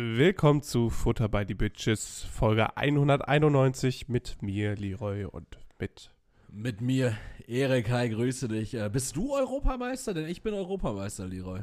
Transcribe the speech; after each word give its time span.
Willkommen 0.00 0.62
zu 0.62 0.90
Futter 0.90 1.28
bei 1.28 1.44
die 1.44 1.56
Bitches, 1.56 2.22
Folge 2.22 2.76
191 2.76 4.08
mit 4.08 4.40
mir, 4.40 4.76
Leroy, 4.76 5.24
und 5.24 5.58
mit. 5.80 6.14
Mit 6.48 6.80
mir, 6.80 7.16
Erik, 7.48 7.90
hi, 7.90 8.08
grüße 8.08 8.46
dich. 8.46 8.74
Äh, 8.74 8.88
bist 8.92 9.16
du 9.16 9.34
Europameister? 9.34 10.14
Denn 10.14 10.28
ich 10.28 10.40
bin 10.40 10.54
Europameister, 10.54 11.26
Leroy. 11.26 11.62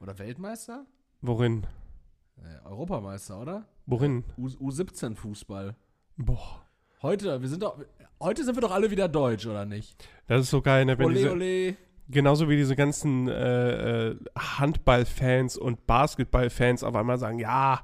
Oder 0.00 0.18
Weltmeister? 0.18 0.86
Worin? 1.20 1.68
Äh, 2.38 2.66
Europameister, 2.66 3.40
oder? 3.40 3.68
Worin? 3.86 4.24
U 4.36 4.48
U17-Fußball. 4.48 5.76
Boah. 6.16 6.66
Heute, 7.00 7.40
wir 7.40 7.48
sind 7.48 7.62
doch, 7.62 7.78
heute 8.20 8.42
sind 8.42 8.56
wir 8.56 8.62
doch 8.62 8.72
alle 8.72 8.90
wieder 8.90 9.06
deutsch, 9.06 9.46
oder 9.46 9.64
nicht? 9.64 10.08
Das 10.26 10.40
ist 10.40 10.50
so 10.50 10.62
geil, 10.62 10.84
ne? 10.84 10.98
Wenn 10.98 11.06
Ole, 11.06 11.14
diese, 11.14 11.30
ole. 11.30 11.76
Genauso 12.08 12.48
wie 12.48 12.56
diese 12.56 12.76
ganzen 12.76 13.28
äh, 13.28 14.08
äh, 14.10 14.16
Handballfans 14.36 15.56
und 15.56 15.86
Basketballfans 15.86 16.84
auf 16.84 16.94
einmal 16.94 17.18
sagen, 17.18 17.38
ja, 17.38 17.80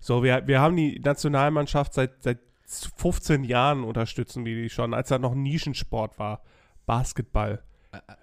so, 0.00 0.22
wir, 0.22 0.46
wir 0.46 0.60
haben 0.60 0.76
die 0.76 1.00
Nationalmannschaft 1.00 1.94
seit, 1.94 2.22
seit 2.22 2.38
15 2.66 3.44
Jahren 3.44 3.84
unterstützen 3.84 4.44
wir 4.44 4.54
die 4.54 4.70
schon, 4.70 4.94
als 4.94 5.10
er 5.10 5.18
noch 5.18 5.34
Nischensport 5.34 6.18
war. 6.18 6.42
Basketball. 6.86 7.62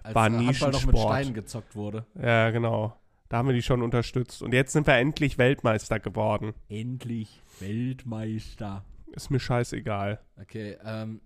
Als 0.02 0.14
War 0.14 0.24
Handball 0.24 0.36
noch 0.36 0.86
mit 0.86 0.94
Nischensport. 0.94 1.12
Steinen 1.12 1.34
gezockt 1.34 1.74
wurde. 1.74 2.06
Ja, 2.20 2.50
genau. 2.50 2.96
Da 3.28 3.38
haben 3.38 3.48
wir 3.48 3.54
die 3.54 3.62
schon 3.62 3.82
unterstützt. 3.82 4.42
Und 4.42 4.52
jetzt 4.52 4.72
sind 4.72 4.86
wir 4.86 4.94
endlich 4.94 5.38
Weltmeister 5.38 5.98
geworden. 5.98 6.52
Endlich 6.68 7.40
Weltmeister. 7.60 8.84
Ist 9.12 9.30
mir 9.30 9.40
scheißegal. 9.40 10.20
Okay, 10.40 10.76
ähm, 10.84 11.20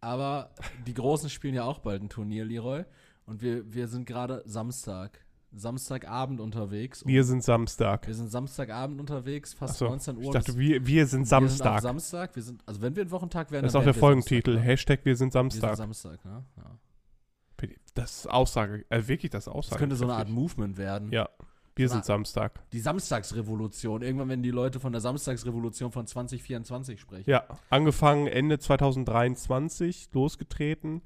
aber 0.00 0.50
die 0.86 0.94
Großen 0.94 1.30
spielen 1.30 1.54
ja 1.54 1.64
auch 1.64 1.78
bald 1.78 2.02
ein 2.02 2.08
Turnier, 2.08 2.44
Leroy. 2.44 2.84
Und 3.28 3.42
wir, 3.42 3.72
wir 3.72 3.88
sind 3.88 4.06
gerade 4.06 4.42
Samstag. 4.46 5.20
Samstagabend 5.52 6.40
unterwegs. 6.40 7.04
Wir 7.06 7.24
sind 7.24 7.42
Samstag. 7.42 8.06
wir 8.06 8.14
sind 8.14 8.30
Samstagabend 8.30 9.00
unterwegs, 9.00 9.54
fast 9.54 9.74
Achso, 9.74 9.88
19 9.88 10.16
Uhr. 10.18 10.22
ich 10.24 10.30
dachte, 10.30 10.58
wir, 10.58 10.86
wir 10.86 11.06
sind 11.06 11.20
Wir 11.20 11.26
sind 11.26 11.26
Samstag. 11.26 11.80
Samstag. 11.82 12.36
Wir 12.36 12.42
sind, 12.42 12.62
also 12.66 12.82
wenn 12.82 12.94
wir 12.96 13.04
ein 13.04 13.10
Wochentag 13.10 13.50
wären, 13.50 13.62
das 13.62 13.72
ist 13.72 13.76
auch 13.76 13.84
der 13.84 13.94
Folgentitel. 13.94 14.52
Samstag, 14.52 14.64
ne? 14.66 14.70
Hashtag 14.72 15.00
wir 15.04 15.16
sind 15.16 15.34
Wir 15.34 15.40
sind 15.50 15.52
Samstag. 15.60 15.76
Samstag, 15.76 16.24
ne? 16.24 16.44
Ja. 16.56 17.68
Das 17.94 18.18
ist 18.18 18.26
Aussage, 18.30 18.84
äh, 18.90 19.02
wirklich 19.08 19.30
das 19.30 19.48
Aussage. 19.48 19.70
Das 19.70 19.78
könnte 19.78 19.96
so 19.96 20.04
eine 20.04 20.14
Art 20.14 20.28
Movement 20.28 20.76
werden. 20.76 21.10
Ja, 21.10 21.28
wir 21.74 21.88
So 21.88 21.92
sind 21.94 21.98
eine- 22.00 22.04
Samstag. 22.06 22.60
Die 22.72 22.80
Samstagsrevolution. 22.80 24.02
Irgendwann, 24.02 24.28
wenn 24.28 24.42
die 24.42 24.50
Leute 24.50 24.78
von 24.80 24.92
der 24.92 25.00
Samstagsrevolution 25.00 25.90
von 25.92 26.06
2024 26.06 27.00
sprechen. 27.00 27.28
Ja, 27.28 27.44
angefangen 27.70 28.26
Ende 28.26 28.58
2023, 28.58 30.10
losgetreten. 30.12 31.02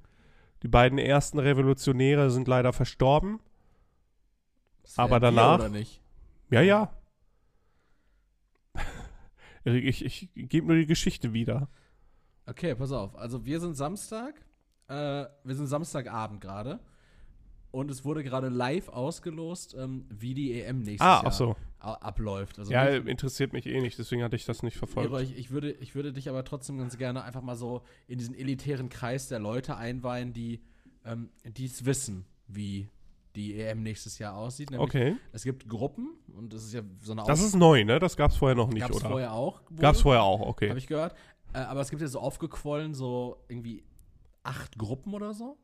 Die 0.62 0.68
beiden 0.68 0.98
ersten 0.98 1.38
Revolutionäre 1.38 2.30
sind 2.30 2.46
leider 2.48 2.72
verstorben. 2.72 3.40
Das 4.82 4.98
aber 4.98 5.20
danach- 5.20 5.58
Oder 5.58 5.68
nicht? 5.68 6.00
Ja, 6.50 6.60
ja. 6.60 6.92
Ich, 9.64 10.04
ich 10.04 10.30
gebe 10.34 10.66
nur 10.66 10.74
die 10.76 10.86
Geschichte 10.86 11.32
wieder. 11.32 11.68
Okay, 12.46 12.74
pass 12.74 12.90
auf. 12.90 13.14
Also 13.14 13.44
wir 13.44 13.60
sind 13.60 13.74
Samstag. 13.76 14.34
Äh, 14.88 15.26
wir 15.44 15.54
sind 15.54 15.68
Samstagabend 15.68 16.40
gerade. 16.40 16.80
Und 17.72 17.90
es 17.90 18.04
wurde 18.04 18.22
gerade 18.22 18.48
live 18.50 18.88
ausgelost, 18.90 19.74
ähm, 19.78 20.04
wie 20.10 20.34
die 20.34 20.60
EM 20.60 20.80
nächstes 20.82 21.00
Ah, 21.00 21.22
Jahr 21.22 21.32
so. 21.32 21.56
abläuft. 21.80 22.58
Also 22.58 22.70
Ja, 22.70 22.90
nicht- 22.98 23.08
interessiert 23.08 23.52
mich 23.54 23.66
eh 23.66 23.80
nicht, 23.80 23.98
deswegen 23.98 24.22
hatte 24.22 24.36
ich 24.36 24.44
das 24.44 24.62
nicht 24.62 24.76
verfolgt. 24.76 25.12
Ich, 25.22 25.36
ich, 25.36 25.50
würde, 25.50 25.72
ich 25.72 25.94
würde 25.94 26.12
dich 26.12 26.28
aber 26.28 26.44
trotzdem 26.44 26.78
ganz 26.78 26.96
gerne 26.98 27.24
einfach 27.24 27.42
mal 27.42 27.56
so 27.56 27.82
in 28.06 28.18
diesen 28.18 28.34
elitären 28.34 28.88
Kreis 28.90 29.28
der 29.28 29.38
Leute 29.40 29.74
einweihen, 29.76 30.32
die 30.34 30.60
ähm, 31.04 31.30
es 31.44 31.84
wissen, 31.84 32.26
wie 32.46 32.88
die 33.34 33.58
EM 33.58 33.82
nächstes 33.82 34.18
Jahr 34.18 34.36
aussieht. 34.36 34.70
Nämlich, 34.70 34.86
Okay. 34.88 35.16
Es 35.32 35.42
gibt 35.42 35.66
Gruppen 35.66 36.10
und 36.36 36.52
das 36.52 36.64
ist 36.64 36.74
ja 36.74 36.82
so 37.00 37.12
eine 37.12 37.24
Das 37.26 37.40
ist 37.42 37.56
neu, 37.56 37.82
ne? 37.84 37.98
Das 37.98 38.16
gab's 38.18 38.36
vorher 38.36 38.54
noch 38.54 38.68
nicht, 38.68 38.82
Gab 38.82 38.90
es 38.90 38.96
oder? 38.98 39.08
vorher 39.08 39.32
auch. 39.32 39.62
Gab's 39.76 40.02
vorher 40.02 40.22
auch, 40.22 40.40
okay. 40.40 40.68
Habe 40.68 40.78
ich 40.78 40.86
gehört. 40.86 41.14
Äh, 41.54 41.58
aber 41.60 41.80
es 41.80 41.88
gibt 41.88 42.02
ja 42.02 42.08
so 42.08 42.20
aufgequollen, 42.20 42.92
so 42.94 43.38
irgendwie 43.48 43.82
acht 44.42 44.76
Gruppen 44.76 45.14
oder 45.14 45.32
so. 45.32 45.56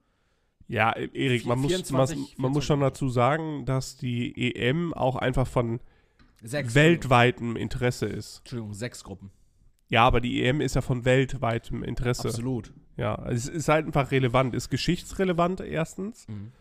Ja, 0.69 0.95
e- 0.97 1.09
Erik, 1.15 1.47
man, 1.47 1.59
muss, 1.61 1.73
24, 1.73 2.17
man, 2.17 2.27
man 2.37 2.53
muss 2.53 2.65
schon 2.65 2.79
24. 2.81 2.81
dazu 2.81 3.09
sagen, 3.09 3.65
dass 3.65 3.97
die 3.97 4.55
EM 4.55 4.93
auch 4.95 5.17
einfach 5.17 5.47
von 5.47 5.81
Sechs 6.43 6.75
weltweitem 6.75 7.56
Interesse 7.56 8.06
ist. 8.06 8.39
Entschuldigung, 8.41 8.75
sechs 8.75 9.03
Gruppen. 9.03 9.31
Ja, 9.89 10.05
aber 10.07 10.21
die 10.21 10.43
EM 10.45 10.61
ist 10.61 10.75
ja 10.75 10.83
von 10.83 11.05
weltweitem 11.07 11.83
Interesse. 11.83 12.28
Absolut. 12.28 12.73
Ja, 12.97 13.27
es 13.28 13.49
ist 13.49 13.69
halt 13.69 13.87
einfach 13.87 14.11
relevant, 14.11 14.55
ist 14.55 14.69
geschichtsrelevant 14.69 15.61
erstens 15.61 16.28
Mhm. 16.28 16.53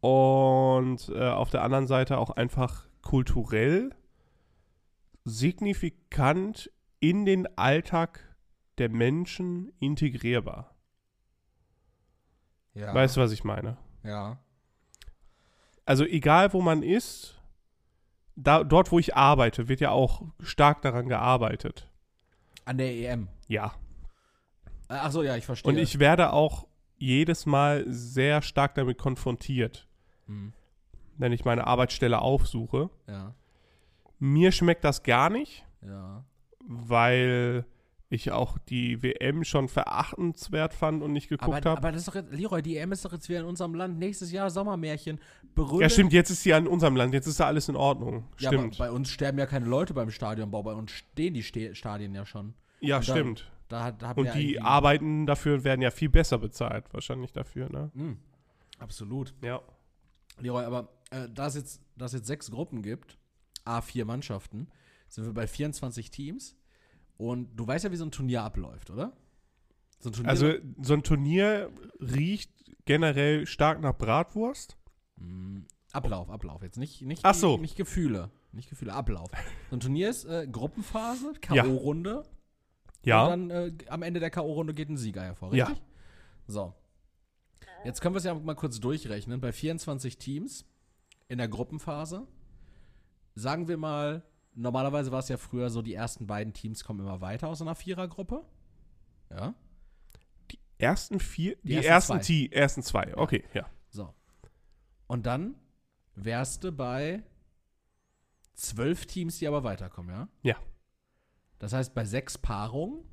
und 0.00 1.08
äh, 1.08 1.30
auf 1.30 1.50
der 1.50 1.62
anderen 1.62 1.86
Seite 1.86 2.18
auch 2.18 2.30
einfach 2.30 2.86
kulturell 3.02 3.90
signifikant 5.24 6.70
in 7.00 7.24
den 7.24 7.46
Alltag 7.56 8.36
der 8.78 8.90
Menschen 8.90 9.72
integrierbar. 9.80 10.73
Ja. 12.74 12.92
Weißt 12.94 13.16
du, 13.16 13.20
was 13.20 13.32
ich 13.32 13.44
meine? 13.44 13.76
Ja. 14.02 14.38
Also 15.84 16.04
egal, 16.04 16.52
wo 16.52 16.60
man 16.60 16.82
ist, 16.82 17.40
da, 18.36 18.64
dort, 18.64 18.90
wo 18.90 18.98
ich 18.98 19.16
arbeite, 19.16 19.68
wird 19.68 19.80
ja 19.80 19.90
auch 19.90 20.22
stark 20.40 20.82
daran 20.82 21.08
gearbeitet. 21.08 21.88
An 22.64 22.78
der 22.78 22.92
EM. 22.92 23.28
Ja. 23.48 23.74
Äh, 24.88 24.94
ach 24.94 25.10
so, 25.12 25.22
ja, 25.22 25.36
ich 25.36 25.44
verstehe. 25.46 25.70
Und 25.70 25.78
ich 25.78 25.98
werde 25.98 26.32
auch 26.32 26.66
jedes 26.96 27.44
Mal 27.46 27.84
sehr 27.86 28.40
stark 28.42 28.74
damit 28.74 28.98
konfrontiert, 28.98 29.86
Mhm. 30.26 30.52
wenn 31.18 31.32
ich 31.32 31.44
meine 31.44 31.66
Arbeitsstelle 31.66 32.20
aufsuche. 32.20 32.88
Ja. 33.06 33.34
Mir 34.18 34.52
schmeckt 34.52 34.84
das 34.84 35.02
gar 35.02 35.28
nicht, 35.28 35.64
Ja. 35.82 36.24
weil 36.66 37.66
ich 38.14 38.32
auch 38.32 38.58
die 38.58 39.02
WM 39.02 39.44
schon 39.44 39.68
verachtenswert 39.68 40.74
fand 40.74 41.02
und 41.02 41.12
nicht 41.12 41.28
geguckt 41.28 41.64
habe. 41.64 41.78
aber 41.78 41.92
das 41.92 42.02
ist 42.02 42.08
doch 42.08 42.14
jetzt, 42.14 42.32
Leroy, 42.32 42.62
die 42.62 42.76
EM 42.76 42.92
ist 42.92 43.04
doch 43.04 43.12
jetzt 43.12 43.28
wieder 43.28 43.40
in 43.40 43.46
unserem 43.46 43.74
Land. 43.74 43.98
Nächstes 43.98 44.32
Jahr 44.32 44.50
Sommermärchen. 44.50 45.20
Berühmt. 45.54 45.82
Ja, 45.82 45.88
stimmt, 45.88 46.12
jetzt 46.12 46.30
ist 46.30 46.42
sie 46.42 46.50
in 46.50 46.66
unserem 46.66 46.96
Land, 46.96 47.14
jetzt 47.14 47.26
ist 47.26 47.40
da 47.40 47.46
alles 47.46 47.68
in 47.68 47.76
Ordnung. 47.76 48.24
Ja, 48.38 48.48
aber 48.48 48.58
Stimmt. 48.58 48.78
bei 48.78 48.90
uns 48.90 49.10
sterben 49.10 49.38
ja 49.38 49.46
keine 49.46 49.66
Leute 49.66 49.94
beim 49.94 50.10
Stadionbau. 50.10 50.62
Bei 50.62 50.74
uns 50.74 50.90
stehen 50.90 51.34
die 51.34 51.42
Ste 51.42 51.74
Stadien 51.74 52.14
ja 52.14 52.24
schon. 52.26 52.54
Ja, 52.80 52.96
und 52.96 53.04
stimmt. 53.04 53.50
Da, 53.68 53.92
da 53.92 54.08
haben 54.08 54.20
Und 54.20 54.34
die 54.34 54.60
Arbeiten 54.60 55.26
dafür 55.26 55.64
werden 55.64 55.80
ja 55.80 55.90
viel 55.90 56.10
besser 56.10 56.38
bezahlt, 56.38 56.92
wahrscheinlich 56.92 57.32
dafür, 57.32 57.70
ne? 57.70 57.90
Mhm. 57.94 58.18
Absolut. 58.78 59.34
Ja. 59.42 59.62
Leroy, 60.38 60.64
aber 60.64 60.88
äh, 61.10 61.28
da 61.32 61.46
es 61.46 61.54
jetzt, 61.54 61.80
da 61.96 62.06
es 62.06 62.12
jetzt 62.12 62.26
sechs 62.26 62.50
Gruppen 62.50 62.82
gibt, 62.82 63.18
A4 63.64 64.04
Mannschaften, 64.04 64.68
sind 65.08 65.24
wir 65.24 65.32
bei 65.32 65.46
24 65.46 66.10
Teams. 66.10 66.56
Und 67.16 67.54
du 67.56 67.66
weißt 67.66 67.84
ja, 67.84 67.92
wie 67.92 67.96
so 67.96 68.04
ein 68.04 68.10
Turnier 68.10 68.42
abläuft, 68.42 68.90
oder? 68.90 69.12
So 70.00 70.10
ein 70.10 70.12
Turnier. 70.12 70.30
Also 70.30 70.52
so 70.82 70.94
ein 70.94 71.02
Turnier 71.02 71.70
riecht 72.00 72.50
generell 72.84 73.46
stark 73.46 73.80
nach 73.80 73.96
Bratwurst. 73.96 74.76
Mm, 75.16 75.60
Ablauf, 75.92 76.28
Ablauf. 76.28 76.62
Jetzt 76.62 76.76
nicht, 76.76 77.02
nicht, 77.02 77.24
Ach 77.24 77.34
so. 77.34 77.56
nicht 77.58 77.76
Gefühle. 77.76 78.30
Nicht 78.52 78.68
Gefühle, 78.68 78.92
Ablauf. 78.92 79.30
So 79.70 79.76
ein 79.76 79.80
Turnier 79.80 80.10
ist 80.10 80.24
äh, 80.24 80.46
Gruppenphase, 80.50 81.32
Ja. 81.50 81.62
K.O.-Runde. 81.62 82.24
Ja. 83.04 83.24
Und 83.24 83.48
dann 83.48 83.50
äh, 83.50 83.72
am 83.88 84.02
Ende 84.02 84.20
der 84.20 84.30
K.O.-Runde 84.30 84.72
geht 84.74 84.88
ein 84.88 84.96
Sieger 84.96 85.22
hervor, 85.22 85.54
Ja. 85.54 85.66
richtig? 85.66 85.84
So. 86.46 86.74
Jetzt 87.84 88.00
können 88.00 88.14
wir 88.14 88.18
es 88.18 88.24
ja 88.24 88.34
mal 88.34 88.54
kurz 88.54 88.80
durchrechnen. 88.80 89.40
Bei 89.40 89.52
24 89.52 90.18
Teams 90.18 90.64
in 91.28 91.38
der 91.38 91.48
Gruppenphase, 91.48 92.26
sagen 93.34 93.68
wir 93.68 93.76
mal, 93.76 94.22
normalerweise 94.54 95.12
war 95.12 95.18
es 95.20 95.28
ja 95.28 95.36
früher 95.36 95.70
so, 95.70 95.82
die 95.82 95.94
ersten 95.94 96.26
beiden 96.26 96.52
Teams 96.52 96.84
kommen 96.84 97.00
immer 97.00 97.20
weiter 97.20 97.48
aus 97.48 97.62
einer 97.62 97.74
Vierergruppe. 97.74 98.44
Ja. 99.30 99.54
Ersten 100.78 101.20
vier, 101.20 101.56
die, 101.62 101.68
Die 101.68 101.74
ersten 101.76 102.14
ersten, 102.14 102.22
zwei. 102.22 102.48
Ersten 102.56 102.82
zwei, 102.82 103.16
okay, 103.16 103.44
ja. 103.54 103.66
So. 103.90 104.12
Und 105.06 105.26
dann 105.26 105.54
wärst 106.14 106.64
du 106.64 106.72
bei 106.72 107.22
zwölf 108.54 109.06
Teams, 109.06 109.38
die 109.38 109.48
aber 109.48 109.64
weiterkommen, 109.64 110.14
ja? 110.14 110.28
Ja. 110.42 110.56
Das 111.58 111.72
heißt, 111.72 111.94
bei 111.94 112.04
sechs 112.04 112.38
Paarungen, 112.38 113.04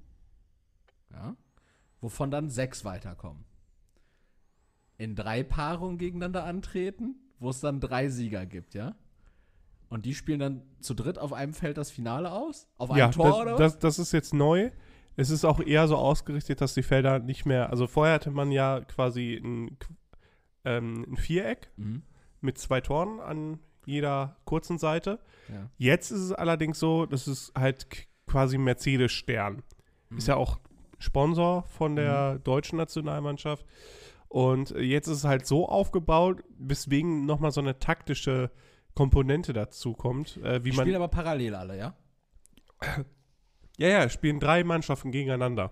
ja, 1.12 1.36
wovon 2.00 2.32
dann 2.32 2.50
sechs 2.50 2.84
weiterkommen. 2.84 3.46
In 4.98 5.16
drei 5.16 5.44
Paarungen 5.44 5.98
gegeneinander 5.98 6.44
antreten, 6.44 7.16
wo 7.40 7.50
es 7.50 7.60
dann 7.60 7.80
drei 7.80 8.10
Sieger 8.10 8.46
gibt, 8.46 8.74
ja? 8.74 8.96
Und 9.92 10.06
die 10.06 10.16
spielen 10.16 10.40
dann 10.40 10.62
zu 10.80 10.94
dritt 10.94 11.20
auf 11.20 11.34
einem 11.34 11.54
Feld 11.54 11.78
das 11.78 11.92
Finale 11.92 12.32
aus? 12.32 12.68
Auf 12.78 12.90
einem 12.92 13.00
Ja, 13.00 13.08
Tor 13.10 13.26
das, 13.28 13.36
oder 13.38 13.52
was? 13.54 13.60
das, 13.60 13.80
das 13.80 14.00
ist 14.00 14.12
jetzt 14.14 14.34
neu. 14.34 14.72
Es 15.18 15.30
ist 15.30 15.44
auch 15.46 15.60
eher 15.60 15.88
so 15.90 15.98
ausgerichtet, 15.98 16.62
dass 16.62 16.74
die 16.74 16.82
Felder 16.82 17.20
nicht 17.20 17.46
mehr, 17.46 17.70
also 17.70 17.86
vorher 17.88 18.16
hatte 18.16 18.32
man 18.32 18.52
ja 18.52 18.80
quasi 18.82 19.36
ein, 19.44 19.78
ähm, 20.66 21.06
ein 21.12 21.18
Viereck 21.18 21.70
Mhm. 21.76 22.04
mit 22.40 22.58
zwei 22.58 22.80
Toren 22.82 23.20
an 23.20 23.60
jeder 23.86 24.38
kurzen 24.46 24.78
Seite. 24.78 25.20
Ja. 25.50 25.70
Jetzt 25.78 26.12
ist 26.12 26.22
es 26.22 26.32
allerdings 26.32 26.80
so, 26.80 27.06
dass 27.06 27.28
es 27.28 27.52
halt 27.54 27.88
quasi 28.28 28.58
Mercedes-Stern. 28.58 29.62
Ist 30.16 30.28
ja 30.28 30.36
auch 30.38 30.60
Sponsor 31.00 31.64
von 31.64 31.96
der 31.96 32.40
deutschen 32.40 32.78
Nationalmannschaft. 32.78 33.66
Und 34.30 34.70
jetzt 34.72 35.08
ist 35.08 35.18
es 35.18 35.24
halt 35.26 35.46
so 35.46 35.68
aufgebaut, 35.68 36.44
weswegen 36.58 37.26
nochmal 37.26 37.52
so 37.52 37.60
eine 37.60 37.80
taktische 37.80 38.52
Komponente 38.96 39.54
dazu 39.54 39.94
kommt, 39.94 40.38
äh, 40.38 40.64
wie 40.64 40.72
Die 40.72 40.76
man. 40.78 40.86
spielen 40.86 40.96
aber 40.98 41.08
parallel 41.08 41.56
alle, 41.56 41.78
ja? 41.78 41.96
Ja, 43.78 43.88
ja, 43.88 44.04
es 44.04 44.14
spielen 44.14 44.40
drei 44.40 44.64
Mannschaften 44.64 45.12
gegeneinander. 45.12 45.72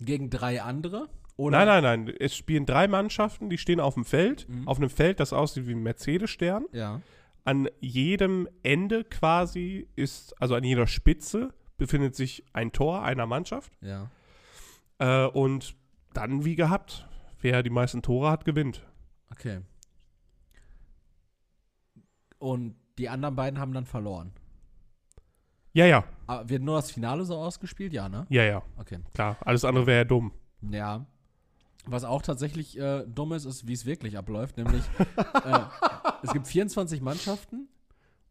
Gegen 0.00 0.30
drei 0.30 0.60
andere? 0.62 1.08
Oder? 1.36 1.64
Nein, 1.64 1.82
nein, 1.82 2.04
nein. 2.04 2.14
Es 2.18 2.36
spielen 2.36 2.66
drei 2.66 2.88
Mannschaften, 2.88 3.48
die 3.48 3.58
stehen 3.58 3.80
auf 3.80 3.94
dem 3.94 4.04
Feld, 4.04 4.48
Mhm. 4.48 4.68
auf 4.68 4.76
einem 4.78 4.90
Feld, 4.90 5.20
das 5.20 5.32
aussieht 5.32 5.66
wie 5.66 5.72
ein 5.74 5.82
Mercedes-Stern. 5.82 6.66
Ja. 6.72 7.00
An 7.44 7.68
jedem 7.80 8.48
Ende 8.62 9.04
quasi 9.04 9.88
ist, 9.96 10.40
also 10.40 10.54
an 10.54 10.64
jeder 10.64 10.86
Spitze, 10.86 11.52
befindet 11.78 12.14
sich 12.14 12.44
ein 12.52 12.70
Tor 12.72 13.02
einer 13.02 13.26
Mannschaft. 13.26 13.72
Ja. 13.80 14.10
Äh, 14.98 15.26
und 15.28 15.74
dann, 16.12 16.44
wie 16.44 16.54
gehabt, 16.54 17.08
wer 17.40 17.62
die 17.62 17.70
meisten 17.70 18.02
Tore 18.02 18.30
hat, 18.30 18.44
gewinnt. 18.44 18.86
Okay. 19.30 19.60
Und 22.42 22.74
die 22.98 23.08
anderen 23.08 23.36
beiden 23.36 23.60
haben 23.60 23.72
dann 23.72 23.86
verloren. 23.86 24.32
Ja, 25.74 25.86
ja, 25.86 26.04
Aber 26.26 26.48
wird 26.48 26.62
nur 26.62 26.74
das 26.76 26.90
Finale 26.90 27.24
so 27.24 27.36
ausgespielt? 27.36 27.92
Ja, 27.92 28.08
ne? 28.08 28.26
ja, 28.28 28.42
ja, 28.42 28.62
Okay. 28.78 28.98
klar. 29.14 29.36
Alles 29.40 29.64
andere 29.64 29.86
wäre 29.86 29.98
ja 29.98 30.04
dumm. 30.04 30.32
Ja. 30.60 31.06
Was 31.86 32.02
auch 32.04 32.20
tatsächlich 32.20 32.76
äh, 32.78 33.04
dumm 33.06 33.32
ist, 33.32 33.44
ist, 33.44 33.66
wie 33.68 33.72
es 33.72 33.86
wirklich 33.86 34.18
abläuft. 34.18 34.56
Nämlich, 34.56 34.82
äh, 35.44 35.60
es 36.22 36.32
gibt 36.32 36.46
24 36.48 37.00
Mannschaften 37.00 37.68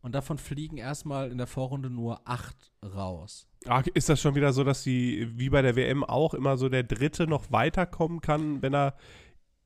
und 0.01 0.13
davon 0.13 0.37
fliegen 0.37 0.77
erstmal 0.77 1.31
in 1.31 1.37
der 1.37 1.47
Vorrunde 1.47 1.89
nur 1.89 2.19
acht 2.25 2.71
raus. 2.83 3.47
Ah, 3.65 3.81
Ist 3.93 4.09
das 4.09 4.19
schon 4.21 4.35
wieder 4.35 4.51
so, 4.53 4.63
dass 4.65 4.83
die, 4.83 5.27
wie 5.37 5.49
bei 5.49 5.61
der 5.61 5.75
WM 5.77 6.03
auch, 6.03 6.33
immer 6.33 6.57
so 6.57 6.67
der 6.69 6.83
Dritte 6.83 7.27
noch 7.27 7.49
weiterkommen 7.51 8.19
kann, 8.21 8.61
wenn 8.61 8.73
er 8.75 8.93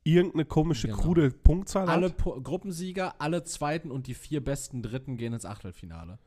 irgendeine 0.05 0.45
komische, 0.45 0.87
Genau. 0.87 1.01
krude 1.01 1.31
Punktzahl 1.31 1.89
Alle 1.89 2.05
hat? 2.07 2.17
Po- 2.17 2.39
Gruppensieger, 2.39 3.19
alle 3.19 3.43
Zweiten 3.43 3.91
und 3.91 4.07
die 4.07 4.13
vier 4.13 4.41
besten 4.43 4.81
Dritten 4.81 5.17
gehen 5.17 5.33
ins 5.33 5.45
Achtelfinale. 5.45 6.19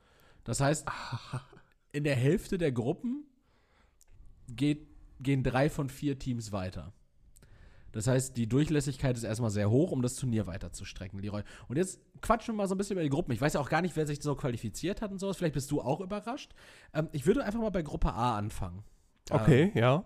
Das 0.44 0.60
heißt, 0.60 0.86
in 1.92 2.04
der 2.04 2.16
Hälfte 2.16 2.58
der 2.58 2.72
Gruppen 2.72 3.24
geht, 4.48 4.86
gehen 5.20 5.42
drei 5.42 5.70
von 5.70 5.88
vier 5.88 6.18
Teams 6.18 6.52
weiter. 6.52 6.92
Das 7.92 8.06
heißt, 8.06 8.36
die 8.36 8.46
Durchlässigkeit 8.48 9.16
ist 9.16 9.22
erstmal 9.24 9.50
sehr 9.50 9.70
hoch, 9.70 9.92
um 9.92 10.02
das 10.02 10.14
Turnier 10.16 10.46
weiter 10.46 10.72
zu 10.72 10.84
strecken, 10.84 11.18
Leroy. 11.20 11.42
Und 11.68 11.76
jetzt 11.76 12.00
quatschen 12.20 12.54
wir 12.54 12.58
mal 12.58 12.68
so 12.68 12.74
ein 12.74 12.78
bisschen 12.78 12.94
über 12.94 13.02
die 13.02 13.08
Gruppen. 13.08 13.32
Ich 13.32 13.40
weiß 13.40 13.54
ja 13.54 13.60
auch 13.60 13.70
gar 13.70 13.80
nicht, 13.80 13.96
wer 13.96 14.06
sich 14.06 14.20
so 14.20 14.34
qualifiziert 14.34 15.00
hat 15.00 15.10
und 15.10 15.18
sowas. 15.18 15.38
Vielleicht 15.38 15.54
bist 15.54 15.70
du 15.70 15.80
auch 15.80 16.00
überrascht. 16.00 16.52
Ähm, 16.92 17.08
ich 17.12 17.26
würde 17.26 17.44
einfach 17.44 17.60
mal 17.60 17.70
bei 17.70 17.82
Gruppe 17.82 18.12
A 18.12 18.36
anfangen. 18.36 18.84
Okay, 19.30 19.72
ja. 19.74 20.04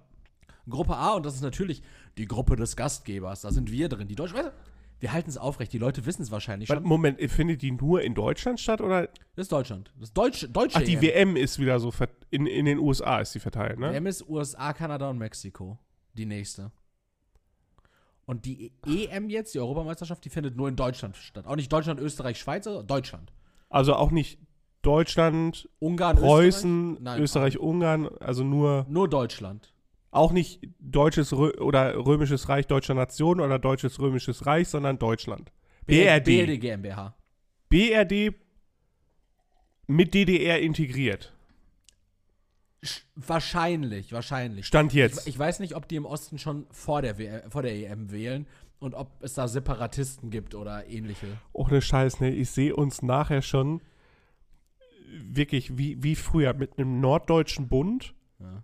Gruppe 0.69 0.97
A, 0.97 1.15
und 1.15 1.27
das 1.27 1.35
ist 1.35 1.43
natürlich 1.43 1.83
die 2.19 2.27
Gruppe 2.27 2.57
des 2.57 2.77
Gastgebers. 2.77 3.43
Da 3.43 3.51
sind 3.51 3.71
wir 3.71 3.89
drin. 3.89 4.09
Die 4.09 4.15
Deutschen, 4.15 4.39
wir 5.01 5.13
halten 5.13 5.31
es 5.31 5.37
aufrecht. 5.37 5.73
Die 5.73 5.79
Leute 5.79 6.07
wissen 6.07 6.23
es 6.23 6.31
wahrscheinlich 6.31 6.69
schon. 6.69 6.83
Moment, 6.83 7.21
findet 7.31 7.63
die 7.63 7.73
nur 7.73 8.03
in 8.03 8.15
Deutschland 8.15 8.61
statt 8.61 8.81
oder? 8.81 9.09
Das 9.35 9.45
ist 9.45 9.53
Deutschland. 9.53 9.91
Das 9.95 10.09
ist 10.09 10.17
Deutsch, 10.17 10.49
deutsche 10.53 10.79
Ach, 10.79 10.83
die 10.83 10.95
EM. 10.95 11.03
WM 11.03 11.37
ist 11.37 11.59
wieder 11.59 11.81
so 11.81 11.93
in, 12.31 12.47
in 12.47 12.67
den 12.67 12.79
USA 12.79 13.21
ist 13.21 13.35
die 13.35 13.41
verteilt, 13.41 13.79
ne? 13.79 13.93
WM 13.93 14.07
ist 14.07 14.29
USA, 14.29 14.73
Kanada 14.73 15.11
und 15.11 15.19
Mexiko. 15.19 15.79
Die 16.15 16.27
nächste. 16.27 16.71
Und 18.27 18.45
die 18.45 18.73
EM 18.87 19.29
jetzt, 19.29 19.55
die 19.55 19.59
Europameisterschaft, 19.59 20.25
die 20.25 20.31
findet 20.31 20.57
nur 20.57 20.69
in 20.69 20.77
Deutschland 20.77 21.17
statt. 21.17 21.47
Auch 21.47 21.57
nicht 21.57 21.73
Deutschland, 21.73 21.99
Österreich, 21.99 22.39
Schweiz, 22.39 22.69
Deutschland. 22.87 23.33
Also 23.69 23.95
auch 23.95 24.11
nicht 24.11 24.39
Deutschland, 24.83 25.69
Ungarn, 25.79 26.17
Preußen, 26.17 26.91
Österreich? 26.93 27.03
Nein, 27.03 27.23
Österreich, 27.23 27.59
Ungarn, 27.59 28.09
also 28.21 28.45
nur 28.45 28.87
Nur 28.89 29.09
Deutschland. 29.09 29.72
Auch 30.13 30.31
nicht 30.31 30.61
deutsches 30.79 31.33
Rö 31.33 31.51
oder 31.59 31.97
römisches 31.97 32.49
Reich 32.49 32.67
deutscher 32.69 32.95
Nation 32.95 33.41
oder 33.41 33.59
deutsches 33.59 33.99
römisches 33.99 34.47
Reich, 34.47 34.69
sondern 34.69 34.99
Deutschland. 34.99 35.51
BRD. 35.87 36.25
BRD 36.25 36.61
GmbH. 36.61 37.17
BRD 37.69 38.35
mit 39.89 40.15
DDR 40.15 40.61
integriert. 40.61 41.33
Sch- 42.85 43.03
Wahrscheinlich, 43.17 44.13
wahrscheinlich. 44.13 44.67
Stand 44.67 44.93
Ich, 44.93 44.97
jetzt. 44.99 45.27
ich 45.27 45.39
weiß 45.39 45.61
nicht, 45.61 45.75
ob 45.75 45.89
die 45.89 45.97
im 45.97 46.05
Osten 46.05 46.39
schon 46.39 46.67
vor 46.71 47.03
der, 47.03 47.51
vor 47.51 47.63
der 47.63 47.75
EM 47.75 48.11
wählen 48.13 48.47
und 48.81 48.95
ob 48.95 49.11
es 49.23 49.35
da 49.35 49.49
Separatisten 49.49 50.31
gibt 50.31 50.55
oder 50.55 50.87
ähnliche. 50.89 51.27
Ohne 51.53 51.81
Scheiß, 51.81 52.21
ne? 52.21 52.31
Ich 52.31 52.51
sehe 52.51 52.75
uns 52.77 53.01
nachher 53.03 53.41
schon 53.43 53.81
wirklich 55.25 55.77
wie, 55.79 56.03
wie 56.03 56.17
früher 56.17 56.53
mit 56.55 56.79
einem 56.79 57.01
norddeutschen 57.01 57.69
Bund. 57.69 58.15
Ja. 58.41 58.63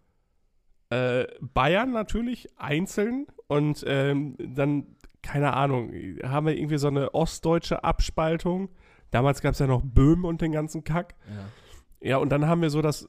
Äh, 0.90 1.26
Bayern 1.40 1.92
natürlich 1.92 2.48
einzeln 2.58 3.26
und 3.46 3.84
ähm, 3.86 4.36
dann, 4.38 4.86
keine 5.22 5.52
Ahnung, 5.54 5.92
haben 6.24 6.46
wir 6.46 6.56
irgendwie 6.56 6.78
so 6.78 6.88
eine 6.88 7.12
ostdeutsche 7.14 7.84
Abspaltung. 7.84 8.70
Damals 9.10 9.40
gab 9.42 9.52
es 9.52 9.58
ja 9.58 9.66
noch 9.66 9.82
Böhmen 9.82 10.24
und 10.24 10.40
den 10.40 10.52
ganzen 10.52 10.84
Kack. 10.84 11.14
Ja. 11.28 12.10
Ja, 12.10 12.16
und 12.18 12.30
dann 12.30 12.46
haben 12.46 12.62
wir 12.62 12.70
so 12.70 12.80
das 12.80 13.08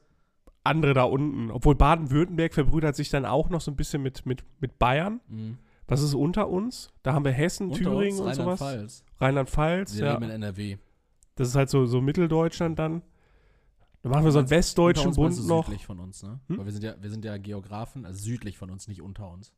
andere 0.63 0.93
da 0.93 1.03
unten. 1.03 1.51
Obwohl 1.51 1.75
Baden-Württemberg 1.75 2.53
verbrüdert 2.53 2.95
sich 2.95 3.09
dann 3.09 3.25
auch 3.25 3.49
noch 3.49 3.61
so 3.61 3.71
ein 3.71 3.75
bisschen 3.75 4.01
mit, 4.01 4.25
mit, 4.25 4.43
mit 4.59 4.79
Bayern. 4.79 5.19
Mhm. 5.27 5.57
Was 5.87 6.01
ist 6.01 6.13
unter 6.15 6.49
uns? 6.49 6.91
Da 7.03 7.13
haben 7.13 7.23
wir 7.25 7.31
Hessen, 7.31 7.67
Unter 7.69 7.79
Thüringen 7.83 8.19
uns 8.19 8.27
und 8.29 8.33
sowas. 8.35 8.61
Rheinland-Pfalz. 8.61 9.03
Rheinland-Pfalz. 9.19 9.97
Wir 9.97 10.05
Ja. 10.05 10.13
leben 10.13 10.23
in 10.25 10.29
NRW. 10.31 10.77
Das 11.35 11.47
ist 11.47 11.55
halt 11.55 11.69
so, 11.69 11.85
so 11.85 12.01
Mitteldeutschland 12.01 12.77
dann. 12.77 13.01
Dann 14.01 14.11
machen 14.11 14.23
wir 14.23 14.31
so 14.31 14.39
einen 14.39 14.45
Unter 14.45 14.55
westdeutschen 14.55 15.13
Bund 15.13 15.47
noch. 15.47 15.65
Südlich 15.65 15.85
von 15.85 15.99
uns, 15.99 16.23
ne? 16.23 16.39
Hm? 16.47 16.57
Weil 16.57 16.65
wir 16.65 16.71
sind 16.71 16.83
ja, 16.83 16.95
wir 17.01 17.09
sind 17.09 17.25
ja 17.25 17.37
Geografen, 17.37 18.05
also 18.05 18.19
südlich 18.19 18.57
von 18.57 18.69
uns, 18.69 18.87
nicht 18.87 19.01
unter 19.01 19.29
uns. 19.29 19.53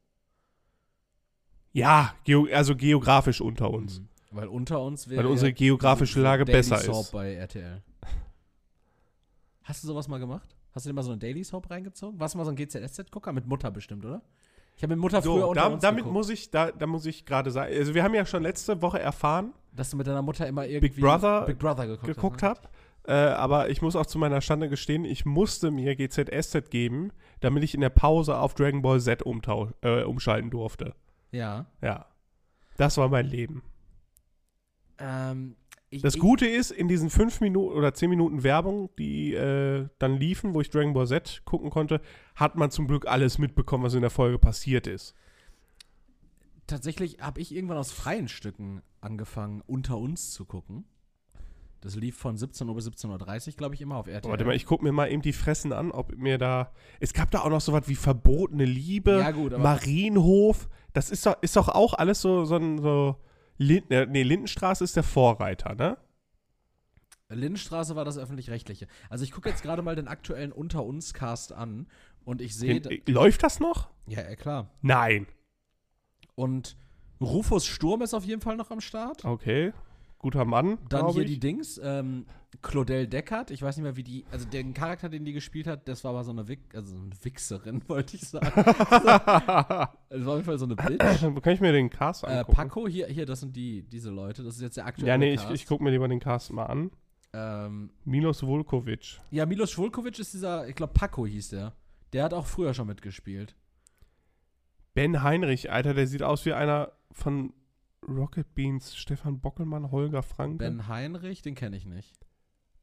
Ja, 1.74 2.16
geo 2.24 2.48
also 2.52 2.76
geografisch 2.76 3.40
unter 3.40 3.70
uns. 3.70 4.00
Mhm. 4.00 4.08
Weil 4.32 4.48
unter 4.48 4.82
uns 4.82 5.10
wäre. 5.10 5.24
Weil 5.24 5.32
unsere 5.32 5.50
ja 5.50 5.56
geografische 5.56 6.16
diese 6.16 6.24
Lage 6.24 6.46
Daily 6.46 6.58
besser 6.58 6.78
Soap 6.78 7.02
ist. 7.02 7.12
bei 7.12 7.34
RTL. 7.34 7.82
Hast 9.64 9.84
du 9.84 9.88
sowas 9.88 10.08
mal 10.08 10.18
gemacht? 10.18 10.56
Hast 10.74 10.86
du 10.86 10.90
dir 10.90 10.94
mal 10.94 11.04
so 11.04 11.12
eine 11.12 11.20
Daily 11.20 11.44
Soap 11.44 11.70
reingezogen? 11.70 12.20
Warst 12.20 12.34
du 12.34 12.38
mal 12.38 12.46
so 12.46 12.52
ein 12.52 12.56
GZSZ-Gucker? 12.56 13.34
Mit 13.34 13.46
Mutter 13.46 13.72
bestimmt, 13.72 14.06
oder? 14.06 14.22
Ich 14.78 14.84
habe 14.84 14.96
mit 14.96 15.02
Mutter 15.02 15.22
früher 15.22 15.42
So, 15.42 15.50
unter 15.50 15.62
da, 15.62 15.68
uns 15.68 15.82
damit 15.82 16.00
geguckt, 16.00 16.14
muss 16.14 16.30
ich, 16.30 16.50
da, 16.50 16.72
da 16.72 16.88
muss 16.88 17.06
ich 17.06 17.26
gerade 17.26 17.52
sagen, 17.52 17.74
also 17.76 17.94
wir 17.94 18.04
haben 18.04 18.16
ja 18.16 18.26
schon 18.26 18.42
letzte 18.42 18.82
Woche 18.82 19.00
erfahren, 19.00 19.54
dass 19.74 19.92
du 19.92 19.98
mit 19.98 20.08
deiner 20.08 20.22
Mutter 20.22 20.48
immer 20.48 20.66
irgendwie 20.66 21.02
Brother 21.02 21.46
Big 21.46 21.60
Brother 21.60 21.88
geguckt, 21.88 22.08
geguckt 22.08 22.44
hast. 22.44 22.64
Ne? 22.64 22.70
Äh, 23.08 23.14
aber 23.14 23.70
ich 23.70 23.82
muss 23.82 23.96
auch 23.96 24.06
zu 24.06 24.20
meiner 24.20 24.42
Schande 24.42 24.70
gestehen, 24.70 25.06
ich 25.06 25.26
musste 25.26 25.72
mir 25.72 25.96
GZSZ 25.96 26.70
geben, 26.70 27.12
damit 27.40 27.64
ich 27.64 27.74
in 27.74 27.82
der 27.82 27.90
Pause 27.90 28.38
auf 28.38 28.54
Dragon 28.54 28.82
Ball 28.82 29.00
Z 29.00 29.24
äh, 29.82 30.04
umschalten 30.04 30.52
durfte. 30.52 30.96
Ja. 31.32 31.66
Ja. 31.82 32.06
Das 32.78 32.98
war 32.98 33.10
mein 33.10 33.26
Leben. 33.26 33.64
Ähm, 35.00 35.56
ich, 35.90 36.02
Das 36.02 36.16
ich, 36.16 36.22
Gute 36.22 36.46
ist, 36.48 36.72
in 36.72 36.88
diesen 36.88 37.10
fünf 37.10 37.42
Minuten 37.42 37.76
oder 37.76 37.94
zehn 37.94 38.10
Minuten 38.10 38.44
Werbung, 38.44 38.90
die 38.98 39.34
äh, 39.34 39.88
dann 40.00 40.18
liefen, 40.18 40.54
wo 40.54 40.62
ich 40.62 40.70
Dragon 40.70 40.94
Ball 40.94 41.08
Z 41.08 41.42
gucken 41.44 41.70
konnte, 41.70 42.02
hat 42.36 42.56
man 42.56 42.72
zum 42.72 42.88
Glück 42.88 43.08
alles 43.08 43.38
mitbekommen, 43.40 43.84
was 43.84 43.94
in 43.94 44.02
der 44.02 44.10
Folge 44.10 44.38
passiert 44.38 44.88
ist. 44.88 45.16
Tatsächlich 46.68 47.20
habe 47.20 47.42
ich 47.42 47.54
irgendwann 47.54 47.78
aus 47.78 47.92
freien 47.92 48.30
Stücken 48.30 48.82
angefangen, 49.02 49.62
unter 49.66 49.98
uns 49.98 50.32
zu 50.32 50.46
gucken. 50.46 50.86
Das 51.82 51.96
lief 51.96 52.16
von 52.16 52.38
17 52.38 52.70
Uhr 52.70 52.76
bis 52.76 52.88
17.30 52.88 53.48
Uhr, 53.48 53.54
glaube 53.54 53.76
ich, 53.76 53.82
immer 53.82 53.98
auf 53.98 54.08
RTL. 54.08 54.30
Warte 54.30 54.46
mal, 54.46 54.56
ich 54.56 54.66
gucke 54.66 54.84
mir 54.84 54.92
mal 54.92 55.12
eben 55.12 55.24
die 55.24 55.34
Fressen 55.34 55.74
an, 55.74 55.92
ob 55.92 56.16
mir 56.16 56.38
da. 56.38 56.72
Es 57.00 57.14
gab 57.14 57.32
da 57.32 57.42
auch 57.42 57.50
noch 57.50 57.62
so 57.62 57.74
was 57.74 57.88
wie 57.88 57.96
verbotene 57.96 58.66
Liebe, 58.66 59.20
Ja, 59.20 59.32
gut, 59.32 59.58
Marienhof. 59.58 60.70
Das 60.94 61.10
ist 61.10 61.26
doch, 61.26 61.42
ist 61.42 61.56
doch 61.56 61.70
auch 61.70 61.96
alles 61.96 62.22
so, 62.22 62.46
so 62.46 62.56
ein. 62.56 62.80
So 62.80 63.16
Lind, 63.58 63.92
äh, 63.92 64.08
nee, 64.08 64.24
Lindenstraße 64.24 64.84
ist 64.84 64.96
der 64.96 65.04
Vorreiter, 65.04 65.76
ne? 65.76 65.98
Lindenstraße 67.30 67.96
war 67.96 68.06
das 68.06 68.18
öffentlich-rechtliche. 68.18 68.88
Also 69.10 69.24
ich 69.24 69.32
gucke 69.32 69.50
jetzt 69.50 69.64
gerade 69.64 69.82
mal 69.82 69.96
den 69.96 70.08
aktuellen 70.08 70.52
Unter 70.52 70.84
uns 70.84 71.14
Cast 71.14 71.54
an 71.54 71.88
und 72.26 72.42
ich 72.42 72.56
sehe, 72.56 72.78
äh, 72.78 73.02
läuft 73.08 73.44
das 73.44 73.60
noch? 73.60 73.90
ja, 74.08 74.22
ja 74.22 74.36
klar. 74.36 74.70
Nein. 74.82 75.28
Und 76.36 76.76
Rufus 77.22 77.66
Sturm 77.66 78.02
ist 78.02 78.14
auf 78.14 78.26
jeden 78.26 78.42
Fall 78.42 78.58
noch 78.58 78.72
am 78.72 78.82
Start. 78.82 79.24
Okay. 79.26 79.74
Guter 80.22 80.46
Mann. 80.46 80.78
Dann 80.88 81.10
hier 81.10 81.24
ich. 81.24 81.32
die 81.32 81.40
Dings, 81.40 81.82
ähm, 81.84 82.26
Claudel 82.62 83.08
Deckard, 83.08 83.50
ich 83.50 83.62
weiß 83.62 83.78
nicht 83.78 83.84
mehr, 83.84 83.96
wie 83.96 84.04
die, 84.04 84.24
also 84.32 84.48
den 84.48 84.76
Charakter, 84.76 85.10
den 85.10 85.26
die 85.26 85.34
gespielt 85.34 85.66
hat, 85.66 85.88
das 85.88 86.04
war 86.04 86.12
aber 86.12 86.24
so 86.24 86.32
eine, 86.32 86.48
Wick, 86.48 86.76
also 86.76 86.96
so 86.96 87.02
eine 87.02 87.12
Wichserin, 87.24 87.82
wollte 87.88 88.18
ich 88.18 88.22
sagen. 88.22 88.52
das 88.56 90.26
war 90.26 90.34
auf 90.34 90.36
jeden 90.36 90.44
Fall 90.44 90.60
so 90.60 90.66
eine 90.66 90.76
Bitch. 90.76 91.42
Kann 91.42 91.54
ich 91.54 91.60
mir 91.60 91.72
den 91.72 91.90
Cast 91.90 92.24
äh, 92.24 92.28
angucken? 92.28 92.56
Paco, 92.56 92.88
hier, 92.88 93.08
hier, 93.08 93.26
das 93.26 93.40
sind 93.40 93.56
die, 93.56 93.82
diese 93.82 94.12
Leute, 94.12 94.44
das 94.44 94.56
ist 94.56 94.62
jetzt 94.62 94.78
der 94.78 94.86
aktuelle 94.86 95.10
ja, 95.10 95.18
nee, 95.18 95.34
ich, 95.34 95.42
Cast. 95.42 95.54
ich 95.54 95.66
gucke 95.66 95.84
mir 95.84 95.90
lieber 95.90 96.08
den 96.08 96.20
Cast 96.20 96.54
mal 96.54 96.66
an. 96.66 96.92
ähm, 97.34 97.90
Milos 98.06 98.44
Vulkovic. 98.44 99.20
ja, 99.32 99.48
Milos 99.48 99.72
Schwulkovic 99.72 100.20
ist 100.20 100.34
dieser, 100.34 100.68
ich 100.68 100.76
glaube, 100.76 100.94
Paco 100.94 101.26
hieß 101.26 101.50
der. 101.50 101.74
Der 102.14 102.26
hat 102.26 102.34
auch 102.34 102.46
früher 102.46 102.76
schon 102.76 102.88
mitgespielt. 102.88 103.56
Ben 104.94 105.24
Heinrich, 105.24 105.72
Alter, 105.72 105.96
der 105.96 106.06
sieht 106.06 106.22
aus 106.22 106.46
wie 106.46 106.54
einer 106.54 106.92
von 107.12 107.54
Rocket 108.08 108.54
Beans. 108.54 108.96
Stefan 108.96 109.40
Bockelmann, 109.40 109.92
Holger 109.92 110.24
Frank. 110.24 110.60
Ben 110.60 110.88
Heinrich, 110.88 111.42
den 111.42 111.56
kenne 111.56 111.78
ich 111.78 111.86
nicht. 111.86 112.20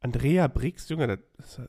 Andrea 0.01 0.47
Brix, 0.47 0.89
Junge, 0.89 1.09
das 1.09 1.21
ist 1.39 1.59
ja 1.59 1.69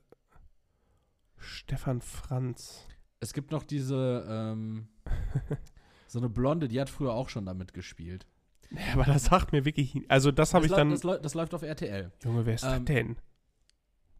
Stefan 1.40 2.02
Franz. 2.02 2.86
Es 3.20 3.34
gibt 3.34 3.52
noch 3.52 3.64
diese, 3.64 4.26
ähm, 4.30 4.88
so 6.08 6.20
eine 6.20 6.30
Blonde, 6.30 6.68
die 6.68 6.80
hat 6.80 6.90
früher 6.90 7.14
auch 7.14 7.30
schon 7.30 7.46
damit 7.46 7.74
gespielt. 7.74 8.28
Ja, 8.72 8.94
aber 8.94 9.06
das 9.06 9.26
sagt 9.26 9.52
mir 9.52 9.66
wirklich. 9.66 10.00
Also, 10.10 10.32
das 10.32 10.54
habe 10.54 10.66
ich 10.66 10.72
dann. 10.72 10.92
Das, 10.92 11.02
das 11.02 11.34
läuft 11.34 11.54
auf 11.54 11.64
RTL. 11.64 12.12
Junge, 12.24 12.46
wer 12.46 12.54
ist 12.54 12.64
ähm, 12.64 12.70
das 12.70 12.84
denn? 12.86 13.16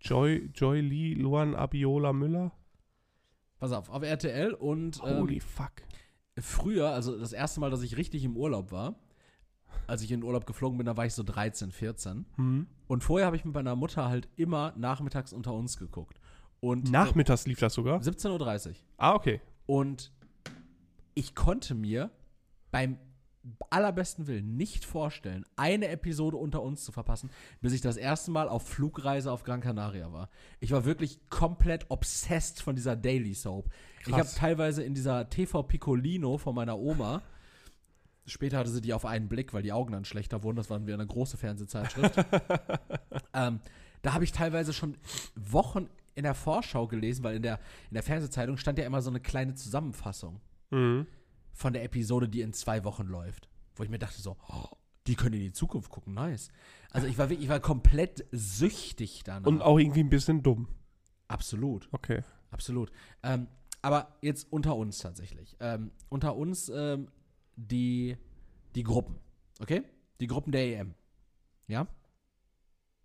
Joy, 0.02 0.50
Joy 0.56 0.82
Lee, 0.82 1.14
Luan 1.14 1.56
Abiola 1.56 2.14
Müller? 2.14 2.52
Pass 3.60 3.74
auf, 3.74 3.90
auf 3.90 4.02
RTL 4.02 4.54
und 4.54 5.02
ähm, 5.06 5.18
Holy 5.18 5.42
fuck. 5.42 5.74
früher, 6.38 6.90
also 6.92 7.20
das 7.20 7.34
erste 7.34 7.60
Mal, 7.60 7.70
dass 7.70 7.84
ich 7.84 7.98
richtig 7.98 8.24
im 8.24 8.38
Urlaub 8.38 8.72
war, 8.72 8.96
als 9.88 10.02
ich 10.02 10.12
in 10.12 10.22
den 10.22 10.26
Urlaub 10.26 10.46
geflogen 10.46 10.78
bin, 10.78 10.86
da 10.86 10.98
war 10.98 11.06
ich 11.06 11.14
so 11.14 11.24
13, 11.24 11.72
14. 11.72 12.26
Hm. 12.36 12.68
Und 12.88 13.04
vorher 13.04 13.26
habe 13.26 13.36
ich 13.36 13.46
mit 13.46 13.54
meiner 13.54 13.76
Mutter 13.76 14.08
halt 14.10 14.28
immer 14.36 14.74
nachmittags 14.78 15.34
unter 15.34 15.54
uns 15.54 15.78
geguckt. 15.78 16.20
Und 16.60 16.92
Nachmittags 16.92 17.46
lief 17.48 17.60
das 17.60 17.74
sogar? 17.74 18.02
so 18.04 18.12
17.30 18.12 18.68
Uhr. 18.70 18.76
Ah, 18.98 19.14
okay. 19.14 19.42
Und 19.66 20.12
ich 21.14 21.36
konnte 21.36 21.76
mir 21.76 22.12
beim 22.72 22.98
allerbesten 23.70 24.28
Willen 24.28 24.58
nicht 24.58 24.86
vorstellen, 24.86 25.46
eine 25.56 25.88
Episode 25.88 26.38
unter 26.38 26.62
uns 26.62 26.84
zu 26.84 26.92
verpassen, 26.92 27.30
bis 27.62 27.74
ich 27.74 27.82
das 27.82 27.98
erste 27.98 28.32
Mal 28.32 28.50
auf 28.50 28.68
Flugreise 28.68 29.32
auf 29.32 29.44
Gran 29.44 29.62
Canaria 29.62 30.12
war. 30.12 30.30
Ich 30.60 30.72
war 30.72 30.86
wirklich 30.86 31.20
komplett 31.30 31.86
obsessed 31.90 32.62
von 32.62 32.76
dieser 32.76 32.96
Daily 32.96 33.34
Soap. 33.34 33.70
Ich 34.02 34.12
habe 34.12 34.24
Krass. 34.24 34.36
teilweise 34.36 34.84
in 34.84 34.94
dieser 34.94 35.30
TV 35.30 35.64
Piccolino 35.64 36.38
von 36.38 36.54
meiner 36.56 36.78
Oma, 36.78 37.22
später 38.30 38.58
hatte 38.58 38.70
sie 38.70 38.82
die 38.82 38.94
auf 38.94 39.06
einen 39.06 39.28
Blick, 39.28 39.54
weil 39.54 39.64
die 39.64 39.72
Augen 39.74 39.92
dann 39.92 40.06
schlechter 40.06 40.44
wurden, 40.44 40.56
das 40.58 40.70
waren 40.70 40.88
wir 40.88 40.94
eine 40.94 41.06
große 41.08 41.38
Fernsehzeitschrift. 41.38 42.16
ähm, 43.34 43.60
da 44.02 44.14
habe 44.14 44.24
ich 44.24 44.32
teilweise 44.32 44.72
schon 44.74 44.98
Wochen 45.36 45.88
in 46.16 46.24
der 46.24 46.34
Vorschau 46.36 46.88
gelesen, 46.88 47.24
weil 47.24 47.36
in 47.38 47.42
der, 47.44 47.60
in 47.90 47.94
der 47.96 48.04
Fernsehzeitung 48.04 48.58
stand 48.58 48.78
ja 48.80 48.86
immer 48.86 49.02
so 49.02 49.10
eine 49.10 49.20
kleine 49.20 49.56
Zusammenfassung 49.56 50.40
Mhm. 50.72 51.08
von 51.52 51.74
der 51.74 51.84
Episode, 51.84 52.30
die 52.30 52.42
in 52.42 52.54
zwei 52.54 52.84
Wochen 52.84 53.08
läuft. 53.08 53.50
Wo 53.76 53.84
ich 53.84 53.90
mir 53.90 53.98
dachte 54.00 54.22
so, 54.22 54.38
oh, 54.50 54.66
die 55.08 55.16
können 55.16 55.34
in 55.36 55.42
die 55.42 55.52
Zukunft 55.52 55.90
gucken, 55.90 56.14
nice. 56.14 56.50
Also 56.92 57.08
ich 57.08 57.18
war 57.18 57.30
wirklich, 57.30 57.46
ich 57.46 57.50
war 57.50 57.60
komplett 57.60 58.26
süchtig 58.32 59.24
danach. 59.26 59.48
Und 59.48 59.62
auch 59.62 59.80
irgendwie 59.80 60.02
ein 60.02 60.10
bisschen 60.10 60.44
dumm. 60.44 60.68
absolut, 61.28 61.90
Okay. 61.92 62.22
absolut. 62.52 62.92
Ähm, 63.24 63.48
aber 63.82 64.18
jetzt 64.22 64.52
unter 64.52 64.76
uns 64.76 65.00
tatsächlich. 65.00 65.56
Ähm, 65.60 65.92
unter 66.10 66.36
uns 66.36 66.70
ähm, 66.70 67.08
die, 67.68 68.18
die 68.76 68.84
Gruppen, 68.84 69.16
okay? 69.62 69.84
Die 70.20 70.28
Gruppen 70.28 70.52
der 70.52 70.80
EM. 70.80 70.94
Ja? 71.68 71.88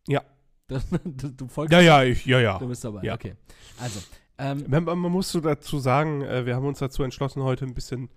Ja. 0.09 0.23
du, 0.69 1.31
du 1.31 1.49
folgst, 1.49 1.73
Ja, 1.73 1.81
ja, 1.81 2.03
ich, 2.03 2.25
ja, 2.27 2.41
ja. 2.41 2.59
du 2.59 2.69
bist 2.69 2.85
dabei, 2.85 3.03
Ja. 3.03 3.15
okay. 3.15 3.35
Also, 3.79 4.01
ähm, 4.39 4.65
Man, 4.67 4.85
man 4.85 4.99
muss 4.99 5.31
so 5.31 5.41
dazu 5.41 5.79
sagen, 5.79 6.23
äh, 6.23 6.47
wir 6.47 6.57
haben 6.57 6.67
uns 6.67 6.79
dazu 6.79 7.03
entschlossen, 7.03 7.43
heute 7.43 7.65
ein 7.65 7.75
bisschen 7.75 8.09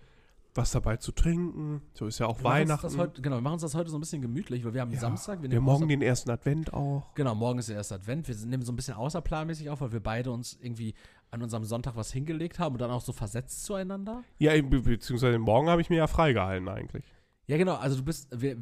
was 0.56 0.72
dabei 0.72 0.98
zu 0.98 1.12
trinken. 1.12 1.82
So 1.94 2.08
ist 2.08 2.18
ja 2.18 2.26
auch 2.26 2.40
wir 2.40 2.46
Weihnachten. 2.46 2.82
Das 2.82 2.98
heute, 2.98 3.22
genau, 3.22 3.36
wir 3.38 3.42
machen 3.42 3.54
uns 3.54 3.62
das 3.62 3.76
heute 3.76 3.92
so 3.92 3.98
ein 3.98 4.00
bisschen 4.00 4.24
gemütlich, 4.24 4.66
weil 4.66 4.74
wir 4.74 4.82
haben 4.82 4.92
Ja. 4.92 5.00
Samstag. 5.00 5.44
wir 5.44 5.56
haben 5.56 5.64
morgen 5.64 5.88
den 5.88 6.02
ersten 6.02 6.32
Advent 6.32 6.74
auch. 6.74 7.14
Genau, 7.14 7.36
morgen 7.36 7.60
ist 7.60 7.70
der 7.70 7.76
erste 7.76 7.94
Advent. 7.96 8.28
Wir 8.28 8.36
nehmen 8.48 8.64
so 8.64 8.72
ein 8.72 8.76
bisschen 8.76 8.96
außerplanmäßig 8.96 9.70
auf, 9.70 9.82
weil 9.82 9.92
wir 9.92 10.00
beide 10.00 10.32
uns 10.32 10.58
irgendwie 10.60 10.96
an 11.32 11.42
unserem 11.44 11.64
Sonntag 11.66 11.96
was 11.96 12.12
hingelegt 12.12 12.60
haben 12.60 12.76
und 12.76 12.82
dann 12.82 12.92
auch 12.92 13.02
so 13.02 13.12
versetzt 13.12 13.66
zueinander. 13.66 14.24
Ja, 14.40 14.54
be 14.62 14.82
beziehungsweise 14.82 15.38
morgen 15.40 15.70
habe 15.70 15.82
ich 15.82 15.90
mir 15.90 15.98
ja 15.98 16.08
freigehalten 16.08 16.68
eigentlich. 16.70 17.06
Ja, 17.48 17.58
genau. 17.58 17.76
Also 17.76 17.98
du 17.98 18.04
bist, 18.04 18.30
wir, 18.32 18.58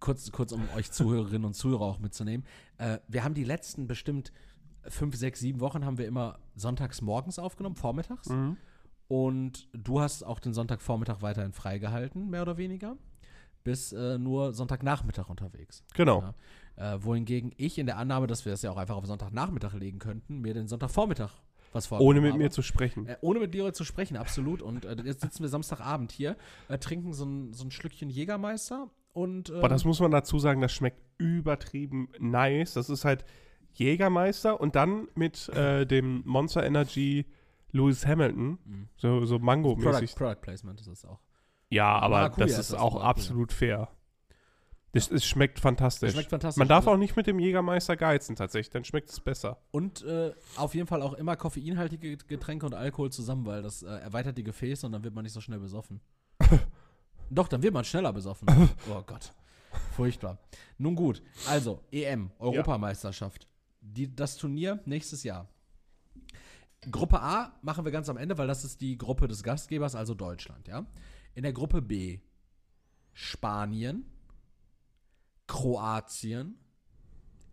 kurz, 0.00 0.30
kurz 0.30 0.52
um 0.52 0.62
euch 0.76 0.90
Zuhörerinnen 0.90 1.44
und 1.44 1.54
Zuhörer 1.54 1.82
auch 1.82 1.98
mitzunehmen. 1.98 2.46
Äh, 2.78 2.98
wir 3.08 3.24
haben 3.24 3.34
die 3.34 3.44
letzten 3.44 3.86
bestimmt 3.86 4.32
fünf, 4.88 5.16
sechs, 5.16 5.40
sieben 5.40 5.60
Wochen 5.60 5.84
haben 5.84 5.98
wir 5.98 6.06
immer 6.06 6.38
sonntags 6.54 7.00
morgens 7.00 7.38
aufgenommen, 7.38 7.76
vormittags. 7.76 8.28
Mhm. 8.28 8.56
Und 9.08 9.68
du 9.72 10.00
hast 10.00 10.22
auch 10.22 10.40
den 10.40 10.54
Sonntagvormittag 10.54 11.22
weiterhin 11.22 11.52
freigehalten, 11.52 12.30
mehr 12.30 12.42
oder 12.42 12.56
weniger. 12.56 12.96
Bis 13.62 13.92
äh, 13.92 14.18
nur 14.18 14.52
Sonntagnachmittag 14.52 15.30
unterwegs. 15.30 15.84
Genau. 15.94 16.34
Ja. 16.76 16.94
Äh, 16.94 17.02
wohingegen 17.04 17.52
ich 17.56 17.78
in 17.78 17.86
der 17.86 17.96
Annahme, 17.96 18.26
dass 18.26 18.44
wir 18.44 18.52
das 18.52 18.62
ja 18.62 18.70
auch 18.70 18.76
einfach 18.76 18.96
auf 18.96 19.06
Sonntagnachmittag 19.06 19.72
legen 19.74 19.98
könnten, 19.98 20.40
mir 20.40 20.52
den 20.52 20.68
Sonntagvormittag 20.68 21.30
was 21.74 21.86
vorgenommen 21.86 22.10
Ohne 22.10 22.20
mit 22.20 22.32
habe. 22.32 22.42
mir 22.44 22.50
zu 22.50 22.62
sprechen. 22.62 23.06
Äh, 23.06 23.16
ohne 23.20 23.40
mit 23.40 23.54
Leroy 23.54 23.72
zu 23.72 23.84
sprechen, 23.84 24.16
absolut. 24.16 24.62
Und 24.62 24.84
äh, 24.84 24.96
jetzt 25.04 25.22
sitzen 25.22 25.42
wir 25.42 25.48
Samstagabend 25.48 26.12
hier, 26.12 26.36
äh, 26.68 26.78
trinken 26.78 27.12
so 27.12 27.24
ein, 27.24 27.52
so 27.52 27.64
ein 27.64 27.70
Schlückchen 27.70 28.10
Jägermeister 28.10 28.90
und 29.12 29.50
äh, 29.50 29.58
Aber 29.58 29.68
das 29.68 29.84
muss 29.84 30.00
man 30.00 30.10
dazu 30.10 30.38
sagen, 30.38 30.60
das 30.60 30.72
schmeckt 30.72 31.00
übertrieben 31.18 32.08
nice. 32.18 32.74
Das 32.74 32.90
ist 32.90 33.04
halt 33.04 33.24
Jägermeister 33.72 34.60
und 34.60 34.76
dann 34.76 35.08
mit 35.14 35.48
äh, 35.50 35.86
dem 35.86 36.22
Monster 36.24 36.64
Energy 36.64 37.26
Lewis 37.70 38.06
Hamilton. 38.06 38.58
Mhm. 38.64 38.88
So, 38.96 39.24
so 39.24 39.36
Product, 39.38 39.44
Mango-mäßig. 39.44 40.14
Product 40.14 40.40
Placement 40.40 40.80
ist 40.80 40.88
das 40.88 41.04
auch. 41.04 41.20
Ja, 41.70 41.98
aber 41.98 42.16
Maracuja 42.16 42.46
das 42.46 42.58
ist 42.58 42.72
das 42.72 42.80
auch 42.80 43.00
absolut 43.02 43.52
fair. 43.52 43.88
Das, 44.94 45.10
Es 45.10 45.24
schmeckt 45.24 45.58
fantastisch. 45.58 46.08
Das 46.08 46.14
schmeckt 46.14 46.30
fantastisch. 46.30 46.58
Man 46.58 46.68
darf 46.68 46.86
auch 46.86 46.96
nicht 46.96 47.16
mit 47.16 47.26
dem 47.26 47.40
Jägermeister 47.40 47.96
geizen 47.96 48.36
tatsächlich, 48.36 48.70
dann 48.70 48.84
schmeckt 48.84 49.10
es 49.10 49.18
besser. 49.18 49.58
Und 49.72 50.02
äh, 50.04 50.32
auf 50.56 50.74
jeden 50.74 50.86
Fall 50.86 51.02
auch 51.02 51.14
immer 51.14 51.34
koffeinhaltige 51.34 52.16
Getränke 52.16 52.64
und 52.64 52.74
Alkohol 52.74 53.10
zusammen, 53.10 53.44
weil 53.44 53.62
das 53.62 53.82
äh, 53.82 53.88
erweitert 53.88 54.38
die 54.38 54.44
Gefäße 54.44 54.86
und 54.86 54.92
dann 54.92 55.02
wird 55.02 55.14
man 55.14 55.24
nicht 55.24 55.32
so 55.32 55.40
schnell 55.40 55.58
besoffen. 55.58 56.00
Doch, 57.30 57.48
dann 57.48 57.62
wird 57.62 57.74
man 57.74 57.84
schneller 57.84 58.12
besoffen. 58.12 58.48
oh 58.90 59.02
Gott. 59.04 59.32
Furchtbar. 59.96 60.38
Nun 60.78 60.94
gut, 60.94 61.22
also 61.48 61.82
EM, 61.90 62.30
Europameisterschaft. 62.38 63.48
Die, 63.80 64.14
das 64.14 64.36
Turnier 64.36 64.80
nächstes 64.84 65.24
Jahr. 65.24 65.48
Gruppe 66.88 67.20
A 67.20 67.58
machen 67.62 67.84
wir 67.84 67.90
ganz 67.90 68.08
am 68.08 68.16
Ende, 68.16 68.38
weil 68.38 68.46
das 68.46 68.64
ist 68.64 68.80
die 68.80 68.96
Gruppe 68.96 69.26
des 69.26 69.42
Gastgebers, 69.42 69.96
also 69.96 70.14
Deutschland, 70.14 70.68
ja. 70.68 70.86
In 71.34 71.42
der 71.42 71.52
Gruppe 71.52 71.82
B 71.82 72.20
Spanien, 73.12 74.04
Kroatien, 75.46 76.58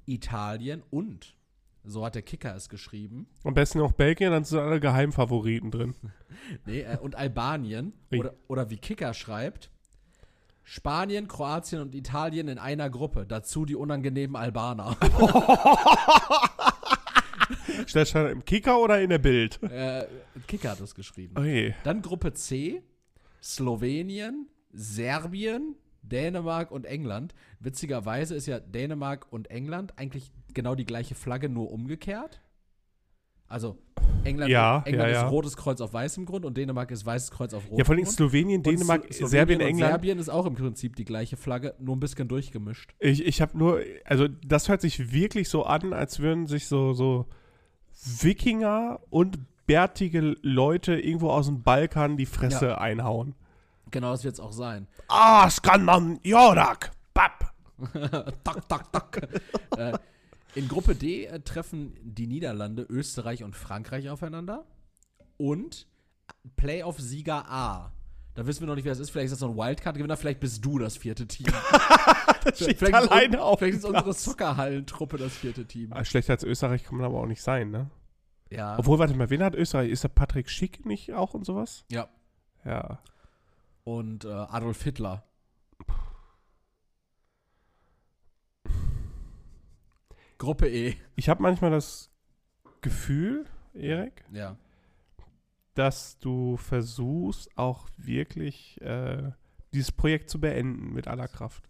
Italien 0.06 0.84
und, 0.90 1.36
so 1.84 2.06
hat 2.06 2.16
der 2.16 2.22
Kicker 2.22 2.56
es 2.56 2.70
geschrieben, 2.70 3.28
Am 3.44 3.54
besten 3.54 3.80
noch 3.80 3.92
Belgien, 3.92 4.32
dann 4.32 4.44
sind 4.44 4.60
alle 4.60 4.80
Geheimfavoriten 4.80 5.72
drin. 5.72 5.96
nee, 6.66 6.82
äh, 6.82 6.98
und 6.98 7.16
Albanien, 7.16 7.94
oder, 8.12 8.34
oder 8.48 8.70
wie 8.70 8.78
Kicker 8.78 9.14
schreibt, 9.14 9.72
Spanien, 10.64 11.28
Kroatien 11.28 11.82
und 11.82 11.96
Italien 11.96 12.48
in 12.48 12.58
einer 12.58 12.90
Gruppe, 12.90 13.26
dazu 13.26 13.66
die 13.66 13.76
unangenehmen 13.76 14.36
Albaner. 14.36 14.96
Steht 17.86 18.16
im 18.16 18.46
Kicker 18.46 18.80
oder 18.80 19.02
in 19.02 19.10
der 19.10 19.18
Bild? 19.18 19.62
äh, 19.64 20.06
Kicker 20.48 20.72
hat 20.72 20.80
es 20.80 20.96
geschrieben. 20.96 21.36
Okay. 21.38 21.76
Dann 21.84 22.02
Gruppe 22.02 22.34
C, 22.34 22.82
Slowenien, 23.42 24.48
Serbien, 24.72 25.76
Dänemark 26.02 26.72
und 26.72 26.86
England. 26.86 27.34
Witzigerweise 27.60 28.36
ist 28.36 28.48
ja 28.48 28.60
Dänemark 28.60 29.28
und 29.32 29.50
England 29.52 29.94
eigentlich 29.98 30.32
genau 30.54 30.76
die 30.76 30.86
gleiche 30.86 31.16
Flagge, 31.16 31.50
nur 31.50 31.72
umgekehrt. 31.72 32.42
Also 33.48 33.78
England, 34.24 34.50
Ja, 34.50 34.82
England 34.86 35.10
ja, 35.12 35.16
ist 35.18 35.22
ja. 35.24 35.28
rotes 35.28 35.58
Kreuz 35.58 35.82
auf 35.82 35.92
weißem 35.94 36.26
Grund 36.26 36.46
und 36.46 36.56
Dänemark 36.56 36.90
ist 36.92 37.06
weißes 37.06 37.32
Kreuz 37.32 37.54
auf 37.54 37.66
rotem 37.66 37.80
Ja, 37.80 37.84
vor 37.86 37.96
allem 37.96 38.04
Grund. 38.06 38.16
Slowenien, 38.16 38.64
Dänemark, 38.64 39.02
Slo- 39.04 39.12
Slowenien 39.14 39.30
Serbien, 39.30 39.60
England. 39.62 39.92
Serbien 39.92 40.20
ist 40.20 40.30
auch 40.30 40.46
im 40.46 40.56
Prinzip 40.56 40.96
die 40.96 41.04
gleiche 41.06 41.36
Flagge, 41.36 41.76
nur 41.80 41.98
ein 41.98 42.00
bisschen 42.00 42.30
durchgemischt. 42.30 42.94
Ich, 43.00 43.26
ich 43.26 43.42
habe 43.42 43.58
nur, 43.58 43.82
also 44.06 44.28
das 44.30 44.70
hört 44.70 44.80
sich 44.82 45.12
wirklich 45.12 45.50
so 45.50 45.64
an, 45.66 45.92
als 45.92 46.20
würden 46.20 46.48
sich 46.48 46.68
so, 46.68 46.94
so 46.94 47.28
Wikinger 48.22 49.00
und 49.10 49.40
bärtige 49.68 50.36
Leute 50.42 51.00
irgendwo 51.00 51.30
aus 51.30 51.48
dem 51.48 51.62
Balkan 51.62 52.18
die 52.18 52.26
Fresse 52.26 52.80
einhauen. 52.80 53.36
Genau, 53.92 54.12
das 54.12 54.24
wird 54.24 54.34
es 54.36 54.40
auch 54.40 54.54
sein. 54.54 54.88
Ah, 55.08 55.50
Skanman, 55.50 56.20
Jorak, 56.24 56.92
Bap. 57.14 57.54
tak, 58.44 58.68
tak, 58.70 58.92
tak. 58.92 59.30
äh, 59.78 59.98
in 60.56 60.68
Gruppe 60.68 60.96
D 60.96 61.26
äh, 61.26 61.40
treffen 61.42 61.94
die 62.02 62.28
Niederlande, 62.28 62.84
Österreich 62.84 63.44
und 63.44 63.56
Frankreich 63.56 64.10
aufeinander. 64.10 64.66
Und 65.38 65.88
Playoff-Sieger 66.56 67.50
A. 67.50 67.92
Da 68.34 68.46
wissen 68.48 68.62
wir 68.62 68.68
noch 68.68 68.76
nicht, 68.76 68.86
wer 68.86 68.94
es 68.94 69.00
ist. 69.00 69.10
Vielleicht 69.10 69.26
ist 69.26 69.32
das 69.34 69.40
so 69.40 69.50
ein 69.50 69.58
Wildcard-Gewinner. 69.58 70.16
Vielleicht 70.16 70.40
bist 70.40 70.64
du 70.64 70.80
das 70.80 70.98
vierte 70.98 71.28
Team. 71.28 71.48
Das 72.44 72.58
steht 72.58 72.80
vielleicht, 72.80 73.04
ist, 73.04 73.12
alleine 73.12 73.38
un- 73.38 73.44
auf 73.44 73.60
vielleicht 73.60 73.78
ist 73.78 73.86
unsere 73.86 74.04
Platz. 74.04 74.24
Soccerhallentruppe 74.24 75.18
das 75.18 75.32
vierte 75.34 75.68
Team. 75.68 75.94
Ah, 75.94 76.04
Schlechter 76.04 76.34
als 76.34 76.44
Österreich 76.44 76.84
kann 76.84 76.96
man 76.98 77.06
aber 77.06 77.20
auch 77.20 77.28
nicht 77.28 77.44
sein, 77.44 77.70
ne? 77.70 77.92
Ja. 78.50 78.80
Obwohl, 78.80 78.98
warte 78.98 79.14
mal, 79.14 79.30
wen 79.30 79.44
hat 79.44 79.54
Österreich? 79.54 79.92
Ist 79.92 80.04
der 80.04 80.10
Patrick 80.10 80.50
Schick 80.50 80.84
nicht 80.84 81.14
auch 81.14 81.36
und 81.36 81.46
sowas? 81.46 81.86
ja. 81.92 82.08
Ja. 82.66 82.98
Und 83.84 84.26
äh, 84.26 84.30
Adolf 84.30 84.84
Hitler. 84.84 85.24
Gruppe 90.38 90.68
E. 90.70 90.96
Ich 91.16 91.30
habe 91.30 91.42
manchmal 91.44 91.72
das 91.72 92.10
Gefühl, 92.82 93.46
Erik, 93.74 94.24
Ja. 94.32 94.58
dass 95.76 96.18
du 96.20 96.58
versuchst, 96.58 97.56
auch 97.58 97.88
wirklich 97.98 98.82
äh, 98.82 99.32
dieses 99.74 99.92
Projekt 99.92 100.30
zu 100.30 100.40
beenden 100.40 100.94
mit 100.94 101.08
aller 101.08 101.28
Kraft. 101.28 101.70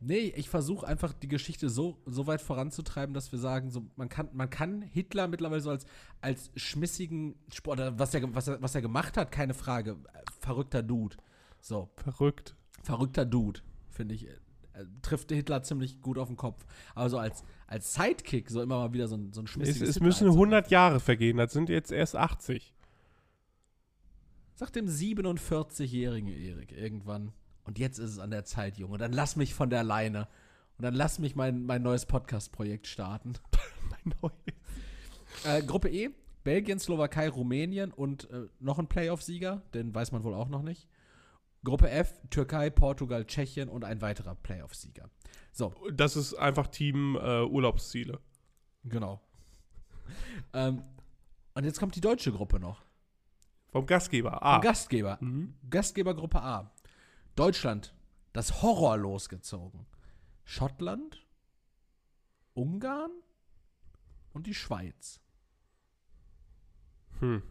Nee, 0.00 0.32
ich 0.36 0.48
versuche 0.48 0.86
einfach 0.86 1.12
die 1.12 1.28
Geschichte 1.28 1.68
so, 1.68 1.98
so 2.06 2.26
weit 2.26 2.40
voranzutreiben, 2.40 3.14
dass 3.14 3.32
wir 3.32 3.38
sagen, 3.38 3.70
so, 3.70 3.86
man, 3.96 4.08
kann, 4.08 4.28
man 4.32 4.50
kann 4.50 4.82
Hitler 4.82 5.28
mittlerweile 5.28 5.60
so 5.60 5.70
als, 5.70 5.86
als 6.20 6.50
schmissigen 6.56 7.36
Sport, 7.52 7.80
oder 7.80 7.98
was 7.98 8.14
er, 8.14 8.34
was, 8.34 8.48
er, 8.48 8.60
was 8.62 8.74
er 8.74 8.82
gemacht 8.82 9.16
hat, 9.16 9.32
keine 9.32 9.54
Frage. 9.54 9.96
Verrückter 10.40 10.82
Dude. 10.82 11.16
So, 11.60 11.90
Verrückt. 11.96 12.54
verrückter 12.82 13.24
Dude. 13.24 13.60
finde 13.90 14.14
ich. 14.14 14.26
Äh, 14.28 14.36
trifft 15.02 15.30
Hitler 15.30 15.62
ziemlich 15.62 16.00
gut 16.00 16.18
auf 16.18 16.28
den 16.28 16.36
Kopf. 16.36 16.66
Aber 16.94 17.08
so 17.08 17.18
als, 17.18 17.44
als 17.66 17.94
Sidekick 17.94 18.50
so 18.50 18.60
immer 18.60 18.78
mal 18.78 18.92
wieder 18.92 19.06
so 19.06 19.16
ein, 19.16 19.32
so 19.32 19.40
ein 19.40 19.44
Es, 19.44 19.50
schmissiges 19.52 19.88
es 19.88 19.94
Hitler 19.94 20.06
müssen 20.06 20.26
einzubauen. 20.26 20.52
100 20.52 20.70
Jahre 20.70 21.00
vergehen, 21.00 21.36
das 21.36 21.52
sind 21.52 21.68
jetzt 21.68 21.92
erst 21.92 22.16
80. 22.16 22.74
Sagt 24.56 24.76
dem 24.76 24.86
47-jährigen 24.86 26.28
Erik 26.28 26.72
irgendwann. 26.72 27.32
Und 27.64 27.78
jetzt 27.78 27.98
ist 27.98 28.10
es 28.10 28.18
an 28.18 28.30
der 28.30 28.44
Zeit, 28.44 28.76
Junge. 28.78 28.98
Dann 28.98 29.12
lass 29.12 29.36
mich 29.36 29.54
von 29.54 29.70
der 29.70 29.82
Leine. 29.82 30.28
Und 30.76 30.82
dann 30.84 30.94
lass 30.94 31.18
mich 31.18 31.34
mein, 31.36 31.64
mein 31.64 31.82
neues 31.82 32.06
Podcast-Projekt 32.06 32.86
starten. 32.86 33.34
Mein 33.90 34.14
neues. 34.22 34.34
Äh, 35.44 35.62
Gruppe 35.62 35.88
E, 35.90 36.10
Belgien, 36.42 36.78
Slowakei, 36.78 37.28
Rumänien 37.28 37.92
und 37.92 38.30
äh, 38.30 38.48
noch 38.60 38.78
ein 38.78 38.86
Playoff-Sieger, 38.88 39.62
den 39.74 39.94
weiß 39.94 40.12
man 40.12 40.24
wohl 40.24 40.34
auch 40.34 40.48
noch 40.48 40.62
nicht. 40.62 40.88
Gruppe 41.64 41.90
F, 41.90 42.18
Türkei, 42.30 42.70
Portugal, 42.70 43.24
Tschechien 43.26 43.68
und 43.68 43.84
ein 43.84 44.00
weiterer 44.00 44.34
Playoff-Sieger. 44.34 45.10
So, 45.52 45.74
Das 45.92 46.16
ist 46.16 46.34
einfach 46.34 46.66
Team 46.68 47.16
äh, 47.16 47.42
Urlaubsziele. 47.42 48.20
genau. 48.84 49.20
ähm, 50.52 50.82
und 51.54 51.64
jetzt 51.64 51.78
kommt 51.78 51.94
die 51.94 52.00
deutsche 52.00 52.32
Gruppe 52.32 52.58
noch. 52.58 52.82
Vom 53.70 53.86
Gastgeber. 53.86 54.42
Ah. 54.42 54.60
Gastgeber. 54.60 55.18
Mhm. 55.20 55.54
Gastgebergruppe 55.68 56.40
A. 56.40 56.70
Deutschland, 57.36 57.94
das 58.32 58.62
Horror 58.62 58.96
losgezogen. 58.96 59.86
Schottland, 60.44 61.26
Ungarn 62.54 63.10
und 64.32 64.46
die 64.46 64.54
Schweiz. 64.54 65.20
Hm. 67.20 67.42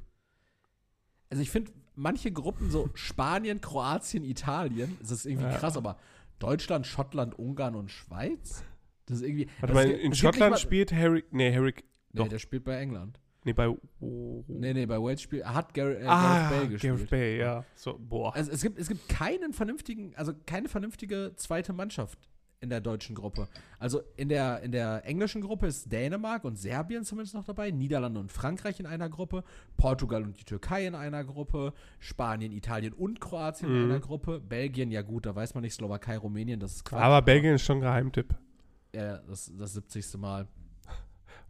Also 1.30 1.42
ich 1.42 1.50
finde, 1.50 1.72
manche 1.96 2.32
Gruppen, 2.32 2.70
so 2.70 2.90
Spanien, 2.94 3.62
Kroatien, 3.62 4.24
Italien, 4.24 4.98
das 5.02 5.12
ist 5.12 5.26
irgendwie 5.26 5.48
Ja. 5.48 5.58
krass, 5.58 5.76
aber 5.78 5.98
Deutschland, 6.40 6.86
Schottland, 6.86 7.38
Ungarn 7.40 7.76
und 7.76 7.90
Schweiz? 7.92 8.64
Das 9.06 9.18
ist 9.18 9.24
irgendwie. 9.24 9.48
Warte 9.60 9.74
das 9.74 9.86
mal, 9.86 9.90
in 9.92 10.14
Schottland 10.16 10.52
mal- 10.52 10.58
spielt 10.58 10.92
Harry. 10.94 11.24
Nee, 11.32 11.54
Harry. 11.54 11.74
Nee, 11.76 11.84
doch. 12.20 12.28
der 12.28 12.40
spielt 12.40 12.64
bei 12.64 12.78
England. 12.80 13.20
Nee, 13.44 13.54
bei. 13.54 13.68
Oh. 14.00 14.44
Nee, 14.48 14.74
nee, 14.74 14.86
bei 14.86 15.02
Wales 15.02 15.22
spielt. 15.22 15.46
Hat 15.46 15.74
Gar 15.74 15.90
äh, 15.92 16.06
ah, 16.06 16.22
Gareth 16.24 16.50
Bale 16.50 16.70
gespielt. 16.70 16.96
Gareth 16.96 17.10
Bale, 17.10 17.38
ja. 17.38 17.66
So, 17.76 17.98
boah. 18.00 18.34
Also 18.36 18.52
es 18.52 18.62
gibt, 18.62 18.80
es 18.80 18.88
gibt 18.88 19.10
keinen 19.10 19.54
vernünftigen, 19.54 20.14
also 20.16 20.34
keine 20.46 20.70
vernünftige 20.70 21.34
zweite 21.36 21.74
Mannschaft 21.74 22.18
in 22.62 22.70
der 22.70 22.80
deutschen 22.80 23.14
Gruppe. 23.14 23.50
Also 23.78 24.02
in 24.16 24.30
der, 24.30 24.62
in 24.62 24.72
der 24.72 25.06
englischen 25.06 25.42
Gruppe 25.42 25.68
ist 25.68 25.92
Dänemark 25.92 26.46
und 26.46 26.56
Serbien 26.58 27.04
zumindest 27.04 27.36
noch 27.36 27.44
dabei, 27.44 27.72
Niederlande 27.72 28.22
und 28.22 28.32
Frankreich 28.32 28.80
in 28.80 28.86
einer 28.86 29.10
Gruppe, 29.10 29.44
Portugal 29.76 30.24
und 30.24 30.40
die 30.40 30.46
Türkei 30.46 30.88
in 30.88 30.96
einer 30.96 31.26
Gruppe, 31.26 31.74
Spanien, 32.00 32.54
Italien 32.54 32.94
und 32.94 33.20
Kroatien 33.20 33.70
in 33.70 33.84
Mhm. 33.84 33.92
einer 33.92 34.00
Gruppe, 34.00 34.40
Belgien, 34.40 34.92
ja 34.92 35.02
gut, 35.02 35.26
da 35.26 35.36
weiß 35.36 35.56
man 35.56 35.64
nicht, 35.64 35.74
Slowakei, 35.74 36.16
Rumänien, 36.18 36.62
das 36.62 36.76
ist 36.76 36.86
Quatsch. 36.86 37.02
Aber 37.02 37.22
Belgien 37.22 37.56
ist 37.56 37.64
schon 37.64 37.80
ein 37.80 37.82
Geheimtipp. 37.82 38.34
Ja, 38.96 39.18
das, 39.18 39.52
das 39.58 39.74
70. 39.74 40.18
Mal. 40.18 40.48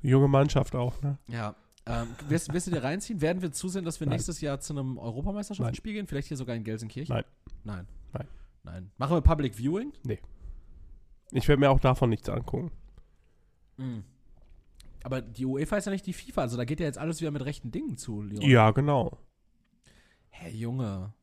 Junge 0.02 0.28
Mannschaft 0.28 0.74
auch, 0.76 1.00
ne? 1.04 1.20
Ja. 1.28 1.56
Ähm, 1.86 2.08
wirst, 2.30 2.54
wirst 2.54 2.68
du 2.68 2.72
dir 2.72 2.84
reinziehen? 2.84 3.20
Werden 3.22 3.42
wir 3.42 3.52
zusehen, 3.52 3.84
dass 3.84 4.00
wir 4.00 4.08
Nein. 4.08 4.16
nächstes 4.16 4.40
Jahr 4.42 4.60
zu 4.60 4.74
einem 4.74 4.98
Europameisterschaftsspiel 4.98 5.94
gehen? 5.94 6.08
Vielleicht 6.08 6.30
hier 6.30 6.38
sogar 6.38 6.56
in 6.56 6.64
Gelsenkirchen? 6.64 7.14
Nein. 7.14 7.26
Nein. 7.64 7.88
Nein. 8.14 8.28
Nein. 8.64 8.92
Machen 8.98 9.18
wir 9.18 9.22
Public 9.22 9.56
Viewing? 9.56 9.92
Ich 11.32 11.48
werde 11.48 11.60
mir 11.60 11.70
auch 11.70 11.80
davon 11.82 12.10
nichts 12.10 12.30
angucken. 12.30 12.72
Mhm. 13.78 14.04
Aber 15.04 15.22
die 15.22 15.46
UEFA 15.46 15.76
ist 15.78 15.86
ja 15.86 15.92
nicht 15.92 16.06
die 16.06 16.14
FIFA, 16.14 16.42
also 16.44 16.56
da 16.56 16.64
geht 16.64 16.80
ja 16.80 16.86
jetzt 16.86 16.98
alles 16.98 17.20
wieder 17.20 17.32
mit 17.32 17.44
rechten 17.44 17.72
Dingen 17.72 17.98
zu, 17.98 18.22
Leon. 18.22 18.42
Ja, 18.42 18.72
genau. 18.72 19.18
Hä, 20.30 20.50
Junge. 20.52 21.14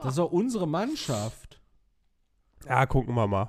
das 0.00 0.10
ist 0.10 0.18
doch 0.18 0.30
unsere 0.30 0.68
Mannschaft. 0.68 1.60
Ja, 2.66 2.84
gucken 2.84 3.14
wir 3.14 3.26
mal. 3.26 3.48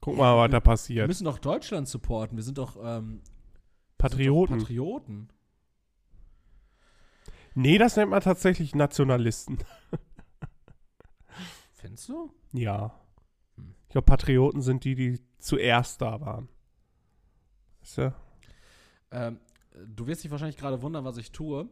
Gucken 0.00 0.18
wir 0.20 0.24
Ja, 0.26 0.32
mal, 0.34 0.36
was 0.36 0.44
wir- 0.44 0.48
da 0.48 0.56
Wir 0.56 0.60
passiert. 0.60 1.06
müssen 1.08 1.24
doch 1.24 1.38
Deutschland 1.38 1.88
supporten. 1.88 2.36
Wir 2.36 2.42
sind 2.44 2.58
doch, 2.58 2.76
ähm, 2.82 3.22
Patrioten. 4.02 4.58
Patrioten. 4.58 5.28
nee, 7.54 7.78
das 7.78 7.96
nennt 7.96 8.10
man 8.10 8.20
tatsächlich 8.20 8.74
Nationalisten. 8.74 9.58
Findest 11.74 12.08
du? 12.08 12.32
Ja. 12.52 12.98
Hm. 13.56 13.74
Ich 13.86 13.92
glaube, 13.92 14.06
Patrioten 14.06 14.60
sind 14.60 14.82
die, 14.82 14.96
die 14.96 15.20
zuerst 15.38 16.02
da 16.02 16.20
waren. 16.20 16.48
Weißt 17.80 17.98
du? 17.98 18.14
Ähm, 19.12 19.38
du 19.86 20.06
wirst 20.08 20.24
dich 20.24 20.32
wahrscheinlich 20.32 20.56
gerade 20.56 20.82
wundern, 20.82 21.04
was 21.04 21.16
ich 21.16 21.30
tue, 21.30 21.68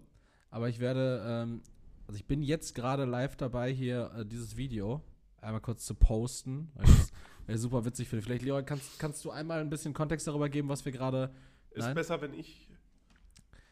aber 0.50 0.68
ich 0.68 0.78
werde, 0.78 1.24
ähm, 1.26 1.62
also 2.06 2.16
ich 2.16 2.26
bin 2.26 2.42
jetzt 2.42 2.76
gerade 2.76 3.06
live 3.06 3.34
dabei, 3.36 3.72
hier 3.72 4.12
äh, 4.16 4.24
dieses 4.24 4.56
Video 4.56 5.02
einmal 5.40 5.60
kurz 5.60 5.84
zu 5.84 5.94
posten, 5.96 6.70
weil 6.74 6.84
ich 6.84 7.12
das 7.48 7.60
super 7.60 7.84
witzig 7.84 8.08
finde. 8.08 8.22
Vielleicht, 8.22 8.42
Leon, 8.42 8.64
kannst, 8.64 9.00
kannst 9.00 9.24
du 9.24 9.30
einmal 9.30 9.60
ein 9.60 9.70
bisschen 9.70 9.94
Kontext 9.94 10.28
darüber 10.28 10.48
geben, 10.48 10.68
was 10.68 10.84
wir 10.84 10.92
gerade. 10.92 11.34
Ist 11.72 11.84
Nein? 11.84 11.94
besser, 11.94 12.20
wenn 12.20 12.34
ich. 12.34 12.68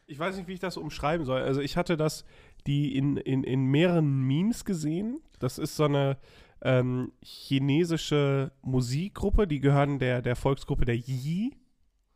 Ich 0.07 0.19
weiß 0.19 0.37
nicht, 0.37 0.49
wie 0.49 0.55
ich 0.55 0.61
das 0.61 0.77
umschreiben 0.77 1.27
soll. 1.27 1.43
Also, 1.43 1.61
ich 1.61 1.77
hatte 1.77 1.97
das, 1.97 2.25
die 2.67 2.97
in, 2.97 3.17
in, 3.19 3.45
in 3.45 3.65
mehreren 3.67 4.23
Memes 4.27 4.65
gesehen. 4.65 5.21
Das 5.39 5.59
ist 5.59 5.77
so 5.77 5.85
eine 5.85 6.17
ähm, 6.63 7.13
chinesische 7.23 8.51
Musikgruppe, 8.63 9.47
die 9.47 9.61
gehören 9.61 9.99
der, 9.99 10.23
der 10.23 10.35
Volksgruppe 10.35 10.85
der 10.87 10.97
Yi 10.97 11.55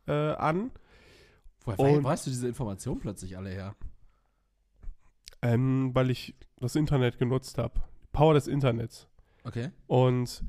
äh, 0.07 0.11
an. 0.11 0.71
Woher 1.65 1.79
Und- 1.79 2.03
wei- 2.03 2.09
weißt 2.11 2.25
du 2.25 2.31
diese 2.31 2.47
Information 2.47 2.99
plötzlich 2.99 3.37
alle 3.37 3.51
her? 3.51 3.75
Ähm, 5.41 5.91
weil 5.93 6.09
ich 6.09 6.33
das 6.59 6.75
Internet 6.75 7.17
genutzt 7.19 7.57
habe. 7.57 7.81
Power 8.11 8.33
des 8.33 8.47
Internets. 8.47 9.07
Okay. 9.43 9.69
Und 9.87 10.41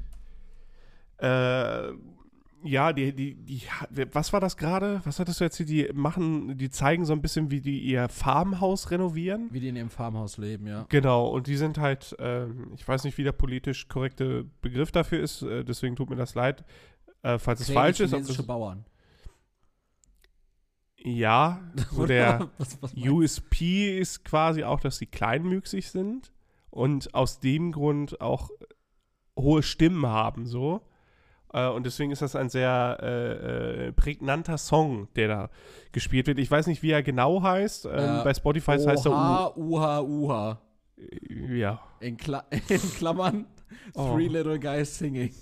äh, 1.18 1.88
ja, 2.66 2.94
die, 2.94 3.14
die, 3.14 3.34
die, 3.34 3.62
was 4.12 4.32
war 4.32 4.40
das 4.40 4.56
gerade? 4.56 5.02
Was 5.04 5.18
hattest 5.18 5.38
du 5.38 5.44
jetzt 5.44 5.58
hier? 5.58 5.66
Die 5.66 5.90
machen, 5.92 6.56
die 6.56 6.70
zeigen 6.70 7.04
so 7.04 7.12
ein 7.12 7.20
bisschen, 7.20 7.50
wie 7.50 7.60
die 7.60 7.80
ihr 7.80 8.08
Farmhaus 8.08 8.90
renovieren. 8.90 9.48
Wie 9.52 9.60
die 9.60 9.68
in 9.68 9.76
ihrem 9.76 9.90
Farmhaus 9.90 10.38
leben, 10.38 10.66
ja. 10.66 10.86
Genau, 10.88 11.28
und 11.28 11.46
die 11.46 11.56
sind 11.56 11.76
halt, 11.76 12.16
ähm, 12.18 12.72
ich 12.74 12.88
weiß 12.88 13.04
nicht, 13.04 13.18
wie 13.18 13.22
der 13.22 13.32
politisch 13.32 13.88
korrekte 13.88 14.44
Begriff 14.62 14.90
dafür 14.92 15.20
ist, 15.20 15.42
äh, 15.42 15.62
deswegen 15.62 15.94
tut 15.94 16.08
mir 16.08 16.16
das 16.16 16.34
leid, 16.34 16.64
äh, 17.22 17.38
falls 17.38 17.60
es 17.60 17.70
falsch 17.70 18.00
ist. 18.00 18.14
Das, 18.14 18.42
Bauern. 18.46 18.86
ja, 20.96 21.60
so 21.92 22.06
der 22.06 22.50
was, 22.56 22.80
was 22.80 22.94
USP 22.94 23.98
ist 23.98 24.24
quasi 24.24 24.64
auch, 24.64 24.80
dass 24.80 24.96
sie 24.96 25.06
kleinmüchsig 25.06 25.90
sind 25.90 26.32
und 26.70 27.14
aus 27.14 27.40
dem 27.40 27.72
Grund 27.72 28.22
auch 28.22 28.48
hohe 29.36 29.62
Stimmen 29.62 30.06
haben, 30.06 30.46
so. 30.46 30.80
Äh, 31.54 31.68
und 31.68 31.86
deswegen 31.86 32.10
ist 32.10 32.20
das 32.20 32.34
ein 32.36 32.50
sehr 32.50 32.98
äh, 33.00 33.86
äh, 33.86 33.92
prägnanter 33.92 34.58
Song, 34.58 35.08
der 35.14 35.28
da 35.28 35.50
gespielt 35.92 36.26
wird. 36.26 36.38
Ich 36.40 36.50
weiß 36.50 36.66
nicht, 36.66 36.82
wie 36.82 36.90
er 36.90 37.02
genau 37.02 37.42
heißt. 37.42 37.86
Ähm, 37.86 37.92
Äh, 37.92 38.24
bei 38.24 38.34
Spotify 38.34 38.72
heißt 38.72 39.06
er 39.06 39.12
Oha, 39.12 39.52
Uha, 39.56 40.00
Uha. 40.02 40.58
U 40.98 41.54
Ja. 41.54 41.80
In, 42.00 42.16
Kla 42.16 42.44
in 42.68 42.80
Klammern, 42.96 43.46
Oh. 43.94 44.12
Three 44.12 44.28
Little 44.28 44.58
Guys 44.58 44.98
Singing. 44.98 45.32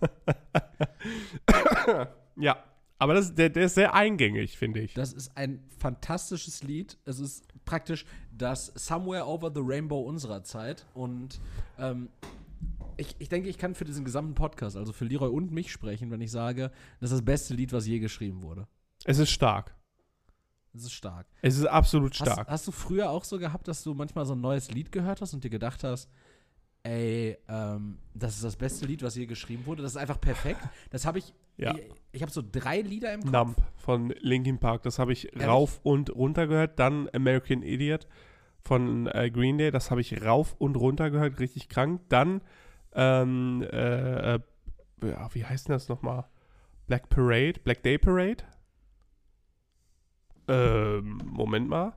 Ja. 2.36 2.56
Aber 3.00 3.14
das, 3.14 3.32
der, 3.34 3.48
der 3.48 3.66
ist 3.66 3.76
sehr 3.76 3.94
eingängig, 3.94 4.58
finde 4.58 4.80
ich. 4.80 4.94
Das 4.94 5.12
ist 5.12 5.36
ein 5.36 5.62
fantastisches 5.78 6.64
Lied. 6.64 6.98
Es 7.04 7.20
ist 7.20 7.44
praktisch 7.64 8.04
das 8.36 8.72
Somewhere 8.74 9.24
Over 9.26 9.52
the 9.54 9.60
Rainbow 9.62 10.00
unserer 10.00 10.42
Zeit. 10.42 10.84
Und 10.94 11.40
ähm, 11.78 12.08
ich, 12.98 13.16
ich 13.18 13.28
denke, 13.28 13.48
ich 13.48 13.56
kann 13.58 13.74
für 13.74 13.84
diesen 13.84 14.04
gesamten 14.04 14.34
Podcast, 14.34 14.76
also 14.76 14.92
für 14.92 15.04
Leroy 15.04 15.30
und 15.30 15.50
mich 15.50 15.72
sprechen, 15.72 16.10
wenn 16.10 16.20
ich 16.20 16.30
sage, 16.30 16.70
das 17.00 17.10
ist 17.10 17.18
das 17.18 17.24
beste 17.24 17.54
Lied, 17.54 17.72
was 17.72 17.86
je 17.86 17.98
geschrieben 17.98 18.42
wurde. 18.42 18.66
Es 19.04 19.18
ist 19.18 19.30
stark. 19.30 19.74
Das 20.74 20.84
ist 20.84 20.92
stark. 20.92 21.26
Es 21.40 21.56
ist 21.56 21.66
absolut 21.66 22.12
Hast, 22.20 22.32
stark. 22.32 22.48
hast 22.48 22.66
du 22.66 22.72
früher 22.72 23.10
auch 23.10 23.24
so 23.24 23.38
gehabt, 23.38 23.68
dass 23.68 23.82
du 23.82 23.94
manchmal 23.94 24.26
so 24.26 24.34
ein 24.34 24.40
neues 24.40 24.70
Lied 24.70 24.92
gehört 24.92 25.20
hast 25.20 25.32
und 25.32 25.42
dir 25.42 25.50
gedacht 25.50 25.82
hast, 25.84 26.10
ey, 26.82 27.38
ähm, 27.48 27.98
das 28.14 28.34
ist 28.34 28.44
das 28.44 28.56
beste 28.56 28.86
Lied, 28.86 29.02
was 29.02 29.16
je 29.16 29.26
geschrieben 29.26 29.66
wurde. 29.66 29.82
Das 29.82 29.92
ist 29.92 29.96
einfach 29.96 30.20
perfekt. 30.20 30.60
Das 30.90 31.06
habe 31.06 31.18
ich. 31.18 31.34
Ja. 31.56 31.74
Ich, 31.74 31.88
ich 32.12 32.22
habe 32.22 32.30
so 32.30 32.42
drei 32.42 32.80
Lieder 32.80 33.12
im 33.12 33.22
Kopf. 33.22 33.32
Nump 33.32 33.62
von 33.76 34.14
Linkin 34.20 34.58
Park, 34.58 34.82
das 34.82 34.98
habe 34.98 35.12
ich 35.12 35.32
Ehrlich? 35.32 35.46
rauf 35.48 35.80
und 35.82 36.14
runter 36.14 36.46
gehört. 36.46 36.78
Dann 36.78 37.08
American 37.12 37.62
Idiot 37.62 38.06
von 38.60 39.06
äh, 39.08 39.30
Green 39.30 39.58
Day, 39.58 39.70
das 39.70 39.90
habe 39.90 40.00
ich 40.00 40.22
rauf 40.22 40.54
und 40.58 40.76
runter 40.76 41.10
gehört, 41.10 41.40
richtig 41.40 41.68
krank. 41.68 42.02
Dann, 42.08 42.42
ähm, 42.98 43.62
äh, 43.70 44.34
äh, 44.34 44.40
wie 45.32 45.44
heißt 45.44 45.68
denn 45.68 45.74
das 45.74 45.88
nochmal? 45.88 46.24
Black 46.88 47.08
Parade, 47.08 47.60
Black 47.62 47.82
Day 47.82 47.96
Parade? 47.98 48.44
Ähm, 50.48 51.20
Moment 51.24 51.68
mal. 51.68 51.92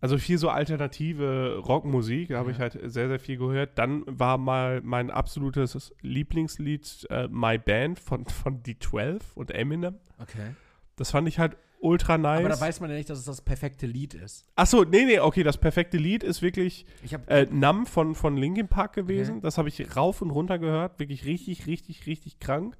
Also 0.00 0.18
viel 0.18 0.38
so 0.38 0.48
alternative 0.48 1.58
Rockmusik, 1.64 2.30
da 2.30 2.38
habe 2.38 2.50
Ja. 2.50 2.54
ich 2.56 2.60
halt 2.60 2.72
sehr, 2.92 3.08
sehr 3.08 3.20
viel 3.20 3.36
gehört. 3.36 3.78
Dann 3.78 4.02
war 4.06 4.36
mal 4.38 4.80
mein 4.82 5.10
absolutes 5.10 5.94
Lieblingslied 6.00 7.06
äh, 7.10 7.28
My 7.28 7.56
Band 7.58 8.00
von, 8.00 8.26
von 8.26 8.62
D12 8.62 9.20
und 9.36 9.52
Eminem. 9.52 9.98
Okay. 10.18 10.54
Das 10.96 11.12
fand 11.12 11.28
ich 11.28 11.38
halt 11.38 11.56
ultra 11.82 12.16
nice. 12.16 12.40
Aber 12.40 12.48
da 12.48 12.60
weiß 12.60 12.80
man 12.80 12.90
ja 12.90 12.96
nicht, 12.96 13.10
dass 13.10 13.18
es 13.18 13.24
das 13.24 13.40
perfekte 13.40 13.86
Lied 13.86 14.14
ist. 14.14 14.46
Achso, 14.54 14.84
nee, 14.84 15.04
nee, 15.04 15.18
okay, 15.18 15.42
das 15.42 15.58
perfekte 15.58 15.96
Lied 15.98 16.22
ist 16.22 16.40
wirklich 16.42 16.86
Ich 17.02 17.12
habe 17.14 17.28
äh, 17.28 17.46
Numb 17.50 17.88
von, 17.88 18.14
von 18.14 18.36
Linkin 18.36 18.68
Park 18.68 18.92
gewesen. 18.94 19.32
Okay. 19.36 19.42
Das 19.42 19.58
habe 19.58 19.68
ich 19.68 19.96
rauf 19.96 20.22
und 20.22 20.30
runter 20.30 20.58
gehört. 20.58 20.98
Wirklich 20.98 21.24
richtig, 21.24 21.66
richtig, 21.66 22.06
richtig 22.06 22.38
krank. 22.38 22.76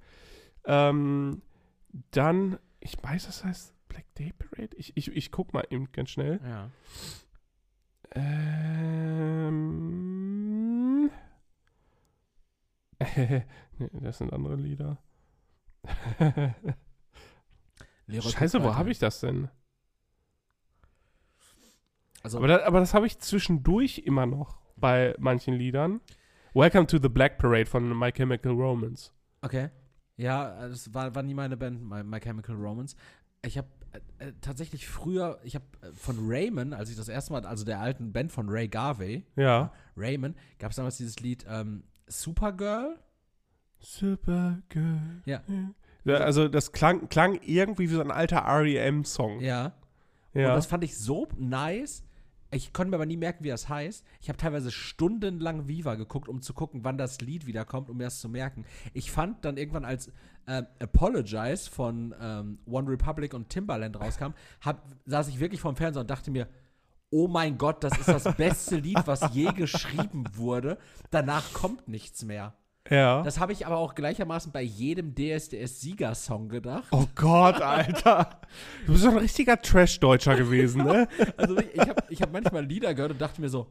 Ähm, 0.65 1.43
dann, 2.12 2.59
ich 2.81 2.97
weiß, 3.03 3.27
das 3.27 3.45
heißt 3.45 3.75
Black 3.88 4.15
Day 4.15 4.33
Parade. 4.33 4.77
Ich, 4.77 4.97
ich, 4.97 5.09
ich 5.15 5.31
guck 5.31 5.53
mal 5.53 5.67
eben 5.71 5.91
ganz 5.93 6.11
schnell. 6.11 6.41
ja. 6.45 6.71
Ähm. 8.15 9.33
das 14.01 14.19
sind 14.19 14.33
andere 14.33 14.57
Lieder. 14.57 14.99
Leroy 18.12 18.31
Scheiße, 18.31 18.62
wo 18.62 18.75
habe 18.77 18.90
ich 18.90 18.98
das 18.98 19.20
denn? 19.20 19.48
Also, 22.22 22.38
Aber, 22.38 22.46
da, 22.46 22.64
aber 22.64 22.81
das 22.81 22.94
habe 22.94 23.07
ich 23.07 23.18
zwischendurch 23.18 23.98
immer 24.05 24.27
noch 24.27 24.61
bei 24.77 25.14
manchen 25.18 25.55
Liedern. 25.55 26.01
Welcome 26.55 26.87
to 26.87 26.98
the 27.01 27.09
Black 27.09 27.38
Parade 27.38 27.66
von 27.66 27.98
My 27.98 28.12
Chemical 28.12 28.53
Romance. 28.53 29.12
okay. 29.42 29.70
Ja, 30.18 30.68
das 30.68 30.92
war, 30.92 31.14
war 31.14 31.22
nie 31.22 31.33
meine 31.35 31.57
Band, 31.57 31.83
My, 31.83 32.05
My 32.05 32.20
Chemical 32.20 32.55
Romance. 32.55 32.94
Ich 33.44 33.57
habe 33.57 33.66
äh, 34.18 34.29
äh, 34.29 34.33
tatsächlich 34.42 34.87
früher, 34.87 35.40
ich 35.42 35.55
habe 35.55 35.64
äh, 35.81 35.90
von 35.94 36.16
Raymond, 36.29 36.75
als 36.75 36.90
ich 36.90 36.96
das 36.96 37.09
erste 37.09 37.33
Mal, 37.33 37.44
also 37.46 37.64
der 37.64 37.81
alten 37.81 38.12
Band 38.12 38.31
von 38.31 38.48
Ray 38.51 38.68
Garvey, 38.68 39.25
Ja. 39.37 39.72
Raymond, 39.96 40.37
gab 40.59 40.70
es 40.70 40.77
damals 40.77 40.98
dieses 40.98 41.18
Lied 41.20 41.44
ähm, 41.48 41.85
Supergirl. 42.07 42.98
Supergirl. 43.81 45.22
Ja. 45.25 45.42
Also 46.07 46.49
das 46.49 46.73
klang, 46.73 47.09
klang 47.09 47.38
irgendwie 47.45 47.91
wie 47.91 47.95
so 47.95 48.01
ein 48.01 48.11
alter 48.11 48.45
REM-Song. 48.47 49.41
Ja. 49.41 49.73
Ja. 50.35 50.49
Und 50.49 50.57
das 50.57 50.67
fand 50.67 50.85
ich 50.85 50.97
so 50.97 51.29
nice. 51.37 52.05
Ich 52.55 52.75
konnte 52.75 52.91
mir 52.91 52.97
aber 52.97 53.07
nie 53.07 53.17
merken, 53.17 53.45
wie 53.45 53.49
das 53.49 53.69
heißt. 53.69 54.05
Ich 54.21 54.29
habe 54.29 54.37
teilweise 54.37 54.71
stundenlang 54.71 55.69
Viva 55.69 55.95
geguckt, 55.95 56.29
um 56.29 56.43
zu 56.43 56.53
gucken, 56.53 56.85
wann 56.85 56.99
das 56.99 57.21
Lied 57.21 57.47
wiederkommt, 57.47 57.88
um 57.88 57.97
mir 57.97 58.05
das 58.05 58.21
zu 58.21 58.29
merken. 58.29 58.67
Ich 58.93 59.11
fand 59.11 59.45
dann 59.45 59.57
irgendwann, 59.57 59.87
als 59.87 60.12
ähm, 60.47 60.67
Apologize 60.79 61.71
von 61.71 62.15
ähm, 62.21 62.59
One 62.67 62.91
Republic 62.91 63.33
und 63.33 63.49
Timbaland 63.49 63.99
rauskam, 63.99 64.35
hab, 64.61 64.87
saß 65.07 65.29
ich 65.29 65.41
wirklich 65.41 65.62
vorm 65.62 65.77
Fernseher 65.77 66.03
und 66.03 66.11
dachte 66.11 66.31
mir, 66.31 66.47
oh 67.11 67.27
mein 67.27 67.57
Gott, 67.57 67.85
das 67.85 67.97
ist 67.99 68.09
das 68.09 68.37
beste 68.37 68.77
Lied, 68.77 69.07
was 69.07 69.33
je 69.35 69.53
geschrieben 69.57 70.25
wurde. 70.35 70.79
Danach 71.11 71.55
kommt 71.55 71.88
nichts 71.88 72.23
mehr. 72.25 72.55
Ja. 72.90 73.23
Das 73.23 73.38
habe 73.38 73.53
ich 73.53 73.66
aber 73.66 73.77
auch 73.79 73.95
gleichermaßen 73.95 74.53
bei 74.53 74.62
jedem 74.62 75.14
DSDS-Sieger-Song 75.14 76.49
gedacht. 76.49 76.88
Oh 76.90 77.07
Gott, 77.14 77.61
Alter. 77.61 78.40
Du 78.87 78.92
bist 78.92 79.05
doch 79.05 79.12
ein 79.12 79.18
richtiger 79.18 79.61
Trash-Deutscher 79.61 80.37
gewesen, 80.37 80.85
ne? 80.85 81.09
Also 81.37 81.59
ich, 81.59 81.75
ich 81.75 81.81
habe 81.81 82.03
ich 82.09 82.23
hab 82.23 82.33
manchmal 82.33 82.64
Lieder 82.64 82.95
gehört 82.95 83.12
und 83.12 83.21
dachte 83.21 83.40
mir 83.40 83.49
so, 83.49 83.68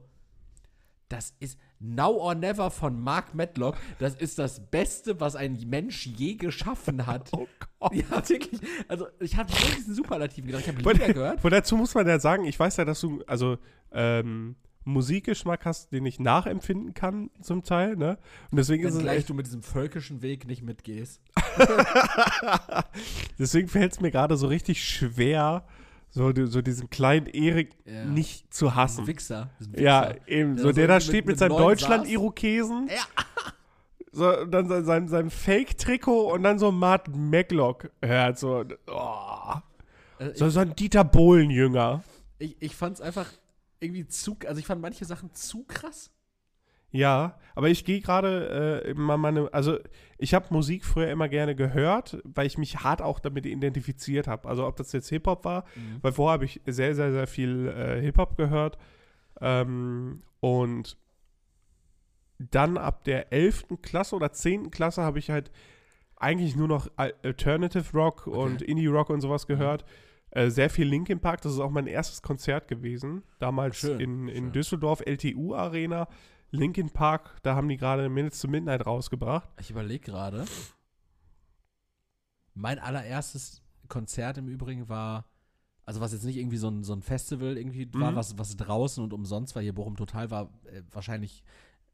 das 1.12 1.34
ist 1.40 1.60
Now 1.80 2.12
or 2.12 2.36
Never 2.36 2.72
von 2.72 3.00
Mark 3.00 3.36
Medlock. 3.36 3.76
Das 4.00 4.16
ist 4.16 4.40
das 4.40 4.72
Beste, 4.72 5.20
was 5.20 5.36
ein 5.36 5.60
Mensch 5.68 6.08
je 6.08 6.36
geschaffen 6.36 7.06
hat. 7.06 7.30
Oh 7.34 7.48
Gott. 7.80 7.94
Ja, 7.94 8.30
wirklich. 8.30 8.62
Also 8.88 9.08
ich 9.20 9.36
habe 9.36 9.52
nur 9.52 9.76
diesen 9.76 9.94
Superlativen 9.94 10.48
gedacht. 10.48 10.64
Ich 10.66 10.70
habe 10.70 10.82
Lieder 10.82 11.14
gehört. 11.14 11.40
aber 11.40 11.50
dazu 11.50 11.76
muss 11.76 11.94
man 11.96 12.08
ja 12.08 12.20
sagen, 12.20 12.46
ich 12.46 12.58
weiß 12.58 12.78
ja, 12.78 12.86
dass 12.86 13.02
du, 13.02 13.22
also, 13.28 13.58
ähm, 13.92 14.56
Musikgeschmack 14.84 15.66
hast, 15.66 15.92
den 15.92 16.06
ich 16.06 16.20
nachempfinden 16.20 16.94
kann, 16.94 17.30
zum 17.42 17.64
Teil, 17.64 17.96
ne? 17.96 18.18
Und 18.50 18.58
deswegen 18.58 18.84
ist 18.84 18.94
Wenn 18.94 18.98
es 18.98 19.04
gleich 19.04 19.18
echt, 19.20 19.30
du 19.30 19.34
mit 19.34 19.46
diesem 19.46 19.62
völkischen 19.62 20.22
Weg 20.22 20.48
nicht 20.48 20.64
mitgehst. 20.64 21.22
deswegen 23.40 23.68
fällt 23.68 23.94
es 23.94 24.00
mir 24.02 24.12
gerade 24.12 24.38
so 24.38 24.48
richtig 24.48 24.84
schwer, 24.84 25.66
so, 26.10 26.32
so 26.46 26.62
diesen 26.62 26.90
kleinen 26.90 27.28
Erik 27.28 27.74
Ja. 27.86 28.06
nicht 28.06 28.54
zu 28.54 28.76
hassen. 28.76 29.08
Wichser. 29.08 29.50
Diesen 29.60 29.80
Ja, 29.80 30.10
Wichser. 30.10 30.28
eben. 30.28 30.56
Der 30.56 30.64
So 30.64 30.72
der 30.72 30.88
da 30.88 31.00
steht 31.00 31.26
mit, 31.26 31.28
mit 31.28 31.40
seinem 31.40 31.58
Deutschland-Irokesen. 31.58 32.88
Ja. 32.90 33.04
So, 34.14 34.44
dann 34.44 34.68
sein, 34.68 34.84
sein, 34.84 35.08
sein 35.08 35.30
Fake-Trikot 35.30 36.34
und 36.34 36.44
dann 36.44 36.60
so 36.60 36.70
Mark 36.70 37.08
Maglock 37.16 37.90
hört. 38.02 38.38
So, 38.38 38.66
oh. 38.88 39.54
Äh, 40.20 40.36
so, 40.36 40.50
so 40.50 40.60
ein 40.60 40.76
Dieter 40.76 41.06
Bohlen-Jünger. 41.06 42.04
Ich, 42.38 42.58
ich 42.60 42.76
fand 42.76 42.96
es 42.96 43.02
einfach 43.02 43.32
irgendwie 43.82 44.08
zu, 44.08 44.38
also 44.48 44.60
ich 44.60 44.66
fand 44.66 44.82
manche 44.82 45.06
Sachen 45.06 45.34
zu 45.34 45.64
krass. 45.64 46.12
Ja, 46.94 47.40
aber 47.56 47.70
ich 47.70 47.86
gehe 47.86 48.02
gerade 48.02 48.84
äh, 48.86 48.94
mal 48.94 49.18
meine, 49.18 49.54
also 49.54 49.80
ich 50.18 50.34
habe 50.34 50.48
Musik 50.54 50.84
früher 50.84 51.10
immer 51.10 51.30
gerne 51.30 51.56
gehört, 51.56 52.18
weil 52.26 52.48
ich 52.48 52.58
mich 52.58 52.80
hart 52.82 53.02
auch 53.02 53.20
damit 53.20 53.46
identifiziert 53.46 54.28
habe. 54.28 54.48
Also 54.50 54.68
ob 54.68 54.76
das 54.76 54.92
jetzt 54.92 55.08
Hip-Hop 55.10 55.46
war, 55.46 55.64
weil 56.02 56.12
vorher 56.12 56.34
habe 56.34 56.46
ich 56.46 56.60
sehr, 56.66 56.94
sehr, 56.96 57.12
sehr 57.12 57.28
viel 57.28 57.68
äh, 57.70 58.02
Hip-Hop 58.02 58.36
gehört. 58.36 58.78
Ähm, 59.40 60.24
und 60.42 60.98
dann 62.40 62.78
ab 62.78 63.04
der 63.06 63.32
11. 63.32 63.66
Klasse 63.82 64.16
oder 64.16 64.32
10. 64.34 64.70
Klasse 64.72 65.02
habe 65.02 65.20
ich 65.20 65.30
halt 65.30 65.52
eigentlich 66.18 66.56
nur 66.56 66.68
noch 66.68 66.90
Al- 66.98 67.14
Alternative 67.24 67.86
Rock 67.94 68.28
und 68.28 68.62
Indie 68.62 68.88
Rock 68.88 69.10
und 69.10 69.22
sowas 69.22 69.48
gehört. 69.48 69.86
Äh, 70.32 70.50
sehr 70.50 70.70
viel 70.70 70.88
Linkin 70.88 71.20
Park, 71.20 71.42
das 71.42 71.54
ist 71.54 71.60
auch 71.60 71.70
mein 71.72 71.88
erstes 71.88 72.22
Konzert 72.22 72.68
gewesen. 72.68 73.24
Damals 73.40 73.78
Schön, 73.78 74.00
in, 74.00 74.28
in 74.28 74.36
schön. 74.46 74.52
Düsseldorf, 74.54 75.02
LTU 75.06 75.54
Arena. 75.56 76.08
Linkin 76.52 76.90
Park, 76.90 77.38
da 77.44 77.56
haben 77.56 77.70
die 77.70 77.78
gerade 77.78 78.10
Minutes 78.10 78.40
to 78.42 78.48
Midnight 78.50 78.86
rausgebracht. 78.86 79.48
Ich 79.60 79.70
überlege 79.72 80.04
gerade. 80.12 80.46
Mein 82.54 82.80
allererstes 82.80 83.62
Konzert 83.88 84.38
im 84.38 84.48
Übrigen 84.48 84.90
war, 84.90 85.26
also 85.86 86.02
was 86.02 86.12
jetzt 86.14 86.26
nicht 86.26 86.38
irgendwie 86.38 86.58
so 86.58 86.68
ein, 86.70 86.84
so 86.84 86.94
ein 86.94 87.02
Festival 87.02 87.58
irgendwie 87.58 87.88
war, 87.94 88.12
Mhm. 88.12 88.16
was, 88.16 88.38
was 88.38 88.56
draußen 88.58 89.04
und 89.04 89.14
umsonst 89.14 89.56
war, 89.56 89.62
hier 89.62 89.74
Bochum 89.74 89.96
Total 89.96 90.30
war 90.32 90.50
äh, 90.66 90.82
wahrscheinlich 90.92 91.44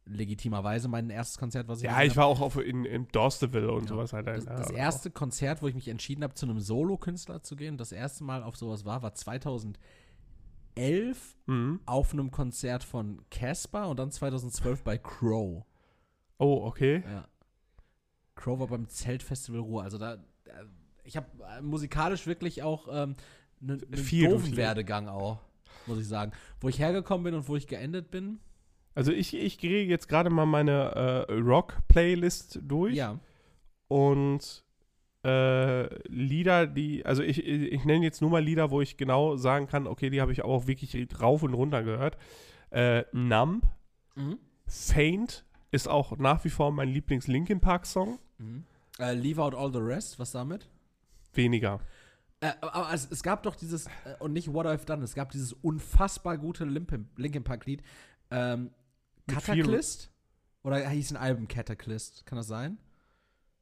legitimerweise 0.07 0.87
mein 0.87 1.09
erstes 1.09 1.37
Konzert, 1.37 1.67
was 1.67 1.79
ich 1.79 1.85
Ja, 1.85 2.01
ich 2.03 2.15
war 2.15 2.25
auch 2.25 2.39
auf, 2.41 2.57
in, 2.57 2.85
in 2.85 3.07
Dorsteville 3.11 3.71
und 3.71 3.83
Ja. 3.83 3.87
sowas 3.89 4.13
halt. 4.13 4.27
Das, 4.27 4.45
das 4.45 4.71
erste 4.71 5.11
Konzert, 5.11 5.61
wo 5.61 5.67
ich 5.67 5.75
mich 5.75 5.87
entschieden 5.87 6.23
habe, 6.23 6.33
zu 6.33 6.45
einem 6.45 6.59
Solo-Künstler 6.59 7.41
zu 7.43 7.55
gehen, 7.55 7.77
das 7.77 7.91
erste 7.91 8.23
Mal 8.23 8.43
auf 8.43 8.55
sowas 8.57 8.85
war, 8.85 9.01
war 9.01 9.13
2011 9.13 9.77
auch. 10.77 11.47
Mhm. 11.47 11.79
auf 11.85 12.13
einem 12.13 12.31
Konzert 12.31 12.83
von 12.83 13.21
Casper 13.29 13.87
und 13.89 13.97
dann 13.99 14.11
2012 14.11 14.83
bei 14.83 14.97
Crow. 14.97 15.63
Oh, 16.37 16.61
okay. 16.65 17.03
Ja. 17.05 17.27
Crow 18.35 18.59
war 18.59 18.67
beim 18.67 18.87
Zeltfestival 18.87 19.61
Ruhr. 19.61 19.83
Also 19.83 19.97
da, 19.97 20.17
da 20.43 20.51
ich 21.03 21.17
habe 21.17 21.27
äh, 21.57 21.61
musikalisch 21.61 22.27
wirklich 22.27 22.61
auch 22.63 22.87
ähm, 22.91 23.15
einen 23.61 23.81
ne 23.89 23.97
Viel 23.97 24.29
doofen. 24.29 24.55
Werdegang 24.55 25.07
auch, 25.07 25.39
muss 25.87 25.97
ich 25.99 26.07
sagen. 26.07 26.31
Wo 26.59 26.69
ich 26.69 26.77
hergekommen 26.79 27.23
bin 27.23 27.33
und 27.33 27.47
wo 27.47 27.55
ich 27.55 27.67
geendet 27.67 28.11
bin. 28.11 28.39
Also 28.97 29.11
ich, 29.11 29.35
ich 29.35 29.59
gehe 29.59 29.85
jetzt 29.85 30.07
gerade 30.07 30.29
mal 30.29 30.47
meine 30.47 31.27
äh, 31.29 31.33
Rock-Playlist 31.33 32.59
durch. 32.63 32.95
Ja. 32.95 33.19
Und 33.87 34.63
äh, 35.23 36.09
Lieder, 36.09 36.65
die, 36.65 37.05
also 37.05 37.21
ich, 37.21 37.45
ich, 37.45 37.85
nenne 37.85 38.03
jetzt 38.03 38.21
nur 38.21 38.31
mal 38.31 38.43
Lieder, 38.43 38.71
wo 38.71 38.81
ich 38.81 38.97
genau 38.97 39.35
sagen 39.35 39.67
kann, 39.67 39.85
okay, 39.85 40.09
die 40.09 40.19
habe 40.19 40.31
ich 40.31 40.43
auch 40.43 40.65
wirklich 40.65 40.97
rauf 41.21 41.43
und 41.43 41.53
runter 41.53 41.83
gehört. 41.83 42.17
Äh, 42.71 43.03
Numb, 43.11 43.63
Mhm. 44.17 44.39
Faint 44.65 45.45
ist 45.71 45.87
auch 45.87 46.17
nach 46.17 46.43
wie 46.43 46.49
vor 46.49 46.71
mein 46.71 46.89
Lieblings-Linkin 46.89 47.61
Park-Song. 47.61 48.19
Mhm. 48.39 48.65
Äh, 48.99 49.13
Leave 49.13 49.41
out 49.41 49.53
all 49.53 49.71
the 49.71 49.79
rest, 49.79 50.17
was 50.17 50.31
damit? 50.31 50.67
Weniger. 51.33 51.79
Äh, 52.39 52.53
aber 52.61 52.91
es, 52.93 53.09
es 53.11 53.21
gab 53.21 53.43
doch 53.43 53.55
dieses, 53.55 53.85
äh, 53.85 54.15
und 54.19 54.33
nicht 54.33 54.51
What 54.51 54.65
I've 54.65 54.85
Done, 54.85 55.03
es 55.03 55.13
gap 55.13 55.31
dieses 55.31 55.53
unfassbar 55.53 56.37
gute 56.37 56.65
Linkin, 56.65 57.07
Linkin 57.15 57.43
Park-Lied. 57.43 57.83
Ähm, 58.31 58.71
Mit 59.27 59.37
Cataclysm? 59.39 60.09
Oder 60.63 60.89
hieß 60.89 61.11
ein 61.11 61.17
Album 61.17 61.47
Cataclysm? 61.47 62.25
Kann 62.25 62.37
das 62.37 62.47
sein? 62.47 62.77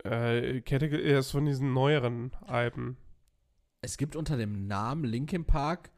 Äh, 0.03 0.61
Category 0.61 1.01
ist 1.17 1.31
von 1.31 1.45
diesen 1.45 1.73
neueren 1.73 2.31
Alben. 2.45 2.97
Es 3.81 3.97
gibt 3.97 4.15
unter 4.15 4.37
dem 4.37 4.67
Namen 4.67 5.03
Linkin 5.03 5.45
Park 5.45 5.91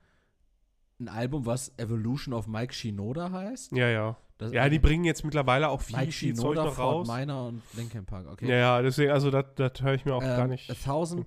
ein 1.00 1.10
Album, 1.10 1.46
was 1.46 1.72
Evolution 1.78 2.34
of 2.34 2.48
Mike 2.48 2.74
Shinoda 2.74 3.32
heißt. 3.32 3.72
Ja, 3.72 3.88
ja. 3.90 4.18
Das, 4.38 4.52
Ja, 4.52 4.68
die 4.70 4.80
bringen 4.80 5.04
jetzt 5.04 5.24
mittlerweile 5.24 5.70
auch 5.70 5.82
viel, 5.82 5.98
Mike 5.98 6.12
viel 6.12 6.36
Zeug 6.36 6.42
Shinoda, 6.54 6.66
noch 6.66 6.74
Fort 6.74 7.08
raus. 7.10 7.18
Minor 7.20 7.48
und 7.48 7.62
Linkin 7.74 8.06
Park, 8.06 8.28
okay. 8.28 8.48
Ja, 8.48 8.56
ja, 8.56 8.82
deswegen, 8.82 9.12
also 9.12 9.32
das 9.32 9.46
höre 9.82 9.94
ich 9.94 10.06
mir 10.06 10.14
auch 10.16 10.22
Ähm, 10.22 10.28
gar 10.38 10.48
nicht. 10.48 10.70
A 10.70 10.74
Thousand, 10.74 11.26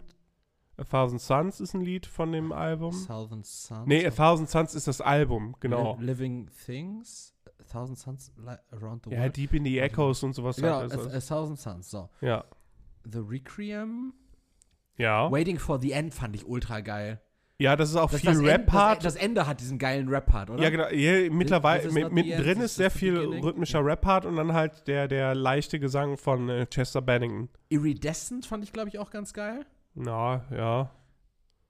A 0.77 0.85
Thousand 0.85 1.21
Suns 1.21 1.61
ist 1.61 1.75
ein 1.75 1.81
Lied 1.83 2.07
von 2.07 2.31
dem 2.33 2.53
Album. 2.53 2.93
Thousand 3.07 3.47
Suns. 3.47 3.87
Nee, 3.87 4.07
A 4.07 4.11
Thousand 4.11 4.49
Suns 4.49 4.75
ist 4.75 4.87
das 4.87 5.01
Album, 5.01 5.57
genau. 5.61 5.97
Li- 5.99 6.07
Living 6.07 6.51
Things. 6.67 7.35
A 7.71 7.73
Thousand 7.73 7.97
Suns 7.97 8.33
Around 8.73 9.05
the 9.05 9.11
Ja, 9.13 9.21
World. 9.21 9.37
Deep 9.37 9.55
in 9.55 9.65
the 9.65 9.79
Echoes 9.79 10.23
und 10.23 10.35
sowas. 10.35 10.57
genau, 10.57 10.77
halt. 10.77 10.93
a, 10.93 10.97
Also, 10.97 11.09
a 11.11 11.21
Thousand 11.21 11.57
Suns. 11.59 11.91
So. 11.91 12.09
ja. 12.21 12.45
The 13.11 13.21
Requiem. 13.21 14.13
Ja. 14.99 15.31
Waiting 15.31 15.59
for 15.59 15.79
the 15.81 15.93
End 15.93 16.13
fand 16.13 16.35
ich 16.37 16.47
ultra 16.47 16.81
geil. 16.81 17.21
Ja, 17.59 17.77
das 17.77 17.91
ist 17.91 17.97
auch 17.97 18.11
Das, 18.11 18.21
viel 18.23 18.31
Rap-Part. 18.39 19.05
das, 19.05 19.15
das 19.15 19.23
Ende 19.23 19.47
hat 19.47 19.61
diesen 19.61 19.79
geilen 19.79 20.09
Rap-Part, 20.09 20.49
oder? 20.51 20.63
Ja, 20.63 20.71
genau. 20.71 20.87
Hier, 20.89 21.31
mittlerweile, 21.31 21.83
is 21.89 21.93
mit, 21.93 22.11
mittendrin 22.11 22.53
end, 22.57 22.63
ist 22.63 22.77
sehr 22.77 22.91
viel 22.91 23.15
beginning. 23.17 23.45
rhythmischer 23.45 23.85
Rap-Part 23.85 24.25
und 24.25 24.37
dann 24.37 24.55
halt 24.55 24.87
der, 24.87 25.09
der 25.09 25.35
leichte 25.35 25.79
Gesang 25.79 26.17
von 26.17 26.49
äh, 26.49 26.67
Chester 26.67 27.03
Bennington. 27.03 27.51
Iridescent 27.69 28.47
fand 28.47 28.65
ich, 28.65 28.73
glaube 28.73 28.89
ich, 28.89 28.99
auch 28.99 29.11
ganz 29.11 29.35
geil. 29.35 29.67
Na, 29.95 30.45
ja. 30.51 30.91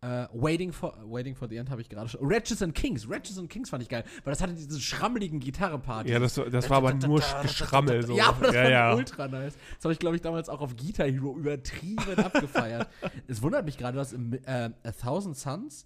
Äh, 0.02 0.26
Waiting, 0.32 0.72
for, 0.72 0.94
Waiting 1.04 1.34
for 1.34 1.46
the 1.46 1.56
End 1.56 1.68
habe 1.68 1.82
ich 1.82 1.90
gerade 1.90 2.08
schon. 2.08 2.20
Ratchets 2.22 2.62
and 2.62 2.74
Kings. 2.74 3.06
Ratchets 3.06 3.38
and 3.38 3.50
Kings 3.50 3.68
fand 3.68 3.82
ich 3.82 3.88
geil, 3.90 4.02
weil 4.24 4.32
das 4.32 4.40
hatte 4.40 4.54
diese 4.54 4.80
schrammeligen 4.80 5.40
Gitarrenparts. 5.40 6.08
Ja, 6.08 6.18
das, 6.18 6.40
das 6.50 6.70
war 6.70 6.78
aber 6.78 6.94
nur 6.94 7.22
Geschrammel. 7.42 8.06
So. 8.06 8.16
Ja, 8.16 8.28
aber 8.28 8.46
das 8.46 8.54
ja, 8.54 8.62
war 8.62 8.70
ja. 8.70 8.94
ultra 8.94 9.28
nice. 9.28 9.58
Das 9.76 9.84
habe 9.84 9.92
ich, 9.92 9.98
glaube 9.98 10.16
ich, 10.16 10.22
damals 10.22 10.48
auch 10.48 10.62
auf 10.62 10.74
Guitar 10.74 11.06
Hero 11.06 11.36
übertrieben 11.36 12.16
abgefeiert. 12.16 12.88
Es 13.28 13.42
wundert 13.42 13.64
mich 13.64 13.76
gerade, 13.76 13.96
dass 13.96 14.12
im, 14.12 14.32
äh, 14.32 14.70
A 14.82 14.92
Thousand 14.92 15.36
Suns 15.36 15.84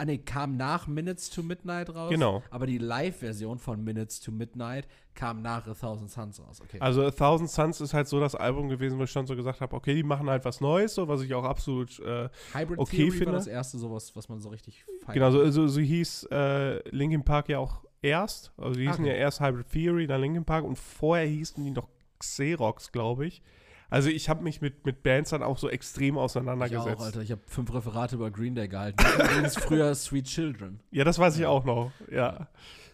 Ah, 0.00 0.06
nee, 0.06 0.16
kam 0.16 0.56
nach 0.56 0.86
Minutes 0.86 1.28
to 1.28 1.42
Midnight 1.42 1.94
raus. 1.94 2.08
Genau. 2.08 2.42
Aber 2.48 2.66
die 2.66 2.78
Live-Version 2.78 3.58
von 3.58 3.84
Minutes 3.84 4.18
to 4.20 4.32
Midnight 4.32 4.88
kam 5.14 5.42
nach 5.42 5.66
A 5.66 5.74
Thousand 5.74 6.10
Suns 6.10 6.40
raus. 6.40 6.62
Okay. 6.62 6.78
Also 6.80 7.04
A 7.04 7.10
Thousand 7.10 7.50
Suns 7.50 7.82
ist 7.82 7.92
halt 7.92 8.08
so 8.08 8.18
das 8.18 8.34
Album 8.34 8.70
gewesen, 8.70 8.98
wo 8.98 9.02
ich 9.02 9.10
schon 9.10 9.26
so 9.26 9.36
gesagt 9.36 9.60
habe, 9.60 9.76
okay, 9.76 9.94
die 9.94 10.02
machen 10.02 10.30
halt 10.30 10.46
was 10.46 10.62
Neues, 10.62 10.94
so 10.94 11.06
was 11.06 11.20
ich 11.20 11.34
auch 11.34 11.44
absolut 11.44 11.98
äh, 12.00 12.30
Hybrid 12.54 12.78
okay 12.78 12.96
Theory 12.96 13.10
finde. 13.10 13.26
war 13.26 13.32
das 13.34 13.46
erste 13.46 13.76
sowas, 13.78 14.16
was 14.16 14.30
man 14.30 14.40
so 14.40 14.48
richtig 14.48 14.86
feiert. 15.04 15.14
genau 15.14 15.30
so, 15.30 15.50
so, 15.50 15.68
so 15.68 15.80
hieß 15.80 16.28
äh, 16.30 16.88
Linkin 16.88 17.22
Park 17.22 17.50
ja 17.50 17.58
auch 17.58 17.84
erst. 18.00 18.52
Also 18.56 18.80
die 18.80 18.86
hießen 18.88 19.04
Okay. 19.04 19.12
ja 19.12 19.18
erst 19.18 19.40
Hybrid 19.42 19.68
Theory, 19.70 20.06
dann 20.06 20.22
Linkin 20.22 20.46
Park 20.46 20.64
und 20.64 20.78
vorher 20.78 21.26
hießen 21.26 21.62
die 21.62 21.72
noch 21.72 21.88
Xerox, 22.18 22.90
glaube 22.92 23.26
ich. 23.26 23.42
Also 23.90 24.08
ich 24.08 24.28
habe 24.28 24.42
mich 24.42 24.60
mit, 24.60 24.86
mit 24.86 25.02
Bands 25.02 25.30
dann 25.30 25.42
auch 25.42 25.58
so 25.58 25.68
extrem 25.68 26.14
Ich 26.14 26.18
auch, 26.18 26.24
auseinandergesetzt. 26.24 27.02
Alter. 27.02 27.22
Ich 27.22 27.32
habe 27.32 27.42
fünf 27.46 27.74
Referate 27.74 28.14
über 28.16 28.30
Green 28.30 28.54
Day 28.54 28.68
gehalten. 28.68 29.04
Übrigens 29.18 29.56
früher 29.58 29.94
Sweet 29.94 30.26
Children. 30.26 30.80
Ja, 30.90 31.04
das 31.04 31.18
weiß 31.18 31.38
ich 31.38 31.46
auch 31.46 31.64
noch. 31.64 31.90
Ja. 32.10 32.48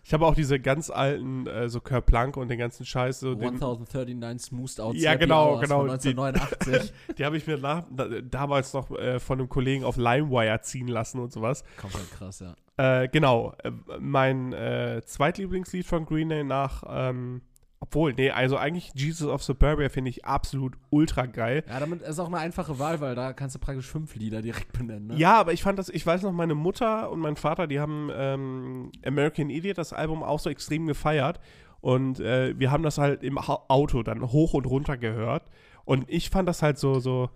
Ich 0.06 0.14
habe 0.14 0.24
auch 0.24 0.36
diese 0.36 0.60
ganz 0.60 0.88
alten, 0.88 1.48
äh, 1.48 1.68
so 1.68 1.80
Plank 1.80 2.36
und 2.36 2.46
den 2.48 2.58
ganzen 2.58 2.86
Scheiß, 2.86 3.18
so 3.18 3.34
den, 3.34 3.54
1039 3.54 4.50
Smoothed 4.50 4.78
Out 4.80 4.94
Ja, 4.94 5.16
genau, 5.16 5.54
Hours 5.54 5.62
genau, 5.62 5.78
Von 5.80 5.98
die- 5.98 6.10
1989. 6.10 6.92
die 7.18 7.24
habe 7.24 7.36
ich 7.36 7.46
mir 7.48 7.58
nach, 7.58 7.82
da, 7.90 8.06
damals 8.22 8.72
noch 8.72 8.88
äh, 8.92 9.18
von 9.18 9.40
einem 9.40 9.48
Kollegen 9.48 9.82
auf 9.82 9.96
LimeWire 9.96 10.60
ziehen 10.62 10.86
lassen 10.86 11.18
und 11.18 11.32
sowas. 11.32 11.64
Komplett 11.76 12.08
krass, 12.12 12.38
ja. 12.38 12.54
Äh, 13.02 13.08
genau, 13.08 13.54
äh, 13.64 13.72
mein 13.98 14.52
äh, 14.52 15.02
Zweitlieblingslied 15.04 15.84
von 15.84 16.06
Green 16.06 16.28
Day 16.28 16.44
nach, 16.44 16.84
ähm, 16.88 17.42
obwohl, 17.86 18.14
nee, 18.14 18.30
also 18.30 18.56
eigentlich 18.56 18.90
Jesus 18.94 19.28
of 19.28 19.44
Suburbia 19.44 19.88
finde 19.88 20.10
ich 20.10 20.24
absolut 20.24 20.74
ultra 20.90 21.26
geil. 21.26 21.62
Ja, 21.68 21.78
damit 21.78 22.02
ist 22.02 22.18
auch 22.18 22.26
eine 22.26 22.38
einfache 22.38 22.80
Wahl, 22.80 23.00
weil 23.00 23.14
da 23.14 23.32
kannst 23.32 23.54
du 23.54 23.60
praktisch 23.60 23.86
fünf 23.86 24.16
Lieder 24.16 24.42
direkt 24.42 24.72
benennen. 24.72 25.08
Ne? 25.08 25.16
Ja, 25.16 25.38
aber 25.38 25.52
ich 25.52 25.62
fand 25.62 25.78
das, 25.78 25.88
ich 25.88 26.04
weiß 26.04 26.22
noch, 26.22 26.32
meine 26.32 26.56
Mutter 26.56 27.10
und 27.10 27.20
mein 27.20 27.36
Vater, 27.36 27.68
die 27.68 27.78
haben 27.78 28.10
ähm, 28.12 28.90
American 29.04 29.50
Idiot, 29.50 29.78
das 29.78 29.92
Album, 29.92 30.24
auch 30.24 30.40
so 30.40 30.50
extrem 30.50 30.86
gefeiert. 30.86 31.38
Und 31.80 32.18
äh, 32.18 32.58
wir 32.58 32.72
haben 32.72 32.82
das 32.82 32.98
halt 32.98 33.22
im 33.22 33.38
Auto 33.38 34.02
dann 34.02 34.32
hoch 34.32 34.54
und 34.54 34.66
runter 34.66 34.96
gehört. 34.96 35.44
Und 35.84 36.06
ich 36.08 36.30
fand 36.30 36.48
das 36.48 36.62
halt 36.62 36.78
so, 36.78 36.98
so 36.98 37.30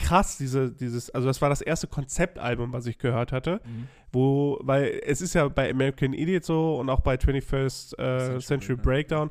krass, 0.00 0.36
diese, 0.36 0.72
dieses, 0.72 1.10
also 1.10 1.28
das 1.28 1.40
war 1.40 1.50
das 1.50 1.60
erste 1.60 1.86
Konzeptalbum, 1.86 2.72
was 2.72 2.86
ich 2.86 2.98
gehört 2.98 3.30
hatte. 3.30 3.60
Mhm. 3.64 3.86
Wo, 4.10 4.58
weil 4.62 5.00
es 5.04 5.20
ist 5.20 5.34
ja 5.34 5.46
bei 5.46 5.70
American 5.70 6.12
Idiot 6.14 6.44
so 6.44 6.76
und 6.80 6.90
auch 6.90 7.00
bei 7.00 7.14
21st 7.14 7.98
äh, 7.98 8.40
Century, 8.40 8.40
Century? 8.40 8.76
Breakdown, 8.76 9.30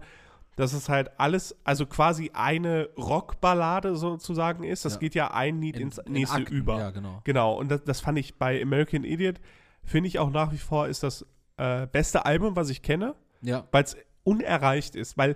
dass 0.55 0.73
es 0.73 0.89
halt 0.89 1.11
alles, 1.19 1.55
also 1.63 1.85
quasi 1.85 2.31
eine 2.33 2.89
Rockballade 2.97 3.95
sozusagen 3.95 4.63
ist. 4.63 4.85
Das 4.85 4.93
Ja. 4.93 4.99
geht 4.99 5.15
ja 5.15 5.31
ein 5.33 5.59
Lied 5.61 5.75
In- 5.77 5.83
ins 5.83 5.97
in 5.99 6.13
nächste 6.13 6.37
Akten, 6.37 6.53
über. 6.53 6.77
Ja, 6.77 6.91
genau. 6.91 7.21
Genau, 7.23 7.57
und 7.59 7.69
das, 7.69 7.83
das 7.83 8.01
fand 8.01 8.19
ich 8.19 8.35
bei 8.35 8.61
American 8.61 9.03
Idiot, 9.03 9.39
finde 9.83 10.07
ich 10.07 10.19
auch 10.19 10.29
nach 10.29 10.51
wie 10.51 10.57
vor, 10.57 10.87
ist 10.87 11.03
das 11.03 11.25
äh, 11.57 11.85
beste 11.87 12.25
Album, 12.25 12.55
was 12.55 12.69
ich 12.69 12.81
kenne, 12.81 13.15
Ja. 13.41 13.67
weil 13.71 13.83
es 13.83 13.95
unerreicht 14.23 14.95
ist, 14.95 15.17
weil 15.17 15.35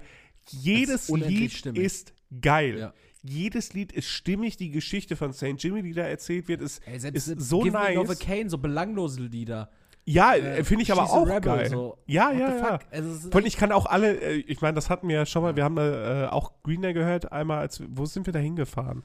jedes 0.49 1.09
Lied 1.09 1.51
stimmig. 1.51 1.81
ist 1.83 2.13
geil. 2.41 2.77
Ja. 2.79 2.93
Jedes 3.21 3.73
Lied 3.73 3.91
ist 3.91 4.07
stimmig, 4.07 4.57
die 4.57 4.71
Geschichte 4.71 5.15
von 5.15 5.33
St. 5.33 5.55
Jimmy, 5.57 5.81
die 5.83 5.93
da 5.93 6.03
erzählt 6.03 6.47
wird, 6.47 6.61
ist, 6.61 6.81
Ey, 6.87 6.97
ist 7.11 7.25
so 7.39 7.59
Give 7.61 7.77
Me 7.77 7.83
nice. 7.83 7.95
Novocaine, 7.95 8.49
so 8.49 8.57
belanglose 8.57 9.21
Lieder. 9.21 9.69
Ja, 10.07 10.33
Äh, 10.33 10.59
äh, 10.59 10.63
finde 10.63 10.83
ich 10.83 10.91
aber 10.91 11.03
auch 11.03 11.25
Rebel, 11.27 11.41
geil. 11.41 11.69
so. 11.69 11.97
Ja, 12.07 12.29
What 12.29 12.39
ja, 12.39 12.55
ja. 12.55 12.63
fuck? 12.65 12.81
Also, 12.91 13.29
Von 13.29 13.45
ich 13.45 13.57
kann 13.57 13.71
auch 13.71 13.85
alle, 13.85 14.15
äh, 14.19 14.35
ich 14.47 14.61
meine, 14.61 14.73
das 14.75 14.89
hatten 14.89 15.07
wir 15.07 15.15
ja 15.17 15.25
schon 15.25 15.43
mal, 15.43 15.55
wir 15.55 15.63
haben 15.63 15.77
äh, 15.77 16.27
auch 16.31 16.53
Green 16.63 16.81
Day 16.81 16.93
gehört, 16.93 17.31
einmal, 17.31 17.59
als, 17.59 17.83
wo 17.89 18.05
sind 18.05 18.25
wir 18.25 18.33
da 18.33 18.39
hingefahren? 18.39 19.03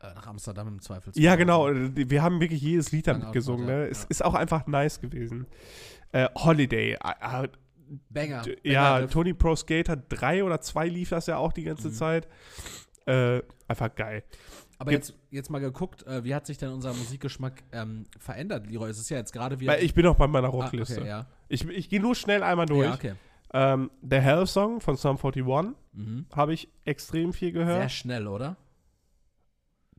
äh, 0.00 0.14
nach 0.14 0.26
Amsterdam 0.26 0.68
im 0.68 0.80
Zweifelsfall. 0.80 1.22
Ja, 1.22 1.36
genau. 1.36 1.68
Wir 1.72 2.22
haben 2.22 2.40
wirklich 2.40 2.60
jedes 2.60 2.90
Lied 2.92 3.06
damit 3.06 3.32
gesungen. 3.32 3.66
Ne? 3.66 3.84
ja. 3.84 3.86
Es 3.86 4.04
ist 4.04 4.24
auch 4.24 4.34
einfach 4.34 4.66
nice 4.66 5.00
gewesen. 5.00 5.46
Äh, 6.12 6.28
Holiday. 6.36 6.94
äh, 6.94 6.98
Banger. 8.10 8.42
Banger 8.42 8.42
ja, 8.64 8.96
Riff. 8.96 9.10
Tony 9.12 9.32
Pro 9.32 9.54
Skate 9.54 9.88
hat 9.88 10.00
drei 10.08 10.42
oder 10.44 10.60
zwei 10.60 10.88
lief 10.88 11.10
das 11.10 11.26
ja 11.28 11.36
auch 11.36 11.52
die 11.52 11.64
ganze 11.64 11.88
Mhm. 11.88 11.92
Zeit. 11.92 12.28
Äh, 13.06 13.42
einfach 13.68 13.94
geil. 13.94 14.22
Aber 14.82 14.92
jetzt, 14.92 15.14
jetzt 15.30 15.48
mal 15.50 15.60
geguckt, 15.60 16.06
äh, 16.06 16.24
wie 16.24 16.34
hat 16.34 16.46
sich 16.46 16.58
denn 16.58 16.70
unser 16.70 16.92
Musikgeschmack 16.92 17.62
ähm, 17.72 18.04
verändert, 18.18 18.66
Leroy? 18.66 18.90
Es 18.90 18.98
ist 18.98 19.08
ja 19.10 19.16
jetzt 19.16 19.32
gerade 19.32 19.58
wieder. 19.60 19.72
Weil 19.72 19.82
ich 19.82 19.94
bin 19.94 20.04
noch 20.04 20.16
bei 20.16 20.26
meiner 20.26 20.48
ah, 20.48 20.50
Rockliste. 20.50 21.00
okay, 21.00 21.08
ja. 21.08 21.26
Ich, 21.48 21.68
ich 21.68 21.88
gehe 21.88 22.00
nur 22.00 22.14
schnell 22.14 22.42
einmal 22.42 22.66
durch. 22.66 22.86
Ja, 22.88 22.94
okay. 22.94 23.14
ähm, 23.54 23.90
der 24.02 24.20
Hell 24.20 24.46
Song 24.46 24.80
von 24.80 24.96
Psalm 24.96 25.16
41 25.16 25.74
Mhm. 25.94 26.26
habe 26.34 26.54
ich 26.54 26.68
extrem 26.84 27.32
viel 27.32 27.52
Sehr 27.52 27.64
gehört. 27.64 27.92
schnell, 27.92 28.26
oder? 28.26 28.56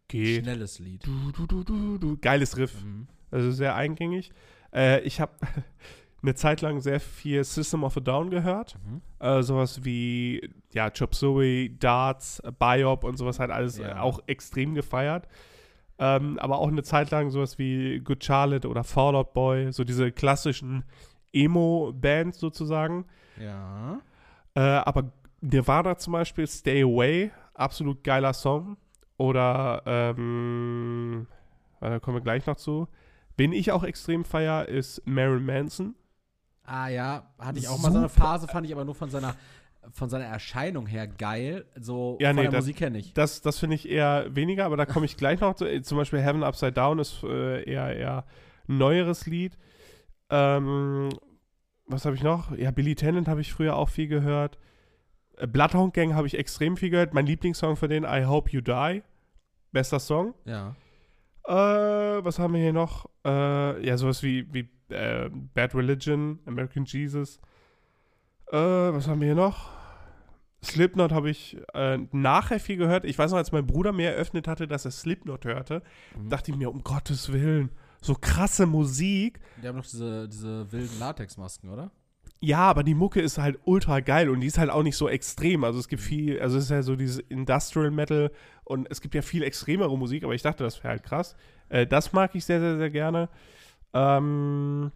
Geht. 0.07 0.43
Schnelles 0.43 0.79
Lied. 0.79 1.05
Du, 1.05 1.31
du, 1.31 1.45
du, 1.47 1.63
du, 1.63 1.97
du. 1.97 2.17
Geiles 2.17 2.57
Riff. 2.57 2.83
Mhm. 2.83 3.07
Also 3.31 3.51
sehr 3.51 3.75
eingängig. 3.75 4.31
Äh, 4.73 5.01
ich 5.01 5.21
habe 5.21 5.33
eine 6.23 6.33
Zeit 6.35 6.61
lang 6.61 6.79
sehr 6.79 6.99
viel 6.99 7.43
System 7.43 7.83
of 7.83 7.97
a 7.97 7.99
Down 7.99 8.29
gehört. 8.29 8.75
Mhm. 8.85 9.01
Äh, 9.19 9.43
sowas 9.43 9.83
wie, 9.83 10.49
ja, 10.73 10.89
Chop 10.89 11.13
Suey, 11.13 11.75
Darts, 11.79 12.39
äh, 12.39 12.51
Biop 12.57 13.03
und 13.03 13.17
sowas 13.17 13.39
halt 13.39 13.51
alles 13.51 13.77
äh, 13.77 13.83
Ja. 13.89 14.01
auch 14.01 14.21
extrem 14.27 14.73
gefeiert. 14.73 15.27
Ähm, 15.99 16.39
aber 16.39 16.57
auch 16.57 16.69
eine 16.69 16.81
Zeit 16.83 17.11
lang 17.11 17.29
sowas 17.29 17.59
wie 17.59 17.99
Good 17.99 18.23
Charlotte 18.23 18.67
oder 18.67 18.83
Fall 18.83 19.15
Out 19.15 19.33
Boy, 19.33 19.71
so 19.71 19.83
diese 19.83 20.11
klassischen 20.11 20.83
Emo-Bands 21.33 22.39
sozusagen. 22.39 23.05
Ja. 23.39 23.99
Äh, 24.55 24.59
aber 24.61 25.11
Nirvana 25.41 25.97
zum 25.97 26.13
Beispiel, 26.13 26.47
Stay 26.47 26.83
Away, 26.83 27.31
absolut 27.53 28.03
geiler 28.03 28.33
Song. 28.33 28.77
Oder, 29.17 29.83
ähm, 29.85 31.27
da 31.79 31.99
kommen 31.99 32.17
wir 32.17 32.21
gleich 32.21 32.45
noch 32.47 32.55
zu. 32.55 32.87
Wen 33.37 33.51
ich 33.51 33.71
auch 33.71 33.83
extrem 33.83 34.25
feier, 34.25 34.67
ist 34.67 35.01
Marilyn 35.05 35.45
Manson. 35.45 35.95
Ah 36.63 36.87
ja, 36.87 37.23
hatte 37.39 37.59
ich 37.59 37.67
auch 37.67 37.77
mal 37.81 37.91
so 37.91 37.97
eine 37.97 38.07
Super. 38.09 38.21
Phase, 38.21 38.47
fand 38.47 38.65
ich 38.65 38.71
aber 38.73 38.85
nur 38.85 38.95
von 38.95 39.09
seiner, 39.09 39.35
von 39.91 40.09
seiner 40.09 40.25
Erscheinung 40.25 40.85
her 40.87 41.07
geil. 41.07 41.65
So 41.79 42.17
Ja, 42.21 42.29
von 42.29 42.37
nee, 42.37 42.41
der 42.43 42.51
das- 42.51 42.61
Musik 42.63 42.79
her 42.79 42.89
nicht. 42.89 43.17
Das, 43.17 43.41
das 43.41 43.59
finde 43.59 43.75
ich 43.75 43.89
eher 43.89 44.33
weniger, 44.33 44.65
aber 44.65 44.77
da 44.77 44.85
komme 44.85 45.05
ich 45.05 45.17
gleich 45.17 45.39
noch 45.41 45.55
zu. 45.55 45.65
Äh, 45.65 45.81
Zum 45.81 45.97
Beispiel 45.97 46.21
Heaven 46.21 46.43
Upside 46.43 46.71
Down 46.73 46.99
ist 46.99 47.21
äh, 47.23 47.63
eher, 47.69 47.95
eher 47.95 48.25
ein 48.69 48.77
neueres 48.77 49.25
Lied. 49.25 49.57
Ähm, 50.29 51.09
was 51.85 52.05
habe 52.05 52.15
ich 52.15 52.23
noch? 52.23 52.55
Ja, 52.57 52.71
Billy 52.71 52.95
Tennant 52.95 53.27
habe 53.27 53.41
ich 53.41 53.51
früher 53.53 53.75
auch 53.75 53.89
viel 53.89 54.07
gehört. 54.07 54.57
Äh, 55.37 55.47
Bloodhound 55.47 55.93
Gang 55.93 56.13
habe 56.13 56.27
ich 56.27 56.37
extrem 56.37 56.77
viel 56.77 56.89
gehört. 56.91 57.13
Mein 57.13 57.25
Lieblingssong 57.25 57.75
von 57.75 57.89
denen, 57.89 58.05
I 58.05 58.25
Hope 58.25 58.49
You 58.51 58.61
Die. 58.61 59.03
Bester 59.73 59.99
Song. 59.99 60.33
Ja. 60.45 60.75
Äh, 61.45 62.23
was 62.23 62.39
haben 62.39 62.53
wir 62.53 62.61
hier 62.61 62.71
noch? 62.73 63.09
Äh, 63.25 63.85
ja, 63.85 63.97
sowas 63.97 64.23
wie, 64.23 64.51
wie 64.53 64.69
äh, 64.93 65.29
Bad 65.53 65.75
Religion, 65.75 66.39
American 66.45 66.85
Jesus. 66.85 67.39
Äh, 68.51 68.57
was 68.57 69.07
haben 69.07 69.19
wir 69.21 69.27
hier 69.27 69.35
noch? 69.35 69.71
Slipknot 70.63 71.11
habe 71.11 71.29
ich 71.29 71.57
äh, 71.73 71.97
nachher 72.11 72.59
viel 72.59 72.77
gehört. 72.77 73.03
Ich 73.03 73.17
weiß 73.19 73.31
noch, 73.31 73.37
als 73.37 73.51
mein 73.51 73.67
Bruder 73.67 73.91
mir 73.91 74.11
eröffnet 74.11 74.47
hatte, 74.47 74.67
dass 74.67 74.85
er 74.85 74.91
Slipknot 74.91 75.43
hörte, 75.45 75.81
Mhm. 76.17 76.29
dachte 76.29 76.51
ich 76.51 76.57
mir, 76.57 76.69
um 76.71 76.83
Gottes 76.83 77.33
Willen, 77.33 77.69
so 78.01 78.15
krasse 78.15 78.65
Musik. 78.65 79.39
Die 79.61 79.67
haben 79.67 79.77
doch 79.77 79.83
diese, 79.85 80.29
diese 80.29 80.71
wilden 80.71 80.99
Latexmasken, 80.99 81.69
oder? 81.69 81.91
Ja, 82.39 82.59
aber 82.59 82.83
die 82.83 82.93
Mucke 82.95 83.21
ist 83.21 83.37
halt 83.37 83.57
ultra 83.63 84.01
geil 84.01 84.29
und 84.29 84.41
die 84.41 84.47
ist 84.47 84.57
halt 84.57 84.69
auch 84.69 84.83
nicht 84.83 84.97
so 84.97 85.07
extrem. 85.07 85.63
Also 85.63 85.79
es 85.79 85.87
gibt 85.87 86.01
viel, 86.01 86.39
also 86.41 86.57
es 86.57 86.65
ist 86.65 86.71
ja 86.71 86.81
so 86.83 86.95
dieses 86.97 87.19
Industrial 87.19 87.89
Metal 87.91 88.31
und 88.65 88.87
es 88.91 88.99
gibt 89.01 89.15
ja 89.15 89.21
viel 89.21 89.43
extremere 89.43 89.97
Musik, 89.97 90.23
aber 90.25 90.33
ich 90.35 90.41
dachte, 90.41 90.63
das 90.63 90.77
wäre 90.83 90.89
halt 90.89 91.03
krass. 91.03 91.35
Äh, 91.69 91.87
das 91.87 92.11
mag 92.11 92.35
ich 92.35 92.43
sehr, 92.45 92.59
sehr, 92.59 92.77
sehr 92.77 92.89
gerne. 92.89 93.29
Ähm, 93.93 94.91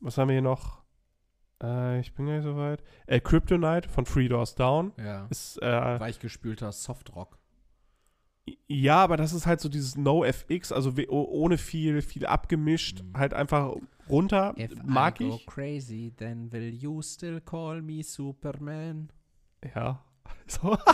was 0.00 0.18
haben 0.18 0.28
wir 0.28 0.34
hier 0.34 0.42
noch? 0.42 0.82
Äh, 1.62 2.00
ich 2.00 2.14
bin 2.14 2.26
gar 2.26 2.34
nicht 2.34 2.44
so 2.44 2.56
weit. 2.56 2.82
Äh, 3.06 3.20
Kryptonite 3.20 3.88
von 3.88 4.04
Three 4.04 4.28
Doors 4.28 4.54
Down 4.54 4.92
Ja. 4.98 5.26
ist, 5.30 5.60
äh, 5.62 6.00
Weichgespülter 6.00 6.72
Softrock. 6.72 7.38
ja, 8.66 8.96
aber 9.04 9.16
das 9.16 9.32
ist 9.32 9.46
halt 9.46 9.60
so 9.60 9.68
dieses 9.68 9.96
No 9.96 10.24
FX, 10.24 10.72
also 10.72 10.92
oh- 11.08 11.28
ohne 11.30 11.58
viel, 11.58 12.02
viel 12.02 12.26
abgemischt, 12.26 13.02
Mhm. 13.04 13.16
halt 13.16 13.34
einfach 13.34 13.76
runter. 14.08 14.54
mag 14.84 15.20
I 15.20 15.28
go 15.28 15.36
ich. 15.36 15.46
crazy, 15.46 16.12
then 16.16 16.50
will 16.50 16.74
you 16.74 17.00
still 17.02 17.40
call 17.40 17.80
me 17.82 18.02
Superman? 18.02 19.10
Ja. 19.74 20.02
So. 20.48 20.76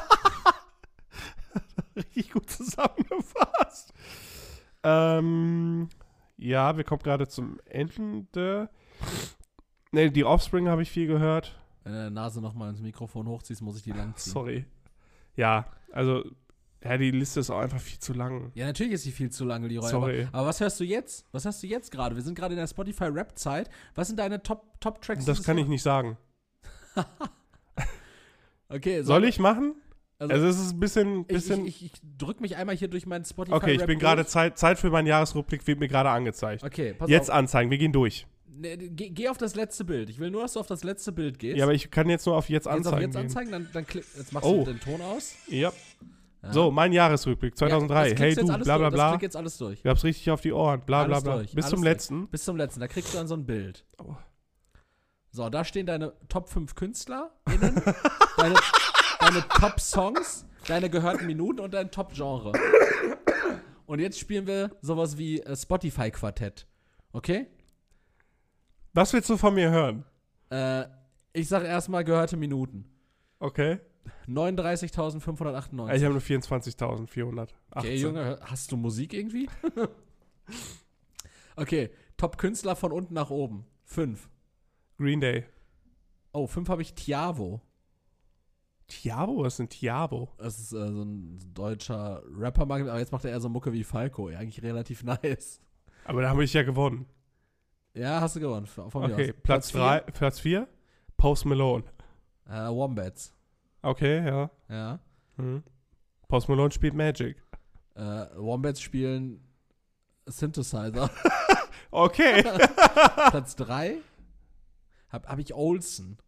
Richtig 1.96 2.32
gut 2.32 2.50
zusammengefasst. 2.50 3.94
Ähm, 4.82 5.88
ja, 6.38 6.76
wir 6.76 6.84
kommen 6.84 7.02
gerade 7.02 7.28
zum 7.28 7.60
Ende. 7.66 8.70
Ne, 9.92 10.10
die 10.10 10.24
Offspring 10.24 10.68
habe 10.68 10.82
ich 10.82 10.90
viel 10.90 11.06
gehört. 11.06 11.58
Wenn 11.84 11.92
du 11.92 11.98
deine 11.98 12.10
Nase 12.10 12.40
nochmal 12.40 12.70
ins 12.70 12.80
Mikrofon 12.80 13.26
hochziehst, 13.28 13.60
muss 13.62 13.76
ich 13.76 13.82
die 13.82 13.92
lang 13.92 14.14
ziehen. 14.16 14.32
Sorry. 14.32 14.64
Ja, 15.36 15.66
also 15.92 16.24
Ja, 16.84 16.96
die 16.96 17.10
Liste 17.10 17.40
ist 17.40 17.50
auch 17.50 17.58
einfach 17.60 17.80
viel 17.80 17.98
zu 17.98 18.12
lang. 18.12 18.52
Ja, 18.54 18.66
natürlich 18.66 18.92
ist 18.92 19.02
sie 19.02 19.10
viel 19.12 19.30
zu 19.30 19.44
lange, 19.44 19.66
Leroy. 19.68 19.88
Sorry. 19.90 20.22
Aber, 20.24 20.38
aber 20.38 20.48
was 20.48 20.60
hörst 20.60 20.78
du 20.80 20.84
jetzt? 20.84 21.24
Was 21.32 21.44
hörst 21.44 21.62
du 21.62 21.66
jetzt 21.66 21.90
gerade? 21.90 22.14
Wir 22.16 22.22
sind 22.22 22.34
gerade 22.36 22.54
in 22.54 22.58
der 22.58 22.66
Spotify-Rap-Zeit. 22.68 23.68
Was 23.94 24.08
sind 24.08 24.18
deine 24.18 24.42
Top- 24.42 24.80
Top-Tracks? 24.80 25.24
Das 25.24 25.36
dieses 25.36 25.46
kann 25.46 25.58
ich 25.58 25.66
nicht 25.68 25.82
sagen. 25.82 26.16
Okay, 28.70 29.02
Soll 29.02 29.24
ich 29.24 29.38
machen? 29.38 29.76
Also, 30.20 30.34
Also, 30.34 30.46
es 30.48 30.58
ist 30.60 30.72
ein 30.72 30.80
bisschen. 30.80 31.20
ich, 31.20 31.26
bisschen 31.28 31.66
ich, 31.66 31.82
ich, 31.84 31.92
ich 31.94 32.00
drück 32.18 32.40
mich 32.40 32.56
einmal 32.56 32.76
hier 32.76 32.88
durch 32.88 33.06
meinen 33.06 33.24
Spotify. 33.24 33.54
okay, 33.56 33.72
ich 33.74 33.84
bin 33.86 33.98
gerade 33.98 34.26
Zeit, 34.26 34.58
Zeit 34.58 34.78
für 34.78 34.90
meinen 34.90 35.06
Jahresrückblick, 35.06 35.66
wird 35.66 35.78
mir 35.78 35.88
gerade 35.88 36.10
angezeigt. 36.10 36.64
Okay, 36.64 36.94
pass 36.94 37.08
Jetzt 37.08 37.30
auf. 37.30 37.36
anzeigen, 37.36 37.70
wir 37.70 37.78
gehen 37.78 37.92
durch. 37.92 38.26
Nee, 38.50 38.76
geh, 38.76 39.10
geh 39.10 39.28
auf 39.28 39.38
das 39.38 39.54
letzte 39.54 39.84
Bild. 39.84 40.10
Ich 40.10 40.18
will 40.18 40.30
nur, 40.32 40.42
dass 40.42 40.54
du 40.54 40.60
auf 40.60 40.66
das 40.66 40.82
letzte 40.82 41.12
Bild 41.12 41.38
gehst. 41.38 41.56
Ja, 41.56 41.64
aber 41.64 41.74
ich 41.74 41.92
kann 41.92 42.08
jetzt 42.10 42.26
nur 42.26 42.34
auf 42.36 42.48
jetzt 42.48 42.64
Jetzt 42.64 42.66
auf 42.66 42.74
anzeigen. 42.74 43.00
jetzt 43.02 43.12
gehen. 43.14 43.22
anzeigen, 43.26 43.52
dann, 43.52 43.68
dann 43.72 43.86
klick. 43.86 44.04
Jetzt 44.16 44.32
machst 44.32 44.48
Oh. 44.48 44.64
du 44.64 44.72
den 44.72 44.80
Ton 44.80 45.00
aus. 45.00 45.34
Ja. 45.46 45.72
Ja. 46.42 46.52
So, 46.52 46.70
mein 46.72 46.92
Jahresrückblick 46.92 47.56
2003. 47.56 47.94
Ja, 48.08 48.10
das 48.14 48.20
hey 48.20 48.34
du, 48.34 48.40
jetzt 48.40 48.50
alles 48.50 48.64
bla 48.64 48.78
bla 48.78 48.90
durch. 48.90 48.96
Das 48.98 49.06
bla. 49.06 49.10
klick 49.12 49.22
jetzt 49.22 49.36
alles 49.36 49.58
durch. 49.58 49.78
Ich 49.80 49.86
hab's 49.86 50.02
richtig 50.04 50.30
auf 50.32 50.40
die 50.40 50.52
Ohren. 50.52 50.80
Bla 50.80 51.04
bla 51.04 51.20
bla. 51.20 51.36
Bis 51.36 51.54
alles 51.54 51.68
zum 51.70 51.76
durch. 51.82 51.84
letzten. 51.92 52.26
Bis 52.28 52.44
zum 52.44 52.56
letzten. 52.56 52.80
Da 52.80 52.88
kriegst 52.88 53.12
du 53.14 53.18
dann 53.18 53.28
so 53.28 53.34
ein 53.34 53.46
Bild. 53.46 53.84
Oh. 53.98 54.14
So, 55.30 55.48
da 55.50 55.64
stehen 55.64 55.86
deine 55.86 56.14
Top 56.28 56.48
5 56.48 56.74
KünstlerInnen, 56.74 57.82
deine, 58.38 58.54
deine 59.20 59.46
Top 59.48 59.80
Songs, 59.80 60.46
deine 60.66 60.90
gehörten 60.90 61.26
Minuten 61.26 61.60
und 61.60 61.74
dein 61.74 61.90
Top 61.90 62.12
Genre. 62.14 62.52
Und 63.86 64.00
jetzt 64.00 64.18
spielen 64.18 64.46
wir 64.46 64.76
sowas 64.82 65.16
wie 65.16 65.40
äh, 65.40 65.56
Spotify 65.56 66.10
Quartett. 66.10 66.66
Okay? 67.12 67.46
Was 68.92 69.12
willst 69.12 69.30
du 69.30 69.36
von 69.36 69.54
mir 69.54 69.70
hören? 69.70 70.04
Äh, 70.50 70.84
ich 71.32 71.48
sag 71.48 71.64
erstmal 71.64 72.04
gehörte 72.04 72.36
Minuten. 72.36 72.84
Okay. 73.38 73.78
39.598. 74.26 75.94
Ich 75.94 76.04
habe 76.04 76.14
nur 76.14 76.22
24.400. 76.22 77.48
Okay, 77.70 77.96
Junge, 77.96 78.38
hast 78.42 78.72
du 78.72 78.76
Musik 78.76 79.14
irgendwie? 79.14 79.48
okay, 81.56 81.90
Top 82.16 82.36
Künstler 82.36 82.76
von 82.76 82.92
unten 82.92 83.14
nach 83.14 83.30
oben. 83.30 83.64
5. 83.84 84.28
Green 84.98 85.20
Day. 85.20 85.44
Oh, 86.32 86.46
5 86.46 86.68
habe 86.68 86.82
ich 86.82 86.94
Tiavo. 86.94 87.62
Tiabo? 88.88 89.42
Was 89.42 89.54
ist 89.54 89.60
ein 89.60 89.68
Tiabo? 89.68 90.32
Das 90.38 90.58
ist 90.58 90.72
äh, 90.72 90.88
so 90.92 91.02
ein 91.02 91.38
deutscher 91.54 92.22
Rapper, 92.36 92.62
aber 92.62 92.98
jetzt 92.98 93.12
macht 93.12 93.24
er 93.24 93.30
eher 93.30 93.40
so 93.40 93.48
Mucke 93.48 93.72
wie 93.72 93.84
Falco. 93.84 94.30
Ja, 94.30 94.38
eigentlich 94.38 94.62
relativ 94.62 95.04
nice. 95.22 95.60
Aber 96.04 96.22
da 96.22 96.30
habe 96.30 96.42
ich 96.44 96.52
ja 96.54 96.62
gewonnen. 96.62 97.06
Ja, 97.94 98.20
hast 98.20 98.36
du 98.36 98.40
gewonnen. 98.40 98.68
Okay. 98.76 99.32
Platz 99.32 99.70
vier, 99.70 99.80
3, 99.80 100.00
Platz 100.00 100.40
4, 100.40 100.68
Post 101.16 101.44
Malone. 101.44 101.84
Äh, 102.46 102.68
Wombats. 102.68 103.34
Okay, 103.82 104.24
ja. 104.26 104.50
Ja. 104.68 105.00
Mhm. 105.36 105.62
Post 106.28 106.48
Malone 106.48 106.70
spielt 106.70 106.94
Magic. 106.94 107.42
Äh, 107.94 108.26
Wombats 108.36 108.80
spielen 108.80 109.40
Synthesizer. 110.26 111.10
Okay. 111.90 112.42
Platz 113.30 113.56
3 113.56 113.98
habe 115.08 115.28
hab 115.28 115.38
ich 115.38 115.54
Olsen. 115.54 116.18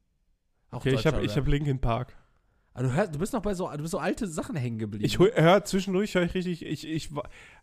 Auch 0.70 0.78
okay, 0.78 0.94
ich 0.94 1.06
habe 1.06 1.26
hab 1.26 1.46
Linkin 1.46 1.80
Park. 1.80 2.16
Ah, 2.72 2.82
du, 2.82 2.92
hörst, 2.92 3.14
du 3.14 3.18
bist 3.18 3.32
noch 3.32 3.42
bei 3.42 3.54
so, 3.54 3.68
du 3.68 3.78
bist 3.78 3.90
so 3.90 3.98
alte 3.98 4.28
Sachen 4.28 4.54
hängen 4.54 4.78
geblieben. 4.78 5.04
Ich 5.04 5.18
höre 5.18 5.64
zwischendurch, 5.64 6.14
höre 6.14 6.22
ich 6.22 6.34
richtig, 6.34 6.64
ich, 6.64 6.86
ich, 6.86 7.10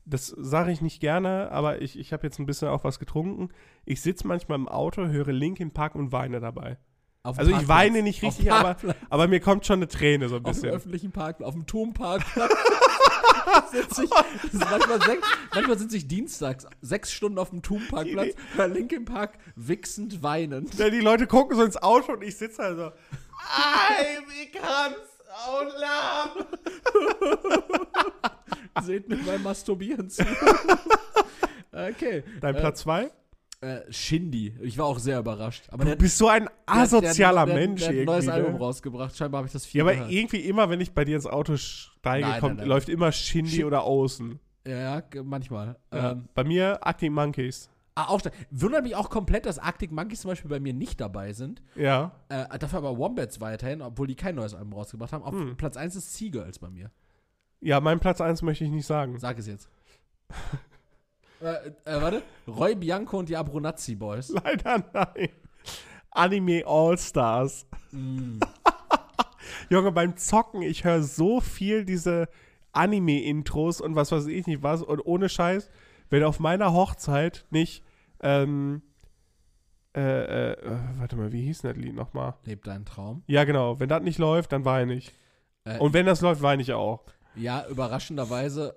das 0.06 0.28
sage 0.28 0.72
ich 0.72 0.82
nicht 0.82 1.00
gerne, 1.00 1.50
aber 1.52 1.82
ich, 1.82 1.98
ich 1.98 2.12
habe 2.12 2.28
jetzt 2.28 2.40
ein 2.40 2.46
bisschen 2.46 2.68
auch 2.68 2.84
was 2.84 3.00
getrunken. 3.00 3.50
Ich 3.86 4.02
sitze 4.02 4.28
manchmal 4.28 4.58
im 4.58 4.68
Auto, 4.68 5.08
höre 5.08 5.32
Linkin 5.32 5.72
Park 5.72 5.96
und 5.96 6.12
weine 6.12 6.42
dabei. 6.42 6.78
Auf 7.24 7.40
Also 7.40 7.52
ich 7.52 7.68
weine 7.68 8.04
nicht 8.04 8.22
richtig, 8.22 8.52
aber, 8.52 8.76
aber 9.10 9.28
mir 9.28 9.40
kommt 9.40 9.66
schon 9.66 9.80
eine 9.80 9.88
Träne 9.88 10.30
so 10.30 10.36
ein 10.36 10.46
Auf 10.46 10.52
dem 10.52 10.62
bisschen. 10.62 10.76
öffentlichen 10.76 11.12
Parkplatz, 11.12 11.48
auf 11.48 11.54
dem 11.56 11.66
Turmparkplatz. 11.66 12.52
sitz 13.72 14.00
ich, 14.00 14.10
das 14.10 14.54
ist 14.54 14.70
manchmal, 14.70 15.02
sech, 15.02 15.20
manchmal 15.54 15.78
sitze 15.78 15.98
ich 15.98 16.08
dienstags 16.08 16.68
sechs 16.82 17.12
Stunden 17.12 17.38
auf 17.38 17.50
dem 17.50 17.62
Turmparkplatz, 17.62 18.34
höre 18.56 18.68
Linkin 18.68 19.06
Park 19.06 19.38
wichsend 19.56 20.24
weinend. 20.24 20.76
Ja, 20.76 20.90
die 20.90 21.00
Leute 21.00 21.28
gucken 21.28 21.58
so 21.58 21.64
ins 21.64 21.78
Auto 21.78 22.14
und 22.14 22.24
ich 22.24 22.38
sitze 22.38 22.76
da 22.76 22.94
so, 23.56 23.62
I 23.62 24.20
becomes 24.52 24.98
out 25.48 25.68
loud. 25.80 26.48
Seht 28.84 29.10
mir 29.10 29.18
beim 29.18 29.44
Masturbieren 29.44 30.10
zu. 30.10 30.24
okay. 31.72 32.24
Dein 32.42 32.56
Äh, 32.56 32.60
Platz 32.60 32.82
2? 32.82 33.12
Äh, 33.60 33.92
Shindy. 33.92 34.56
Ich 34.62 34.78
war 34.78 34.86
auch 34.86 35.00
sehr 35.00 35.18
überrascht. 35.20 35.66
Aber 35.72 35.84
Du 35.84 35.90
der, 35.90 35.96
bist 35.96 36.18
so 36.18 36.28
ein 36.28 36.44
der 36.46 36.52
asozialer 36.68 37.46
der, 37.48 37.56
hat- 37.56 37.60
Mensch 37.62 37.82
der, 37.82 37.90
der 37.92 37.98
hat 37.98 38.02
ein 38.02 38.06
neues 38.06 38.26
irgendwie. 38.26 38.40
Album 38.40 38.54
ne? 38.54 38.60
rausgebracht. 38.60 39.16
Scheinbar 39.18 39.40
habe 39.40 39.48
ich 39.48 39.54
das 39.54 39.66
viel 39.66 39.80
Ja, 39.80 39.84
aber 39.84 39.94
gehört. 39.94 40.12
irgendwie 40.12 40.42
immer, 40.42 40.70
wenn 40.70 40.80
ich 40.80 40.92
bei 40.94 41.06
dir 41.06 41.16
ins 41.16 41.26
Auto 41.26 41.58
steige, 41.58 42.28
Nein, 42.28 42.40
kommt, 42.40 42.52
nein, 42.58 42.58
nein. 42.60 42.68
läuft 42.68 42.90
immer 42.90 43.12
Shindy 43.12 43.50
Shin- 43.52 43.66
oder 43.66 43.84
Außen. 43.84 44.40
Ja, 44.68 45.02
manchmal. 45.24 45.76
Ja. 45.92 46.12
Ähm, 46.12 46.28
bei 46.36 46.44
mir 46.44 46.86
Arctic 46.86 47.12
Monkeys. 47.12 47.70
Ah, 47.98 48.10
auch, 48.10 48.22
wundert 48.52 48.84
mich 48.84 48.96
auch 48.96 49.10
komplett, 49.10 49.46
dass 49.46 49.60
Arctic 49.60 49.92
Monkeys 49.92 50.22
zum 50.22 50.30
Beispiel 50.30 50.50
bei 50.50 50.60
mir 50.60 50.74
nicht 50.74 51.02
dabei 51.02 51.34
sind. 51.34 51.62
Ja. 51.76 52.12
Äh, 52.30 52.58
dafür 52.60 52.80
aber 52.80 52.98
Wombats 52.98 53.42
weiterhin, 53.42 53.82
obwohl 53.82 54.08
die 54.08 54.16
kein 54.16 54.36
neues 54.36 54.54
Album 54.54 54.74
rausgebracht 54.74 55.14
haben. 55.14 55.24
Auf 55.24 55.34
Hm. 55.34 55.58
Platz 55.58 55.78
1 55.78 55.96
ist 55.96 56.16
Seagirls 56.16 56.60
bei 56.60 56.70
mir. 56.70 56.92
Ja, 57.60 57.80
mein 57.80 58.00
Platz 58.00 58.22
1 58.22 58.44
möchte 58.44 58.64
ich 58.64 58.72
nicht 58.72 58.86
sagen. 58.86 59.18
Sag 59.20 59.40
es 59.40 59.48
jetzt. 59.48 59.70
äh, 61.42 61.72
äh, 61.86 62.02
warte. 62.02 62.22
Roy 62.48 62.76
Bianco 62.76 63.18
und 63.18 63.30
die 63.30 63.36
Abronazzi 63.36 63.96
Boys. 63.96 64.30
Leider 64.30 64.84
nein. 64.94 65.30
Anime 66.12 66.64
All-Stars. 66.66 67.66
Mm. 67.92 68.40
Junge, 69.70 69.92
beim 69.92 70.18
Zocken, 70.18 70.62
ich 70.62 70.84
höre 70.84 71.02
so 71.04 71.42
viel 71.42 71.84
diese 71.86 72.28
Anime-Intros 72.74 73.82
und 73.82 73.96
was 73.96 74.12
weiß 74.12 74.28
ich 74.28 74.46
nicht 74.46 74.62
was. 74.64 74.84
Und 74.84 75.02
ohne 75.06 75.30
Scheiß, 75.30 75.70
wenn 76.10 76.24
auf 76.24 76.40
meiner 76.40 76.74
Hochzeit 76.74 77.46
nicht, 77.50 77.84
ähm, 78.22 78.82
äh, 79.96 80.52
äh, 80.52 80.58
warte 80.98 81.16
mal, 81.16 81.32
wie 81.32 81.42
hieß 81.44 81.62
denn 81.62 81.74
das 81.74 81.84
Lied 81.84 81.96
nochmal? 81.96 82.36
Lebt 82.46 82.68
deinen 82.68 82.86
Traum. 82.86 83.24
Ja, 83.28 83.44
genau, 83.46 83.80
wenn 83.80 83.90
das 83.90 84.02
nicht 84.04 84.20
läuft, 84.20 84.52
dann 84.52 84.66
weine 84.66 84.94
ich. 84.94 85.12
Äh, 85.64 85.80
Und 85.80 85.94
wenn 85.94 86.06
das 86.06 86.22
läuft, 86.22 86.42
weine 86.42 86.62
ich 86.62 86.74
auch. 86.74 87.04
ja, 87.36 87.66
überraschenderweise, 87.68 88.76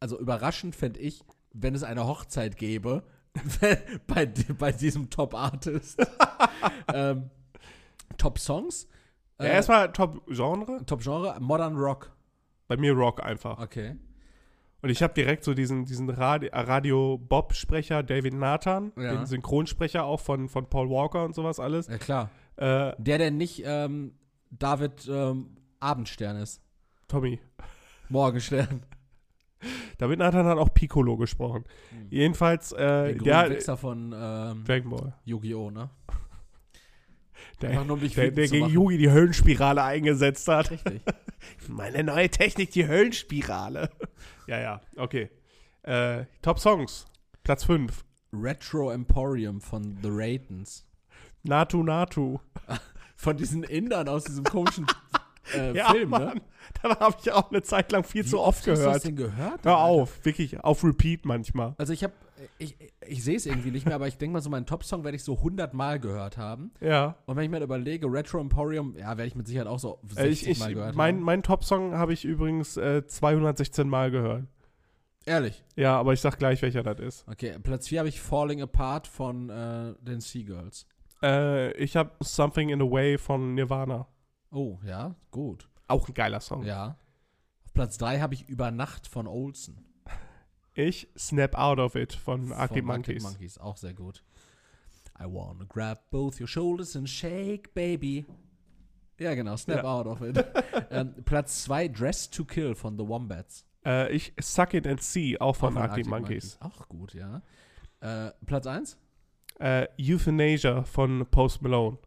also 0.00 0.18
überraschend 0.18 0.74
fände 0.76 1.00
ich, 1.00 1.22
wenn 1.52 1.74
es 1.74 1.82
eine 1.82 2.06
Hochzeit 2.06 2.56
gäbe, 2.56 3.02
bei, 4.06 4.26
bei 4.58 4.72
diesem 4.72 5.08
Top-Artist. 5.08 5.98
ähm, 6.94 7.30
Top-Songs? 8.18 8.86
Ja, 9.38 9.46
Äh, 9.46 9.52
erstmal 9.54 9.92
Top-Genre. 9.92 10.84
Top-Genre? 10.84 11.38
Modern 11.40 11.76
Rock. 11.76 12.12
Bei 12.68 12.76
mir 12.76 12.92
Rock 12.92 13.22
einfach. 13.24 13.58
Okay. 13.60 13.96
Und 14.82 14.88
ich 14.90 15.02
habe 15.02 15.12
direkt 15.14 15.44
so 15.44 15.52
diesen, 15.54 15.84
diesen 15.84 16.10
Radi- 16.10 16.48
Radio-Bob-Sprecher, 16.52 18.02
David 18.02 18.34
Nathan, 18.34 18.92
Ja. 18.96 19.14
den 19.14 19.26
Synchronsprecher 19.26 20.04
auch 20.04 20.20
von, 20.20 20.48
von 20.48 20.68
Paul 20.68 20.88
Walker 20.88 21.24
und 21.24 21.34
sowas 21.34 21.60
alles. 21.60 21.86
Ja, 21.88 21.98
klar. 21.98 22.30
Äh, 22.56 22.92
Der, 22.98 23.18
der 23.18 23.30
nicht 23.30 23.62
ähm, 23.64 24.14
David 24.50 25.06
ähm, 25.10 25.56
Abendstern 25.80 26.36
ist. 26.36 26.62
Tommy. 27.08 27.40
Morgenstern. 28.08 28.82
David 29.98 30.18
Nathan 30.18 30.46
hat 30.46 30.56
auch 30.58 30.72
Piccolo 30.72 31.16
gesprochen. 31.18 31.64
Hm. 31.90 32.06
Jedenfalls, 32.10 32.72
äh, 32.72 33.14
Der 33.14 33.14
der, 33.14 33.50
Wichser 33.50 33.76
von 33.76 34.14
ähm, 34.16 34.64
Dragon 34.64 34.90
Ball. 34.90 35.14
Yu-Gi-Oh!, 35.24 35.70
ne? 35.70 35.90
Der, 37.60 37.70
Einfach 37.70 37.84
nur 37.84 37.94
um 37.94 38.00
dich 38.00 38.14
der, 38.14 38.30
der 38.30 38.46
gegen 38.48 38.60
machen. 38.60 38.72
Yugi 38.72 38.98
die 38.98 39.10
Höllenspirale 39.10 39.82
eingesetzt 39.82 40.48
hat. 40.48 40.70
Richtig. 40.70 41.02
Meine 41.68 42.04
neue 42.04 42.28
Technik, 42.30 42.70
die 42.70 42.86
Höllenspirale. 42.88 43.90
ja, 44.46 44.58
ja, 44.60 44.80
okay. 44.96 45.30
Äh, 45.82 46.24
Top 46.42 46.58
Songs. 46.58 47.06
Platz 47.44 47.64
5. 47.64 48.04
Retro 48.32 48.90
Emporium 48.90 49.60
von 49.60 49.98
The 50.02 50.08
Raitons. 50.10 50.86
Natu 51.42 51.82
Natu. 51.82 52.38
Von 53.16 53.36
diesen 53.36 53.64
Indern 53.64 54.08
aus 54.08 54.24
diesem 54.24 54.44
komischen 54.44 54.86
äh, 55.54 55.76
Ja, 55.76 55.90
Film, 55.90 56.08
Mann. 56.08 56.22
ne? 56.36 56.42
Dann 56.82 56.92
habe 56.98 57.16
ich 57.20 57.30
auch 57.32 57.50
eine 57.50 57.60
Zeit 57.60 57.92
lang 57.92 58.02
viel 58.02 58.24
Wie 58.24 58.28
zu 58.28 58.40
oft 58.40 58.60
Hast 58.60 58.66
du 58.66 58.70
das 58.72 58.80
gehört. 58.82 59.04
denn 59.04 59.16
gehört? 59.16 59.64
Hör 59.64 59.76
Alter? 59.76 59.78
auf, 59.78 60.24
wirklich, 60.24 60.60
auf 60.64 60.82
Repeat 60.84 61.26
manchmal. 61.26 61.74
Also 61.76 61.92
ich 61.92 62.02
habe, 62.02 62.14
ich, 62.58 62.76
ich 63.06 63.24
sehe 63.24 63.36
es 63.36 63.46
irgendwie 63.46 63.70
nicht 63.70 63.86
mehr, 63.86 63.94
aber 63.94 64.08
ich 64.08 64.16
denke 64.18 64.32
mal 64.34 64.40
so, 64.40 64.50
meinen 64.50 64.66
Top-Song 64.66 65.04
werde 65.04 65.16
ich 65.16 65.24
so 65.24 65.36
100 65.36 65.74
Mal 65.74 66.00
gehört 66.00 66.36
haben. 66.36 66.72
Ja. 66.80 67.16
Und 67.26 67.36
wenn 67.36 67.44
ich 67.44 67.50
mir 67.50 67.60
überlege, 67.60 68.06
Retro 68.06 68.40
Emporium, 68.40 68.96
ja, 68.96 69.08
werde 69.16 69.26
ich 69.26 69.34
mit 69.34 69.46
Sicherheit 69.46 69.68
auch 69.68 69.78
so 69.78 69.98
60 70.08 70.18
Äh, 70.18 70.28
ich, 70.28 70.46
ich, 70.48 70.58
Mal 70.58 70.74
gehört 70.74 70.94
mein, 70.96 71.16
haben. 71.16 71.22
mein 71.24 71.42
Top-Song 71.42 71.94
habe 71.94 72.12
ich 72.12 72.24
übrigens 72.24 72.76
äh, 72.76 73.06
216 73.06 73.88
Mal 73.88 74.10
gehört. 74.10 74.44
Ehrlich. 75.26 75.62
Ja, 75.76 75.98
aber 75.98 76.12
ich 76.12 76.20
sag 76.20 76.38
gleich, 76.38 76.62
welcher 76.62 76.82
das 76.82 76.98
ist. 76.98 77.28
Okay, 77.28 77.58
Platz 77.62 77.88
4 77.88 78.00
habe 78.00 78.08
ich 78.08 78.20
Falling 78.20 78.62
Apart 78.62 79.06
von 79.06 79.50
äh, 79.50 79.94
den 80.00 80.20
Seagirls. 80.20 80.86
Äh, 81.22 81.72
ich 81.74 81.96
habe 81.96 82.12
Something 82.20 82.70
in 82.70 82.80
the 82.80 82.90
Way 82.90 83.18
von 83.18 83.54
Nirvana. 83.54 84.06
Oh, 84.50 84.78
ja, 84.84 85.14
gut. 85.30 85.68
Auch 85.88 86.08
ein 86.08 86.14
geiler 86.14 86.40
Song. 86.40 86.64
Ja. 86.64 86.96
Auf 87.64 87.74
Platz 87.74 87.98
3 87.98 88.20
habe 88.20 88.34
ich 88.34 88.48
Über 88.48 88.70
Nacht 88.70 89.06
von 89.06 89.26
Olsen. 89.26 89.84
Ich 90.74 91.08
Snap 91.18 91.54
Out 91.56 91.78
of 91.78 91.94
It 91.94 92.12
von 92.12 92.52
Arctic 92.52 92.84
Von 92.84 92.86
Monkeys. 92.86 93.22
Monkeys, 93.22 93.58
auch 93.58 93.76
sehr 93.76 93.92
gut. 93.92 94.22
I 95.18 95.24
wanna 95.24 95.64
grab 95.68 96.10
both 96.10 96.40
your 96.40 96.46
shoulders 96.46 96.96
and 96.96 97.08
shake, 97.08 97.74
baby. 97.74 98.24
Ja, 99.18 99.34
genau, 99.34 99.56
Snap 99.56 99.84
Ja. 99.84 99.84
Out 99.84 100.06
of 100.06 100.22
It. 100.22 100.44
ähm, 100.90 101.14
Platz 101.24 101.64
2, 101.64 101.88
Dress 101.88 102.30
to 102.30 102.44
Kill 102.44 102.74
von 102.74 102.96
The 102.96 103.06
Wombats. 103.06 103.66
Äh, 103.84 104.12
ich 104.14 104.32
Suck 104.40 104.74
It 104.74 104.86
and 104.86 105.02
See, 105.02 105.38
auch 105.38 105.56
von, 105.56 105.76
Auch 105.76 105.82
Arctic 105.82 106.06
Monkeys. 106.06 106.56
Auch 106.60 106.88
gut, 106.88 107.14
ja. 107.14 107.42
Äh, 108.00 108.30
Platz 108.46 108.66
1? 108.66 108.96
Äh, 109.58 109.88
Euthanasia 110.00 110.84
von 110.84 111.26
Post 111.30 111.60
Malone. 111.60 111.98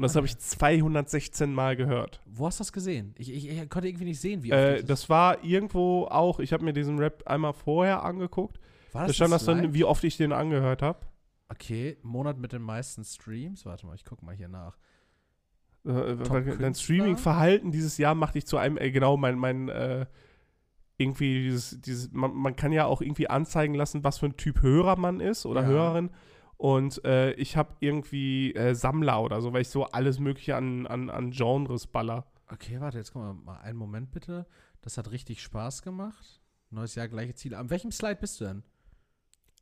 Und 0.00 0.04
das 0.04 0.16
Ah, 0.16 0.20
habe 0.20 0.28
ich 0.28 0.38
216 0.38 1.52
Mal 1.52 1.76
gehört. 1.76 2.22
Wo 2.24 2.46
hast 2.46 2.58
du 2.58 2.62
das 2.62 2.72
gesehen? 2.72 3.14
Ich, 3.18 3.30
ich, 3.30 3.50
ich 3.50 3.68
konnte 3.68 3.86
irgendwie 3.86 4.06
nicht 4.06 4.18
sehen, 4.18 4.42
wie 4.42 4.50
oft 4.50 4.58
Äh, 4.58 4.76
das 4.78 4.86
das 4.86 5.10
war 5.10 5.44
irgendwo 5.44 6.06
auch, 6.06 6.40
ich 6.40 6.54
habe 6.54 6.64
mir 6.64 6.72
diesen 6.72 6.98
Rap 6.98 7.22
einmal 7.26 7.52
vorher 7.52 8.02
angeguckt. 8.02 8.58
War 8.94 9.06
Da 9.06 9.12
stand 9.12 9.30
das 9.30 9.44
dann, 9.44 9.74
wie 9.74 9.84
oft 9.84 10.02
ich 10.04 10.16
den 10.16 10.32
angehört 10.32 10.80
habe. 10.80 11.00
Okay, 11.50 11.98
Monat 12.02 12.38
mit 12.38 12.54
den 12.54 12.62
meisten 12.62 13.04
Streams. 13.04 13.66
Warte 13.66 13.84
mal, 13.84 13.94
ich 13.94 14.06
guck 14.06 14.22
mal 14.22 14.34
hier 14.34 14.48
nach. 14.48 14.78
Äh, 15.84 15.90
weil 16.30 16.56
dein? 16.56 16.74
Streaming-Verhalten 16.74 17.70
dieses 17.70 17.98
Jahr 17.98 18.14
macht 18.14 18.36
dich 18.36 18.46
zu 18.46 18.56
einem, 18.56 18.78
äh, 18.78 18.90
genau, 18.90 19.18
mein, 19.18 19.38
mein, 19.38 19.68
äh, 19.68 20.06
irgendwie 20.96 21.42
dieses, 21.42 21.78
dieses, 21.82 22.10
man, 22.10 22.32
man 22.32 22.56
kann 22.56 22.72
ja 22.72 22.86
auch 22.86 23.02
irgendwie 23.02 23.28
anzeigen 23.28 23.74
lassen, 23.74 24.02
was 24.02 24.16
für 24.16 24.26
ein 24.26 24.38
Typ 24.38 24.62
Hörer 24.62 24.96
man 24.96 25.20
ist 25.20 25.44
oder 25.44 25.60
Ja. 25.60 25.66
Hörerin. 25.66 26.10
Und 26.60 27.02
äh, 27.06 27.32
ich 27.36 27.56
habe 27.56 27.74
irgendwie 27.80 28.54
äh, 28.54 28.74
Sammler 28.74 29.22
oder 29.22 29.40
so, 29.40 29.54
weil 29.54 29.62
ich 29.62 29.70
so 29.70 29.86
alles 29.86 30.18
Mögliche 30.18 30.56
an, 30.56 30.86
an, 30.86 31.08
an 31.08 31.30
Genres 31.30 31.86
baller. 31.86 32.26
Okay, 32.48 32.78
warte, 32.82 32.98
jetzt 32.98 33.14
guck 33.14 33.22
mal, 33.22 33.32
mal 33.32 33.60
einen 33.60 33.78
Moment 33.78 34.10
bitte. 34.12 34.46
Das 34.82 34.98
hat 34.98 35.10
richtig 35.10 35.40
Spaß 35.42 35.80
gemacht. 35.80 36.42
Neues 36.68 36.96
Jahr, 36.96 37.08
gleiche 37.08 37.34
Ziele. 37.34 37.56
An 37.56 37.70
welchem 37.70 37.90
Slide 37.90 38.16
bist 38.16 38.38
du 38.42 38.44
denn? 38.44 38.62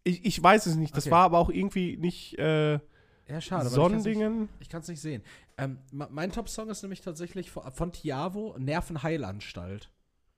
Ich, 0.02 0.24
ich 0.24 0.42
weiß 0.42 0.66
es 0.66 0.74
nicht, 0.74 0.96
das 0.96 1.04
Okay. 1.04 1.12
war 1.12 1.22
aber 1.22 1.38
auch 1.38 1.50
irgendwie 1.50 1.96
nicht 1.96 2.36
äh, 2.36 2.72
Ja, 3.28 3.40
schade. 3.40 3.66
weil 3.66 3.70
Sonnendingen. 3.70 4.48
Ich 4.58 4.68
kann 4.68 4.80
es 4.80 4.88
nicht 4.88 5.00
sehen. 5.00 5.22
Ähm, 5.56 5.78
mein 5.92 6.32
Top-Song 6.32 6.68
ist 6.68 6.82
nämlich 6.82 7.00
tatsächlich 7.00 7.52
von, 7.52 7.70
von 7.70 7.92
Tiavo, 7.92 8.56
Nervenheilanstalt. 8.58 9.88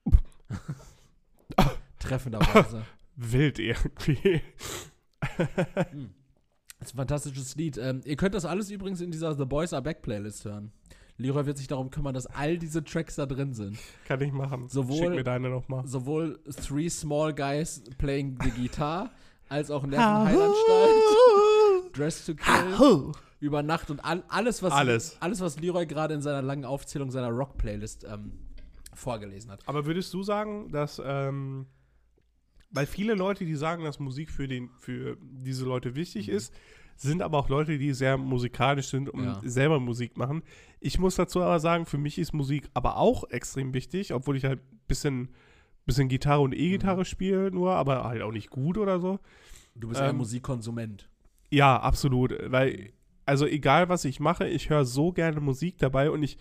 Treffenderweise. 1.99 2.85
Wild 3.17 3.59
irgendwie. 3.59 4.43
Das 6.81 6.89
ist 6.89 6.95
ein 6.95 6.97
fantastisches 6.97 7.57
Lied. 7.57 7.78
Ähm, 7.78 8.01
ihr 8.05 8.16
könnt 8.16 8.35
das 8.35 8.45
alles 8.45 8.70
übrigens 8.70 9.01
in 9.01 9.11
dieser 9.11 9.35
The 9.35 9.45
Boys 9.45 9.72
Are 9.72 9.83
Back 9.83 10.03
Playlist 10.03 10.45
hören. 10.45 10.72
Leroy 11.18 11.45
wird 11.45 11.59
sich 11.59 11.66
darum 11.66 11.91
kümmern, 11.91 12.14
dass 12.14 12.26
all 12.26 12.57
diese 12.57 12.83
Tracks 12.83 13.16
da 13.16 13.26
drin 13.26 13.53
sind. 13.53 13.76
Kann 14.07 14.20
ich 14.22 14.33
machen. 14.33 14.68
Sowohl- 14.70 14.97
Schick 15.09 15.11
mir 15.11 15.24
deine 15.24 15.51
nochmal. 15.51 15.87
Sowohl 15.87 16.41
Three 16.66 16.89
Small 16.89 17.35
Guys 17.35 17.83
Playing 17.99 18.39
the 18.43 18.51
Guitar, 18.51 19.11
als 19.51 19.70
auch 19.70 19.85
Nervenheilanstalt, 19.85 21.97
Dress 21.97 22.24
to 22.24 22.35
Kill, 22.35 23.12
Über 23.41 23.62
Nacht 23.62 23.91
und 23.91 24.03
all, 24.05 24.22
alles, 24.28 24.62
was, 24.62 24.72
Alles. 24.72 25.16
alles, 25.20 25.41
was 25.41 25.59
Leroy 25.61 25.87
gerade 25.87 26.14
in 26.14 26.22
seiner 26.22 26.43
langen 26.43 26.64
Aufzählung 26.64 27.11
seiner 27.11 27.28
Rock-Playlist 27.28 28.05
ähm, 28.05 28.33
vorgelesen 28.95 29.51
hat. 29.51 29.61
Aber 29.66 29.85
würdest 29.87 30.12
du 30.14 30.22
sagen, 30.22 30.70
dass, 30.72 31.01
ähm, 31.05 31.66
weil 32.71 32.87
viele 32.87 33.14
Leute, 33.14 33.45
die 33.45 33.55
sagen, 33.57 33.85
dass 33.85 33.99
Musik 33.99 34.31
für, 34.31 34.47
den, 34.49 34.71
für 34.79 35.16
diese 35.21 35.64
Leute 35.64 35.95
wichtig 35.95 36.29
Mhm. 36.29 36.35
ist, 36.35 36.55
sind 36.97 37.23
aber 37.23 37.39
auch 37.39 37.49
Leute, 37.49 37.79
die 37.79 37.93
sehr 37.95 38.18
musikalisch 38.18 38.89
sind 38.89 39.09
und 39.09 39.25
Ja. 39.25 39.41
selber 39.43 39.81
Musik 39.81 40.16
machen. 40.18 40.43
Ich 40.81 40.99
muss 40.99 41.16
dazu 41.16 41.41
aber 41.41 41.59
sagen, 41.59 41.87
für 41.87 41.97
mich 41.99 42.18
ist 42.18 42.33
Musik 42.35 42.68
aber 42.75 42.97
auch 42.97 43.25
extrem 43.31 43.73
wichtig, 43.73 44.12
obwohl 44.12 44.37
ich 44.37 44.45
halt 44.45 44.61
ein 44.61 44.81
bisschen, 44.87 45.29
bisschen 45.87 46.09
Gitarre 46.09 46.43
und 46.43 46.51
Mhm. 46.51 46.61
E-Gitarre 46.61 47.05
spiele 47.05 47.51
nur, 47.51 47.73
aber 47.73 48.05
halt 48.05 48.21
auch 48.23 48.33
nicht 48.33 48.51
gut 48.51 48.77
oder 48.77 49.01
so. 49.01 49.18
Du 49.75 49.89
bist 49.89 50.01
Ähm, 50.03 50.16
Musikkonsument. 50.18 51.09
Ja, 51.51 51.81
absolut. 51.81 52.35
Weil, 52.53 52.93
also 53.25 53.47
egal 53.47 53.89
was 53.89 54.05
ich 54.05 54.21
mache, 54.21 54.47
ich 54.47 54.68
höre 54.68 54.85
so 54.85 55.11
gerne 55.12 55.41
Musik 55.41 55.79
dabei 55.79 56.11
und 56.11 56.23
ich 56.23 56.37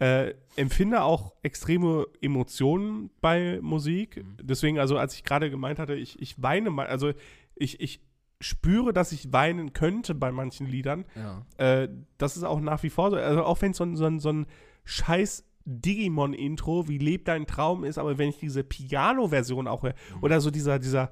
äh, 0.00 0.34
empfinde 0.56 1.02
auch 1.02 1.34
extreme 1.42 2.06
Emotionen 2.20 3.10
bei 3.20 3.58
Musik. 3.62 4.16
Mhm. 4.16 4.36
Deswegen, 4.42 4.78
also 4.80 4.98
als 4.98 5.14
ich 5.14 5.22
gerade 5.24 5.50
gemeint 5.50 5.78
hatte, 5.78 5.94
ich, 5.94 6.20
ich 6.20 6.42
weine 6.42 6.70
mal, 6.70 6.86
also 6.86 7.12
ich, 7.54 7.80
ich 7.80 8.00
spüre, 8.40 8.92
dass 8.94 9.12
ich 9.12 9.32
weinen 9.32 9.72
könnte 9.74 10.14
bei 10.14 10.32
manchen 10.32 10.66
Liedern. 10.66 11.04
Ja. 11.14 11.44
Äh, 11.58 11.88
das 12.18 12.36
ist 12.38 12.44
auch 12.44 12.60
nach 12.60 12.82
wie 12.82 12.90
vor 12.90 13.10
so. 13.10 13.16
Also 13.16 13.44
auch 13.44 13.60
wenn 13.62 13.72
es 13.72 13.76
so, 13.76 13.84
ein- 13.84 13.96
so, 13.96 14.18
so 14.18 14.32
ein 14.32 14.46
scheiß 14.84 15.44
Digimon-Intro 15.66 16.88
wie 16.88 16.96
Leb 16.98 17.26
dein 17.26 17.46
Traum 17.46 17.84
ist, 17.84 17.98
aber 17.98 18.16
wenn 18.16 18.30
ich 18.30 18.38
diese 18.38 18.64
Piano-Version 18.64 19.68
auch 19.68 19.82
höre, 19.82 19.94
oder 20.22 20.40
so 20.40 20.50
dieser, 20.50 20.78
dieser, 20.78 21.10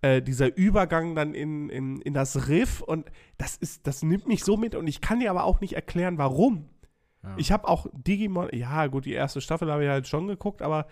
äh, 0.00 0.22
dieser 0.22 0.56
Übergang 0.56 1.14
dann 1.14 1.34
in, 1.34 1.68
in, 1.68 2.00
in 2.00 2.14
das 2.14 2.48
Riff 2.48 2.80
und 2.80 3.10
das 3.36 3.56
ist, 3.56 3.86
das 3.86 4.02
nimmt 4.02 4.26
mich 4.26 4.42
so 4.44 4.56
mit 4.56 4.74
und 4.74 4.86
ich 4.86 5.00
kann 5.02 5.20
dir 5.20 5.30
aber 5.30 5.44
auch 5.44 5.60
nicht 5.60 5.74
erklären, 5.74 6.16
warum. 6.16 6.70
Ja. 7.24 7.34
Ich 7.36 7.52
habe 7.52 7.66
auch 7.68 7.86
Digimon, 7.92 8.48
ja 8.52 8.86
gut, 8.86 9.04
die 9.04 9.12
erste 9.12 9.40
Staffel 9.40 9.70
habe 9.70 9.84
ich 9.84 9.90
halt 9.90 10.06
schon 10.06 10.28
geguckt, 10.28 10.62
aber 10.62 10.86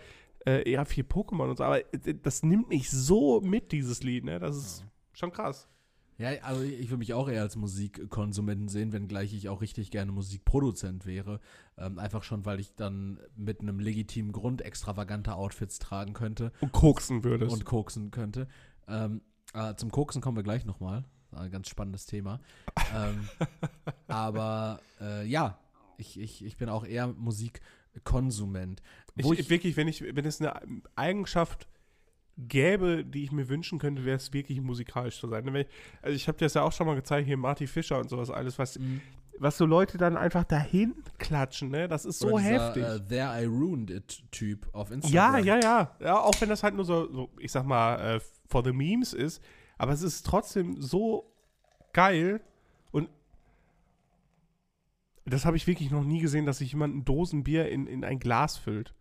äh, 0.47 0.68
eher 0.68 0.85
viel 0.85 1.05
Pokémon 1.05 1.51
und 1.51 1.59
so, 1.59 1.64
aber 1.64 1.80
äh, 1.95 2.14
das 2.20 2.43
nimmt 2.43 2.68
mich 2.68 2.91
so 2.91 3.41
mit, 3.41 3.72
dieses 3.72 4.03
Lied, 4.03 4.24
ne? 4.24 4.39
Das 4.39 4.57
ist 4.57 4.85
schon 5.12 5.30
krass. 5.30 5.68
Ja, 6.18 6.30
also 6.43 6.62
ich 6.62 6.89
würde 6.89 6.99
mich 6.99 7.14
auch 7.14 7.28
eher 7.28 7.43
als 7.43 7.57
Musikkonsumenten 7.57 8.68
sehen, 8.68 8.93
wenngleich 8.93 9.35
ich 9.35 9.49
auch 9.49 9.61
richtig 9.61 9.91
gerne 9.91 10.12
Musikproduzent 10.12 11.07
wäre. 11.07 11.41
Ähm, 11.78 11.99
einfach 11.99 12.22
schon, 12.22 12.45
weil 12.45 12.61
ich 12.61 12.74
dann 12.74 13.18
mit 13.35 13.61
einem 13.61 13.80
legitimen 13.80 14.30
Grund 14.33 14.62
extravagante 14.62 15.35
Outfits 15.35 15.78
tragen 15.78 16.12
könnte 16.12 16.53
Und 16.61 16.72
koksen 16.72 17.24
würdest. 17.24 17.53
und 17.53 17.64
koksen 17.64 18.11
könnte. 18.11 18.47
Ähm, 18.87 19.22
äh, 19.55 19.74
zum 19.74 19.91
Koksen 19.91 20.22
kommen 20.22 20.37
wir 20.37 20.45
gleich 20.45 20.64
nochmal. 20.64 21.05
Ein 21.33 21.51
ganz 21.51 21.68
spannendes 21.68 22.05
Thema. 22.07 22.41
ähm, 22.95 23.28
aber 24.07 24.80
äh, 25.01 25.26
ja, 25.26 25.59
ich, 25.97 26.18
ich, 26.18 26.45
ich 26.45 26.57
bin 26.57 26.68
auch 26.68 26.84
eher 26.84 27.09
Musikkonsument. 27.09 28.82
Ich, 29.16 29.30
ich, 29.30 29.51
wirklich, 29.51 29.76
wenn 29.76 29.88
ich, 29.88 30.03
wenn 30.03 30.24
es 30.24 30.40
eine 30.40 30.61
Eigenschaft 30.97 31.68
gäbe, 32.38 33.05
die 33.05 33.24
ich 33.24 33.32
mir 33.32 33.49
wünschen 33.49 33.78
könnte, 33.78 34.05
wäre 34.05 34.16
es 34.16 34.32
wirklich 34.32 34.61
musikalisch 34.61 35.20
zu 35.20 35.28
sein. 35.28 35.47
Also 36.01 36.16
ich 36.16 36.28
habe 36.28 36.38
dir 36.38 36.47
das 36.47 36.55
ja 36.55 36.62
auch 36.62 36.72
schon 36.72 36.86
mal 36.86 36.95
gezeigt, 36.95 37.26
hier 37.26 37.36
Marty 37.36 37.66
Fischer 37.66 37.99
und 37.99 38.09
sowas 38.09 38.30
alles, 38.30 38.59
was, 38.59 38.78
Mhm. 38.78 39.03
was 39.38 39.59
so 39.59 39.66
Leute 39.66 39.99
dann 39.99 40.16
einfach 40.16 40.45
dahin 40.45 40.95
klatschen, 41.18 41.68
ne? 41.70 41.88
Das 41.88 42.05
ist 42.07 42.20
so 42.20 42.38
dieser, 42.38 42.51
heftig. 42.51 42.82
Äh, 42.84 43.01
There 43.07 43.43
I 43.43 43.45
Ruined 43.45 43.90
It 43.90 44.22
Typ 44.32 44.66
auf 44.72 44.88
ja, 44.88 44.95
Instagram. 44.97 45.45
ja, 45.45 45.61
ja. 45.61 45.97
Ja, 46.01 46.20
auch 46.20 46.40
wenn 46.40 46.49
das 46.49 46.62
halt 46.62 46.74
nur 46.74 46.84
so, 46.86 47.12
so 47.12 47.30
ich 47.38 47.53
sag 47.53 47.66
mal, 47.66 48.16
äh, 48.16 48.20
for 48.49 48.64
the 48.64 48.72
memes 48.72 49.12
ist, 49.12 49.43
aber 49.76 49.93
es 49.93 50.03
ist 50.03 50.24
trotzdem 50.24 50.80
so 50.80 51.34
geil 51.93 52.40
das 55.24 55.44
habe 55.44 55.56
ich 55.56 55.66
wirklich 55.66 55.90
noch 55.90 56.04
nie 56.04 56.20
gesehen, 56.20 56.46
dass 56.46 56.58
sich 56.58 56.72
jemand 56.72 56.94
ein 56.96 57.04
Dosenbier 57.04 57.68
in, 57.68 57.86
in 57.86 58.04
ein 58.04 58.18
Glas 58.18 58.56
füllt. 58.58 58.94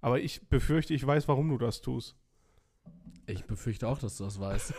Aber 0.00 0.20
ich 0.20 0.48
befürchte, 0.48 0.94
ich 0.94 1.06
weiß, 1.06 1.26
warum 1.28 1.48
du 1.48 1.58
das 1.58 1.80
tust. 1.80 2.16
Ich 3.26 3.44
befürchte 3.44 3.86
auch, 3.88 3.98
dass 3.98 4.16
du 4.16 4.24
das 4.24 4.40
weißt. 4.40 4.72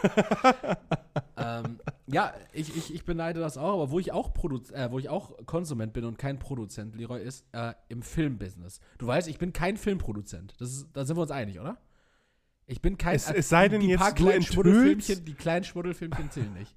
ähm, 1.38 1.80
ja, 2.08 2.34
ich, 2.52 2.76
ich, 2.76 2.94
ich 2.94 3.06
beneide 3.06 3.40
das 3.40 3.58
auch, 3.58 3.74
aber 3.74 3.92
wo 3.92 4.00
ich 4.00 4.12
auch 4.12 4.34
Produ 4.34 4.60
äh, 4.74 4.90
wo 4.92 4.98
ich 5.00 5.10
auch 5.10 5.46
Konsument 5.46 5.94
bin 5.94 6.04
und 6.06 6.18
kein 6.18 6.40
Produzent, 6.40 6.96
Leroy, 6.96 7.22
ist 7.22 7.46
äh, 7.52 7.74
im 7.90 8.02
Filmbusiness. 8.02 8.80
Du 8.98 9.08
weißt, 9.08 9.28
ich 9.28 9.38
bin 9.38 9.54
kein 9.54 9.78
Filmproduzent. 9.78 10.56
Das 10.60 10.72
ist, 10.72 10.88
da 10.94 11.06
sind 11.06 11.16
wir 11.18 11.22
uns 11.22 11.32
einig, 11.32 11.60
oder? 11.60 11.78
Ich 12.66 12.82
bin 12.82 12.98
kein. 12.98 13.16
Es- 13.16 13.30
es 13.30 13.50
sei 13.50 13.68
denn 13.70 13.82
die 13.82 13.88
jetzt, 13.88 14.00
paar 14.00 14.14
du 14.14 14.24
kleinen 14.26 14.42
enthüllst- 14.44 15.24
die 15.24 15.34
kleinen 15.34 15.64
Schmuddelfilmchen 15.64 16.32
zählen 16.32 16.54
nicht. 16.54 16.76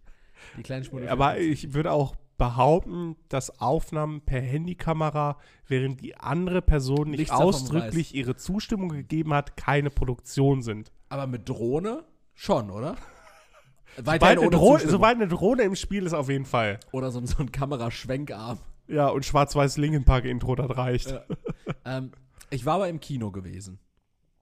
Die 0.58 0.62
kleinen 0.62 0.84
Schmuddelfilmchen. 0.84 1.22
Aber 1.22 1.38
ich 1.38 1.72
würde 1.74 1.92
auch 1.92 2.16
behaupten, 2.42 3.14
dass 3.28 3.60
Aufnahmen 3.60 4.20
per 4.22 4.40
Handykamera, 4.40 5.38
während 5.68 6.00
die 6.00 6.16
andere 6.16 6.60
Person 6.60 7.10
nicht 7.10 7.20
Nichts 7.20 7.32
ausdrücklich 7.32 8.16
ihre 8.16 8.34
Zustimmung 8.34 8.88
gegeben 8.88 9.32
hat, 9.32 9.56
keine 9.56 9.90
Produktion 9.90 10.60
sind. 10.60 10.90
Aber 11.08 11.28
mit 11.28 11.48
Drohne 11.48 12.02
schon, 12.34 12.72
oder? 12.72 12.96
Sobald 13.96 14.24
eine, 14.24 14.40
ohne 14.40 14.50
Drohne, 14.50 14.88
sobald 14.88 15.16
eine 15.16 15.28
Drohne 15.28 15.62
im 15.62 15.76
Spiel 15.76 16.04
ist, 16.06 16.14
auf 16.14 16.30
jeden 16.30 16.46
Fall. 16.46 16.80
Oder 16.92 17.12
so, 17.12 17.24
so 17.26 17.36
ein 17.38 17.52
Kameraschwenkarm. 17.52 18.58
Ja, 18.88 19.08
und 19.08 19.24
schwarz-weiß 19.24 19.76
Linkin 19.76 20.04
Park 20.04 20.24
Intro, 20.24 20.56
das 20.56 20.76
reicht. 20.76 21.10
Ja. 21.10 21.22
ähm, 21.84 22.10
ich 22.48 22.64
war 22.64 22.76
aber 22.76 22.88
im 22.88 23.00
Kino 23.00 23.30
gewesen. 23.30 23.78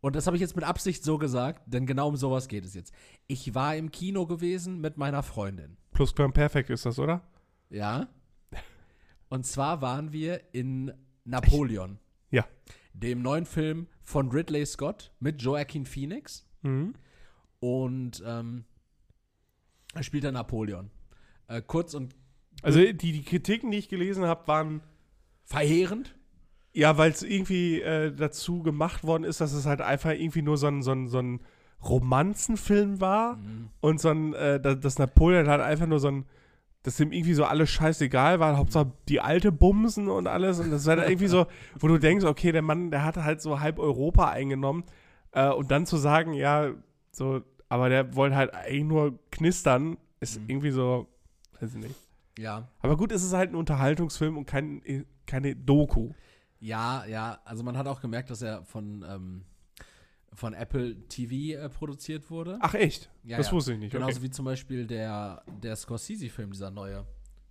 Und 0.01 0.17
das 0.17 0.27
habe 0.27 0.37
ich 0.37 0.41
jetzt 0.41 0.55
mit 0.55 0.65
Absicht 0.65 1.05
so 1.05 1.19
gesagt, 1.19 1.63
denn 1.67 1.85
genau 1.85 2.09
um 2.09 2.17
sowas 2.17 2.49
geht 2.49 2.65
es 2.65 2.75
jetzt. 2.75 2.95
Ich 3.27 3.55
war 3.55 3.77
im 3.77 3.91
Kino 3.91 4.25
gewesen 4.27 4.81
mit 4.81 4.97
meiner 4.97 5.23
Freundin. 5.23 5.77
Plus 5.93 6.15
Perfect 6.15 6.71
ist 6.71 6.87
das, 6.87 6.99
oder? 6.99 7.23
Ja. 7.71 8.09
Und 9.29 9.47
zwar 9.47 9.81
waren 9.81 10.12
wir 10.12 10.41
in 10.53 10.93
Napoleon. 11.25 11.99
Ja. 12.31 12.45
Dem 12.93 13.23
neuen 13.23 13.47
Film 13.47 13.87
von 14.03 14.31
Ridley 14.31 14.66
Scott 14.66 15.12
mit 15.21 15.41
Joaquin 15.43 15.87
Phoenix. 15.87 16.47
Mhm. 16.62 16.95
Und 17.61 18.23
ähm, 18.27 18.64
er 19.95 20.03
spielt 20.03 20.25
da 20.25 20.33
Napoleon. 20.33 20.91
Äh, 21.47 21.62
kurz 21.62 21.95
und 21.95 22.14
Also 22.62 22.81
die, 22.81 22.95
die 22.95 23.23
Kritiken, 23.23 23.71
die 23.71 23.79
ich 23.79 23.89
gelesen 23.89 24.25
habe, 24.25 24.47
waren 24.49 24.83
verheerend. 25.45 26.16
ja, 26.73 26.97
weil 26.99 27.11
es 27.11 27.23
irgendwie 27.23 27.81
äh, 27.81 28.12
dazu 28.14 28.62
gemacht 28.62 29.03
worden 29.05 29.25
ist, 29.25 29.41
dass 29.41 29.53
es 29.53 29.66
halt 29.66 29.81
einfach 29.81 30.11
irgendwie 30.12 30.43
nur 30.43 30.57
so 30.57 30.66
ein, 30.68 30.83
so 30.83 30.93
ein, 30.93 31.09
so 31.09 31.18
ein 31.18 31.41
Romanzenfilm 31.83 33.01
war 33.01 33.37
Mhm. 33.37 33.71
und 33.81 34.01
so 34.01 34.11
ein, 34.11 34.33
äh, 34.35 34.61
da- 34.61 34.75
dass 34.75 34.99
Napoleon 34.99 35.49
halt 35.49 35.61
einfach 35.61 35.87
nur 35.87 35.99
so 36.01 36.09
ein 36.09 36.25
dass 36.83 36.97
dem 36.97 37.12
irgendwie 37.12 37.35
so 37.35 37.45
alles 37.45 37.68
scheißegal 37.70 38.41
war, 38.41 38.57
Hauptsache 38.57 38.93
die 39.09 39.20
alte 39.20 39.53
Bumsen 39.53 40.09
und 40.09 40.26
alles. 40.26 40.61
Und 40.61 40.70
das 40.70 40.87
war 40.87 40.97
dann 40.97 41.09
irgendwie 41.09 41.26
so, 41.28 41.47
wo 41.78 41.89
du 41.89 41.99
denkst, 41.99 42.24
okay, 42.24 42.53
der 42.53 42.62
Mann, 42.62 42.91
der 42.91 43.05
hat 43.05 43.16
halt 43.16 43.43
so 43.43 43.61
halb 43.61 43.78
Europa 43.78 44.28
eingenommen. 44.31 44.85
Äh, 45.33 45.51
und 45.51 45.70
dann 45.70 45.85
zu 45.87 45.97
sagen, 45.99 46.33
ja, 46.33 46.70
so, 47.12 47.43
aber 47.68 47.89
der 47.89 48.14
wollte 48.16 48.37
halt 48.37 48.55
eigentlich 48.55 48.85
nur 48.85 49.18
knistern, 49.31 49.99
ist 50.20 50.41
Mhm. 50.41 50.45
irgendwie 50.49 50.70
so, 50.70 51.07
weiß 51.61 51.74
ich 51.74 51.83
nicht. 51.83 51.95
Ja. 52.39 52.68
Aber 52.81 52.97
gut, 52.97 53.12
es 53.12 53.22
ist 53.22 53.35
halt 53.35 53.51
ein 53.53 53.57
Unterhaltungsfilm 53.57 54.39
und 54.39 54.47
kein, 54.47 54.83
keine 55.26 55.55
Doku. 55.55 56.11
Ja, 56.61 57.05
ja, 57.07 57.39
also 57.45 57.62
man 57.62 57.76
hat 57.76 57.87
auch 57.87 58.01
gemerkt, 58.01 58.31
dass 58.31 58.43
er 58.43 58.64
von, 58.64 59.05
ähm, 59.09 59.45
von 60.33 60.55
Apple 60.55 60.97
TV 61.09 61.61
äh, 61.61 61.68
produziert 61.68 62.31
wurde. 62.31 62.59
Ach 62.61 62.74
echt? 62.74 63.11
Ja, 63.24 63.37
das 63.37 63.49
ja. 63.49 63.53
wusste 63.53 63.72
ich 63.72 63.78
nicht. 63.78 63.93
Genauso 63.93 64.18
Okay. 64.18 64.22
wie 64.22 64.31
zum 64.31 64.45
Beispiel 64.45 64.87
der, 64.87 65.43
der 65.62 65.74
Scorsese-Film, 65.76 66.53
dieser 66.53 66.70
neue. 66.70 67.07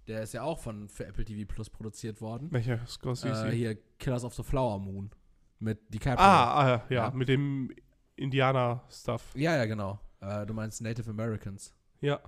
Der 0.07 0.23
ist 0.23 0.33
ja 0.33 0.41
auch 0.43 0.57
von 0.59 0.87
für 0.89 1.05
Apple 1.05 1.25
TV 1.25 1.45
Plus 1.47 1.69
produziert 1.69 2.19
worden. 2.21 2.47
Welcher 2.51 2.85
Scorsese? 2.87 3.49
Äh, 3.49 3.51
hier 3.51 3.77
Killers 3.99 4.23
of 4.23 4.33
the 4.33 4.43
Flower 4.43 4.79
Moon 4.79 5.11
mit 5.59 5.93
DiCaprio. 5.93 6.25
ah, 6.25 6.53
ah, 6.53 6.67
ja, 6.89 6.95
Ja. 6.95 7.11
mit 7.11 7.27
dem 7.29 7.69
Indianer-Stuff. 8.15 9.33
Ja, 9.35 9.55
ja, 9.55 9.65
genau. 9.65 9.99
Äh, 10.21 10.45
du 10.45 10.53
meinst 10.53 10.81
Native 10.81 11.09
Americans. 11.09 11.73
Ja. 12.01 12.19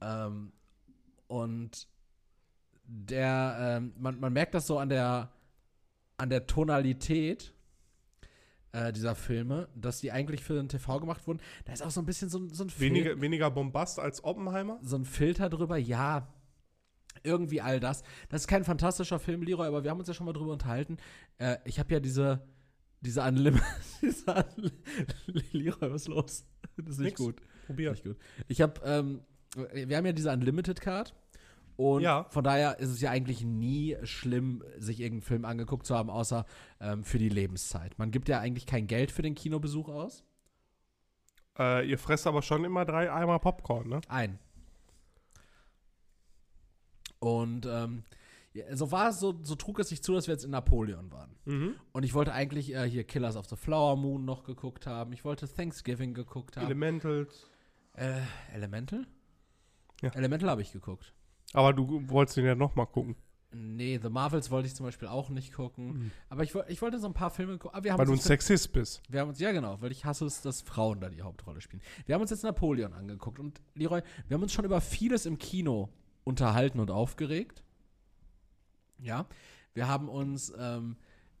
Ähm, 0.00 0.52
und 1.28 1.88
der, 2.84 3.56
ähm, 3.78 3.92
man, 3.98 4.20
man 4.20 4.32
merkt 4.32 4.54
das 4.54 4.66
so 4.66 4.78
an 4.78 4.88
der, 4.88 5.30
an 6.18 6.30
der 6.30 6.46
Tonalität 6.46 7.52
äh, 8.76 8.92
dieser 8.92 9.14
Filme, 9.14 9.68
dass 9.74 10.00
die 10.00 10.12
eigentlich 10.12 10.42
für 10.44 10.54
den 10.54 10.68
TV 10.68 11.00
gemacht 11.00 11.26
wurden. 11.26 11.40
Da 11.64 11.72
ist 11.72 11.82
auch 11.82 11.90
so 11.90 12.00
ein 12.00 12.06
bisschen 12.06 12.28
so, 12.28 12.38
ein- 12.38 12.50
so 12.52 12.64
ein 12.64 12.70
Fil- 12.70 12.88
Weniger, 12.90 13.20
weniger 13.20 13.50
Bombast 13.50 13.98
als 13.98 14.22
Oppenheimer? 14.22 14.78
so 14.82 14.96
ein 14.96 15.04
Filter 15.04 15.48
drüber, 15.48 15.76
ja. 15.78 16.28
Irgendwie 17.22 17.60
all 17.60 17.80
das. 17.80 18.02
Das 18.28 18.42
ist 18.42 18.46
kein 18.46 18.62
fantastischer 18.64 19.18
Film, 19.18 19.42
Leroy, 19.42 19.66
aber 19.66 19.82
wir 19.82 19.90
haben 19.90 19.98
uns 19.98 20.08
ja 20.08 20.14
schon 20.14 20.26
mal 20.26 20.32
drüber 20.34 20.52
unterhalten. 20.52 20.98
Äh, 21.38 21.56
ich 21.64 21.78
habe 21.78 21.92
ja 21.94 21.98
diese, 22.00 22.42
diese 23.00 23.22
Unlimited. 23.22 23.64
diese 24.02 24.24
Leroy, 25.52 25.90
was 25.92 26.02
ist 26.02 26.08
los? 26.08 26.44
Das 26.76 26.90
ist 26.90 26.98
nicht 26.98 27.18
Nix. 27.18 27.20
gut. 27.20 27.40
Probier. 27.66 27.90
Nicht 27.92 28.04
gut. 28.04 28.16
Ich 28.48 28.60
habe, 28.60 28.80
ähm, 28.84 29.20
wir 29.72 29.96
haben 29.96 30.06
ja 30.06 30.12
diese 30.12 30.30
Unlimited 30.30 30.80
Card. 30.80 31.14
Und 31.76 32.02
Ja. 32.02 32.24
von 32.30 32.42
daher 32.42 32.78
ist 32.78 32.88
es 32.90 33.00
ja 33.02 33.10
eigentlich 33.10 33.44
nie 33.44 33.96
schlimm, 34.02 34.64
sich 34.78 35.00
irgendeinen 35.00 35.22
Film 35.26 35.44
angeguckt 35.44 35.84
zu 35.86 35.94
haben, 35.94 36.08
außer 36.10 36.46
ähm, 36.80 37.04
für 37.04 37.18
die 37.18 37.28
Lebenszeit. 37.28 37.98
Man 37.98 38.10
gibt 38.10 38.28
ja 38.28 38.40
eigentlich 38.40 38.64
kein 38.66 38.86
Geld 38.86 39.10
für 39.12 39.22
den 39.22 39.34
Kinobesuch 39.34 39.88
aus. 39.88 40.24
Äh, 41.58 41.88
ihr 41.88 41.98
fresst 41.98 42.26
aber 42.26 42.42
schon 42.42 42.64
immer 42.64 42.84
drei 42.84 43.12
Eimer 43.12 43.38
Popcorn, 43.38 43.88
ne? 43.88 44.00
Ein. 44.08 44.38
Und 47.18 47.66
ähm, 47.66 48.04
so 48.72 48.90
war 48.90 49.10
es, 49.10 49.20
so, 49.20 49.38
so 49.42 49.54
trug 49.54 49.78
es 49.78 49.88
sich 49.88 50.02
zu, 50.02 50.14
dass 50.14 50.26
wir 50.28 50.34
jetzt 50.34 50.44
in 50.44 50.50
Napoleon 50.50 51.10
waren. 51.12 51.36
Mhm. 51.44 51.74
Und 51.92 52.04
ich 52.04 52.14
wollte 52.14 52.32
eigentlich 52.32 52.74
äh, 52.74 52.88
hier 52.88 53.04
Killers 53.04 53.36
of 53.36 53.46
the 53.46 53.56
Flower 53.56 53.96
Moon 53.96 54.24
noch 54.24 54.44
geguckt 54.44 54.86
haben. 54.86 55.12
Ich 55.12 55.24
wollte 55.24 55.46
Thanksgiving 55.52 56.14
geguckt 56.14 56.56
haben. 56.56 56.66
Elementals. 56.66 57.48
äh, 57.94 58.20
Elemental? 58.54 59.06
Ja. 60.02 60.10
Elemental 60.14 60.50
habe 60.50 60.62
ich 60.62 60.72
geguckt. 60.72 61.12
Aber 61.56 61.72
du 61.72 62.06
wolltest 62.10 62.36
den 62.36 62.44
ja 62.44 62.54
noch 62.54 62.74
mal 62.74 62.84
gucken. 62.84 63.16
Nee, 63.50 63.98
The 64.02 64.10
Marvels 64.10 64.50
wollte 64.50 64.68
ich 64.68 64.74
zum 64.74 64.84
Beispiel 64.84 65.08
auch 65.08 65.30
nicht 65.30 65.54
gucken. 65.54 66.12
Aber 66.28 66.42
ich, 66.42 66.54
ich 66.68 66.82
wollte 66.82 66.98
so 66.98 67.06
ein 67.06 67.14
paar 67.14 67.30
Filme 67.30 67.56
gucken. 67.56 67.74
Haben 67.74 67.98
Weil 67.98 68.04
du 68.04 68.12
ein 68.12 68.18
Sexist 68.18 68.74
bist. 68.74 69.00
wir 69.08 69.20
haben 69.20 69.30
uns, 69.30 69.40
ja 69.40 69.52
genau, 69.52 69.80
weil 69.80 69.90
ich 69.90 70.04
hasse 70.04 70.26
es, 70.26 70.42
dass 70.42 70.60
Frauen 70.60 71.00
da 71.00 71.08
die 71.08 71.22
Hauptrolle 71.22 71.62
spielen. 71.62 71.80
Wir 72.04 72.14
haben 72.14 72.20
uns 72.20 72.30
jetzt 72.30 72.42
Napoleon 72.42 72.92
angeguckt 72.92 73.38
und 73.38 73.62
Leroy, 73.74 74.02
wir 74.28 74.34
haben 74.34 74.42
uns 74.42 74.52
schon 74.52 74.66
über 74.66 74.82
vieles 74.82 75.24
im 75.24 75.38
Kino 75.38 75.88
unterhalten 76.24 76.78
und 76.78 76.90
aufgeregt. 76.90 77.62
Ja, 78.98 79.24
wir 79.72 79.88
haben 79.88 80.10
uns 80.10 80.52
ähm, 80.58 80.96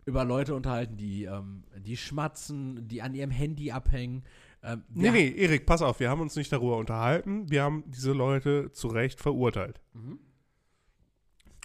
über 0.06 0.24
Leute 0.24 0.54
unterhalten, 0.54 0.96
die, 0.96 1.24
ähm, 1.24 1.64
die 1.76 1.98
schmatzen, 1.98 2.88
die 2.88 3.02
an 3.02 3.14
ihrem 3.14 3.30
Handy 3.30 3.70
abhängen. 3.70 4.24
Ähm, 4.66 4.84
Nee, 4.88 5.10
nee, 5.10 5.28
Erik, 5.28 5.64
pass 5.64 5.80
auf, 5.80 6.00
wir 6.00 6.10
haben 6.10 6.20
uns 6.20 6.34
nicht 6.36 6.52
darüber 6.52 6.76
unterhalten. 6.76 7.48
Wir 7.50 7.62
haben 7.62 7.84
diese 7.86 8.12
Leute 8.12 8.72
zu 8.72 8.88
Recht 8.88 9.20
verurteilt. 9.20 9.80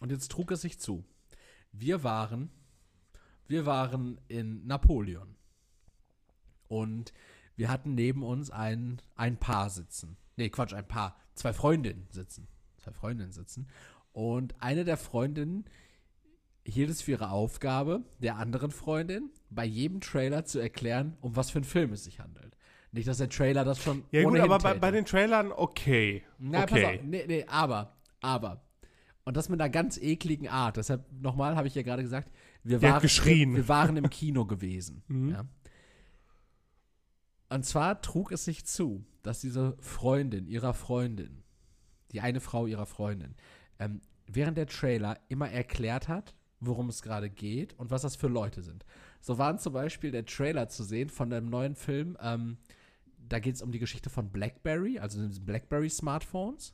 Und 0.01 0.11
jetzt 0.11 0.31
trug 0.31 0.51
es 0.51 0.61
sich 0.61 0.79
zu. 0.79 1.03
Wir 1.71 2.03
waren, 2.03 2.51
wir 3.47 3.65
waren 3.65 4.21
in 4.27 4.65
Napoleon. 4.67 5.35
Und 6.67 7.11
wir 7.55 7.69
hatten 7.69 7.95
neben 7.95 8.23
uns 8.23 8.51
ein, 8.51 9.01
ein 9.15 9.37
Paar 9.37 9.69
sitzen. 9.69 10.17
Nee, 10.37 10.49
Quatsch, 10.49 10.73
ein 10.73 10.87
Paar. 10.87 11.17
Zwei 11.33 11.53
Freundinnen 11.53 12.07
sitzen. 12.11 12.47
Zwei 12.77 12.93
Freundinnen 12.93 13.31
sitzen. 13.31 13.67
Und 14.13 14.55
eine 14.61 14.83
der 14.85 14.97
Freundinnen 14.97 15.65
hielt 16.63 16.89
es 16.89 17.01
für 17.01 17.11
ihre 17.11 17.31
Aufgabe, 17.31 18.03
der 18.19 18.37
anderen 18.37 18.71
Freundin 18.71 19.31
bei 19.49 19.65
jedem 19.65 20.01
Trailer 20.01 20.45
zu 20.45 20.59
erklären, 20.59 21.17
um 21.21 21.35
was 21.35 21.49
für 21.49 21.57
einen 21.57 21.65
Film 21.65 21.93
es 21.93 22.03
sich 22.03 22.19
handelt. 22.19 22.55
Nicht, 22.91 23.07
dass 23.07 23.17
der 23.17 23.29
Trailer 23.29 23.63
das 23.63 23.81
schon 23.81 24.03
Ja, 24.11 24.23
gut, 24.23 24.39
aber 24.39 24.57
bei, 24.57 24.73
bei 24.73 24.91
den 24.91 25.05
Trailern 25.05 25.51
okay. 25.51 26.23
Na, 26.39 26.65
pass 26.65 26.71
okay. 26.71 26.99
auf. 26.99 27.03
Nee, 27.03 27.23
nee, 27.27 27.45
aber, 27.47 27.95
aber. 28.19 28.61
Und 29.23 29.37
das 29.37 29.47
mit 29.47 29.61
einer 29.61 29.69
ganz 29.69 29.97
ekligen 29.97 30.49
Art. 30.49 30.77
Deshalb, 30.77 31.05
nochmal, 31.11 31.55
habe 31.55 31.67
ich 31.67 31.75
ja 31.75 31.83
gerade 31.83 32.03
gesagt, 32.03 32.29
wir 32.63 32.81
waren, 32.81 33.01
geschrien. 33.01 33.51
Wir, 33.51 33.57
wir 33.57 33.67
waren 33.69 33.97
im 33.97 34.09
Kino 34.09 34.45
gewesen. 34.45 35.03
Mhm. 35.07 35.29
ja. 35.29 35.45
Und 37.49 37.65
zwar 37.65 38.01
trug 38.01 38.31
es 38.31 38.45
sich 38.45 38.65
zu, 38.65 39.05
dass 39.23 39.41
diese 39.41 39.75
Freundin 39.79 40.47
ihrer 40.47 40.73
Freundin, 40.73 41.43
die 42.13 42.21
eine 42.21 42.39
Frau 42.39 42.65
ihrer 42.65 42.85
Freundin, 42.85 43.35
ähm, 43.77 44.01
während 44.25 44.57
der 44.57 44.67
Trailer 44.67 45.19
immer 45.27 45.49
erklärt 45.49 46.07
hat, 46.07 46.33
worum 46.61 46.87
es 46.87 47.01
gerade 47.01 47.29
geht 47.29 47.73
und 47.77 47.91
was 47.91 48.03
das 48.03 48.15
für 48.15 48.29
Leute 48.29 48.61
sind. 48.61 48.85
So 49.19 49.37
waren 49.37 49.59
zum 49.59 49.73
Beispiel 49.73 50.11
der 50.11 50.25
Trailer 50.25 50.69
zu 50.69 50.83
sehen 50.83 51.09
von 51.09 51.33
einem 51.33 51.49
neuen 51.49 51.75
Film, 51.75 52.17
ähm, 52.21 52.57
da 53.31 53.39
geht 53.39 53.55
es 53.55 53.61
um 53.61 53.71
die 53.71 53.79
Geschichte 53.79 54.09
von 54.09 54.29
BlackBerry, 54.29 54.99
also 54.99 55.19
BlackBerry-Smartphones 55.45 56.73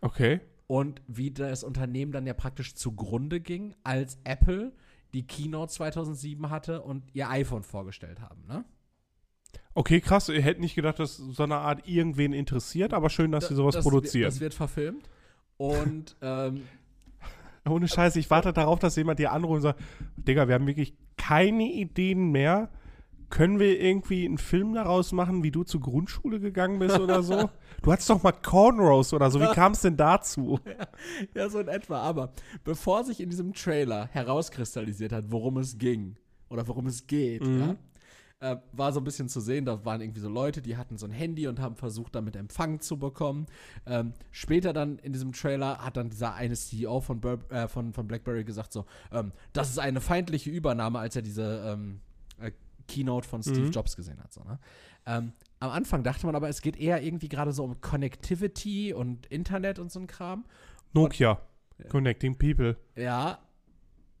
Okay. 0.00 0.40
und 0.66 1.00
wie 1.06 1.30
das 1.30 1.64
Unternehmen 1.64 2.12
dann 2.12 2.26
ja 2.26 2.34
praktisch 2.34 2.74
zugrunde 2.74 3.40
ging, 3.40 3.74
als 3.84 4.18
Apple 4.24 4.72
die 5.14 5.26
Keynote 5.26 5.72
2007 5.72 6.50
hatte 6.50 6.82
und 6.82 7.04
ihr 7.14 7.30
iPhone 7.30 7.62
vorgestellt 7.62 8.20
haben, 8.20 8.46
ne? 8.46 8.64
Okay, 9.76 10.00
krass. 10.00 10.28
Ich 10.28 10.44
hätte 10.44 10.60
nicht 10.60 10.74
gedacht, 10.74 10.98
dass 10.98 11.16
so 11.16 11.42
eine 11.42 11.56
Art 11.56 11.88
irgendwen 11.88 12.32
interessiert, 12.32 12.92
aber 12.92 13.10
schön, 13.10 13.32
dass 13.32 13.48
sie 13.48 13.54
sowas 13.54 13.74
das, 13.74 13.84
produzieren. 13.84 14.26
Das 14.26 14.40
wird 14.40 14.54
verfilmt 14.54 15.08
und 15.56 16.16
ähm, 16.22 16.62
Ohne 17.68 17.88
Scheiße, 17.88 18.18
ich 18.18 18.30
warte 18.30 18.52
darauf, 18.52 18.78
dass 18.78 18.96
jemand 18.96 19.18
dir 19.18 19.32
anruft 19.32 19.56
und 19.56 19.62
sagt, 19.62 19.82
Digga, 20.16 20.48
wir 20.48 20.54
haben 20.54 20.66
wirklich 20.66 20.94
keine 21.16 21.64
Ideen 21.72 22.30
mehr. 22.30 22.70
Können 23.30 23.58
wir 23.58 23.80
irgendwie 23.80 24.24
einen 24.24 24.38
Film 24.38 24.74
daraus 24.74 25.12
machen, 25.12 25.42
wie 25.42 25.50
du 25.50 25.64
zur 25.64 25.80
Grundschule 25.80 26.40
gegangen 26.40 26.78
bist 26.78 26.98
oder 26.98 27.22
so? 27.22 27.50
Du 27.82 27.92
hattest 27.92 28.08
doch 28.08 28.22
mal 28.22 28.32
Cornrows 28.32 29.12
oder 29.12 29.30
so. 29.30 29.38
Wie 29.40 29.52
kam 29.52 29.72
es 29.72 29.82
denn 29.82 29.96
dazu? 29.96 30.58
ja, 31.34 31.50
so 31.50 31.58
in 31.58 31.68
etwa. 31.68 31.98
Aber 32.00 32.32
bevor 32.62 33.04
sich 33.04 33.20
in 33.20 33.28
diesem 33.28 33.52
Trailer 33.52 34.06
herauskristallisiert 34.06 35.12
hat, 35.12 35.26
worum 35.28 35.58
es 35.58 35.76
ging 35.76 36.16
oder 36.48 36.66
worum 36.66 36.86
es 36.86 37.06
geht, 37.06 37.42
Mhm. 37.46 37.60
ja, 37.60 38.52
äh, 38.52 38.56
war 38.72 38.92
so 38.92 39.00
ein 39.00 39.04
bisschen 39.04 39.28
zu 39.28 39.40
sehen, 39.40 39.64
da 39.64 39.84
waren 39.84 40.00
irgendwie 40.00 40.20
so 40.20 40.28
Leute, 40.28 40.62
die 40.62 40.76
hatten 40.76 40.96
so 40.96 41.06
ein 41.06 41.12
Handy 41.12 41.46
und 41.46 41.60
haben 41.60 41.76
versucht, 41.76 42.14
damit 42.14 42.36
Empfang 42.36 42.80
zu 42.80 42.98
bekommen. 42.98 43.46
Ähm, 43.86 44.12
später 44.30 44.72
dann 44.72 44.98
in 44.98 45.12
diesem 45.12 45.32
Trailer 45.32 45.78
hat 45.78 45.96
dann 45.96 46.10
dieser 46.10 46.34
eine 46.34 46.54
CEO 46.54 47.00
von, 47.00 47.20
Bur 47.20 47.38
äh, 47.50 47.68
von, 47.68 47.92
von 47.92 48.06
BlackBerry 48.06 48.44
gesagt 48.44 48.72
so, 48.72 48.86
ähm, 49.12 49.32
das 49.52 49.70
ist 49.70 49.78
eine 49.78 50.00
feindliche 50.00 50.50
Übernahme, 50.50 50.98
als 50.98 51.16
er 51.16 51.22
diese 51.22 51.64
ähm, 51.66 52.00
äh, 52.00 52.03
Keynote 52.86 53.28
von 53.28 53.42
Steve 53.42 53.60
Mhm. 53.66 53.70
Jobs 53.72 53.96
gesehen 53.96 54.20
hat. 54.22 54.32
So, 54.32 54.42
ne? 54.44 54.58
ähm, 55.06 55.32
am 55.60 55.70
Anfang 55.70 56.02
dachte 56.02 56.26
man 56.26 56.34
aber, 56.34 56.48
es 56.48 56.60
geht 56.62 56.76
eher 56.76 57.02
irgendwie 57.02 57.28
gerade 57.28 57.52
so 57.52 57.64
um 57.64 57.80
Connectivity 57.80 58.92
und 58.92 59.26
Internet 59.26 59.78
und 59.78 59.90
so 59.90 60.00
ein 60.00 60.06
Kram. 60.06 60.44
Nokia. 60.92 61.38
Ja. 61.78 61.88
Connecting 61.88 62.36
People. 62.38 62.76
Ja, 62.96 63.38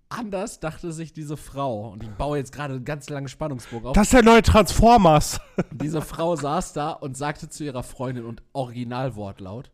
anders 0.08 0.60
dachte 0.60 0.92
sich 0.92 1.12
diese 1.12 1.36
Frau, 1.36 1.90
und 1.90 2.02
ich 2.02 2.10
baue 2.10 2.38
jetzt 2.38 2.52
gerade 2.52 2.74
einen 2.74 2.84
ganz 2.84 3.08
langen 3.10 3.28
Spannungsbogen 3.28 3.88
auf. 3.88 3.92
Das 3.94 4.08
ist 4.08 4.12
der 4.12 4.22
neue 4.22 4.42
Transformers. 4.42 5.40
Diese 5.72 6.02
Frau 6.02 6.36
saß 6.36 6.72
da 6.72 6.90
und 6.90 7.16
sagte 7.16 7.48
zu 7.48 7.64
ihrer 7.64 7.82
Freundin 7.82 8.24
und 8.24 8.42
Originalwortlaut: 8.52 9.70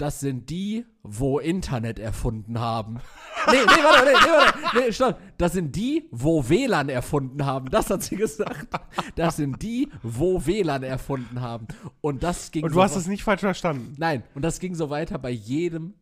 Das 0.00 0.18
sind 0.20 0.48
die, 0.48 0.86
wo 1.02 1.38
Internet 1.38 1.98
erfunden 1.98 2.58
haben. 2.58 3.00
Nee, 3.46 3.52
nee, 3.52 3.66
warte, 3.66 4.04
nee, 4.06 4.12
nee, 4.12 4.30
warte, 4.30 4.78
nee, 4.86 4.92
stopp. 4.92 5.18
Das 5.36 5.52
sind 5.52 5.76
die, 5.76 6.08
wo 6.10 6.48
WLAN 6.48 6.88
erfunden 6.88 7.44
haben. 7.44 7.68
Das 7.70 7.90
hat 7.90 8.02
sie 8.02 8.16
gesagt. 8.16 8.66
Das 9.14 9.36
sind 9.36 9.60
die, 9.62 9.90
wo 10.02 10.46
WLAN 10.46 10.82
erfunden 10.84 11.42
haben. 11.42 11.66
Und 12.00 12.22
das 12.22 12.50
ging 12.50 12.64
Und 12.64 12.70
so 12.70 12.76
du 12.76 12.82
hast 12.82 12.94
wa- 12.94 12.98
es 13.00 13.08
nicht 13.08 13.24
falsch 13.24 13.40
verstanden. 13.40 13.94
Nein, 13.98 14.22
und 14.34 14.40
das 14.42 14.58
ging 14.58 14.74
so 14.74 14.88
weiter 14.88 15.18
bei 15.18 15.30
jedem 15.30 15.92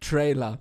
Trailer. 0.00 0.60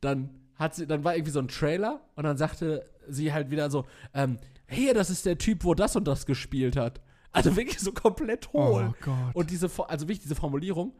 Dann 0.00 0.30
hat 0.56 0.74
sie, 0.74 0.86
dann 0.86 1.04
war 1.04 1.14
irgendwie 1.14 1.32
so 1.32 1.38
ein 1.40 1.48
Trailer 1.48 2.00
und 2.16 2.24
dann 2.24 2.36
sagte 2.36 2.88
sie 3.08 3.32
halt 3.32 3.50
wieder 3.50 3.70
so, 3.70 3.86
ähm, 4.14 4.38
hier, 4.68 4.94
das 4.94 5.10
ist 5.10 5.24
der 5.26 5.38
Typ, 5.38 5.64
wo 5.64 5.74
das 5.74 5.96
und 5.96 6.06
das 6.06 6.26
gespielt 6.26 6.76
hat. 6.76 7.00
Also 7.32 7.56
wirklich 7.56 7.78
so 7.80 7.92
komplett 7.92 8.52
hohl. 8.52 8.90
Oh 8.90 8.94
Gott. 9.02 9.34
Und 9.34 9.50
diese, 9.50 9.70
also 9.88 10.04
wirklich 10.06 10.20
diese 10.20 10.34
Formulierung, 10.34 10.92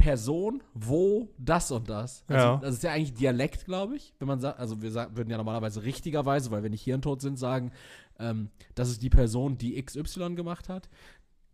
Person, 0.00 0.62
wo, 0.74 1.28
das 1.38 1.70
und 1.70 1.88
das. 1.90 2.24
Also, 2.26 2.42
Ja. 2.46 2.56
Das 2.56 2.74
ist 2.74 2.82
ja 2.82 2.92
eigentlich 2.92 3.14
Dialekt, 3.14 3.64
glaube 3.66 3.96
ich. 3.96 4.14
Wenn 4.18 4.28
man 4.28 4.40
sagt, 4.40 4.58
also 4.58 4.80
wir 4.82 4.90
sagen, 4.90 5.16
würden 5.16 5.30
ja 5.30 5.36
normalerweise 5.36 5.82
richtigerweise, 5.82 6.50
weil 6.50 6.62
wir 6.62 6.70
nicht 6.70 6.82
hirntot 6.84 7.20
sind, 7.20 7.38
sagen, 7.38 7.70
ähm, 8.18 8.50
das 8.74 8.88
ist 8.90 9.02
die 9.02 9.10
Person, 9.10 9.58
die 9.58 9.80
XY 9.82 10.34
gemacht 10.34 10.68
hat. 10.68 10.88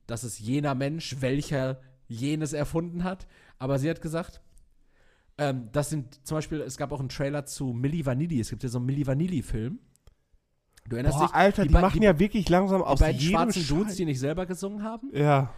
Das 0.07 0.23
ist 0.25 0.39
jener 0.39 0.75
Mensch, 0.75 1.17
welcher 1.21 1.81
jenes 2.09 2.53
erfunden 2.53 3.03
hat. 3.05 3.27
Aber 3.59 3.79
sie 3.79 3.91
hat 3.91 4.01
gesagt, 4.01 4.41
ähm, 5.39 5.69
das 5.73 5.91
sind 5.91 6.25
zum 6.27 6.37
Beispiel, 6.37 6.61
es 6.61 6.77
gab 6.77 6.93
auch 6.93 7.01
einen 7.01 7.09
Trailer 7.09 7.45
zu 7.45 7.67
Milli 7.73 8.07
Vanilli. 8.07 8.41
Es 8.41 8.51
gibt 8.51 8.63
ja 8.63 8.69
so 8.69 8.79
einen 8.79 8.87
Milli 8.87 9.07
Vanilli-Film. 9.07 9.79
Du 10.89 10.95
erinnerst 10.97 11.19
Boah, 11.19 11.27
dich? 11.27 11.35
Alter, 11.35 11.63
die, 11.65 11.69
be- 11.75 11.81
machen 11.81 12.01
ja 12.03 12.17
wirklich 12.19 12.49
langsam 12.49 12.79
die 12.81 12.87
aus 12.87 13.01
beiden 13.01 13.21
jedem 13.21 13.33
schwarzen 13.33 13.67
Dudes, 13.67 13.93
Scheiß- 13.93 13.97
die 13.97 14.05
nicht 14.05 14.21
selber 14.21 14.47
gesungen 14.47 14.83
haben. 14.85 15.11
Ja. 15.13 15.53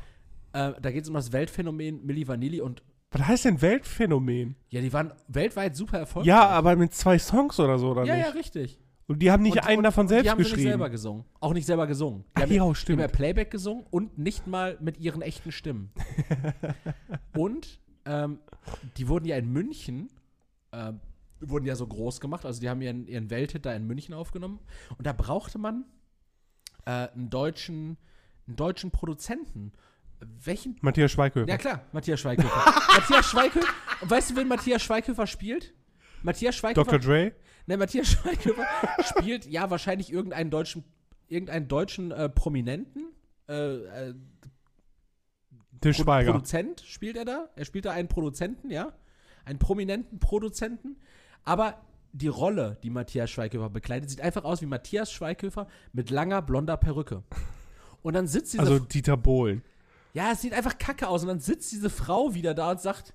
Äh, 0.53 0.73
da 0.81 0.91
geht 0.91 1.03
es 1.03 1.09
um 1.09 1.15
das 1.15 1.33
Weltphänomen 1.33 2.05
Milli 2.05 2.27
Vanilli 2.27 2.61
und 2.61 2.83
Was 3.11 3.27
heißt 3.27 3.45
denn 3.47 3.63
Weltphänomen? 3.63 4.57
ja, 4.71 4.81
die 4.81 4.93
waren 4.93 5.13
weltweit 5.29 5.77
super 5.77 5.99
erfolgreich. 5.99 6.29
Ja, 6.29 6.49
aber 6.49 6.77
mit 6.77 6.95
zwei 6.95 7.19
Songs 7.19 7.59
oder 7.61 7.79
so, 7.79 7.91
oder 7.91 8.05
ja, 8.05 8.17
nicht? 8.17 8.27
ja, 8.27 8.33
richtig. 8.33 8.79
Und 9.09 9.21
die 9.21 9.31
haben 9.31 9.43
nicht 9.43 9.57
und, 9.57 9.67
einen 9.67 9.79
und, 9.79 9.85
davon 9.85 10.03
und 10.03 10.09
selbst 10.09 10.27
die 10.27 10.31
haben 10.31 10.39
sie 10.39 10.45
geschrieben. 10.45 10.63
nicht 10.65 10.71
selber 10.71 10.91
gesungen. 10.91 11.25
Auch 11.41 11.55
nicht 11.55 11.65
selber 11.65 11.87
gesungen. 11.87 12.25
Die 12.25 12.27
Ach 12.35 12.43
haben, 12.43 12.51
ja, 12.51 12.55
die 12.55 12.61
haben 12.61 12.75
stimmt. 12.75 13.01
ja 13.01 13.09
Playback 13.09 13.51
gesungen 13.51 13.87
und 13.91 14.19
nicht 14.19 14.47
mal 14.47 14.77
mit 14.81 14.99
ihren 14.99 15.23
echten 15.23 15.51
Stimmen. 15.51 15.91
und 17.37 17.81
ähm, 18.05 18.39
die 18.99 19.09
wurden 19.09 19.25
ja 19.25 19.37
in 19.37 19.51
München, 19.51 20.11
ähm, 20.73 21.01
wurden 21.41 21.65
ja 21.65 21.75
so 21.75 21.87
groß 21.87 22.21
gemacht. 22.21 22.45
Also 22.45 22.61
die 22.61 22.69
haben 22.69 22.83
ihren, 22.83 23.07
ihren 23.07 23.31
Welthit 23.31 23.65
da 23.65 23.73
in 23.73 23.87
München 23.87 24.13
aufgenommen. 24.13 24.59
Und 24.99 25.07
da 25.07 25.15
brauchte 25.15 25.59
man 25.59 25.85
äh, 26.85 27.09
einen 27.09 27.31
deutschen, 27.31 27.97
einen 28.47 28.57
deutschen 28.57 28.91
Produzenten. 28.91 29.73
Welchen 30.21 30.77
Matthias 30.81 31.13
Schweighöfer. 31.13 31.49
ja 31.49 31.57
klar, 31.57 31.85
Matthias 31.93 32.21
Schweighöfer. 32.21 32.65
Matthias 32.95 33.27
Schweighöfer. 33.27 33.73
Weißt 34.03 34.31
du, 34.31 34.37
wen 34.37 34.49
Matthias 34.49 34.83
Schweighöfer 34.83 35.27
spielt? 35.27 35.75
Matthias 36.23 36.57
Schweighöfer. 36.57 36.85
Dr. 36.85 36.99
Dre? 36.99 37.33
Ne, 37.67 37.77
Matthias 37.77 38.09
Schweighöfer 38.13 38.67
spielt 39.05 39.47
ja 39.47 39.71
wahrscheinlich 39.71 40.13
irgendeinen 40.13 40.51
deutschen, 40.51 40.85
irgendeinen 41.29 41.69
deutschen 41.69 42.11
äh, 42.11 42.29
Prominenten. 42.29 43.13
Äh, 43.49 43.55
äh, 43.55 44.15
Pro 45.81 45.93
Schweiger. 45.93 46.33
Produzent 46.33 46.81
spielt 46.81 47.17
er 47.17 47.25
da. 47.25 47.49
Er 47.55 47.65
spielt 47.65 47.85
da 47.85 47.93
einen 47.93 48.09
Produzenten, 48.09 48.71
ja. 48.71 48.93
Einen 49.45 49.59
prominenten 49.59 50.19
Produzenten. 50.19 50.97
Aber 51.45 51.81
die 52.13 52.29
Rolle, 52.29 52.79
die 52.83 52.91
Matthias 52.91 53.31
Schweighöfer 53.31 53.71
bekleidet, 53.71 54.11
sieht 54.11 54.21
einfach 54.21 54.45
aus 54.45 54.61
wie 54.61 54.67
Matthias 54.67 55.13
Schweighöfer 55.13 55.69
mit 55.93 56.11
langer 56.11 56.43
blonder 56.43 56.77
Perücke. 56.77 57.23
Und 58.03 58.15
dann 58.15 58.27
sitzt 58.27 58.55
diese 58.55 58.63
Also 58.63 58.79
Dieter 58.79 59.17
Bohlen. 59.17 59.63
Ja, 60.19 60.33
es 60.33 60.41
sieht 60.43 60.53
einfach 60.53 60.79
kacke 60.79 61.07
aus. 61.07 61.23
Und 61.23 61.29
dann 61.29 61.39
sitzt 61.41 61.71
diese 61.71 61.91
Frau 61.91 62.35
wieder 62.35 62.55
da 62.55 62.73
und 62.73 62.81
sagt, 62.81 63.15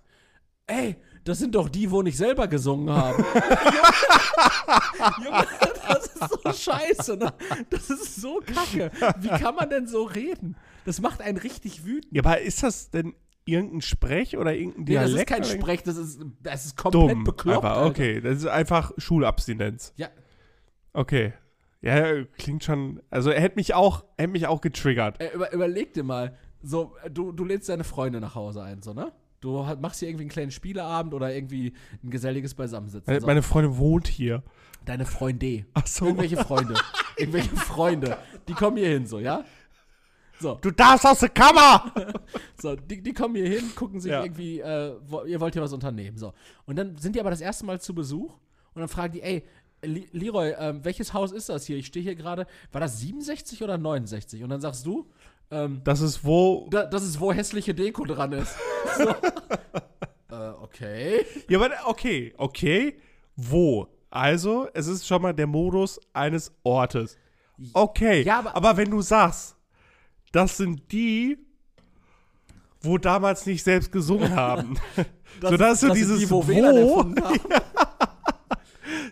ey, 0.67 0.95
das 1.25 1.39
sind 1.39 1.53
doch 1.55 1.67
die, 1.67 1.91
wo 1.91 2.01
nicht 2.01 2.15
selber 2.17 2.47
gesungen 2.47 2.89
haben. 2.95 3.23
Junge, 5.23 5.47
das 5.87 6.07
ist 6.07 6.19
so 6.43 6.53
scheiße, 6.71 7.17
ne? 7.17 7.33
Das 7.69 7.89
ist 7.89 8.15
so 8.21 8.41
kacke. 8.45 8.91
Wie 9.19 9.27
kann 9.27 9.55
man 9.55 9.69
denn 9.69 9.87
so 9.87 10.03
reden? 10.03 10.55
Das 10.85 11.01
macht 11.01 11.21
einen 11.21 11.37
richtig 11.37 11.85
wütend. 11.85 12.13
Ja, 12.13 12.21
aber 12.23 12.41
ist 12.41 12.63
das 12.63 12.89
denn 12.89 13.13
irgendein 13.45 13.81
Sprech 13.81 14.37
oder 14.37 14.53
irgendein 14.53 14.83
Nee, 14.85 14.93
das 14.95 15.05
Dialekt? 15.09 15.29
ist 15.31 15.35
kein 15.35 15.43
Sprech, 15.43 15.83
das 15.83 15.97
ist, 15.97 16.21
das 16.41 16.65
ist 16.65 16.77
komplett 16.77 17.11
Dumm. 17.11 17.23
bekloppt. 17.25 17.65
aber 17.65 17.85
okay, 17.85 18.21
das 18.21 18.37
ist 18.37 18.45
einfach 18.47 18.91
Schulabstinenz. 18.97 19.93
Ja, 19.97 20.07
Okay. 20.93 21.33
Ja, 21.81 22.23
klingt 22.37 22.63
schon. 22.63 23.01
Also 23.09 23.29
er 23.31 23.41
hätte 23.41 23.55
mich 23.57 23.73
auch, 23.73 24.05
hätte 24.17 24.31
mich 24.31 24.47
auch 24.47 24.61
getriggert. 24.61 25.19
äh, 25.19 25.31
über, 25.33 25.51
überleg 25.51 25.93
dir 25.93 26.03
mal, 26.03 26.37
so, 26.63 26.95
äh, 27.03 27.09
du, 27.09 27.31
du 27.31 27.43
lädst 27.45 27.69
deine 27.69 27.83
Freunde 27.83 28.19
nach 28.19 28.35
Hause 28.35 28.63
ein, 28.63 28.81
so, 28.81 28.93
ne? 28.93 29.11
Du 29.41 29.61
machst 29.81 29.99
hier 29.99 30.07
irgendwie 30.07 30.23
einen 30.23 30.31
kleinen 30.31 30.51
Spieleabend 30.51 31.13
oder 31.13 31.35
irgendwie 31.35 31.73
ein 32.01 32.09
geselliges 32.09 32.53
Beisammensitzen. 32.53 33.03
Meine, 33.11 33.19
so. 33.19 33.27
meine 33.27 33.41
Freundin 33.41 33.77
wohnt 33.77 34.07
hier. 34.07 34.41
Deine 34.85 35.05
Freunde. 35.05 35.65
Ach 35.73 35.85
so. 35.85 36.05
Irgendwelche 36.05 36.37
Freunde. 36.37 36.75
Irgendwelche 37.17 37.53
Freunde. 37.55 38.17
Die 38.47 38.53
kommen 38.53 38.77
hier 38.77 38.87
hin, 38.87 39.05
so, 39.05 39.19
ja? 39.19 39.43
So, 40.39 40.57
Du 40.61 40.71
darfst 40.71 41.05
aus 41.05 41.19
der 41.19 41.29
Kammer! 41.29 41.93
so 42.61 42.75
die, 42.75 43.01
die 43.01 43.13
kommen 43.13 43.35
hier 43.35 43.47
hin, 43.47 43.71
gucken 43.75 43.99
sich 43.99 44.11
Ja. 44.11 44.23
irgendwie, 44.23 44.59
äh, 44.59 44.95
wo, 45.07 45.23
ihr 45.23 45.39
wollt 45.39 45.53
hier 45.53 45.61
was 45.61 45.73
unternehmen, 45.73 46.17
so. 46.17 46.33
Und 46.65 46.77
dann 46.77 46.97
sind 46.97 47.15
die 47.15 47.19
aber 47.19 47.29
das 47.29 47.41
erste 47.41 47.65
Mal 47.65 47.79
zu 47.79 47.93
Besuch 47.93 48.33
und 48.73 48.79
dann 48.79 48.89
fragen 48.89 49.13
die, 49.13 49.21
ey, 49.21 49.43
Leroy, 49.83 50.53
ähm, 50.57 50.83
welches 50.83 51.13
Haus 51.13 51.31
ist 51.31 51.49
das 51.49 51.65
hier? 51.65 51.77
Ich 51.77 51.87
stehe 51.87 52.03
hier 52.03 52.15
gerade, 52.15 52.47
war 52.71 52.81
das 52.81 52.99
67 52.99 53.61
oder 53.63 53.77
69? 53.77 54.43
Und 54.43 54.49
dann 54.49 54.61
sagst 54.61 54.85
du, 54.85 55.09
ähm, 55.53 55.81
Das 55.83 56.01
ist 56.01 56.23
wo. 56.25 56.67
da, 56.71 56.85
das 56.85 57.03
ist, 57.03 57.19
wo 57.19 57.31
hässliche 57.31 57.73
Deko 57.73 58.05
dran 58.05 58.31
ist. 58.33 58.55
So. 58.97 59.09
äh, 60.35 60.49
okay. 60.61 61.25
Ja, 61.49 61.59
aber 61.59 61.71
okay, 61.85 62.33
okay. 62.37 62.97
Wo? 63.35 63.87
Also, 64.11 64.67
es 64.73 64.85
ist 64.87 65.07
schon 65.07 65.21
mal 65.21 65.33
der 65.33 65.47
Modus 65.47 65.99
eines 66.13 66.51
Ortes. 66.63 67.17
Okay. 67.73 68.21
Ja, 68.23 68.39
aber- 68.39 68.55
aber 68.55 68.77
wenn 68.77 68.91
du 68.91 69.01
sagst, 69.01 69.55
das 70.31 70.57
sind 70.57 70.91
die, 70.91 71.37
wo 72.81 72.97
damals 72.99 73.45
nicht 73.47 73.63
selbst 73.63 73.91
gesungen 73.91 74.35
haben. 74.35 74.75
so, 75.41 75.57
das 75.57 75.73
ist 75.75 75.79
so 75.81 75.87
das 75.87 75.97
dieses 75.97 76.19
die, 76.19 76.29
wo 76.29 76.45
Wo. 76.47 77.03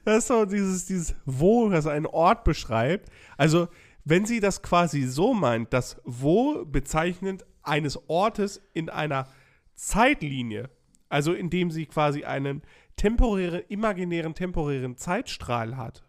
Das 0.03 0.17
ist 0.19 0.27
so 0.27 0.45
dieses, 0.45 0.85
dieses 0.85 1.15
Wo, 1.25 1.69
das 1.69 1.85
einen 1.87 2.07
Ort 2.07 2.43
beschreibt. 2.43 3.09
Also, 3.37 3.67
wenn 4.03 4.25
sie 4.25 4.39
das 4.39 4.61
quasi 4.61 5.03
so 5.03 5.33
meint, 5.33 5.73
das 5.73 6.01
Wo 6.03 6.65
bezeichnend 6.65 7.45
eines 7.63 8.09
Ortes 8.09 8.61
in 8.73 8.89
einer 8.89 9.27
Zeitlinie, 9.75 10.69
also 11.09 11.33
indem 11.33 11.71
sie 11.71 11.85
quasi 11.85 12.23
einen 12.23 12.61
temporären, 12.95 13.63
imaginären, 13.67 14.33
temporären 14.33 14.97
Zeitstrahl 14.97 15.77
hat, 15.77 16.03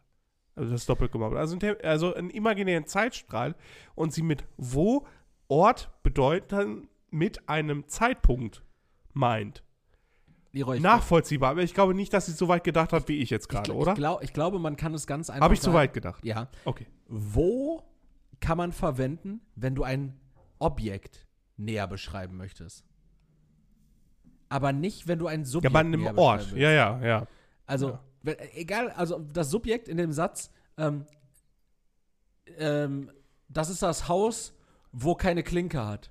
also 0.54 0.70
das 0.70 0.82
ist 0.82 0.88
doppelt 0.88 1.12
gemacht, 1.12 1.34
also, 1.34 1.56
ein 1.56 1.60
Tem- 1.60 1.76
also 1.82 2.14
einen 2.14 2.30
imaginären 2.30 2.86
Zeitstrahl 2.86 3.54
und 3.94 4.12
sie 4.12 4.22
mit 4.22 4.44
Wo, 4.56 5.06
Ort 5.48 5.90
bedeuten 6.02 6.88
mit 7.10 7.48
einem 7.48 7.86
Zeitpunkt 7.86 8.62
meint. 9.12 9.62
Leroy, 10.52 10.80
Nachvollziehbar, 10.80 11.50
aber 11.52 11.62
ich 11.62 11.72
glaube 11.72 11.94
nicht, 11.94 12.12
dass 12.12 12.26
sie 12.26 12.32
so 12.32 12.46
weit 12.46 12.62
gedacht 12.62 12.92
hat, 12.92 13.08
wie 13.08 13.18
ich 13.18 13.30
jetzt 13.30 13.48
gerade, 13.48 13.74
oder? 13.74 13.92
Ich, 13.92 13.96
glaub, 13.96 14.22
ich 14.22 14.32
glaube, 14.34 14.58
man 14.58 14.76
kann 14.76 14.92
es 14.92 15.06
ganz 15.06 15.30
einfach. 15.30 15.44
Habe 15.44 15.54
ich 15.54 15.60
zu 15.62 15.72
weit 15.72 15.94
gedacht? 15.94 16.22
Ja. 16.24 16.48
Okay. 16.66 16.86
Wo 17.08 17.82
kann 18.40 18.58
man 18.58 18.72
verwenden, 18.72 19.40
wenn 19.56 19.74
du 19.74 19.82
ein 19.82 20.20
Objekt 20.58 21.26
näher 21.56 21.86
beschreiben 21.86 22.36
möchtest? 22.36 22.84
Aber 24.50 24.72
nicht, 24.74 25.08
wenn 25.08 25.18
du 25.18 25.26
ein 25.26 25.40
Ja, 25.40 25.46
Subjekt 25.46 25.72
bei 25.72 25.80
einem 25.80 26.02
näher 26.02 26.18
Ort. 26.18 26.52
Ja, 26.52 26.70
ja, 26.70 27.02
ja. 27.02 27.26
Also, 27.64 27.90
Ja. 27.90 28.00
wenn, 28.22 28.36
egal, 28.54 28.90
also 28.90 29.20
das 29.20 29.50
Subjekt 29.50 29.88
in 29.88 29.96
dem 29.96 30.12
Satz, 30.12 30.50
ähm, 30.76 31.06
ähm, 32.58 33.10
das 33.48 33.70
ist 33.70 33.80
das 33.82 34.08
Haus, 34.08 34.52
wo 34.92 35.14
keine 35.14 35.42
Klinke 35.42 35.86
hat. 35.86 36.10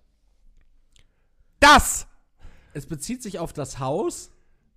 Das! 1.60 2.08
Es 2.74 2.88
bezieht 2.88 3.22
sich 3.22 3.38
auf 3.38 3.54
das 3.54 3.78
Haus. 3.78 4.31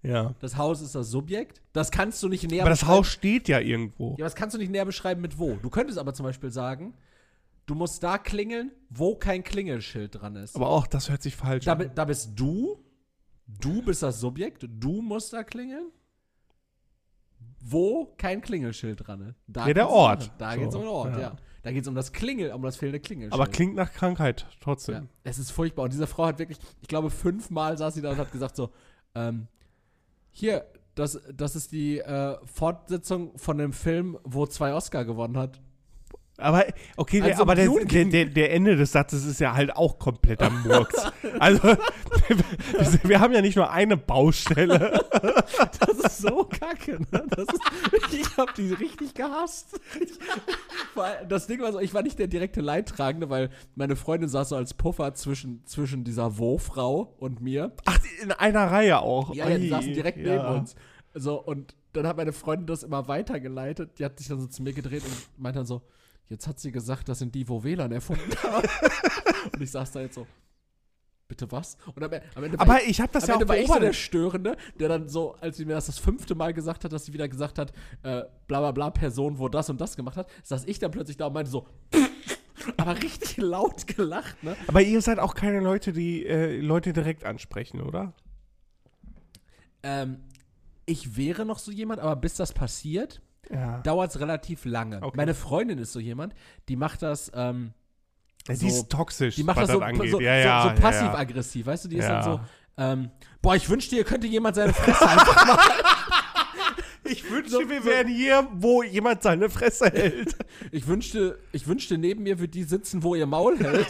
Ja. 0.05 0.35
Das 0.41 0.57
Haus 0.57 0.81
ist 0.83 0.95
das 0.95 1.09
Subjekt. 1.11 1.63
Das 1.73 1.91
kannst 1.91 2.23
du 2.23 2.29
nicht 2.29 2.49
näher 2.51 2.63
Aber 2.63 2.71
das. 2.71 2.85
Haus 2.87 3.07
steht 3.09 3.49
ja 3.49 3.59
irgendwo. 3.59 4.09
Ja, 4.11 4.13
aber 4.15 4.25
das 4.25 4.35
kannst 4.35 4.55
du 4.55 4.59
nicht 4.59 4.71
näher 4.71 4.85
beschreiben 4.85 5.21
mit 5.23 5.39
wo. 5.39 5.55
Du 5.57 5.71
könntest 5.71 5.99
aber 5.99 6.13
zum 6.15 6.25
Beispiel 6.25 6.51
sagen, 6.51 6.95
du 7.67 7.75
musst 7.75 8.03
da 8.03 8.19
klingeln, 8.19 8.71
wo 8.91 9.17
kein 9.17 9.43
Klingelschild 9.43 10.21
dran 10.21 10.37
ist. 10.37 10.55
Aber 10.57 10.69
auch, 10.69 10.87
das 10.87 11.09
hört 11.09 11.23
sich 11.23 11.35
falsch 11.35 11.65
Da, 11.65 11.75
bi- 11.75 11.87
an. 11.87 11.93
da 11.95 12.05
bist 12.05 12.33
du, 12.37 12.85
du 13.47 13.83
bist 13.83 14.03
das 14.03 14.21
Subjekt, 14.21 14.67
du 14.69 15.01
musst 15.01 15.33
da 15.33 15.43
klingeln, 15.43 15.91
wo 17.61 18.15
kein 18.19 18.41
Klingelschild 18.43 19.07
dran 19.07 19.23
ist. 19.23 19.39
Da 19.47 19.67
Ja, 19.67 19.75
der 19.75 19.89
Ort. 19.89 20.31
Da 20.39 20.53
So, 20.53 20.59
geht 20.59 20.69
es 20.69 20.75
um 20.75 20.81
den 20.83 20.89
Ort, 20.91 21.13
ja. 21.15 21.21
ja. 21.21 21.37
Da 21.63 21.73
geht 21.73 21.81
es 21.83 21.89
um 21.89 21.95
das 21.95 22.13
Klingel, 22.13 22.53
um 22.53 22.61
das 22.63 22.77
fehlende 22.77 23.01
Klingelschild. 23.01 23.33
Aber 23.41 23.51
klingt 23.51 23.75
nach 23.75 23.91
Krankheit 23.93 24.47
trotzdem. 24.61 24.95
ja. 24.95 25.03
Es 25.23 25.39
ist 25.39 25.51
furchtbar. 25.51 25.85
Und 25.85 25.95
diese 25.95 26.07
Frau 26.07 26.27
hat 26.27 26.39
wirklich, 26.39 26.59
ich 26.83 26.89
glaube, 26.89 27.09
fünfmal 27.09 27.79
saß 27.79 27.95
sie 27.95 28.03
da 28.03 28.11
und 28.11 28.19
hat 28.19 28.31
gesagt 28.31 28.55
so, 28.57 28.71
ähm, 29.15 29.47
hier, 30.35 30.67
das, 30.97 31.21
das 31.33 31.57
ist 31.57 31.73
die 31.73 31.99
äh, 32.01 32.37
Fortsetzung 32.45 33.39
von 33.39 33.57
dem 33.57 33.73
Film, 33.73 34.19
wo 34.25 34.47
zwei 34.47 34.75
Oscar 34.75 35.05
gewonnen 35.05 35.39
hat. 35.39 35.61
Aber, 36.37 36.65
okay, 36.97 37.21
der, 37.21 37.31
Also 37.31 37.43
aber 37.43 37.55
der, 37.55 37.67
Dune 37.67 37.87
der, 37.87 38.05
der, 38.07 38.25
der 38.25 38.53
Ende 38.53 38.75
des 38.75 38.91
Satzes 38.91 39.25
ist 39.25 39.39
ja 39.39 39.55
halt 39.55 39.77
auch 39.77 40.01
kompletter 40.01 40.51
Murks. 40.51 41.13
also, 41.39 41.63
wir, 41.63 43.01
wir 43.05 43.21
haben 43.21 43.33
ja 43.33 43.41
nicht 43.41 43.55
nur 43.55 43.71
eine 43.71 43.97
Baustelle. 43.97 45.01
Das 45.79 45.99
ist 45.99 46.19
so 46.19 46.45
kacke, 46.45 46.99
ne? 47.13 47.27
Ist, 47.37 48.13
ich 48.13 48.37
hab 48.37 48.55
die 48.55 48.73
richtig 48.73 49.15
gehasst. 49.15 49.79
Weil 50.95 51.27
das 51.29 51.47
Ding 51.47 51.61
war 51.61 51.73
so, 51.73 51.79
ich 51.79 51.95
war 51.95 52.03
nicht 52.03 52.19
der 52.19 52.27
direkte 52.27 52.61
Leidtragende, 52.61 53.31
weil 53.31 53.51
meine 53.75 53.95
Freundin 53.95 54.29
saß 54.29 54.51
so 54.51 54.57
als 54.57 54.75
Puffer 54.75 55.15
zwischen, 55.15 55.65
zwischen 55.67 56.03
dieser 56.03 56.39
Wo-Frau 56.39 57.15
und 57.19 57.41
mir. 57.41 57.73
Ach, 57.85 57.99
in 58.23 58.33
einer 58.33 58.71
Reihe 58.71 59.01
auch. 59.01 59.35
Ja, 59.35 59.49
ja, 59.49 59.59
die 59.59 59.69
saßen 59.69 59.93
direkt 59.93 60.19
ja. 60.19 60.37
neben 60.37 60.61
uns. 60.61 60.75
So, 61.15 61.41
und 61.41 61.75
dann 61.93 62.07
hat 62.07 62.17
meine 62.17 62.33
Freundin 62.33 62.67
das 62.67 62.83
immer 62.83 63.07
weitergeleitet. 63.07 63.99
Die 63.99 64.05
hat 64.05 64.19
sich 64.19 64.29
dann 64.29 64.41
so 64.41 64.47
zu 64.47 64.63
mir 64.63 64.73
gedreht 64.73 65.05
und 65.05 65.41
meinte 65.41 65.61
dann 65.61 65.67
so, 65.67 65.83
jetzt 66.29 66.47
hat 66.47 66.59
sie 66.59 66.73
gesagt, 66.73 67.09
das 67.09 67.19
sind 67.19 67.35
die, 67.35 67.49
wo 67.49 67.63
WLAN 67.63 67.93
erfunden 67.93 68.35
haben. 68.43 68.69
und 69.53 69.61
ich 69.63 69.71
saß 69.71 69.93
da 69.93 70.01
jetzt 70.01 70.15
so, 70.15 70.27
bitte 71.29 71.51
was? 71.51 71.77
Und 71.95 72.03
am, 72.03 72.11
am 72.35 72.45
Ende 72.45 72.61
Aber 72.61 72.83
ich 72.83 73.01
habe 73.01 73.13
das 73.13 73.25
am 73.25 73.29
ja 73.29 73.35
auch 73.37 73.41
Ende 73.41 73.49
war 73.49 73.57
ich 73.59 73.69
so 73.69 73.79
der 73.79 73.93
Störende, 73.93 74.57
der 74.79 74.89
dann 74.89 75.09
so, 75.09 75.35
als 75.41 75.57
sie 75.57 75.65
mir 75.65 75.75
das 75.75 75.87
das 75.87 75.99
fünfte 75.99 76.35
Mal 76.35 76.53
gesagt 76.53 76.85
hat, 76.85 76.93
dass 76.93 77.07
sie 77.07 77.13
wieder 77.13 77.29
gesagt 77.29 77.59
hat, 77.59 77.73
äh, 78.03 78.23
bla 78.47 78.61
bla 78.61 78.73
bla, 78.73 78.91
Person, 78.91 79.39
wo 79.39 79.49
das 79.49 79.71
und 79.71 79.81
das 79.81 79.97
gemacht 79.97 80.17
hat, 80.17 80.29
saß 80.43 80.65
ich 80.67 80.79
dann 80.79 80.91
plötzlich 80.91 81.17
da 81.17 81.27
und 81.27 81.35
meinte 81.35 81.51
so, 81.51 81.67
aber 82.77 83.03
richtig 83.03 83.37
laut 83.37 83.87
gelacht, 83.87 84.43
ne? 84.43 84.57
Aber 84.67 84.83
ihr 84.83 85.01
seid 85.03 85.19
auch 85.19 85.35
keine 85.35 85.61
Leute, 85.61 85.93
die 85.93 86.27
äh, 86.27 86.61
Leute 86.61 86.93
direkt 86.93 87.25
ansprechen, 87.25 87.81
oder? 87.81 88.13
Ähm, 89.83 90.19
ich 90.87 91.17
wäre 91.17 91.45
noch 91.45 91.59
so 91.59 91.71
jemand, 91.71 92.01
aber 92.01 92.17
bis 92.17 92.35
das 92.35 92.53
passiert, 92.53 93.21
Ja. 93.51 93.79
dauert 93.83 94.11
es 94.11 94.21
relativ 94.21 94.65
lange. 94.65 95.03
Okay. 95.03 95.17
Meine 95.17 95.35
Freundin 95.35 95.79
ist 95.79 95.93
so 95.93 96.01
jemand, 96.01 96.35
die 96.69 96.77
macht 96.77 97.03
das, 97.03 97.31
ähm, 97.35 97.73
die 98.49 98.55
so- 98.57 98.67
ist 98.67 98.91
toxisch, 98.91 99.37
die 99.37 99.43
macht 99.45 99.59
das 99.59 99.71
so, 99.71 99.81
angeht. 99.81 100.11
so, 100.11 100.21
ja, 100.21 100.43
so, 100.43 100.49
ja, 100.49 100.67
ja, 100.67 100.73
passiv-aggressiv, 100.81 101.67
weißt 101.67 101.85
du, 101.85 101.89
die 101.89 101.97
ist 101.99 102.05
Ja. 102.05 102.21
dann 102.21 102.23
so, 102.25 102.41
ähm, 102.77 103.11
boah, 103.43 103.55
ich 103.57 103.69
wünschte, 103.69 103.97
ihr 103.97 104.05
könnte 104.05 104.27
jemand 104.27 104.57
seine 104.57 104.73
Fresse 104.73 105.09
einfach 105.09 105.47
machen. 105.47 105.73
Ich 107.07 107.31
wünschte, 107.31 107.51
So- 107.51 107.69
wir 107.69 107.85
wären 107.85 108.09
hier, 108.09 108.49
wo 108.55 108.83
jemand 108.83 109.23
seine 109.23 109.51
Fresse 109.51 109.91
hält. 109.91 110.37
Ich 110.73 110.87
wünschte, 110.87 111.39
ich 111.53 111.67
wünschte, 111.67 111.99
neben 111.99 112.23
mir 112.23 112.39
würde 112.39 112.49
die 112.53 112.63
sitzen, 112.65 113.03
wo 113.03 113.15
ihr 113.15 113.27
Maul 113.27 113.59
hält. 113.59 113.89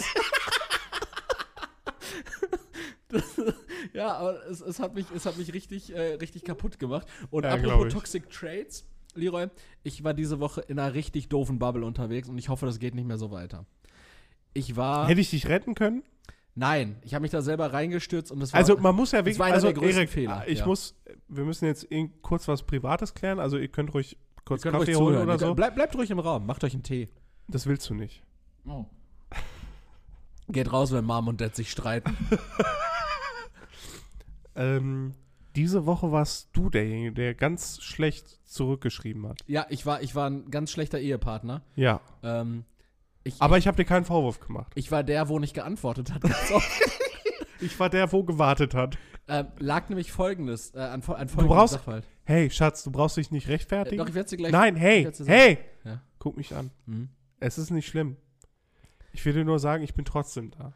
Das- 3.08 3.40
ja, 3.92 4.12
aber 4.16 4.44
es, 4.48 4.60
es, 4.60 4.80
hat 4.80 4.94
mich, 4.94 5.06
es 5.14 5.26
hat 5.26 5.36
mich 5.36 5.52
richtig, 5.52 5.94
äh, 5.94 6.14
richtig 6.14 6.44
kaputt 6.44 6.78
gemacht. 6.80 7.06
Und 7.30 7.44
Ja, 7.44 7.50
apropos. 7.54 7.92
Toxic 7.92 8.28
Trades, 8.30 8.84
Leroy, 9.14 9.48
ich 9.82 10.04
war 10.04 10.14
diese 10.14 10.40
Woche 10.40 10.60
in 10.62 10.78
einer 10.78 10.94
richtig 10.94 11.28
doofen 11.28 11.58
Bubble 11.58 11.84
unterwegs 11.84 12.28
und 12.28 12.38
ich 12.38 12.48
hoffe, 12.48 12.66
das 12.66 12.78
geht 12.78 12.94
nicht 12.94 13.06
mehr 13.06 13.18
so 13.18 13.30
weiter. 13.30 13.66
Ich 14.52 14.76
war. 14.76 15.08
Hätte 15.08 15.20
ich 15.20 15.30
dich 15.30 15.48
retten 15.48 15.74
können? 15.74 16.02
nein, 16.56 16.96
ich 17.02 17.14
habe 17.14 17.22
mich 17.22 17.32
da 17.32 17.42
selber 17.42 17.72
reingestürzt 17.72 18.30
und 18.30 18.40
es 18.42 18.52
war. 18.52 18.58
Also 18.58 18.76
man 18.76 18.94
muss 18.94 19.12
ja 19.12 19.18
das 19.18 19.26
wirklich, 19.26 19.38
war 19.38 19.46
einer 19.46 19.56
also 19.56 19.66
der 19.68 19.74
größten 19.74 19.98
Erik, 19.98 20.10
Fehler, 20.10 20.44
ich 20.46 20.60
ja. 20.60 20.66
muss, 20.66 20.94
wir 21.28 21.44
müssen 21.44 21.66
jetzt 21.66 21.84
in, 21.84 22.22
kurz 22.22 22.46
was 22.46 22.62
Privates 22.62 23.14
klären. 23.14 23.40
Also 23.40 23.58
ihr 23.58 23.68
könnt 23.68 23.92
ruhig 23.92 24.16
kurz 24.44 24.62
könnt 24.62 24.76
Kaffee 24.76 24.94
euch 24.94 25.00
holen 25.00 25.22
oder 25.22 25.38
so. 25.38 25.54
Bleib, 25.54 25.74
bleibt 25.74 25.96
ruhig 25.96 26.10
im 26.10 26.20
Raum, 26.20 26.46
macht 26.46 26.62
euch 26.64 26.74
einen 26.74 26.82
Tee. 26.82 27.08
Das 27.48 27.66
willst 27.66 27.88
du 27.90 27.94
nicht. 27.94 28.22
Geht 30.48 30.72
raus, 30.72 30.92
wenn 30.92 31.04
Mom 31.04 31.28
und 31.28 31.40
Dad 31.40 31.56
sich 31.56 31.70
streiten. 31.70 32.16
Ähm, 34.56 35.14
diese 35.56 35.86
Woche 35.86 36.10
warst 36.12 36.48
du 36.52 36.70
derjenige, 36.70 37.12
der 37.12 37.34
ganz 37.34 37.80
schlecht 37.82 38.26
zurückgeschrieben 38.44 39.26
hat. 39.28 39.40
ja, 39.46 39.66
ich 39.68 39.84
war, 39.86 40.02
ich 40.02 40.14
war 40.14 40.28
ein 40.30 40.50
ganz 40.50 40.70
schlechter 40.70 40.98
Ehepartner. 40.98 41.62
Ja. 41.76 42.00
Ähm, 42.22 42.64
ich, 43.24 43.40
Aber 43.40 43.56
ich 43.58 43.66
habe 43.66 43.76
dir 43.76 43.84
keinen 43.84 44.04
Vorwurf 44.04 44.38
gemacht. 44.40 44.72
Ich 44.74 44.90
war 44.92 45.02
der, 45.02 45.28
wo 45.28 45.38
nicht 45.38 45.54
geantwortet 45.54 46.12
hat. 46.12 46.22
Ich 47.60 47.78
war 47.80 47.88
der, 47.88 48.12
wo 48.12 48.24
gewartet 48.24 48.74
hat. 48.74 48.98
ähm, 49.28 49.46
lag 49.58 49.88
nämlich 49.88 50.12
folgendes, 50.12 50.74
äh, 50.74 50.78
an, 50.80 50.94
an 50.94 51.02
folgendem 51.02 51.46
brauchst- 51.46 51.74
Sachverhalt. 51.74 52.04
Hey, 52.24 52.50
Schatz, 52.50 52.82
du 52.82 52.90
brauchst 52.90 53.16
dich 53.16 53.30
nicht 53.30 53.46
Äh, 53.48 53.52
rechtfertigen. 53.52 53.98
doch, 53.98 54.08
ich 54.08 54.14
werde 54.14 54.28
sie 54.28 54.36
gleich. 54.36 54.52
Nein, 54.52 54.76
hey, 54.76 55.10
dir 55.10 55.24
hey, 55.26 55.58
Ja. 55.84 56.02
guck 56.18 56.36
mich 56.36 56.54
an. 56.54 56.70
Mhm. 56.84 57.08
Es 57.40 57.56
ist 57.56 57.70
nicht 57.70 57.86
schlimm. 57.86 58.16
Ich 59.12 59.24
will 59.24 59.32
dir 59.32 59.44
nur 59.44 59.58
sagen, 59.60 59.82
ich 59.82 59.94
bin 59.94 60.04
trotzdem 60.04 60.50
da. 60.50 60.72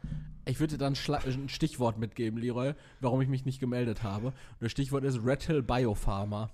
Ich 0.49 0.59
würde 0.59 0.77
dir 0.77 0.83
dann 0.83 0.95
Schla 0.95 1.19
ein 1.19 1.47
Stichwort 1.47 1.99
mitgeben, 1.99 2.39
Leroy, 2.39 2.73
warum 3.01 3.21
ich 3.21 3.27
mich 3.27 3.45
nicht 3.45 3.59
gemeldet 3.59 4.01
habe. 4.01 4.27
Und 4.27 4.35
das 4.59 4.71
Stichwort 4.71 5.03
ist 5.03 5.23
Red 5.23 5.43
Hill 5.43 5.61
Biopharma. 5.61 6.49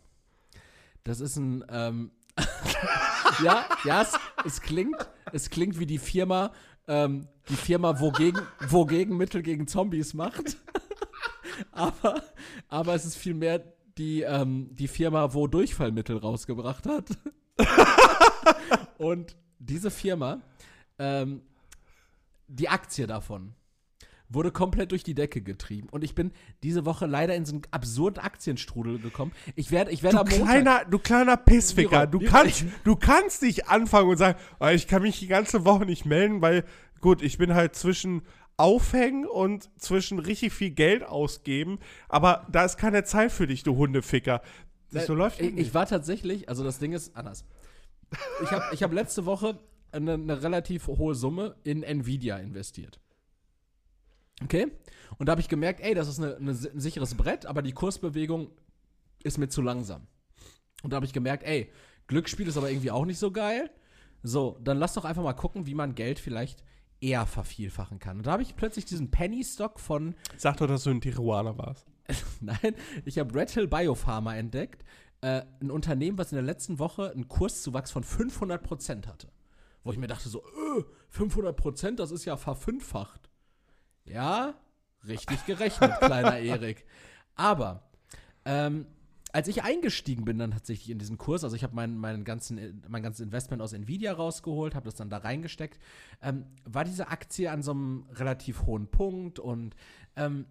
Das 1.05 1.21
ist 1.21 1.37
ein, 1.37 1.63
ähm, 1.69 2.11
ja, 3.43 3.65
ja, 3.85 4.01
es, 4.01 4.19
es 4.43 4.61
klingt, 4.61 4.97
es 5.31 5.49
klingt 5.49 5.79
wie 5.79 5.85
die 5.85 5.97
Firma, 5.97 6.51
ähm, 6.89 7.29
die 7.47 7.55
Firma, 7.55 7.97
wo, 8.01 8.11
gegen, 8.11 8.41
wo 8.67 8.85
Gegenmittel 8.85 9.41
gegen 9.41 9.65
Zombies 9.65 10.13
macht. 10.13 10.57
aber, 11.71 12.21
aber 12.67 12.95
es 12.95 13.05
ist 13.05 13.15
vielmehr 13.15 13.63
die, 13.97 14.23
ähm, 14.23 14.75
die 14.75 14.89
Firma, 14.89 15.33
wo 15.33 15.47
Durchfallmittel 15.47 16.17
rausgebracht 16.17 16.85
hat. 16.85 17.17
Und 18.97 19.37
diese 19.59 19.89
Firma, 19.89 20.41
ähm, 20.99 21.43
die 22.49 22.67
Aktie 22.67 23.07
davon 23.07 23.55
wurde 24.29 24.51
komplett 24.51 24.91
durch 24.91 25.03
die 25.03 25.13
Decke 25.13 25.41
getrieben. 25.41 25.87
Und 25.89 26.03
ich 26.03 26.15
bin 26.15 26.31
diese 26.63 26.85
Woche 26.85 27.05
leider 27.05 27.35
in 27.35 27.45
so 27.45 27.53
einen 27.53 27.61
absurden 27.71 28.23
Aktienstrudel 28.23 28.99
gekommen. 28.99 29.31
Ich 29.55 29.71
werde 29.71 29.91
ich 29.91 30.03
werd 30.03 30.13
Du 30.13 30.19
am 30.19 30.27
Montag. 30.27 30.45
kleiner, 30.47 30.85
du 30.85 30.99
kleiner 30.99 31.37
Pissficker, 31.37 32.07
du 32.07 32.19
kannst, 32.19 32.65
du 32.83 32.95
kannst 32.95 33.41
nicht 33.43 33.67
anfangen 33.69 34.09
und 34.09 34.17
sagen, 34.17 34.39
"Ah, 34.59 34.71
ich 34.71 34.87
kann 34.87 35.01
mich 35.01 35.19
die 35.19 35.27
ganze 35.27 35.65
Woche 35.65 35.85
nicht 35.85 36.05
melden, 36.05 36.41
weil, 36.41 36.63
gut, 37.01 37.21
ich 37.21 37.37
bin 37.37 37.53
halt 37.53 37.75
zwischen 37.75 38.23
Aufhängen 38.57 39.25
und 39.25 39.69
zwischen 39.79 40.17
richtig 40.19 40.53
viel 40.53 40.71
Geld 40.71 41.03
ausgeben, 41.03 41.79
aber 42.07 42.47
da 42.51 42.63
ist 42.63 42.77
keine 42.77 43.03
Zeit 43.03 43.31
für 43.31 43.47
dich, 43.47 43.63
du 43.63 43.75
Hundeficker. 43.75 44.41
So 44.89 45.13
läuft 45.13 45.39
das 45.41 45.47
ich, 45.47 45.57
ich 45.57 45.73
war 45.73 45.85
tatsächlich, 45.87 46.47
also 46.47 46.63
das 46.63 46.79
Ding 46.79 46.93
ist 46.93 47.15
anders. 47.17 47.43
Ich 48.43 48.51
habe 48.51 48.63
ich 48.71 48.81
hab 48.81 48.93
letzte 48.93 49.25
Woche 49.25 49.59
eine, 49.91 50.13
eine 50.13 50.41
relativ 50.41 50.87
hohe 50.87 51.15
Summe 51.15 51.55
in 51.63 51.83
Nvidia 51.83 52.37
investiert. 52.37 52.99
Okay? 54.43 54.67
Und 55.17 55.27
da 55.27 55.31
habe 55.31 55.41
ich 55.41 55.49
gemerkt, 55.49 55.79
ey, 55.81 55.93
das 55.93 56.07
ist 56.07 56.19
eine, 56.19 56.35
eine, 56.35 56.51
ein 56.51 56.79
sicheres 56.79 57.15
Brett, 57.15 57.45
aber 57.45 57.61
die 57.61 57.71
Kursbewegung 57.71 58.49
ist 59.23 59.37
mir 59.37 59.47
zu 59.47 59.61
langsam. 59.61 60.07
Und 60.83 60.91
da 60.91 60.97
habe 60.97 61.05
ich 61.05 61.13
gemerkt, 61.13 61.43
ey, 61.43 61.71
Glücksspiel 62.07 62.47
ist 62.47 62.57
aber 62.57 62.69
irgendwie 62.69 62.91
auch 62.91 63.05
nicht 63.05 63.17
so 63.17 63.31
geil. 63.31 63.71
So, 64.23 64.59
dann 64.63 64.77
lass 64.77 64.93
doch 64.93 65.05
einfach 65.05 65.23
mal 65.23 65.33
gucken, 65.33 65.65
wie 65.65 65.75
man 65.75 65.95
Geld 65.95 66.19
vielleicht 66.19 66.63
eher 67.01 67.25
vervielfachen 67.25 67.99
kann. 67.99 68.17
Und 68.17 68.27
da 68.27 68.31
habe 68.31 68.43
ich 68.43 68.55
plötzlich 68.55 68.85
diesen 68.85 69.11
Penny-Stock 69.11 69.79
von 69.79 70.15
Sag 70.37 70.57
doch, 70.57 70.67
dass 70.67 70.83
du 70.83 70.91
ein 70.91 71.01
Tijuana 71.01 71.57
warst. 71.57 71.87
Nein, 72.41 72.75
ich 73.05 73.19
habe 73.19 73.33
Red 73.33 73.51
Hill 73.51 73.67
Biopharma 73.67 74.35
entdeckt. 74.35 74.83
Äh, 75.21 75.43
ein 75.61 75.71
Unternehmen, 75.71 76.17
was 76.17 76.31
in 76.31 76.35
der 76.35 76.43
letzten 76.43 76.79
Woche 76.79 77.11
einen 77.11 77.27
Kurszuwachs 77.27 77.91
von 77.91 78.03
500% 78.03 79.07
hatte. 79.07 79.31
Wo 79.83 79.91
ich 79.91 79.97
mir 79.97 80.07
dachte 80.07 80.29
so, 80.29 80.43
äh, 80.43 80.83
500%, 81.15 81.95
das 81.95 82.11
ist 82.11 82.25
ja 82.25 82.37
verfünffacht. 82.37 83.29
Ja, 84.05 84.53
richtig 85.07 85.45
gerechnet, 85.45 85.91
kleiner 85.99 86.39
Erik. 86.39 86.85
Aber, 87.35 87.83
ähm, 88.45 88.85
als 89.33 89.49
ich 89.49 89.63
eingestiegen 89.63 90.23
bin 90.23 90.37
dann 90.37 90.51
tatsächlich 90.51 90.89
in 90.89 90.97
diesen 90.97 91.17
Kurs, 91.17 91.43
also 91.43 91.55
ich 91.57 91.63
habe 91.63 91.75
mein, 91.75 91.97
meinen 91.97 92.23
ganzen, 92.23 92.81
mein 92.87 93.03
ganzes 93.03 93.25
Investment 93.25 93.61
aus 93.61 93.73
Nvidia 93.73 94.13
rausgeholt, 94.13 94.75
habe 94.75 94.85
das 94.85 94.95
dann 94.95 95.09
da 95.09 95.17
reingesteckt, 95.17 95.77
ähm, 96.21 96.45
war 96.63 96.85
diese 96.85 97.09
Aktie 97.09 97.51
an 97.51 97.61
so 97.61 97.71
einem 97.71 98.05
relativ 98.13 98.65
hohen 98.65 98.87
Punkt 98.87 99.39
und 99.39 99.75
ähm, 100.15 100.45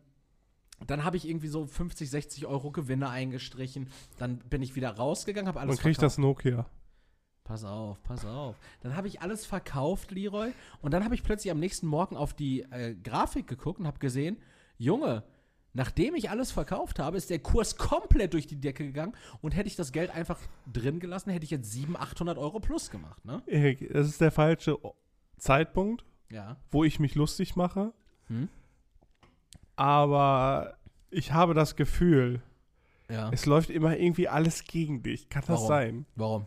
dann 0.86 1.04
habe 1.04 1.16
ich 1.16 1.26
irgendwie 1.26 1.48
so 1.48 1.66
50, 1.66 2.10
60 2.10 2.46
Euro 2.46 2.70
Gewinne 2.72 3.08
eingestrichen. 3.08 3.88
Dann 4.18 4.38
bin 4.38 4.60
ich 4.60 4.74
wieder 4.74 4.90
rausgegangen, 4.90 5.48
habe 5.48 5.60
alles 5.60 5.76
Man 5.76 5.82
kriegt 5.82 6.02
das 6.02 6.16
verkauft. 6.16 6.44
Nokia. 6.44 6.66
Pass 7.44 7.62
auf, 7.64 8.02
pass 8.02 8.24
auf. 8.24 8.56
Dann 8.80 8.96
habe 8.96 9.06
ich 9.06 9.20
alles 9.20 9.44
verkauft, 9.44 10.10
Leroy. 10.10 10.52
Und 10.80 10.94
dann 10.94 11.04
habe 11.04 11.14
ich 11.14 11.22
plötzlich 11.22 11.50
am 11.50 11.60
nächsten 11.60 11.86
Morgen 11.86 12.16
auf 12.16 12.32
die 12.32 12.62
äh, 12.62 12.94
Grafik 12.94 13.46
geguckt 13.46 13.78
und 13.80 13.86
habe 13.86 13.98
gesehen, 13.98 14.38
Junge, 14.78 15.22
nachdem 15.74 16.14
ich 16.14 16.30
alles 16.30 16.50
verkauft 16.52 16.98
habe, 16.98 17.18
ist 17.18 17.28
der 17.28 17.40
Kurs 17.40 17.76
komplett 17.76 18.32
durch 18.32 18.46
die 18.46 18.58
Decke 18.60 18.84
gegangen. 18.86 19.12
Und 19.42 19.54
hätte 19.54 19.68
ich 19.68 19.76
das 19.76 19.92
Geld 19.92 20.08
einfach 20.10 20.40
drin 20.72 21.00
gelassen, 21.00 21.30
hätte 21.30 21.44
ich 21.44 21.50
jetzt 21.50 21.70
700, 21.70 22.02
800 22.02 22.38
Euro 22.38 22.60
plus 22.60 22.90
gemacht, 22.90 23.22
ne? 23.26 23.42
Das 23.92 24.06
ist 24.08 24.22
der 24.22 24.30
falsche 24.32 24.78
Zeitpunkt, 25.36 26.02
Ja. 26.30 26.56
wo 26.70 26.82
ich 26.82 26.98
mich 26.98 27.14
lustig 27.14 27.56
mache. 27.56 27.92
Hm? 28.28 28.48
Aber 29.76 30.78
ich 31.10 31.32
habe 31.32 31.52
das 31.52 31.76
Gefühl, 31.76 32.40
Ja. 33.10 33.28
es 33.32 33.44
läuft 33.44 33.68
immer 33.68 33.98
irgendwie 33.98 34.28
alles 34.28 34.64
gegen 34.64 35.02
dich. 35.02 35.28
Kann 35.28 35.42
das 35.46 35.58
Warum? 35.58 35.68
sein? 35.68 36.06
Warum? 36.16 36.46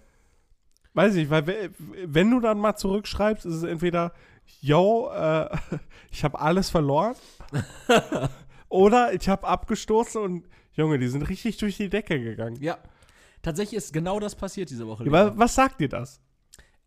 Weiß 0.97 1.13
ich, 1.15 1.29
weil 1.29 1.45
we- 1.45 1.69
wenn 2.05 2.31
du 2.31 2.39
dann 2.39 2.57
mal 2.59 2.75
zurückschreibst, 2.75 3.45
ist 3.45 3.53
es 3.55 3.63
entweder, 3.63 4.13
yo, 4.61 5.09
äh, 5.13 5.47
ich 6.11 6.23
habe 6.23 6.39
alles 6.39 6.69
verloren 6.71 7.15
oder 8.69 9.13
ich 9.13 9.29
habe 9.29 9.47
abgestoßen 9.47 10.21
und 10.21 10.45
Junge, 10.73 10.99
die 10.99 11.07
sind 11.07 11.23
richtig 11.23 11.57
durch 11.57 11.77
die 11.77 11.89
Decke 11.89 12.19
gegangen. 12.19 12.57
Ja. 12.61 12.77
Tatsächlich 13.41 13.77
ist 13.77 13.93
genau 13.93 14.19
das 14.19 14.35
passiert 14.35 14.69
diese 14.69 14.87
Woche. 14.87 15.05
Ja, 15.09 15.37
was 15.37 15.55
sagt 15.55 15.79
dir 15.79 15.87
das? 15.89 16.19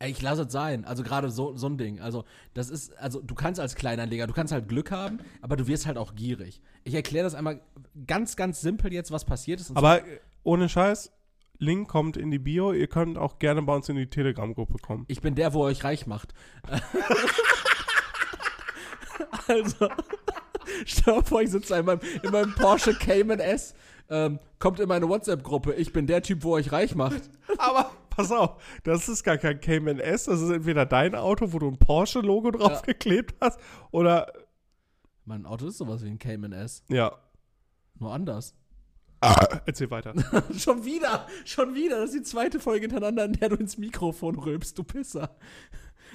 Ey, 0.01 0.11
ich 0.11 0.23
lasse 0.23 0.43
es 0.43 0.53
sein. 0.53 0.85
Also 0.85 1.03
gerade 1.03 1.31
so, 1.31 1.57
so 1.57 1.69
ein 1.69 1.77
Ding. 1.79 2.01
Also, 2.01 2.25
das 2.55 2.71
ist, 2.71 2.97
also 2.99 3.21
du 3.21 3.35
kannst 3.35 3.61
als 3.61 3.75
Kleinanleger, 3.75 4.27
du 4.27 4.33
kannst 4.33 4.53
halt 4.53 4.69
Glück 4.69 4.91
haben, 4.91 5.19
aber 5.43 5.57
du 5.57 5.67
wirst 5.67 5.87
halt 5.87 5.99
auch 5.99 6.15
gierig. 6.15 6.61
Ich 6.85 6.95
erkläre 6.95 7.25
das 7.25 7.35
einmal 7.35 7.61
ganz, 8.07 8.35
ganz 8.37 8.61
simpel 8.61 8.93
jetzt, 8.93 9.11
was 9.13 9.25
passiert 9.25 9.61
ist. 9.61 9.77
Aber 9.77 9.99
äh, 10.07 10.21
ohne 10.43 10.69
Scheiß, 10.69 11.13
Link 11.61 11.89
kommt 11.89 12.17
in 12.17 12.31
die 12.31 12.39
Bio. 12.39 12.73
Ihr 12.73 12.89
könnt 12.89 13.19
auch 13.19 13.39
gerne 13.39 13.63
bei 13.63 13.75
uns 13.77 13.89
in 13.89 13.97
die 13.97 14.09
Telegram-Gruppe 14.09 14.79
kommen. 14.79 15.05
Ich 15.09 15.21
bin 15.21 15.35
der, 15.35 15.53
wo 15.53 15.63
euch 15.63 15.85
reich 15.85 16.07
macht. 16.07 16.33
also, 19.47 19.89
stell 20.87 21.15
dir 21.15 21.23
vor, 21.23 21.43
ich 21.43 21.51
sitze 21.51 21.77
in 21.77 21.85
meinem, 21.85 22.01
in 22.23 22.31
meinem 22.31 22.55
Porsche 22.55 22.95
Cayman 22.95 23.41
S, 23.41 23.75
ähm, 24.09 24.41
kommt 24.59 24.81
in 24.81 24.89
meine 24.89 25.09
WhatsApp-Gruppe. 25.09 25.75
Ich 25.75 25.93
bin 25.93 26.07
der 26.07 26.23
Typ, 26.23 26.43
wo 26.43 26.53
euch 26.53 26.73
reich 26.73 26.95
macht. 26.95 27.29
Aber 27.59 27.91
pass 28.09 28.33
auf, 28.33 28.63
das 28.83 29.09
ist 29.11 29.23
gar 29.23 29.37
kein 29.37 29.61
Cayman 29.61 30.01
S. 30.01 30.25
Das 30.25 30.41
ist 30.41 30.51
entweder 30.51 30.87
dein 30.87 31.15
Auto, 31.15 31.53
wo 31.53 31.59
du 31.59 31.69
ein 31.69 31.79
Porsche-Logo 31.79 32.53
draufgeklebt 32.53 33.37
hast, 33.41 33.61
oder 33.91 34.33
Mein 35.27 35.45
Auto 35.45 35.67
ist 35.69 35.77
sowas 35.77 36.03
wie 36.03 36.09
ein 36.09 36.19
Cayman 36.19 36.53
S. 36.53 36.83
Ja. 36.89 37.13
Nur 37.99 38.15
anders. 38.15 38.55
Erzähl 39.67 39.91
weiter. 39.91 40.15
schon 40.57 40.85
wieder, 40.85 41.27
schon 41.45 41.75
wieder. 41.75 42.01
Das 42.01 42.11
ist 42.11 42.19
die 42.19 42.23
zweite 42.23 42.59
Folge 42.59 42.83
hintereinander, 42.83 43.27
in 43.27 43.33
der 43.35 43.51
du 43.51 43.57
ins 43.57 43.77
Mikrofon 43.77 44.39
rülpst, 44.39 44.79
du 44.79 44.85
Pisser. 44.85 45.37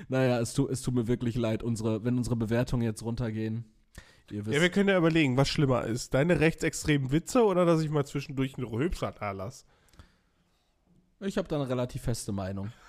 Naja, 0.10 0.40
es, 0.40 0.54
tu, 0.54 0.68
es 0.68 0.82
tut 0.82 0.96
mir 0.96 1.08
wirklich 1.08 1.36
leid, 1.36 1.64
unsere, 1.64 2.04
wenn 2.04 2.18
unsere 2.18 2.36
Bewertungen 2.36 2.84
jetzt 2.84 3.04
runtergehen. 3.04 3.66
Ihr 4.32 4.46
wisst, 4.46 4.56
Ja, 4.56 4.62
wir 4.62 4.70
können 4.70 4.90
ja 4.90 4.98
überlegen, 4.98 5.38
was 5.38 5.48
schlimmer 5.50 5.86
ist. 5.86 6.14
Deine 6.14 6.40
rechtsextremen 6.40 7.12
Witze 7.12 7.44
oder 7.44 7.66
dass 7.66 7.82
ich 7.82 7.90
mal 7.90 8.06
zwischendurch 8.06 8.58
einen 8.58 8.68
Rülpser 8.68 9.14
da 9.18 9.32
lasse? 9.32 9.66
ich 11.22 11.38
habe 11.38 11.48
da 11.48 11.56
eine 11.56 11.70
relativ 11.70 12.04
feste 12.04 12.32
Meinung. 12.32 12.72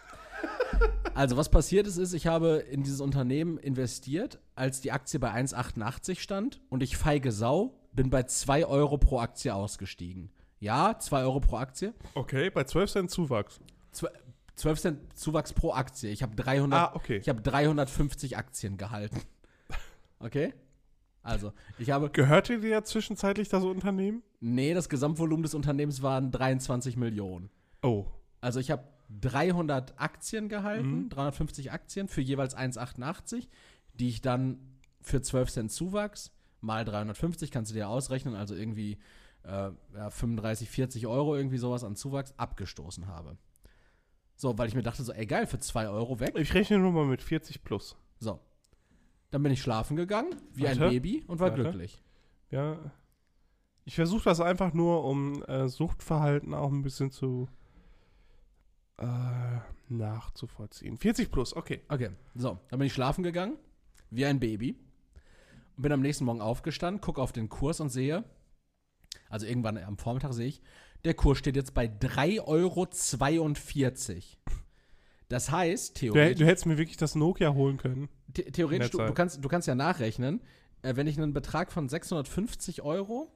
Also, 1.15 1.39
was 1.39 1.49
passiert 1.49 1.87
ist, 1.87 1.97
ist, 1.97 2.13
ich 2.13 2.27
habe 2.27 2.57
in 2.71 2.83
dieses 2.83 3.01
Unternehmen 3.01 3.57
investiert, 3.57 4.39
als 4.55 4.83
die 4.83 4.93
Aktie 4.93 5.19
bei 5.19 5.33
1,88 5.33 6.21
stand 6.21 6.61
und 6.69 6.83
ich 6.83 6.99
feige 6.99 7.33
Sau 7.33 7.73
bin 7.97 8.11
bei 8.11 8.23
2 8.25 8.67
Euro 8.67 8.99
pro 8.99 9.19
Aktie 9.19 9.53
ausgestiegen. 9.55 10.31
Ja, 10.61 10.99
2 10.99 11.23
Euro 11.23 11.41
pro 11.41 11.57
Aktie. 11.57 11.93
Okay, 12.15 12.51
bei 12.51 12.65
12 12.65 12.91
Cent 12.93 13.11
Zuwachs. 13.11 13.61
Zwe- 13.93 14.13
12 14.55 14.81
Cent 14.81 15.19
Zuwachs 15.19 15.53
pro 15.53 15.73
Aktie. 15.73 16.11
Ich 16.11 16.23
habe 16.23 16.35
300, 16.37 16.79
Ah, 16.81 16.93
okay. 16.97 17.17
ich 17.19 17.29
habe 17.29 17.41
350 17.43 18.37
Aktien 18.37 18.77
gehalten. 18.77 19.21
Okay? 20.19 20.55
Also, 21.23 21.53
ich 21.79 21.91
habe, 21.91 22.09
Gehörte 22.09 22.59
dir 22.61 22.71
ja 22.71 22.83
zwischenzeitlich 22.85 23.49
das 23.51 23.65
Unternehmen? 23.65 24.23
nee, 24.41 24.73
das 24.73 24.89
Gesamtvolumen 24.89 25.43
des 25.43 25.53
Unternehmens 25.55 26.01
waren 26.03 26.31
23 26.31 26.97
Millionen. 26.97 27.51
Oh. 27.83 28.07
Also 28.41 28.61
ich 28.61 28.71
habe 28.71 28.85
300 29.21 30.01
Aktien 30.01 30.49
gehalten, 30.49 31.03
Mhm. 31.05 31.09
350 31.11 31.71
Aktien 31.73 32.09
für 32.09 32.21
jeweils 32.23 32.57
1,88, 32.57 33.49
die 33.95 34.09
ich 34.09 34.21
dann 34.23 34.79
für 35.03 35.21
12 35.21 35.51
Cent 35.51 35.71
Zuwachs 35.73 36.33
mal 36.61 36.85
350, 36.85 37.51
kannst 37.51 37.71
du 37.71 37.75
dir 37.75 37.89
ausrechnen, 37.89 38.35
also 38.35 38.55
irgendwie 38.55 38.99
äh, 39.45 39.71
ja, 39.95 40.11
35, 40.11 40.69
40 40.69 41.07
Euro, 41.07 41.37
irgendwie 41.37 41.59
sowas 41.59 41.85
an 41.85 41.97
Zuwachs 41.97 42.35
abgestoßen 42.37 43.07
habe. 43.07 43.37
So, 44.37 44.59
weil 44.59 44.69
ich 44.69 44.75
mir 44.75 44.83
dachte 44.83 45.03
so, 45.03 45.13
ey 45.13 45.27
geil, 45.27 45.47
für 45.47 45.59
2 45.59 45.89
Euro 45.89 46.21
weg. 46.21 46.35
Ich 46.37 46.53
rechne 46.55 46.79
nur 46.79 46.93
mal 46.93 47.07
mit 47.07 47.23
40 47.23 47.65
plus. 47.65 47.97
So. 48.19 48.41
Dann 49.31 49.43
bin 49.43 49.53
ich 49.53 49.63
schlafen 49.63 49.97
gegangen, 49.97 50.35
wie 50.53 50.69
ein 50.69 50.79
Warte. 50.79 50.93
Baby 50.93 51.25
und 51.27 51.41
war 51.41 51.51
Warte. 51.51 51.63
glücklich. 51.63 52.03
Ja. 52.51 52.79
Ich 53.85 53.95
versuche 53.95 54.25
das 54.25 54.41
einfach 54.41 54.73
nur, 54.73 55.05
um 55.05 55.43
äh, 55.45 55.69
Suchtverhalten 55.69 56.55
auch 56.55 56.71
ein 56.71 56.83
bisschen 56.83 57.11
zu 57.11 57.49
äh, 58.99 59.07
nachzuvollziehen. 59.89 60.97
40 60.97 61.31
plus, 61.31 61.55
okay. 61.55 61.81
Okay, 61.89 62.11
so, 62.35 62.59
dann 62.69 62.79
bin 62.79 62.87
ich 62.87 62.93
schlafen 62.93 63.23
gegangen, 63.23 63.57
wie 64.11 64.27
ein 64.27 64.41
Baby. 64.41 64.77
Und 65.77 65.83
bin 65.83 65.93
am 65.93 66.01
nächsten 66.01 66.25
Morgen 66.25 66.41
aufgestanden, 66.41 67.01
gucke 67.01 67.21
auf 67.21 67.33
den 67.33 67.49
Kurs 67.49 67.81
und 67.81 67.91
sehe, 67.91 68.25
also 69.29 69.47
irgendwann 69.47 69.79
am 69.79 69.99
Vormittag 69.99 70.33
sehe 70.33 70.49
ich, 70.49 70.63
der 71.05 71.15
Kurs 71.15 71.39
steht 71.39 71.57
jetzt 71.57 71.75
bei 71.75 71.87
3,42 71.87 72.43
Euro. 72.47 72.89
Das 75.29 75.51
heißt, 75.51 75.97
Du, 75.97 76.01
theoretisch, 76.13 76.39
du 76.39 76.47
hättest 76.47 76.67
mir 76.67 76.79
wirklich 76.79 76.97
das 76.97 77.15
Nokia 77.15 77.53
holen 77.53 77.77
können. 77.77 78.09
the 78.35 78.45
theoretisch 78.45 78.91
du, 78.91 78.99
du, 78.99 79.13
kannst, 79.13 79.45
du 79.45 79.49
kannst 79.49 79.69
ja 79.69 79.75
nachrechnen, 79.75 80.41
äh, 80.83 80.97
wenn 80.97 81.07
ich 81.07 81.19
einen 81.19 81.33
Betrag 81.33 81.73
von 81.73 81.89
650 81.89 82.83
Euro 82.83 83.33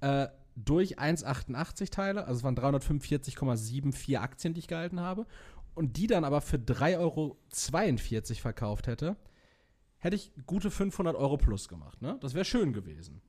äh, 0.00 0.28
durch 0.56 0.98
1,88 0.98 1.90
teile, 1.90 2.26
also 2.26 2.38
es 2.38 2.44
waren 2.44 2.56
345,74 2.56 4.18
Aktien, 4.18 4.54
die 4.54 4.60
ich 4.60 4.68
gehalten 4.68 5.00
habe, 5.00 5.26
und 5.74 5.96
die 5.96 6.06
dann 6.06 6.24
aber 6.24 6.40
für 6.40 6.56
3,42 6.56 6.98
Euro 6.98 7.36
verkauft 8.40 8.86
hätte, 8.86 9.16
hätte 10.04 10.16
ich 10.16 10.30
gute 10.46 10.70
500 10.70 11.16
Euro 11.16 11.38
plus 11.38 11.66
gemacht. 11.66 12.02
Ne? 12.02 12.18
Das 12.20 12.34
wäre 12.34 12.44
schön 12.44 12.74
gewesen. 12.74 13.22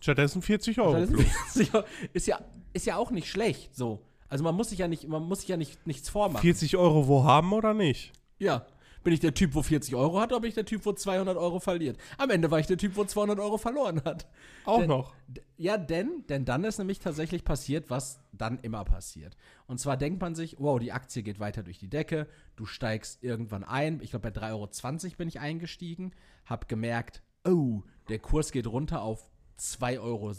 Stattdessen 0.00 0.42
40 0.42 0.80
Euro 0.80 0.96
ist, 0.96 1.72
ja, 1.72 1.84
ist, 2.12 2.26
ja, 2.26 2.40
ist 2.72 2.84
ja 2.84 2.96
auch 2.96 3.10
nicht 3.12 3.28
schlecht 3.28 3.74
so. 3.74 4.04
Also 4.28 4.42
man 4.42 4.54
muss 4.56 4.70
sich 4.70 4.80
ja 4.80 4.88
nicht, 4.88 5.06
man 5.06 5.22
muss 5.22 5.40
sich 5.40 5.48
ja 5.48 5.56
nicht, 5.56 5.86
nichts 5.86 6.08
vormachen. 6.08 6.42
40 6.42 6.76
Euro 6.76 7.06
wo 7.06 7.22
haben 7.22 7.52
oder 7.52 7.72
nicht? 7.72 8.12
Ja. 8.38 8.66
Bin 9.04 9.12
ich 9.12 9.20
der 9.20 9.34
Typ, 9.34 9.54
wo 9.54 9.62
40 9.62 9.94
Euro 9.94 10.18
hat, 10.18 10.32
oder 10.32 10.40
bin 10.40 10.48
ich 10.48 10.54
der 10.54 10.64
Typ, 10.64 10.84
wo 10.84 10.92
200 10.92 11.36
Euro 11.36 11.60
verliert? 11.60 11.98
Am 12.18 12.30
Ende 12.30 12.50
war 12.50 12.58
ich 12.58 12.66
der 12.66 12.78
Typ, 12.78 12.96
wo 12.96 13.04
200 13.04 13.38
Euro 13.38 13.58
verloren 13.58 14.02
hat. 14.04 14.26
Auch 14.64 14.78
Der- 14.78 14.88
noch. 14.88 15.14
Ja, 15.56 15.76
denn, 15.76 16.24
denn 16.28 16.44
dann 16.44 16.64
ist 16.64 16.78
nämlich 16.78 16.98
tatsächlich 16.98 17.44
passiert, 17.44 17.90
was 17.90 18.18
dann 18.32 18.58
immer 18.60 18.84
passiert. 18.84 19.36
Und 19.66 19.78
zwar 19.78 19.96
denkt 19.96 20.20
man 20.20 20.34
sich, 20.34 20.56
wow, 20.58 20.78
die 20.80 20.90
Aktie 20.92 21.22
geht 21.22 21.38
weiter 21.38 21.62
durch 21.62 21.78
die 21.78 21.88
Decke, 21.88 22.26
du 22.56 22.66
steigst 22.66 23.22
irgendwann 23.22 23.62
ein. 23.62 24.00
Ich 24.02 24.10
glaube, 24.10 24.30
bei 24.30 24.40
3,20 24.40 24.50
Euro 25.04 25.16
bin 25.18 25.28
ich 25.28 25.38
eingestiegen, 25.38 26.12
hab 26.46 26.68
gemerkt, 26.68 27.22
oh, 27.46 27.82
der 28.08 28.18
Kurs 28.18 28.50
geht 28.52 28.66
runter 28.66 29.02
auf 29.02 29.28
2,70 29.58 30.00
Euro. 30.00 30.32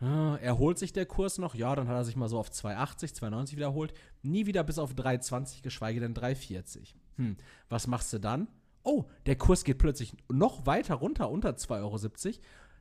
Ah, 0.00 0.36
Erholt 0.42 0.78
sich 0.78 0.92
der 0.92 1.06
Kurs 1.06 1.38
noch? 1.38 1.54
Ja, 1.54 1.74
dann 1.74 1.88
hat 1.88 1.96
er 1.96 2.04
sich 2.04 2.16
mal 2.16 2.28
so 2.28 2.38
auf 2.38 2.50
2,80, 2.50 3.18
2,90 3.18 3.52
wiederholt. 3.56 3.94
Nie 4.22 4.46
wieder 4.46 4.62
bis 4.62 4.78
auf 4.78 4.92
3,20, 4.92 5.62
geschweige 5.62 6.00
denn 6.00 6.14
3,40. 6.14 6.94
Hm, 7.16 7.36
was 7.68 7.86
machst 7.86 8.12
du 8.12 8.18
dann? 8.18 8.48
Oh, 8.82 9.04
der 9.24 9.36
Kurs 9.36 9.64
geht 9.64 9.78
plötzlich 9.78 10.14
noch 10.30 10.66
weiter 10.66 10.96
runter, 10.96 11.30
unter 11.30 11.50
2,70 11.50 11.80
Euro. 11.80 11.98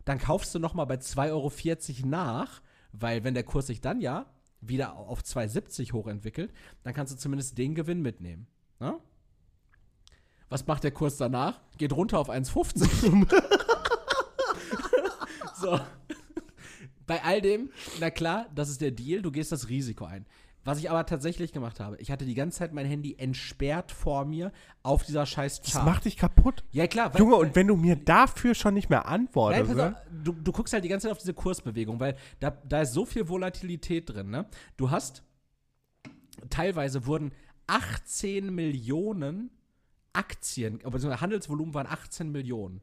Dann 0.04 0.20
kaufst 0.20 0.54
du 0.54 0.60
noch 0.60 0.74
mal 0.74 0.86
bei 0.86 0.96
2,40 0.96 1.32
Euro 1.32 1.52
nach, 2.08 2.62
weil 2.92 3.24
wenn 3.24 3.34
der 3.34 3.44
Kurs 3.44 3.68
sich 3.68 3.82
dann 3.82 4.02
ja 4.02 4.26
wieder 4.62 4.96
auf 4.98 5.22
2,70 5.22 5.94
hochentwickelt, 5.94 6.54
dann 6.84 6.94
kannst 6.94 7.14
du 7.14 7.18
zumindest 7.18 7.58
den 7.58 7.76
Gewinn 7.76 8.02
mitnehmen. 8.02 8.48
Na? 8.80 9.00
Was 10.50 10.68
macht 10.68 10.84
der 10.84 10.92
Kurs 10.92 11.18
danach? 11.18 11.62
Geht 11.78 11.94
runter 11.94 12.20
auf 12.20 12.30
1,50. 12.30 13.26
so. 15.62 15.80
Bei 17.08 17.24
all 17.24 17.42
dem, 17.42 17.70
na 18.00 18.10
klar, 18.10 18.48
das 18.56 18.70
ist 18.70 18.82
der 18.82 18.92
Deal, 18.92 19.22
du 19.22 19.32
gehst 19.32 19.52
das 19.52 19.70
Risiko 19.70 20.06
ein. 20.06 20.26
Was 20.64 20.80
ich 20.80 20.90
aber 20.90 21.06
tatsächlich 21.06 21.54
gemacht 21.54 21.80
habe, 21.80 21.96
ich 21.98 22.10
hatte 22.10 22.26
die 22.26 22.34
ganze 22.34 22.58
Zeit 22.58 22.74
mein 22.74 22.88
Handy 22.88 23.14
entsperrt 23.20 23.92
vor 23.92 24.26
mir 24.26 24.52
auf 24.82 25.04
dieser 25.04 25.28
scheiß 25.28 25.62
Das 25.62 25.74
Chart. 25.74 25.86
macht 25.86 26.06
dich 26.06 26.18
kaputt. 26.18 26.64
ja, 26.72 26.88
klar. 26.88 27.14
weil- 27.14 27.20
Junge, 27.22 27.36
und 27.36 27.56
wenn 27.56 27.68
du 27.68 27.76
mir 27.76 27.96
dafür 27.96 28.56
schon 28.56 28.74
nicht 28.74 28.90
mehr 28.90 29.08
antwortest, 29.08 29.68
Nein, 29.68 29.78
ne? 29.78 29.96
auf, 29.96 30.02
du, 30.24 30.32
du 30.34 30.52
guckst 30.52 30.74
halt 30.74 30.84
die 30.84 30.90
ganze 30.90 31.04
Zeit 31.06 31.12
auf 31.12 31.20
diese 31.20 31.36
Kursbewegung, 31.36 32.00
weil 32.00 32.16
da, 32.40 32.50
da 32.50 32.82
ist 32.82 32.94
so 32.94 33.06
viel 33.06 33.30
Volatilität 33.30 34.10
drin, 34.10 34.32
ne? 34.32 34.48
Du 34.76 34.90
hast, 34.90 35.22
teilweise 36.50 37.06
wurden 37.06 37.32
18 37.68 38.54
Millionen 38.54 39.52
Aktien, 40.14 40.80
aber 40.84 41.00
Handelsvolumen 41.22 41.74
waren 41.74 41.88
18 41.88 42.32
Millionen. 42.32 42.82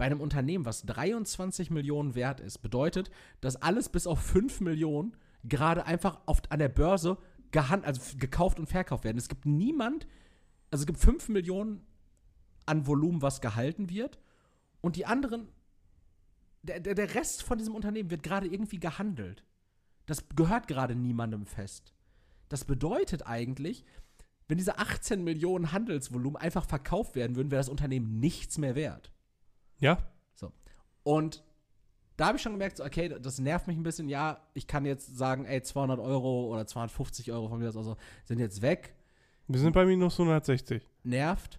Bei 0.00 0.06
einem 0.06 0.22
Unternehmen, 0.22 0.64
was 0.64 0.80
23 0.86 1.68
Millionen 1.68 2.14
wert 2.14 2.40
ist, 2.40 2.62
bedeutet, 2.62 3.10
dass 3.42 3.56
alles 3.56 3.90
bis 3.90 4.06
auf 4.06 4.18
5 4.18 4.62
Millionen 4.62 5.14
gerade 5.44 5.84
einfach 5.84 6.22
auf, 6.24 6.40
an 6.48 6.58
der 6.58 6.70
Börse 6.70 7.18
gehan 7.50 7.84
also 7.84 8.16
gekauft 8.16 8.58
und 8.58 8.66
verkauft 8.66 9.04
werden. 9.04 9.18
Es 9.18 9.28
gibt 9.28 9.44
niemand, 9.44 10.06
also 10.70 10.84
es 10.84 10.86
gibt 10.86 11.00
5 11.00 11.28
Millionen 11.28 11.84
an 12.64 12.86
Volumen, 12.86 13.20
was 13.20 13.42
gehalten 13.42 13.90
wird 13.90 14.18
und 14.80 14.96
die 14.96 15.04
anderen 15.04 15.48
der, 16.62 16.80
der, 16.80 16.94
der 16.94 17.14
Rest 17.14 17.42
von 17.42 17.58
diesem 17.58 17.74
Unternehmen 17.74 18.10
wird 18.10 18.22
gerade 18.22 18.46
irgendwie 18.46 18.80
gehandelt. 18.80 19.44
Das 20.06 20.30
gehört 20.34 20.66
gerade 20.66 20.94
niemandem 20.94 21.44
fest. 21.44 21.92
Das 22.48 22.64
bedeutet 22.64 23.26
eigentlich, 23.26 23.84
wenn 24.48 24.56
diese 24.56 24.78
18 24.78 25.22
Millionen 25.22 25.72
Handelsvolumen 25.72 26.40
einfach 26.40 26.64
verkauft 26.64 27.16
werden 27.16 27.36
würden, 27.36 27.50
wäre 27.50 27.60
das 27.60 27.68
Unternehmen 27.68 28.18
nichts 28.18 28.56
mehr 28.56 28.74
wert. 28.74 29.12
Ja? 29.80 29.98
So. 30.34 30.52
Und 31.02 31.42
da 32.16 32.26
habe 32.26 32.36
ich 32.36 32.42
schon 32.42 32.52
gemerkt, 32.52 32.76
so, 32.76 32.84
okay, 32.84 33.08
das 33.08 33.38
nervt 33.38 33.66
mich 33.66 33.76
ein 33.76 33.82
bisschen. 33.82 34.08
Ja, 34.08 34.40
ich 34.52 34.66
kann 34.66 34.84
jetzt 34.84 35.16
sagen, 35.16 35.46
ey, 35.46 35.62
200 35.62 35.98
Euro 35.98 36.46
oder 36.52 36.66
250 36.66 37.32
Euro 37.32 37.48
von 37.48 37.58
mir 37.58 37.68
aus 37.68 37.76
also, 37.76 37.96
sind 38.24 38.38
jetzt 38.38 38.60
weg. 38.60 38.94
Wir 39.48 39.58
sind 39.58 39.72
bei 39.72 39.84
minus 39.84 40.20
160. 40.20 40.86
Nervt. 41.02 41.58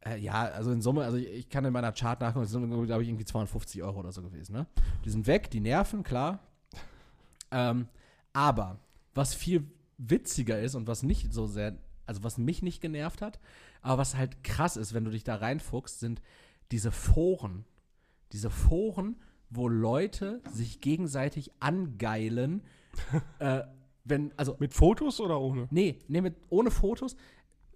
Äh, 0.00 0.18
ja, 0.18 0.42
also 0.42 0.70
in 0.72 0.82
Summe, 0.82 1.04
also 1.04 1.16
ich, 1.16 1.26
ich 1.28 1.48
kann 1.48 1.64
in 1.64 1.72
meiner 1.72 1.92
Chart 1.92 2.20
nachgucken, 2.20 2.46
sind, 2.46 2.86
glaube 2.86 3.02
ich, 3.02 3.08
irgendwie 3.08 3.24
250 3.24 3.82
Euro 3.82 3.98
oder 3.98 4.12
so 4.12 4.22
gewesen, 4.22 4.52
ne? 4.52 4.66
Die 5.04 5.10
sind 5.10 5.26
weg, 5.26 5.50
die 5.50 5.60
nerven, 5.60 6.02
klar. 6.02 6.38
Ähm, 7.50 7.88
aber 8.32 8.78
was 9.14 9.34
viel 9.34 9.70
witziger 9.96 10.60
ist 10.60 10.74
und 10.74 10.86
was 10.86 11.02
nicht 11.02 11.32
so 11.32 11.46
sehr, 11.46 11.76
also 12.06 12.22
was 12.22 12.38
mich 12.38 12.62
nicht 12.62 12.80
genervt 12.80 13.22
hat, 13.22 13.40
aber 13.82 13.98
was 13.98 14.16
halt 14.16 14.44
krass 14.44 14.76
ist, 14.76 14.94
wenn 14.94 15.04
du 15.04 15.10
dich 15.10 15.24
da 15.24 15.36
reinfuchst, 15.36 15.98
sind 15.98 16.22
diese 16.70 16.90
Foren. 16.90 17.64
Diese 18.32 18.50
Foren, 18.50 19.16
wo 19.50 19.68
Leute 19.68 20.42
sich 20.52 20.80
gegenseitig 20.80 21.50
angeilen, 21.60 22.62
äh, 23.38 23.62
wenn, 24.04 24.32
also, 24.36 24.56
Mit 24.58 24.74
Fotos 24.74 25.20
oder 25.20 25.40
ohne? 25.40 25.68
nee, 25.70 25.98
nee, 26.08 26.20
mit, 26.20 26.36
ohne 26.48 26.70
Fotos, 26.70 27.16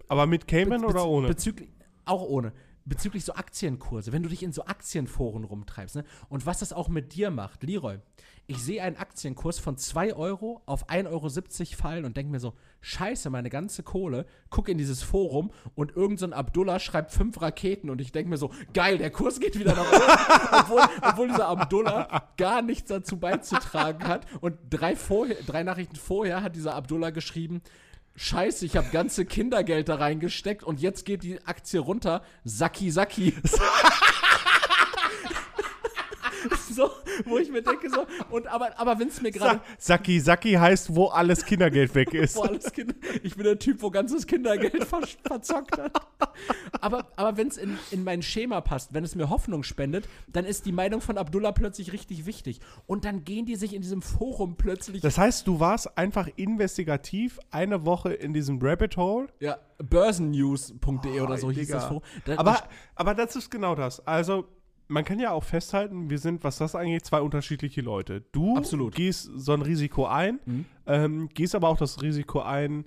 Aber 0.09 0.27
mit 0.27 0.49
Cayman 0.49 0.85
oder 0.85 1.07
ohne? 1.07 1.29
Bezüglich, 1.29 1.69
auch 2.05 2.23
ohne. 2.23 2.53
Bezüglich 2.85 3.25
so 3.25 3.35
Aktienkurse, 3.35 4.13
wenn 4.13 4.23
du 4.23 4.29
dich 4.29 4.43
in 4.43 4.53
so 4.53 4.65
Aktienforen 4.65 5.45
rumtreibst, 5.45 5.97
ne? 5.97 6.05
Und 6.29 6.47
was 6.47 6.59
das 6.59 6.73
auch 6.73 6.89
mit 6.89 7.15
dir 7.15 7.31
macht, 7.31 7.63
Leroy. 7.63 7.99
Ich 8.49 8.59
sehe 8.59 8.83
einen 8.83 8.97
Aktienkurs 8.97 9.61
von 9.61 9.79
2 9.79 10.15
Euro 10.15 10.63
auf 10.67 10.91
1,70 10.91 11.07
Euro 11.09 11.77
fallen 11.77 12.05
und 12.05 12.17
denke 12.17 12.33
mir 12.33 12.41
so, 12.41 12.55
scheiße, 12.81 13.31
meine 13.31 13.51
ganze 13.51 13.85
Kohle, 13.85 14.27
guck 14.51 14.69
in 14.69 14.79
dieses 14.79 15.03
Forum 15.03 15.53
und 15.77 15.91
irgendein 15.93 16.19
so 16.19 16.27
ein 16.27 16.33
Abdullah 16.33 16.81
schreibt 16.81 17.13
fünf 17.13 17.41
Raketen 17.41 17.89
und 17.89 18.01
ich 18.01 18.11
denke 18.11 18.31
mir 18.31 18.37
so, 18.37 18.51
geil, 18.75 18.99
der 18.99 19.11
Kurs 19.11 19.39
geht 19.39 19.59
wieder 19.59 19.77
nach 19.77 19.93
oben, 19.93 20.61
obwohl, 20.61 20.83
obwohl 21.09 21.29
dieser 21.29 21.47
Abdullah 21.47 22.31
gar 22.37 22.63
nichts 22.63 22.89
dazu 22.89 23.17
beizutragen 23.17 24.09
hat. 24.09 24.27
Und 24.41 24.57
drei, 24.69 24.97
vorher, 24.97 25.37
drei 25.47 25.63
Nachrichten 25.63 25.97
vorher 25.97 26.43
hat 26.43 26.57
dieser 26.57 26.75
Abdullah 26.75 27.11
geschrieben, 27.11 27.63
Scheiße, 28.15 28.67
ich 28.67 28.77
habe 28.77 28.91
ganze 28.91 29.25
Kindergeld 29.25 29.89
da 29.89 29.95
reingesteckt 29.97 30.63
und 30.63 30.81
jetzt 30.81 31.05
geht 31.05 31.23
die 31.23 31.43
Aktie 31.47 31.81
runter. 31.81 32.23
Saki 32.45 32.91
Saki. 32.91 33.35
so, 36.75 36.91
wo 37.25 37.39
ich 37.39 37.51
mir 37.51 37.63
denke, 37.63 37.91
so, 37.91 38.07
und 38.31 38.47
aber, 38.47 38.79
aber 38.79 38.99
wenn 38.99 39.09
es 39.09 39.21
mir 39.21 39.31
gerade. 39.31 39.61
Saki 39.79 40.21
Saki 40.21 40.53
heißt, 40.53 40.95
wo 40.95 41.07
alles 41.07 41.45
Kindergeld 41.45 41.95
weg 41.95 42.15
ist. 42.15 42.37
wo 42.37 42.43
alles 42.43 42.73
kind, 42.73 42.95
ich 43.23 43.35
bin 43.35 43.45
der 43.45 43.59
Typ, 43.59 43.83
wo 43.83 43.91
ganzes 43.91 44.27
Kindergeld 44.27 44.85
ver 44.85 45.03
verzockt 45.25 45.79
hat. 45.79 45.93
Aber, 46.81 47.07
aber 47.17 47.37
wenn 47.37 47.49
es 47.49 47.57
in, 47.57 47.79
in 47.91 48.05
mein 48.05 48.23
Schema 48.23 48.61
passt, 48.61 48.95
wenn 48.95 49.05
es 49.05 49.15
mir 49.15 49.31
Hoffnung 49.31 49.63
spendet, 49.63 50.09
dann 50.29 50.45
ist 50.45 50.67
die 50.67 50.73
Meinung 50.73 51.01
von 51.01 51.19
Abdullah 51.19 51.53
plötzlich 51.53 51.93
richtig 51.93 52.27
wichtig. 52.27 52.61
Und 52.87 53.05
dann 53.05 53.25
gehen 53.25 53.47
die 53.47 53.57
sich 53.57 53.75
in 53.75 53.83
diesem 53.83 54.03
Forum 54.03 54.57
plötzlich. 54.57 55.03
Das 55.03 55.19
heißt, 55.19 55.47
du 55.47 55.61
warst 55.61 55.97
einfach 55.99 56.29
investigativ 56.37 57.39
eine 57.51 57.85
Woche 57.85 58.13
in 58.13 58.33
diesem 58.33 58.59
Rabbit 58.61 58.97
Hole. 58.97 59.29
Ja, 59.41 59.59
börsennews.de 59.79 61.21
oder 61.21 61.39
so 61.39 61.51
hieß 61.51 61.67
Digga. 61.67 61.75
das 61.79 61.85
Forum. 61.87 62.03
Da, 62.25 62.39
Aber, 62.39 62.63
aber 62.95 63.15
das 63.15 63.37
ist 63.37 63.51
genau 63.51 63.75
das. 63.75 64.05
Also, 64.07 64.47
man 64.93 65.05
kann 65.05 65.19
ja 65.19 65.31
auch 65.33 65.45
festhalten, 65.45 66.11
wir 66.11 66.19
sind, 66.19 66.45
was 66.45 66.59
das 66.59 66.75
angeht, 66.75 67.05
zwei 67.05 67.21
unterschiedliche 67.21 67.81
Leute. 67.81 68.23
Du 68.33 68.57
Absolut. 68.57 68.95
gehst 68.95 69.31
so 69.35 69.53
ein 69.53 69.63
Risiko 69.63 70.07
ein, 70.07 70.41
Mhm. 70.45 70.65
ähm, 70.87 71.29
gehst 71.35 71.55
aber 71.55 71.69
auch 71.69 71.77
das 71.79 72.03
Risiko 72.03 72.41
ein, 72.41 72.85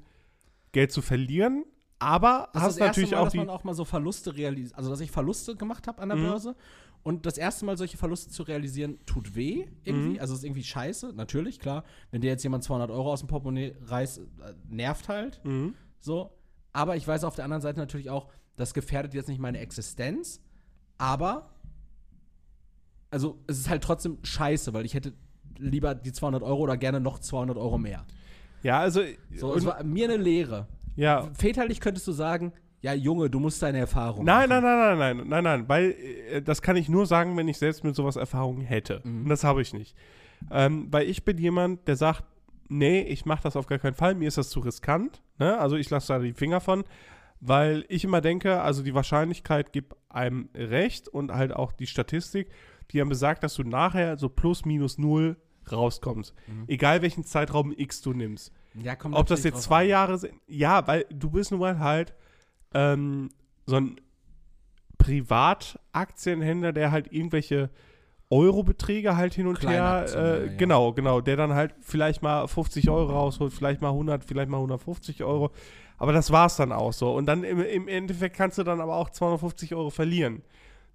Geld 0.71 0.91
zu 0.91 1.01
verlieren, 1.01 1.63
aber 1.99 2.49
Das 2.53 2.61
ist 2.63 2.67
hast 2.67 2.79
das 2.79 2.87
erste 2.87 3.01
natürlich 3.01 3.11
Mal, 3.11 3.17
auch 3.19 3.23
dass 3.25 3.31
die. 3.33 3.37
man 3.39 3.49
auch 3.49 3.63
mal 3.63 3.73
so 3.73 3.85
Verluste 3.85 4.35
realisiert, 4.35 4.77
also 4.77 4.89
dass 4.89 4.99
ich 4.99 5.09
Verluste 5.11 5.55
gemacht 5.55 5.87
habe 5.87 6.01
an 6.01 6.09
der 6.09 6.17
Mhm. 6.17 6.23
Börse. 6.23 6.55
Und 7.03 7.25
das 7.27 7.37
erste 7.37 7.65
Mal 7.65 7.77
solche 7.77 7.97
Verluste 7.97 8.31
zu 8.31 8.41
realisieren, 8.43 8.97
tut 9.05 9.35
weh 9.35 9.67
irgendwie. 9.83 10.15
Mhm. 10.15 10.19
Also 10.19 10.33
ist 10.33 10.43
irgendwie 10.43 10.63
scheiße, 10.63 11.13
natürlich, 11.13 11.59
klar. 11.59 11.83
Wenn 12.11 12.21
dir 12.21 12.31
jetzt 12.31 12.41
jemand 12.43 12.63
200 12.63 12.89
Euro 12.89 13.13
aus 13.13 13.19
dem 13.19 13.27
Portemonnaie 13.27 13.75
reißt, 13.83 14.17
äh, 14.17 14.23
nervt 14.69 15.07
halt. 15.07 15.39
Mhm. 15.45 15.75
So. 15.99 16.31
Aber 16.73 16.95
ich 16.97 17.07
weiß 17.07 17.23
auf 17.23 17.35
der 17.35 17.45
anderen 17.45 17.61
Seite 17.61 17.79
natürlich 17.79 18.09
auch, 18.09 18.27
das 18.55 18.73
gefährdet 18.73 19.13
jetzt 19.13 19.29
nicht 19.29 19.39
meine 19.39 19.59
Existenz. 19.59 20.41
Aber, 20.97 21.53
also 23.16 23.39
es 23.47 23.59
ist 23.59 23.70
halt 23.70 23.82
trotzdem 23.82 24.18
scheiße, 24.24 24.74
weil 24.74 24.86
ich 24.86 24.93
hätte 24.93 25.13
lieber 25.57 25.95
die 25.95 26.11
200 26.11 26.43
Euro 26.43 26.63
oder 26.63 26.76
gerne 26.76 26.99
noch 26.99 27.20
200 27.20 27.55
Euro 27.55 27.78
mehr. 27.78 28.05
Ja, 28.61 28.80
also. 28.80 29.01
So, 29.34 29.55
es 29.55 29.66
war 29.66 29.82
mir 29.86 30.09
eine 30.09 30.18
Lehre. 30.18 30.68
ja. 30.97 31.30
Väterlich 31.34 31.80
könntest 31.80 32.05
du 32.07 32.11
sagen, 32.11 32.51
ja, 32.82 32.93
Junge, 32.93 33.30
du 33.30 33.39
musst 33.39 33.63
deine 33.63 33.78
Erfahrung 33.80 34.26
Nein, 34.26 34.49
machen. 34.49 34.63
nein, 34.63 34.78
nein, 34.78 34.97
nein, 34.99 35.18
nein, 35.18 35.28
nein, 35.30 35.43
nein, 35.45 35.70
weil 35.70 35.95
äh, 36.30 36.41
das 36.41 36.61
kann 36.61 36.76
ich 36.76 36.89
nur 36.89 37.05
sagen, 37.05 37.38
wenn 37.38 37.47
ich 37.47 37.57
selbst 37.57 37.86
mit 37.86 37.95
sowas 37.95 38.18
Erfahrungen 38.18 38.61
hätte. 38.61 38.99
Mhm. 39.05 39.24
Und 39.24 39.30
das 39.30 39.45
habe 39.45 39.61
ich 39.61 39.74
nicht. 39.74 39.95
Ähm, 40.51 40.88
weil 40.91 41.09
ich 41.09 41.24
bin 41.24 41.38
jemand, 41.38 41.88
der 41.88 41.95
sagt, 41.95 42.26
nee, 42.68 42.99
ich 42.99 43.26
mache 43.26 43.43
das 43.43 43.55
auf 43.55 43.68
gar 43.68 43.80
keinen 43.80 43.93
Fall, 43.93 44.13
mir 44.13 44.28
ist 44.28 44.38
das 44.38 44.49
zu 44.49 44.59
riskant. 44.59 45.22
Ne? 45.39 45.57
Also 45.57 45.78
ich 45.78 45.89
lasse 45.89 46.09
da 46.09 46.20
die 46.20 46.34
Finger 46.34 46.59
von, 46.59 46.84
weil 47.39 47.86
ich 47.88 48.03
immer 48.03 48.20
denke, 48.20 48.59
also 48.59 48.84
die 48.84 48.93
Wahrscheinlichkeit 48.93 49.72
gibt 49.72 49.95
einem 50.09 50.49
recht 50.53 51.07
und 51.07 51.32
halt 51.32 51.53
auch 51.53 51.72
die 51.72 51.88
Statistik, 51.88 52.49
die 52.91 52.99
dann 52.99 53.09
besagt, 53.09 53.43
dass 53.43 53.55
du 53.55 53.63
nachher 53.63 54.17
so 54.17 54.29
plus 54.29 54.65
minus 54.65 54.97
null 54.97 55.38
rauskommst. 55.71 56.33
Mhm. 56.47 56.65
Egal 56.67 57.01
welchen 57.01 57.23
Zeitraum 57.23 57.73
X 57.75 58.01
du 58.01 58.13
nimmst. 58.13 58.51
Ja, 58.75 58.95
kommt 58.95 59.15
Ob 59.15 59.27
das 59.27 59.43
jetzt 59.43 59.63
zwei 59.63 59.83
an. 59.83 59.89
Jahre 59.89 60.17
sind. 60.17 60.33
Ja, 60.47 60.86
weil 60.88 61.05
du 61.09 61.29
bist 61.29 61.51
nun 61.51 61.59
mal 61.59 61.79
halt 61.79 62.13
ähm, 62.73 63.29
so 63.65 63.77
ein 63.77 63.95
Privataktienhändler, 64.97 66.73
der 66.73 66.91
halt 66.91 67.11
irgendwelche 67.11 67.69
Eurobeträge 68.29 69.15
halt 69.15 69.33
hin 69.33 69.47
und 69.47 69.61
her, 69.61 70.05
äh, 70.13 70.47
ja. 70.47 70.53
genau, 70.57 70.93
genau, 70.93 71.21
der 71.21 71.38
dann 71.38 71.53
halt 71.53 71.75
vielleicht 71.81 72.23
mal 72.23 72.47
50 72.47 72.89
Euro 72.89 73.11
rausholt, 73.11 73.53
vielleicht 73.53 73.81
mal 73.81 73.89
100, 73.89 74.25
vielleicht 74.25 74.49
mal 74.49 74.57
150 74.57 75.23
Euro. 75.23 75.51
Aber 75.97 76.11
das 76.11 76.31
war's 76.31 76.57
dann 76.57 76.71
auch 76.71 76.91
so. 76.91 77.13
Und 77.13 77.27
dann 77.27 77.43
im, 77.43 77.61
im 77.61 77.88
Endeffekt 77.88 78.36
kannst 78.36 78.57
du 78.57 78.63
dann 78.63 78.81
aber 78.81 78.95
auch 78.95 79.09
250 79.09 79.75
Euro 79.75 79.89
verlieren. 79.89 80.41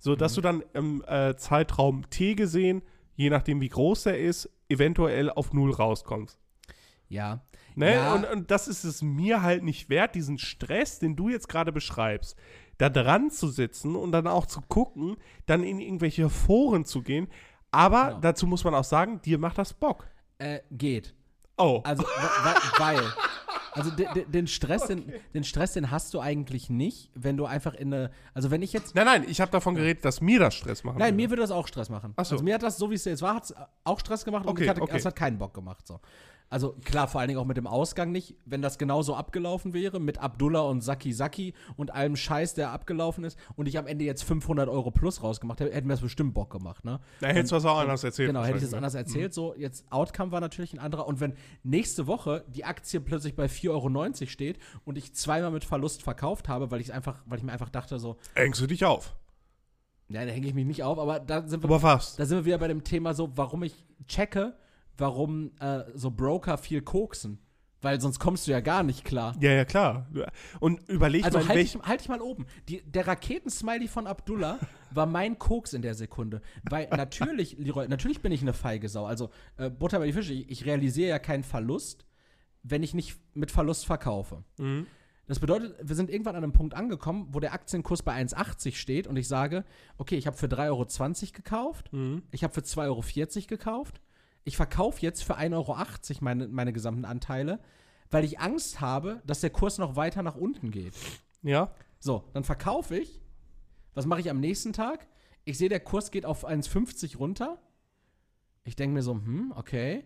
So 0.01 0.16
dass 0.16 0.32
Mhm. 0.32 0.34
du 0.36 0.40
dann 0.40 0.64
im 0.74 1.05
äh, 1.07 1.36
Zeitraum 1.36 2.11
T 2.11 2.34
gesehen, 2.34 2.82
je 3.14 3.30
nachdem 3.30 3.61
wie 3.61 3.68
groß 3.68 4.03
der 4.05 4.18
ist, 4.18 4.51
eventuell 4.68 5.30
auf 5.30 5.53
Null 5.53 5.70
rauskommst. 5.72 6.38
Ja. 7.09 7.42
Ne? 7.76 7.94
Ja. 7.94 8.14
Und, 8.14 8.24
und 8.24 8.51
das 8.51 8.66
ist 8.66 8.82
es 8.84 9.03
mir 9.03 9.42
halt 9.42 9.62
nicht 9.62 9.88
wert, 9.90 10.14
diesen 10.16 10.38
Stress, 10.38 10.98
den 10.98 11.14
du 11.16 11.28
jetzt 11.28 11.48
gerade 11.48 11.70
beschreibst, 11.70 12.36
da 12.78 12.88
dran 12.88 13.30
zu 13.30 13.48
sitzen 13.48 13.94
und 13.94 14.11
dann 14.12 14.26
auch 14.26 14.46
zu 14.46 14.61
gucken, 14.62 15.16
dann 15.46 15.62
in 15.62 15.78
irgendwelche 15.80 16.28
Foren 16.30 16.84
zu 16.84 17.03
gehen. 17.03 17.28
Aber 17.70 18.07
Genau. 18.09 18.20
dazu 18.20 18.46
muss 18.46 18.64
man 18.64 18.74
auch 18.74 18.84
sagen, 18.84 19.20
dir 19.22 19.38
macht 19.38 19.59
das 19.59 19.74
Bock. 19.74 20.09
Äh, 20.38 20.61
geht. 20.70 21.14
Oh. 21.59 21.80
Also, 21.84 22.03
weil. 22.78 22.98
Also 23.73 23.91
de, 23.91 24.07
de, 24.14 24.25
den 24.27 24.47
Stress, 24.47 24.87
den, 24.87 25.12
den 25.35 25.45
Stress, 25.45 25.73
den 25.75 25.91
hast 25.91 26.12
du 26.14 26.21
eigentlich 26.21 26.71
nicht, 26.71 27.11
wenn 27.14 27.37
du 27.37 27.47
einfach 27.47 27.75
in 27.75 27.93
eine. 27.93 28.11
Also 28.35 28.51
wenn 28.51 28.62
ich 28.62 28.73
jetzt. 28.73 28.95
nein, 28.95 29.05
nein, 29.05 29.25
ich 29.29 29.41
habe 29.41 29.51
davon 29.51 29.75
geredet, 29.75 30.05
dass 30.05 30.21
mir 30.21 30.41
das 30.41 30.55
Stress 30.55 30.85
machen 30.85 30.99
Nein, 30.99 31.09
würde. 31.09 31.16
mir 31.16 31.31
würde 31.31 31.43
das 31.43 31.51
auch 31.51 31.66
Stress 31.66 31.89
machen. 31.89 32.12
Ach 32.16 32.25
so. 32.25 32.35
Also 32.35 32.45
mir 32.45 32.55
hat 32.55 32.62
das, 32.62 32.79
so 32.79 32.91
wie 32.91 32.95
es 32.95 33.05
jetzt 33.05 33.23
war, 33.23 33.35
hat's 33.37 33.55
auch 33.85 34.01
Stress 34.01 34.25
gemacht 34.25 34.45
und 34.45 34.51
Okay, 34.51 34.64
ich 34.64 34.68
hatte, 34.68 34.83
okay. 34.83 34.97
es 34.97 35.05
hat 35.05 35.16
keinen 35.16 35.39
Bock 35.39 35.55
gemacht. 35.55 35.87
So. 35.87 36.01
Also 36.53 36.72
klar, 36.84 37.07
vor 37.07 37.20
allen 37.20 37.28
Dingen 37.28 37.38
auch 37.38 37.44
mit 37.46 37.57
dem 37.57 37.68
Ausgang 37.68 38.11
nicht. 38.11 38.34
Wenn 38.44 38.61
das 38.61 38.76
genauso 38.76 39.14
abgelaufen 39.14 39.72
wäre, 39.72 40.01
mit 40.01 40.18
Abdullah 40.18 40.62
und 40.62 40.80
Saki 40.80 41.12
Saki 41.12 41.55
und 41.76 41.94
allem 41.94 42.16
Scheiß, 42.16 42.55
der 42.55 42.72
abgelaufen 42.72 43.22
ist, 43.22 43.38
und 43.55 43.66
ich 43.68 43.78
am 43.78 43.86
Ende 43.86 44.05
jetzt 44.05 44.24
500 44.24 44.68
Euro 44.68 44.90
plus 44.90 45.22
rausgemacht 45.22 45.61
hätte, 45.61 45.72
hätten 45.72 45.86
wir 45.86 45.92
das 45.92 46.01
bestimmt 46.01 46.34
Bock 46.34 46.51
gemacht. 46.51 46.84
Ne? 46.84 46.98
Da 47.20 47.28
hättest 47.28 47.53
du 47.53 47.57
was 47.57 47.64
auch 47.64 47.78
anders 47.78 48.03
erzählt. 48.03 48.30
Genau, 48.30 48.42
hätte 48.42 48.57
ich 48.59 48.64
das 48.64 48.72
wahrscheinlich, 48.72 48.76
anders 48.76 48.94
erzählt. 49.14 49.32
So, 49.32 49.55
jetzt 49.55 49.84
Outcome 49.92 50.32
war 50.32 50.40
natürlich 50.40 50.72
ein 50.72 50.80
anderer. 50.80 51.07
Und 51.07 51.20
wenn 51.20 51.34
nächste 51.62 52.09
Woche 52.09 52.44
die 52.48 52.64
Aktie 52.64 53.01
plötzlich 53.01 53.36
bei 53.36 53.46
4,90 53.46 53.70
Euro 53.70 54.28
steht 54.28 54.59
und 54.84 54.98
ich 54.98 55.14
zweimal 55.14 55.53
mit 55.53 55.64
Verlust 55.64 56.03
verkauft 56.03 56.48
habe, 56.48 56.72
weil 56.72 56.80
ich 56.80 56.92
einfach, 56.92 57.22
weil 57.26 57.38
ich 57.38 57.44
mir 57.44 57.53
einfach 57.53 57.70
dachte, 57.70 58.01
so, 58.01 58.14
ne? 58.34 58.42
Hängst 58.42 58.61
du 58.61 58.66
dich 58.66 58.84
auf. 58.84 59.14
ja, 60.09 60.24
da 60.26 60.32
hänge 60.32 60.48
ich 60.48 60.55
mich 60.55 60.66
nicht 60.66 60.82
auf, 60.82 60.98
aber 60.98 61.20
da 61.20 61.46
sind 61.46 61.62
wir, 61.62 61.68
Aber 61.68 61.78
fast. 61.78 62.18
da 62.18 62.26
sind 62.26 62.38
wir 62.38 62.44
wieder 62.44 62.59
bei 62.59 62.66
dem 62.66 62.82
Thema 62.82 63.14
so, 63.14 63.30
warum 63.36 63.62
ich 63.62 63.86
checke, 64.09 64.57
warum 65.01 65.53
äh, 65.61 65.82
so 65.94 66.11
Broker 66.11 66.59
viel 66.59 66.82
koksen. 66.82 67.38
Weil 67.82 67.98
sonst 67.98 68.18
kommst 68.18 68.46
du 68.46 68.51
ja 68.51 68.61
gar 68.61 68.82
nicht 68.82 69.07
klar. 69.07 69.34
Ja, 69.40 69.53
ja, 69.53 69.64
klar. 69.64 70.07
Und 70.61 70.86
überleg 70.90 71.24
Also 71.24 71.38
mal, 71.38 71.48
halt 71.48 71.59
dich, 71.61 71.74
halt 71.76 72.01
dich 72.01 72.11
mal 72.11 72.20
oben. 72.20 72.44
Die, 72.68 72.82
der 72.82 73.07
Raketensmiley 73.07 73.88
von 73.88 74.07
Abdullah 74.07 74.59
war 74.90 75.07
mein 75.07 75.38
Koks 75.38 75.72
in 75.72 75.80
der 75.80 75.94
Sekunde. 75.94 76.42
Weil 76.68 76.88
natürlich, 76.90 77.57
Leroy, 77.59 77.88
natürlich 77.88 78.20
bin 78.20 78.32
ich 78.32 78.42
eine 78.42 78.53
feige 78.53 78.90
Sau. 78.90 79.07
Also 79.07 79.30
äh, 79.57 79.70
Butter 79.70 79.98
bei 79.98 80.07
die 80.07 80.12
Fische, 80.12 80.34
ich, 80.34 80.51
ich 80.51 80.66
realisiere 80.66 81.09
ja 81.09 81.18
keinen 81.18 81.42
Verlust, 81.42 82.05
wenn 82.62 82.82
ich 82.82 82.92
nicht 82.92 83.18
mit 83.32 83.51
Verlust 83.51 83.86
verkaufe. 83.86 84.44
Mhm. 84.59 84.86
Das 85.26 85.38
bedeutet, 85.38 85.76
wir 85.82 85.96
sind 85.96 86.11
irgendwann 86.11 86.36
an 86.36 86.42
einem 86.42 86.53
Punkt 86.53 86.74
angekommen, 86.74 87.28
wo 87.30 87.40
der 87.40 87.55
Aktienkurs 87.55 88.03
bei 88.03 88.14
1,80 88.20 88.74
steht 88.74 89.07
und 89.07 89.16
ich 89.16 89.28
sage, 89.28 89.64
okay, 89.96 90.16
ich 90.16 90.26
habe 90.26 90.36
für 90.36 90.48
3,20 90.48 90.66
Euro 90.68 91.32
gekauft, 91.32 91.92
Mhm. 91.92 92.24
ich 92.30 92.44
habe 92.44 92.53
für 92.53 92.61
2,40 92.61 92.82
Euro 92.86 93.46
gekauft, 93.46 94.01
ich 94.45 94.57
verkaufe 94.57 95.01
jetzt 95.03 95.24
für 95.24 95.38
1,80 95.38 95.55
Euro 95.55 95.76
meine, 96.20 96.49
meine 96.49 96.72
gesamten 96.72 97.05
Anteile, 97.05 97.61
weil 98.11 98.24
ich 98.24 98.41
Angst 98.41 98.80
habe, 98.80 99.22
dass 99.26 99.41
der 99.41 99.51
Kurs 99.51 99.78
noch 99.78 99.97
weiter 99.97 100.22
nach 100.22 100.36
unten 100.36 100.70
geht. 100.70 100.95
Ja. 101.43 101.72
So, 101.99 102.24
dann 102.32 102.45
verkaufe 102.45 102.97
ich. 102.97 103.20
Was 103.95 104.07
mache 104.07 104.20
ich 104.20 104.30
am 104.30 104.41
nächsten 104.41 104.72
Tag? 104.72 105.07
Ich 105.45 105.59
sehe, 105.59 105.68
der 105.68 105.80
Kurs 105.80 106.11
geht 106.11 106.26
auf 106.26 106.47
1,50 106.47 107.18
runter. 107.18 107.59
Ich 108.64 108.76
denke 108.76 108.95
mir 108.95 109.03
so, 109.03 109.14
hm, 109.14 109.53
okay. 109.57 110.05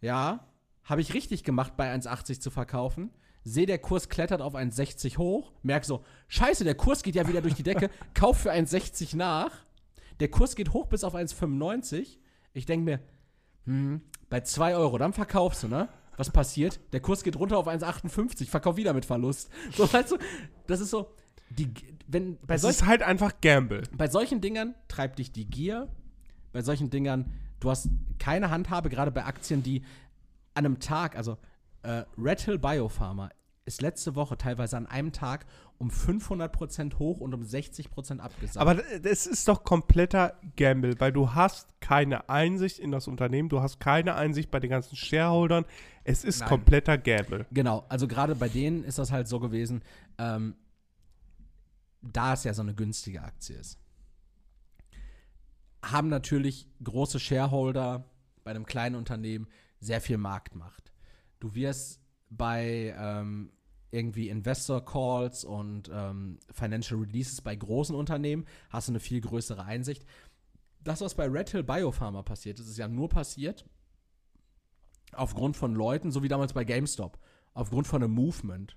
Ja, 0.00 0.46
habe 0.84 1.00
ich 1.00 1.14
richtig 1.14 1.44
gemacht, 1.44 1.76
bei 1.76 1.92
1,80 1.94 2.40
zu 2.40 2.50
verkaufen. 2.50 3.10
Sehe, 3.44 3.66
der 3.66 3.78
Kurs 3.78 4.08
klettert 4.08 4.42
auf 4.42 4.54
1,60 4.54 5.16
hoch. 5.18 5.52
Merk 5.62 5.84
so, 5.84 6.04
scheiße, 6.28 6.64
der 6.64 6.74
Kurs 6.74 7.02
geht 7.02 7.14
ja 7.14 7.28
wieder 7.28 7.40
durch 7.40 7.54
die 7.54 7.62
Decke. 7.62 7.90
Kauf 8.14 8.38
für 8.38 8.52
1,60 8.52 9.16
nach. 9.16 9.52
Der 10.20 10.30
Kurs 10.30 10.56
geht 10.56 10.72
hoch 10.72 10.86
bis 10.86 11.04
auf 11.04 11.14
1,95. 11.14 12.18
Ich 12.52 12.66
denke 12.66 12.84
mir, 12.84 13.00
hm, 13.68 14.00
bei 14.30 14.40
2 14.40 14.76
Euro, 14.76 14.98
dann 14.98 15.12
verkaufst 15.12 15.62
du, 15.62 15.68
ne? 15.68 15.88
Was 16.16 16.30
passiert? 16.30 16.80
Der 16.92 17.00
Kurs 17.00 17.22
geht 17.22 17.36
runter 17.36 17.56
auf 17.58 17.68
1,58. 17.68 18.48
Verkauf 18.48 18.76
wieder 18.76 18.92
mit 18.92 19.04
Verlust. 19.04 19.50
So, 19.76 19.90
weißt 19.92 20.12
du, 20.12 20.18
das 20.66 20.80
ist 20.80 20.90
so, 20.90 21.12
die, 21.50 21.72
wenn, 22.08 22.38
bei 22.46 22.54
Es 22.54 22.62
solchen 22.62 22.74
ist 22.76 22.86
halt 22.86 23.02
einfach 23.02 23.40
Gamble. 23.40 23.82
bei 23.96 24.08
solchen 24.08 24.40
Dingern 24.40 24.74
treibt 24.88 25.18
dich 25.20 25.30
die 25.32 25.44
Gier. 25.44 25.88
Bei 26.52 26.62
solchen 26.62 26.90
Dingern, 26.90 27.32
du 27.60 27.70
hast 27.70 27.88
keine 28.18 28.50
Handhabe, 28.50 28.88
gerade 28.88 29.12
bei 29.12 29.24
Aktien, 29.24 29.62
die 29.62 29.82
an 30.54 30.64
einem 30.66 30.80
Tag, 30.80 31.14
also 31.16 31.36
äh, 31.82 32.02
Red 32.16 32.40
Hill 32.40 32.58
Biopharma 32.58 33.30
ist 33.68 33.82
letzte 33.82 34.16
Woche 34.16 34.36
teilweise 34.36 34.76
an 34.76 34.86
einem 34.86 35.12
Tag 35.12 35.46
um 35.78 35.90
500% 35.90 36.98
hoch 36.98 37.20
und 37.20 37.34
um 37.34 37.42
60% 37.42 38.18
abgesagt. 38.18 38.56
Aber 38.56 38.74
das 38.74 39.26
ist 39.26 39.46
doch 39.46 39.62
kompletter 39.62 40.34
Gamble, 40.56 40.98
weil 40.98 41.12
du 41.12 41.34
hast 41.34 41.80
keine 41.80 42.28
Einsicht 42.28 42.80
in 42.80 42.90
das 42.90 43.06
Unternehmen, 43.06 43.48
du 43.48 43.60
hast 43.60 43.78
keine 43.78 44.16
Einsicht 44.16 44.50
bei 44.50 44.58
den 44.58 44.70
ganzen 44.70 44.96
Shareholdern. 44.96 45.64
Es 46.02 46.24
ist 46.24 46.40
Nein. 46.40 46.48
kompletter 46.48 46.98
Gamble. 46.98 47.46
Genau, 47.52 47.84
also 47.88 48.08
gerade 48.08 48.34
bei 48.34 48.48
denen 48.48 48.82
ist 48.82 48.98
das 48.98 49.12
halt 49.12 49.28
so 49.28 49.38
gewesen, 49.38 49.82
ähm, 50.18 50.56
da 52.02 52.32
es 52.32 52.44
ja 52.44 52.54
so 52.54 52.62
eine 52.62 52.74
günstige 52.74 53.22
Aktie 53.22 53.56
ist, 53.56 53.78
haben 55.84 56.08
natürlich 56.08 56.66
große 56.82 57.20
Shareholder 57.20 58.04
bei 58.42 58.50
einem 58.50 58.66
kleinen 58.66 58.96
Unternehmen 58.96 59.46
sehr 59.80 60.00
viel 60.00 60.18
Marktmacht. 60.18 60.92
Du 61.38 61.54
wirst 61.54 62.00
bei 62.30 62.94
ähm, 62.98 63.52
irgendwie 63.90 64.28
Investor 64.28 64.84
Calls 64.84 65.44
und 65.44 65.90
ähm, 65.92 66.38
Financial 66.52 67.00
Releases 67.00 67.40
bei 67.40 67.56
großen 67.56 67.94
Unternehmen 67.94 68.44
hast 68.70 68.88
du 68.88 68.92
eine 68.92 69.00
viel 69.00 69.20
größere 69.20 69.64
Einsicht. 69.64 70.04
Das, 70.84 71.00
was 71.00 71.14
bei 71.14 71.26
Red 71.26 71.50
Hill 71.50 71.62
Biopharma 71.64 72.22
passiert 72.22 72.60
ist, 72.60 72.68
ist 72.68 72.78
ja 72.78 72.88
nur 72.88 73.08
passiert 73.08 73.64
aufgrund 75.12 75.56
von 75.56 75.74
Leuten, 75.74 76.10
so 76.10 76.22
wie 76.22 76.28
damals 76.28 76.52
bei 76.52 76.64
GameStop, 76.64 77.18
aufgrund 77.54 77.86
von 77.86 78.02
einem 78.02 78.12
Movement. 78.12 78.76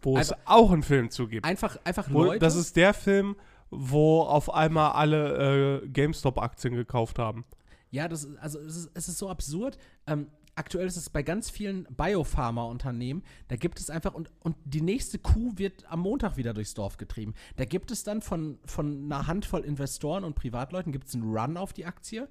Wo 0.00 0.18
es 0.18 0.32
Einfach- 0.32 0.42
auch 0.46 0.72
einen 0.72 0.82
Film 0.82 1.10
zu 1.10 1.28
gibt. 1.28 1.46
Einfach, 1.46 1.78
einfach 1.84 2.08
Wo, 2.12 2.24
Leute. 2.24 2.40
das 2.40 2.56
ist 2.56 2.74
der 2.76 2.92
Film, 2.92 3.36
wo 3.70 4.22
auf 4.22 4.52
einmal 4.52 4.92
alle 4.92 5.82
äh, 5.84 5.88
GameStop-Aktien 5.88 6.74
gekauft 6.74 7.18
haben. 7.18 7.44
Ja, 7.90 8.08
das 8.08 8.24
ist, 8.24 8.36
also 8.38 8.58
es 8.58 8.76
ist, 8.76 8.90
es 8.94 9.08
ist 9.08 9.18
so 9.18 9.28
absurd. 9.30 9.78
Ähm, 10.06 10.26
aktuell 10.54 10.86
ist 10.86 10.96
es 10.96 11.10
bei 11.10 11.22
ganz 11.22 11.50
vielen 11.50 11.84
Biopharma-Unternehmen, 11.84 13.22
da 13.48 13.56
gibt 13.56 13.80
es 13.80 13.90
einfach, 13.90 14.14
und, 14.14 14.30
und 14.40 14.56
die 14.64 14.82
nächste 14.82 15.18
Kuh 15.18 15.52
wird 15.56 15.90
am 15.90 16.00
Montag 16.00 16.36
wieder 16.36 16.52
durchs 16.52 16.74
Dorf 16.74 16.96
getrieben. 16.96 17.34
Da 17.56 17.64
gibt 17.64 17.90
es 17.90 18.04
dann 18.04 18.20
von, 18.20 18.58
von 18.64 19.04
einer 19.04 19.26
Handvoll 19.26 19.64
Investoren 19.64 20.24
und 20.24 20.34
Privatleuten, 20.34 20.92
gibt 20.92 21.08
es 21.08 21.14
einen 21.14 21.24
Run 21.24 21.56
auf 21.56 21.72
die 21.72 21.86
Aktie. 21.86 22.28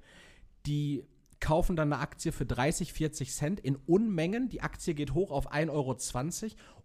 Die 0.66 1.04
kaufen 1.40 1.74
dann 1.74 1.92
eine 1.92 2.00
Aktie 2.00 2.30
für 2.30 2.46
30, 2.46 2.92
40 2.92 3.32
Cent 3.32 3.60
in 3.60 3.76
Unmengen. 3.76 4.48
Die 4.48 4.62
Aktie 4.62 4.94
geht 4.94 5.14
hoch 5.14 5.30
auf 5.30 5.52
1,20 5.52 5.70
Euro 5.70 5.96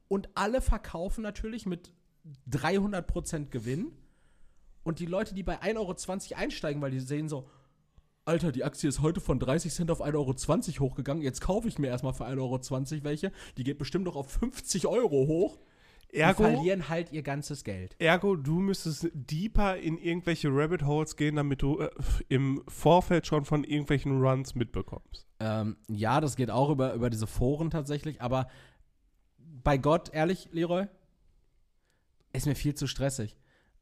und 0.07 0.29
alle 0.33 0.61
verkaufen 0.61 1.21
natürlich 1.21 1.65
mit 1.65 1.91
300% 2.49 3.49
Gewinn. 3.49 3.91
Und 4.83 4.99
die 4.99 5.05
Leute, 5.05 5.35
die 5.35 5.43
bei 5.43 5.61
1,20 5.61 5.75
Euro 5.77 6.41
einsteigen, 6.41 6.81
weil 6.81 6.91
die 6.91 6.99
sehen 6.99 7.29
so, 7.29 7.49
Alter, 8.27 8.51
die 8.51 8.65
Aktie 8.65 8.89
ist 8.89 9.01
heute 9.01 9.21
von 9.21 9.39
30 9.39 9.73
Cent 9.73 9.89
auf 9.89 10.01
1,20 10.01 10.81
Euro 10.81 10.89
hochgegangen. 10.89 11.23
Jetzt 11.23 11.39
kaufe 11.39 11.67
ich 11.67 11.79
mir 11.79 11.87
erstmal 11.87 12.13
für 12.13 12.25
1,20 12.25 12.37
Euro 12.37 13.03
welche. 13.05 13.31
Die 13.57 13.63
geht 13.63 13.77
bestimmt 13.77 14.03
noch 14.03 14.17
auf 14.17 14.29
50 14.29 14.85
Euro 14.85 15.27
hoch. 15.27 15.57
Die 16.11 16.17
Ergo, 16.17 16.43
verlieren 16.43 16.89
halt 16.89 17.11
ihr 17.11 17.21
ganzes 17.21 17.63
Geld. 17.63 17.95
ergo, 17.99 18.35
du 18.35 18.59
müsstest 18.59 19.09
deeper 19.13 19.77
in 19.77 19.97
irgendwelche 19.97 20.49
Rabbit 20.49 20.85
Holes 20.85 21.15
gehen, 21.15 21.35
damit 21.35 21.61
du 21.61 21.79
äh, 21.79 21.89
im 22.27 22.63
Vorfeld 22.67 23.27
schon 23.27 23.45
von 23.45 23.63
irgendwelchen 23.63 24.21
Runs 24.21 24.55
mitbekommst. 24.55 25.25
Ähm, 25.39 25.77
ja, 25.87 26.19
das 26.21 26.35
geht 26.35 26.49
auch 26.49 26.69
über, 26.69 26.93
über 26.93 27.09
diese 27.09 27.27
Foren 27.27 27.69
tatsächlich, 27.69 28.21
aber 28.21 28.47
bei 29.37 29.77
Gott, 29.77 30.09
ehrlich, 30.13 30.49
Leroy, 30.51 30.87
ist 32.33 32.45
mir 32.45 32.55
viel 32.55 32.75
zu 32.75 32.87
stressig. 32.87 33.37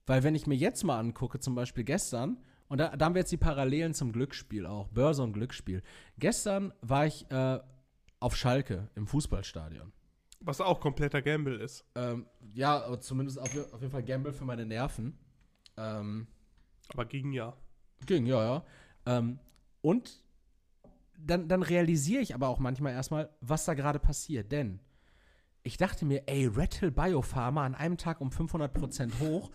Weil 0.06 0.24
wenn 0.24 0.36
ich 0.36 0.46
mir 0.46 0.56
jetzt 0.56 0.84
mal 0.84 1.00
angucke, 1.00 1.40
zum 1.40 1.56
Beispiel 1.56 1.84
gestern, 1.84 2.38
und 2.68 2.80
da, 2.80 2.96
da 2.96 3.06
haben 3.06 3.16
wir 3.16 3.20
jetzt 3.20 3.32
die 3.32 3.38
Parallelen 3.38 3.94
zum 3.94 4.12
Glücksspiel 4.12 4.66
auch, 4.66 4.88
Börse 4.88 5.24
und 5.24 5.34
Glücksspiel. 5.34 5.84
Gestern 6.18 6.74
war 6.82 7.06
ich 7.06 7.30
äh, 7.32 7.60
auf 8.20 8.36
Schalke 8.36 8.90
im 8.96 9.08
Fußballstadion. 9.08 9.92
Was 10.40 10.62
auch 10.62 10.80
kompletter 10.80 11.22
Gamble 11.22 11.56
ist. 11.56 11.86
Ähm, 11.96 12.28
ja, 12.54 12.84
aber 12.84 13.00
zumindest 13.00 13.40
auf, 13.40 13.50
auf 13.74 13.82
jeden 13.82 13.92
Fall 13.92 14.04
Gamble 14.04 14.34
für 14.34 14.46
meine 14.46 14.66
Nerven. 14.66 15.18
Ähm, 15.78 16.28
Aber 16.90 17.06
ging 17.06 17.32
ja. 17.32 17.56
ging, 18.06 18.26
ja, 18.26 18.44
ja. 18.44 18.66
Ähm, 19.06 19.40
und 19.82 20.24
dann, 21.18 21.48
dann 21.48 21.64
realisiere 21.64 22.22
ich 22.22 22.36
aber 22.36 22.48
auch 22.48 22.60
manchmal 22.60 22.94
erstmal, 22.94 23.30
was 23.42 23.66
da 23.66 23.74
gerade 23.74 24.00
passiert. 24.00 24.52
Denn 24.52 24.80
ich 25.64 25.78
dachte 25.78 26.06
mir, 26.06 26.28
ey, 26.28 26.46
Red 26.46 26.76
Hill 26.76 26.92
Biopharma 26.92 27.66
an 27.66 27.76
einem 27.76 27.98
Tag 27.98 28.22
um 28.22 28.30
500% 28.30 29.20
hoch. 29.20 29.52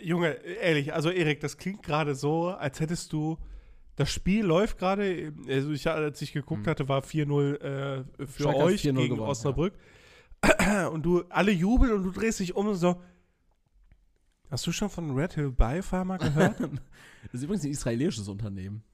Junge, 0.00 0.30
ehrlich, 0.62 0.94
also 0.94 1.10
Erik, 1.10 1.40
das 1.40 1.56
klingt 1.56 1.82
gerade 1.82 2.14
so, 2.14 2.48
als 2.48 2.80
hättest 2.80 3.12
du. 3.12 3.38
Das 3.96 4.12
Spiel 4.12 4.44
läuft 4.44 4.78
gerade, 4.78 5.32
also 5.48 5.72
ich, 5.72 5.88
als 5.88 6.22
ich 6.22 6.32
geguckt 6.32 6.68
hatte, 6.68 6.88
war 6.88 7.02
4-0 7.02 7.56
äh, 7.56 8.04
für 8.26 8.42
Schalke 8.44 8.58
euch 8.60 8.82
4-0 8.82 8.94
gegen 8.94 9.14
gewonnen, 9.14 9.30
Osnabrück. 9.30 9.74
Und 10.92 11.02
du, 11.02 11.24
alle 11.30 11.50
jubeln 11.50 11.92
und 11.92 12.04
du 12.04 12.12
drehst 12.12 12.38
dich 12.38 12.54
um 12.54 12.68
und 12.68 12.76
so. 12.76 13.02
Hast 14.50 14.66
du 14.66 14.72
schon 14.72 14.88
von 14.88 15.10
Red 15.16 15.34
Hill 15.34 15.50
Biopharma 15.50 16.16
gehört? 16.16 16.60
Das 17.24 17.40
ist 17.40 17.42
übrigens 17.42 17.64
ein 17.64 17.72
israelisches 17.72 18.28
Unternehmen. 18.28 18.84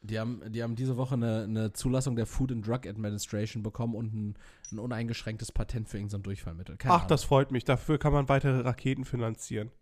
Die 0.00 0.18
haben, 0.18 0.40
die 0.52 0.62
haben 0.62 0.76
diese 0.76 0.96
Woche 0.96 1.14
eine, 1.14 1.42
eine 1.42 1.72
Zulassung 1.72 2.14
der 2.14 2.26
Food 2.26 2.52
and 2.52 2.66
Drug 2.66 2.86
Administration 2.86 3.62
bekommen 3.62 3.94
und 3.94 4.14
ein, 4.14 4.38
ein 4.70 4.78
uneingeschränktes 4.78 5.50
Patent 5.50 5.88
für 5.88 5.96
irgendein 5.96 6.22
Durchfallmittel. 6.22 6.76
Keine 6.76 6.94
Ach, 6.94 6.98
Ahnung. 6.98 7.08
das 7.08 7.24
freut 7.24 7.50
mich. 7.50 7.64
Dafür 7.64 7.98
kann 7.98 8.12
man 8.12 8.28
weitere 8.28 8.60
Raketen 8.60 9.04
finanzieren. 9.04 9.72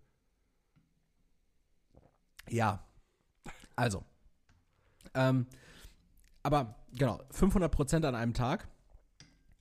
Ja. 2.49 2.83
Also. 3.75 4.05
Ähm, 5.14 5.47
aber 6.43 6.77
genau, 6.93 7.21
500% 7.33 8.07
an 8.07 8.14
einem 8.14 8.33
Tag. 8.33 8.69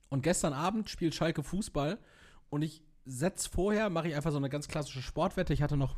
Und 0.08 0.22
gestern 0.22 0.54
Abend 0.54 0.88
spielt 0.88 1.14
Schalke 1.14 1.42
Fußball 1.42 1.98
und 2.48 2.62
ich 2.62 2.82
setze 3.04 3.50
vorher, 3.50 3.90
mache 3.90 4.08
ich 4.08 4.14
einfach 4.14 4.30
so 4.30 4.38
eine 4.38 4.48
ganz 4.48 4.68
klassische 4.68 5.02
Sportwette. 5.02 5.52
Ich 5.52 5.62
hatte 5.62 5.76
noch 5.76 5.96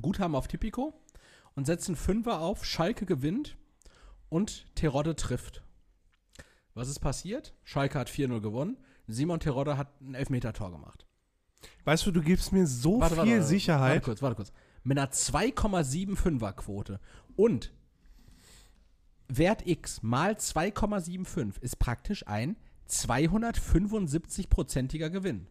Guthaben 0.00 0.36
auf 0.36 0.46
Tipico 0.46 0.94
und 1.54 1.66
setze 1.66 1.88
einen 1.88 1.96
Fünfer 1.96 2.40
auf, 2.40 2.64
Schalke 2.64 3.06
gewinnt 3.06 3.56
und 4.32 4.66
Terodde 4.74 5.14
trifft. 5.14 5.62
Was 6.72 6.88
ist 6.88 7.00
passiert? 7.00 7.52
Schalke 7.64 7.98
hat 7.98 8.08
4-0 8.08 8.40
gewonnen. 8.40 8.78
Simon 9.06 9.40
Terodde 9.40 9.76
hat 9.76 10.00
ein 10.00 10.14
Elfmeter-Tor 10.14 10.72
gemacht. 10.72 11.04
Weißt 11.84 12.06
du, 12.06 12.12
du 12.12 12.22
gibst 12.22 12.50
mir 12.50 12.66
so 12.66 12.98
Warte, 12.98 13.14
viel 13.14 13.18
warte, 13.18 13.32
warte, 13.32 13.44
Sicherheit. 13.44 13.90
Warte 13.90 14.04
kurz, 14.04 14.22
warte 14.22 14.36
kurz. 14.36 14.50
Mit 14.84 14.98
einer 14.98 15.12
2,75er 15.12 16.52
Quote. 16.54 16.98
Und 17.36 17.74
Wert 19.28 19.66
X 19.66 20.02
mal 20.02 20.32
2,75 20.32 21.60
ist 21.60 21.78
praktisch 21.78 22.26
ein 22.26 22.56
275-prozentiger 22.88 25.10
Gewinn. 25.10 25.46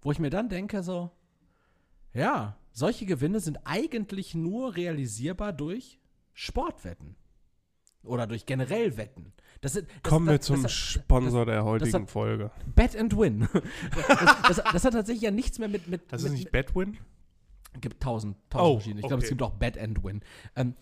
Wo 0.00 0.12
ich 0.12 0.18
mir 0.18 0.30
dann 0.30 0.48
denke, 0.48 0.82
so, 0.82 1.10
ja, 2.14 2.56
solche 2.72 3.04
Gewinne 3.04 3.40
sind 3.40 3.58
eigentlich 3.64 4.34
nur 4.34 4.76
realisierbar 4.76 5.52
durch 5.52 6.00
Sportwetten. 6.36 7.16
Oder 8.04 8.26
durch 8.28 8.46
generell 8.46 8.96
Wetten. 8.98 9.32
Das, 9.62 9.72
das, 9.72 9.82
Kommen 10.04 10.26
wir 10.26 10.36
das- 10.36 10.46
zum 10.46 10.62
das- 10.62 10.70
Sponsor 10.72 11.44
der 11.46 11.64
heutigen 11.64 12.02
hat- 12.02 12.10
Folge. 12.10 12.50
Bet 12.74 12.94
and 12.94 13.16
Win. 13.18 13.48
das, 14.46 14.58
hat 14.62 14.92
tatsächlich 14.92 15.22
ja 15.22 15.30
nichts 15.32 15.58
mehr 15.58 15.68
mit. 15.68 15.88
mit 15.88 16.12
Das 16.12 16.22
mit, 16.22 16.32
ist 16.32 16.38
nicht 16.38 16.52
Bedwin? 16.52 16.98
gibt 17.80 18.02
tausend, 18.02 18.36
tausend 18.48 18.68
Oh, 18.68 18.74
verschiedene. 18.76 19.00
Ich 19.00 19.06
glaube, 19.08 19.22
es 19.22 19.28
okay. 19.28 19.34
gibt 19.34 19.42
auch 19.42 19.54
Bet 19.54 19.76
and 19.78 20.04
Win. 20.04 20.20
Ähm, 20.54 20.74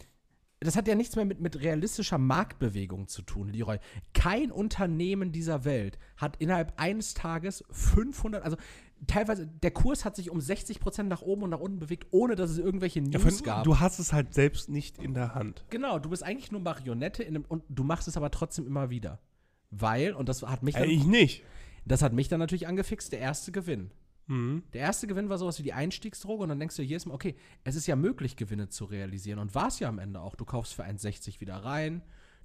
das 0.60 0.76
hat 0.76 0.86
ja 0.88 0.94
nichts 0.94 1.14
mehr 1.16 1.24
mit, 1.24 1.40
mit 1.40 1.60
realistischer 1.60 2.18
Marktbewegung 2.18 3.06
zu 3.08 3.22
tun, 3.22 3.48
Leroy. 3.48 3.78
Kein 4.12 4.50
Unternehmen 4.50 5.30
dieser 5.32 5.64
Welt 5.64 5.98
hat 6.16 6.36
innerhalb 6.38 6.72
eines 6.80 7.14
Tages 7.14 7.64
500, 7.70 8.42
also 8.42 8.56
teilweise, 9.06 9.46
der 9.46 9.70
Kurs 9.70 10.04
hat 10.04 10.16
sich 10.16 10.30
um 10.30 10.38
60% 10.38 11.04
nach 11.04 11.22
oben 11.22 11.42
und 11.44 11.50
nach 11.50 11.60
unten 11.60 11.78
bewegt, 11.78 12.06
ohne 12.10 12.34
dass 12.36 12.50
es 12.50 12.58
irgendwelche 12.58 13.00
Ja, 13.00 13.18
News 13.18 13.36
von- 13.38 13.44
gab. 13.44 13.64
du 13.64 13.80
hast 13.80 13.98
es 13.98 14.12
halt 14.12 14.34
selbst 14.34 14.68
nicht 14.68 14.98
in 14.98 15.14
der 15.14 15.34
Hand. 15.34 15.64
genau, 15.70 15.98
du 15.98 16.10
bist 16.10 16.22
eigentlich 16.22 16.52
nur 16.52 16.60
Marionette 16.60 17.22
in 17.22 17.36
einem, 17.36 17.44
und 17.48 17.64
du 17.68 17.84
machst 17.84 18.08
es 18.08 18.16
aber 18.16 18.30
trotzdem 18.30 18.66
immer 18.66 18.90
wieder. 18.90 19.20
Weil, 19.70 20.12
und 20.14 20.28
das 20.28 20.42
hat 20.42 20.62
mich 20.62 20.74
dann, 20.74 20.84
Äh, 20.84 20.92
ich 20.92 21.04
nicht. 21.04 21.42
das 21.84 22.02
hat 22.02 22.12
mich 22.12 22.28
dann 22.28 22.38
natürlich 22.38 22.68
angefixt, 22.68 23.12
der 23.12 23.18
erste 23.20 23.50
Gewinn. 23.52 23.90
Mhm. 24.26 24.62
Der 24.72 24.80
erste 24.82 25.06
Gewinn 25.06 25.28
war 25.28 25.36
sowas 25.36 25.58
wie 25.58 25.64
die 25.64 25.72
Einstiegsdroge 25.72 26.44
und 26.44 26.48
dann 26.48 26.58
denkst 26.58 26.76
du 26.76 26.82
jedes 26.82 27.04
Mal, 27.06 27.14
okay, 27.14 27.34
es 27.64 27.74
ist 27.76 27.86
ja 27.86 27.96
möglich, 27.96 28.36
Gewinne 28.36 28.68
zu 28.68 28.84
realisieren. 28.86 29.38
Und 29.38 29.54
war 29.54 29.68
es 29.68 29.80
ja 29.80 29.88
am 29.88 29.98
Ende 29.98 30.20
auch. 30.20 30.34
Du 30.36 30.44
kaufst 30.44 30.74
für 30.74 30.84
1,60 30.84 31.40
wieder 31.40 31.56
rein, 31.56 32.02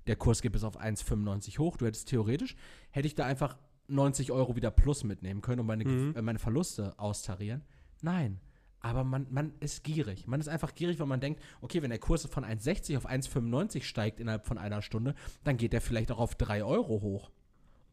der 0.08 0.16
Kurs 0.16 0.42
geht 0.42 0.52
bis 0.54 0.64
auf 0.64 0.78
1,95 0.80 1.60
hoch. 1.60 1.78
Du 1.78 1.86
hättest 1.86 2.10
theoretisch, 2.10 2.56
hätte 2.90 3.08
ich 3.08 3.16
da 3.16 3.26
einfach 3.26 3.58
90 3.90 4.32
Euro 4.32 4.56
wieder 4.56 4.72
plus 4.72 5.04
mitnehmen 5.04 5.42
können 5.42 5.62
und 5.62 5.66
meine, 5.68 5.86
Mhm. 5.86 6.16
äh, 6.16 6.22
meine 6.22 6.40
Verluste 6.40 6.98
austarieren. 7.00 7.64
Nein. 8.02 8.40
Aber 8.82 9.04
man, 9.04 9.28
man 9.30 9.52
ist 9.60 9.84
gierig. 9.84 10.26
Man 10.28 10.40
ist 10.40 10.48
einfach 10.48 10.74
gierig, 10.74 11.00
weil 11.00 11.08
man 11.08 11.20
denkt, 11.20 11.42
okay, 11.62 11.82
wenn 11.82 11.90
der 11.90 12.00
Kurs 12.00 12.26
von 12.28 12.46
1,60 12.46 12.96
auf 12.98 13.06
1,95 13.06 13.84
steigt 13.84 14.22
innerhalb 14.22 14.46
von 14.46 14.58
einer 14.58 14.82
Stunde, 14.82 15.16
dann 15.44 15.58
geht 15.58 15.74
der 15.74 15.82
vielleicht 15.82 16.12
auch 16.12 16.20
auf 16.20 16.36
3 16.36 16.64
Euro 16.64 17.02
hoch. 17.02 17.30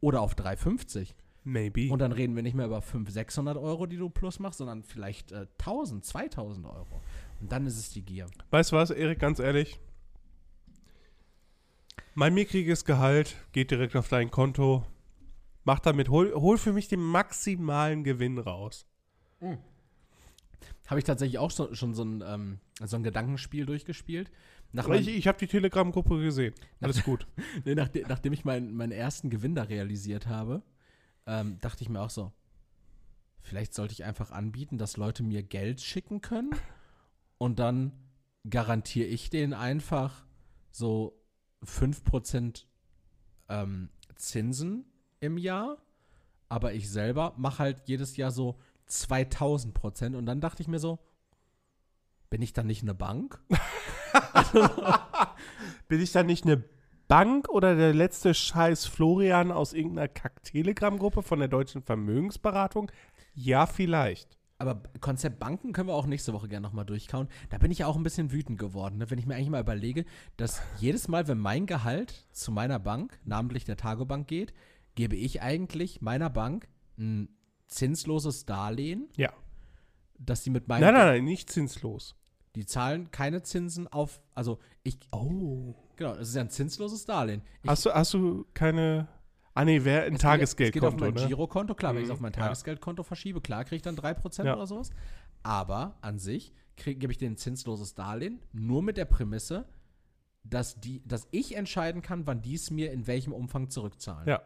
Oder 0.01 0.21
auf 0.21 0.35
3,50. 0.37 1.15
Maybe. 1.43 1.91
Und 1.93 2.01
dann 2.01 2.13
reden 2.13 2.37
wir 2.37 2.43
nicht 2.43 2.55
mehr 2.55 2.67
über 2.67 2.83
500, 2.83 3.13
600 3.15 3.57
Euro, 3.57 3.87
die 3.87 3.97
du 3.97 4.11
plus 4.11 4.39
machst, 4.39 4.59
sondern 4.59 4.83
vielleicht 4.85 5.33
äh, 5.33 5.47
1000, 5.59 6.05
2000 6.05 6.67
Euro. 6.67 7.01
Und 7.41 7.51
dann 7.51 7.67
ist 7.67 7.79
es 7.79 7.91
die 7.91 8.03
Gier. 8.03 8.27
weißt 8.51 8.73
du 8.73 8.77
was, 8.77 8.91
Erik, 8.91 9.19
ganz 9.19 9.39
ehrlich? 9.41 9.81
Mein 12.15 12.35
mickriges 12.35 12.85
Gehalt 12.85 13.37
geht 13.53 13.71
direkt 13.71 13.95
auf 13.97 14.09
dein 14.09 14.31
Konto. 14.31 14.85
Mach 15.67 15.81
damit, 15.81 16.09
hol, 16.11 16.33
hol 16.33 16.59
für 16.59 16.73
mich 16.73 16.87
den 16.87 17.01
maximalen 17.01 18.05
Gewinn 18.05 18.39
raus. 18.39 18.87
Habe 20.87 21.01
ich 21.01 21.05
tatsächlich 21.05 21.41
auch 21.41 21.51
so, 21.51 21.75
schon 21.75 21.93
so 21.93 22.05
ein, 22.05 22.23
ähm, 22.25 22.61
so 22.85 22.95
ein 22.95 23.03
Gedankenspiel 23.03 23.67
durchgespielt. 23.67 24.31
Nach 24.71 24.89
ich 24.89 25.09
ich 25.09 25.27
habe 25.27 25.39
die 25.39 25.49
Telegram-Gruppe 25.49 26.23
gesehen. 26.23 26.55
Alles 26.81 27.03
gut. 27.03 27.27
Nee, 27.65 27.75
nachde 27.75 28.05
nachdem 28.09 28.33
ich 28.33 28.45
meinen, 28.45 28.77
meinen 28.77 28.93
ersten 28.93 29.29
Gewinn 29.29 29.57
da 29.57 29.65
realisiert 29.65 30.29
habe, 30.29 30.63
ähm, 31.27 31.59
dachte 31.61 31.83
ich 31.83 31.89
mir 31.89 32.01
auch 32.01 32.11
so, 32.11 32.33
vielleicht 33.43 33.75
sollte 33.75 33.93
ich 33.93 34.05
einfach 34.05 34.31
anbieten, 34.31 34.79
dass 34.79 34.97
Leute 34.97 35.25
mir 35.25 35.43
Geld 35.43 35.81
schicken 35.81 36.21
können 36.21 36.51
und 37.39 37.59
dann 37.59 37.91
garantiere 38.49 39.09
ich 39.09 39.31
denen 39.31 39.53
einfach 39.53 40.27
so 40.71 41.21
5% 41.65 42.67
ähm, 43.49 43.89
Zinsen 44.15 44.85
im 45.21 45.39
Jahr, 45.39 45.79
aber 46.49 46.75
ich 46.75 46.91
selber 46.91 47.35
mache 47.37 47.61
halt 47.61 47.79
jedes 47.87 48.17
Jahr 48.17 48.31
so 48.31 48.59
2000 48.87 49.75
Prozent 49.75 50.17
und 50.17 50.27
dann 50.27 50.41
dachte 50.41 50.63
ich 50.63 50.69
mir 50.69 50.79
so, 50.79 50.99
bin 52.31 52.43
ich 52.43 52.53
dann 52.53 52.67
nicht 52.67 52.83
eine 52.83 52.95
Bank? 52.95 53.41
Bin 55.89 56.01
ich 56.01 56.13
dann 56.13 56.27
nicht 56.27 56.45
eine 56.45 56.65
Bank 57.09 57.49
oder 57.49 57.77
der 57.77 57.95
letzte 57.95 58.35
Scheiß 58.35 58.87
Florian 58.87 59.53
aus 59.53 59.73
irgendeiner 59.73 60.09
Kack-Telegram-Gruppe 60.09 61.23
von 61.23 61.39
der 61.39 61.49
Deutschen 61.49 61.83
Vermögensberatung? 61.83 62.91
Ja, 63.35 63.67
vielleicht. 63.67 64.37
Aber 64.59 64.83
Konzept 65.01 65.39
Banken 65.39 65.73
können 65.73 65.89
wir 65.89 65.95
auch 65.95 66.07
nächste 66.07 66.33
Woche 66.33 66.49
gerne 66.49 66.67
nochmal 66.67 66.87
durchkauen. 66.87 67.29
Da 67.51 67.59
bin 67.59 67.71
ich 67.71 67.79
ja 67.79 67.87
auch 67.87 67.97
ein 67.97 68.03
bisschen 68.03 68.33
wütend 68.33 68.59
geworden, 68.59 68.99
ne? 68.99 69.11
wenn 69.11 69.19
ich 69.19 69.27
mir 69.27 69.35
eigentlich 69.35 69.51
mal 69.51 69.61
überlege, 69.61 70.07
dass 70.39 70.63
jedes 70.79 71.09
Mal, 71.09 71.29
wenn 71.29 71.39
mein 71.39 71.67
Gehalt 71.67 72.27
zu 72.33 72.51
meiner 72.51 72.79
Bank, 72.79 73.19
namentlich 73.25 73.65
der 73.65 73.77
Tagobank 73.77 74.27
geht, 74.27 74.55
gebe 74.97 75.15
ich 75.15 75.41
eigentlich 75.43 76.01
meiner 76.01 76.29
Bank 76.31 76.69
ein 76.99 77.29
zinsloses 77.69 78.45
Darlehen, 78.47 79.09
Ja. 79.17 79.33
dass 80.19 80.43
die 80.43 80.51
mit 80.51 80.67
meinem 80.67 80.81
Nein, 80.81 80.95
nein, 80.95 81.07
nein, 81.07 81.25
nicht 81.25 81.49
zinslos. 81.51 82.17
Die 82.57 82.65
zahlen 82.65 83.11
keine 83.11 83.43
Zinsen 83.43 83.87
auf, 83.87 84.21
also 84.35 84.59
ich, 84.83 84.99
Oh. 85.13 85.75
genau, 85.97 86.15
das 86.17 86.31
ist 86.31 86.35
ja 86.35 86.41
ein 86.41 86.51
zinsloses 86.51 87.05
Darlehen. 87.05 87.43
Ich, 87.63 87.69
Hast 87.71 87.85
du, 87.87 87.91
hast 87.93 88.15
du 88.15 88.47
keine. 88.55 89.09
Ah, 89.53 89.65
nee, 89.65 89.85
wäre 89.85 90.05
ein 90.05 90.15
Es 90.15 90.21
geht- 90.23 90.41
Es 90.43 90.57
geht 90.57 90.77
auf 90.85 90.95
Tagesgeldkonto, 90.97 91.05
mein 91.05 91.15
ne? 91.15 91.27
Girokonto, 91.29 91.75
klar, 91.75 91.95
wenn 91.95 92.03
ich 92.03 92.05
es 92.05 92.09
Mhm, 92.11 92.15
auf 92.15 92.21
mein 92.21 92.33
ja. 92.33 92.41
Tagesgeldkonto 92.41 93.03
verschiebe, 93.03 93.41
klar 93.41 93.65
kriege 93.65 93.77
ich 93.77 93.83
dann 93.83 93.97
3% 93.97 94.47
Ja. 94.47 94.55
oder 94.55 94.67
sowas. 94.67 94.91
Aber 95.43 95.97
an 96.03 96.19
sich 96.19 96.53
gebe 96.77 97.11
ich 97.11 97.19
denen 97.19 97.35
ein 97.35 97.37
zinsloses 97.39 97.95
Darlehen, 97.95 98.41
nur 98.53 98.83
mit 98.83 98.97
der 98.99 99.07
Prämisse, 99.07 99.67
dass, 100.45 100.79
die, 100.81 101.03
dass 101.07 101.27
ich 101.31 101.57
entscheiden 101.57 102.03
kann, 102.03 102.27
wann 102.27 102.43
die 102.43 102.55
es 102.55 102.71
mir 102.71 102.93
in 102.93 103.07
welchem 103.07 103.33
Umfang 103.33 103.69
zurückzahlen. 103.71 104.29
Ja. 104.29 104.43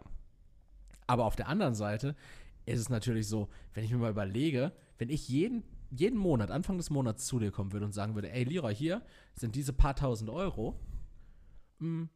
Aber 1.11 1.25
auf 1.25 1.35
der 1.35 1.49
anderen 1.49 1.75
Seite 1.75 2.15
ist 2.67 2.79
es 2.79 2.89
natürlich 2.89 3.27
so, 3.27 3.49
wenn 3.75 3.83
ich 3.83 3.91
mir 3.91 3.99
mal 3.99 4.13
überlege, 4.13 4.71
wenn 4.97 5.09
ich 5.09 5.29
jeden, 5.29 5.65
jeden 5.91 6.17
Monat, 6.17 6.53
Anfang 6.53 6.77
des 6.77 6.89
Monats 6.89 7.27
zu 7.27 7.41
dir 7.41 7.51
kommen 7.51 7.73
würde 7.73 7.85
und 7.85 7.93
sagen 7.93 8.15
würde, 8.15 8.31
ey 8.31 8.45
Lira, 8.45 8.69
hier 8.69 9.03
sind 9.35 9.57
diese 9.57 9.73
paar 9.73 9.97
tausend 9.97 10.31
Euro, 10.31 10.79
mh, 11.81 12.07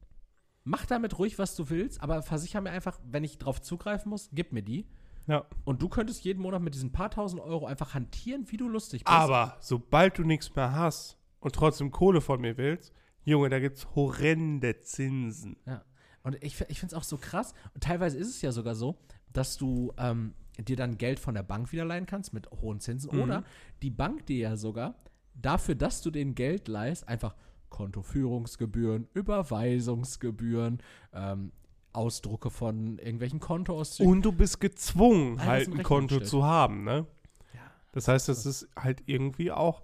mach 0.63 0.87
damit 0.87 1.19
ruhig, 1.19 1.41
was 1.41 1.57
du 1.57 1.71
willst, 1.71 2.01
aber 2.05 2.23
versicher 2.23 2.61
mir 2.61 2.71
einfach, 2.71 3.01
wenn 3.05 3.25
ich 3.25 3.39
drauf 3.39 3.61
zugreifen 3.61 4.11
muss, 4.11 4.31
gib 4.33 4.53
mir 4.53 4.63
die. 4.63 4.87
Ja. 5.27 5.45
Und 5.65 5.83
du 5.83 5.89
könntest 5.89 6.23
jeden 6.23 6.41
Monat 6.41 6.63
mit 6.63 6.75
diesen 6.75 6.93
paar 6.93 7.11
tausend 7.11 7.43
Euro 7.43 7.67
einfach 7.67 7.95
hantieren, 7.95 8.45
wie 8.53 8.57
du 8.57 8.69
lustig 8.69 9.03
bist. 9.03 9.13
Aber 9.13 9.57
sobald 9.59 10.19
du 10.19 10.23
nichts 10.23 10.55
mehr 10.55 10.73
hast 10.73 11.19
und 11.41 11.53
trotzdem 11.53 11.91
Kohle 11.91 12.21
von 12.21 12.41
mir 12.41 12.57
willst, 12.57 12.93
Junge, 13.25 13.49
da 13.49 13.59
gibt's 13.59 13.89
horrende 13.97 14.79
Zinsen. 14.83 15.57
Ja. 15.67 15.83
Und 16.25 16.43
ich, 16.43 16.61
ich 16.69 16.81
finde 16.81 16.95
es 16.95 17.01
auch 17.01 17.05
so 17.05 17.19
krass. 17.19 17.55
Und 17.75 17.85
teilweise 17.85 18.19
ist 18.19 18.29
es 18.29 18.43
ja 18.43 18.51
sogar 18.51 18.75
so, 18.75 18.97
dass 19.33 19.57
du 19.57 19.93
ähm, 19.99 20.35
dir 20.59 20.77
dann 20.77 20.99
Geld 20.99 21.21
von 21.21 21.35
der 21.35 21.43
Bank 21.43 21.71
wieder 21.71 21.85
leihen 21.85 22.07
kannst 22.07 22.33
mit 22.33 22.51
hohen 22.51 22.81
Zinsen. 22.81 23.15
Mhm. 23.15 23.23
Oder 23.23 23.45
die 23.83 23.91
Bank 23.91 24.27
dir 24.27 24.39
ja 24.39 24.57
sogar 24.57 24.97
dafür, 25.35 25.75
dass 25.75 26.01
du 26.01 26.11
den 26.11 26.35
Geld 26.35 26.67
leihst, 26.67 27.07
einfach 27.09 27.37
Kontoführungsgebühren, 27.69 29.09
Überweisungsgebühren, 29.15 30.83
ähm, 31.13 31.53
Ausdrucke 31.93 32.51
von 32.51 32.99
irgendwelchen 32.99 33.41
Kontoauszügen. 33.41 34.11
Und 34.11 34.23
du 34.23 34.33
bist 34.33 34.61
gezwungen, 34.61 35.39
Alles 35.39 35.69
halt 35.69 35.79
ein 35.79 35.83
Konto 35.83 36.21
zu 36.21 36.45
haben, 36.45 36.85
ne? 36.85 37.07
Ja. 37.53 37.61
Das 37.93 38.09
heißt, 38.09 38.29
das 38.29 38.47
ist 38.47 38.69
halt 38.77 39.03
irgendwie 39.07 39.53
auch. 39.53 39.83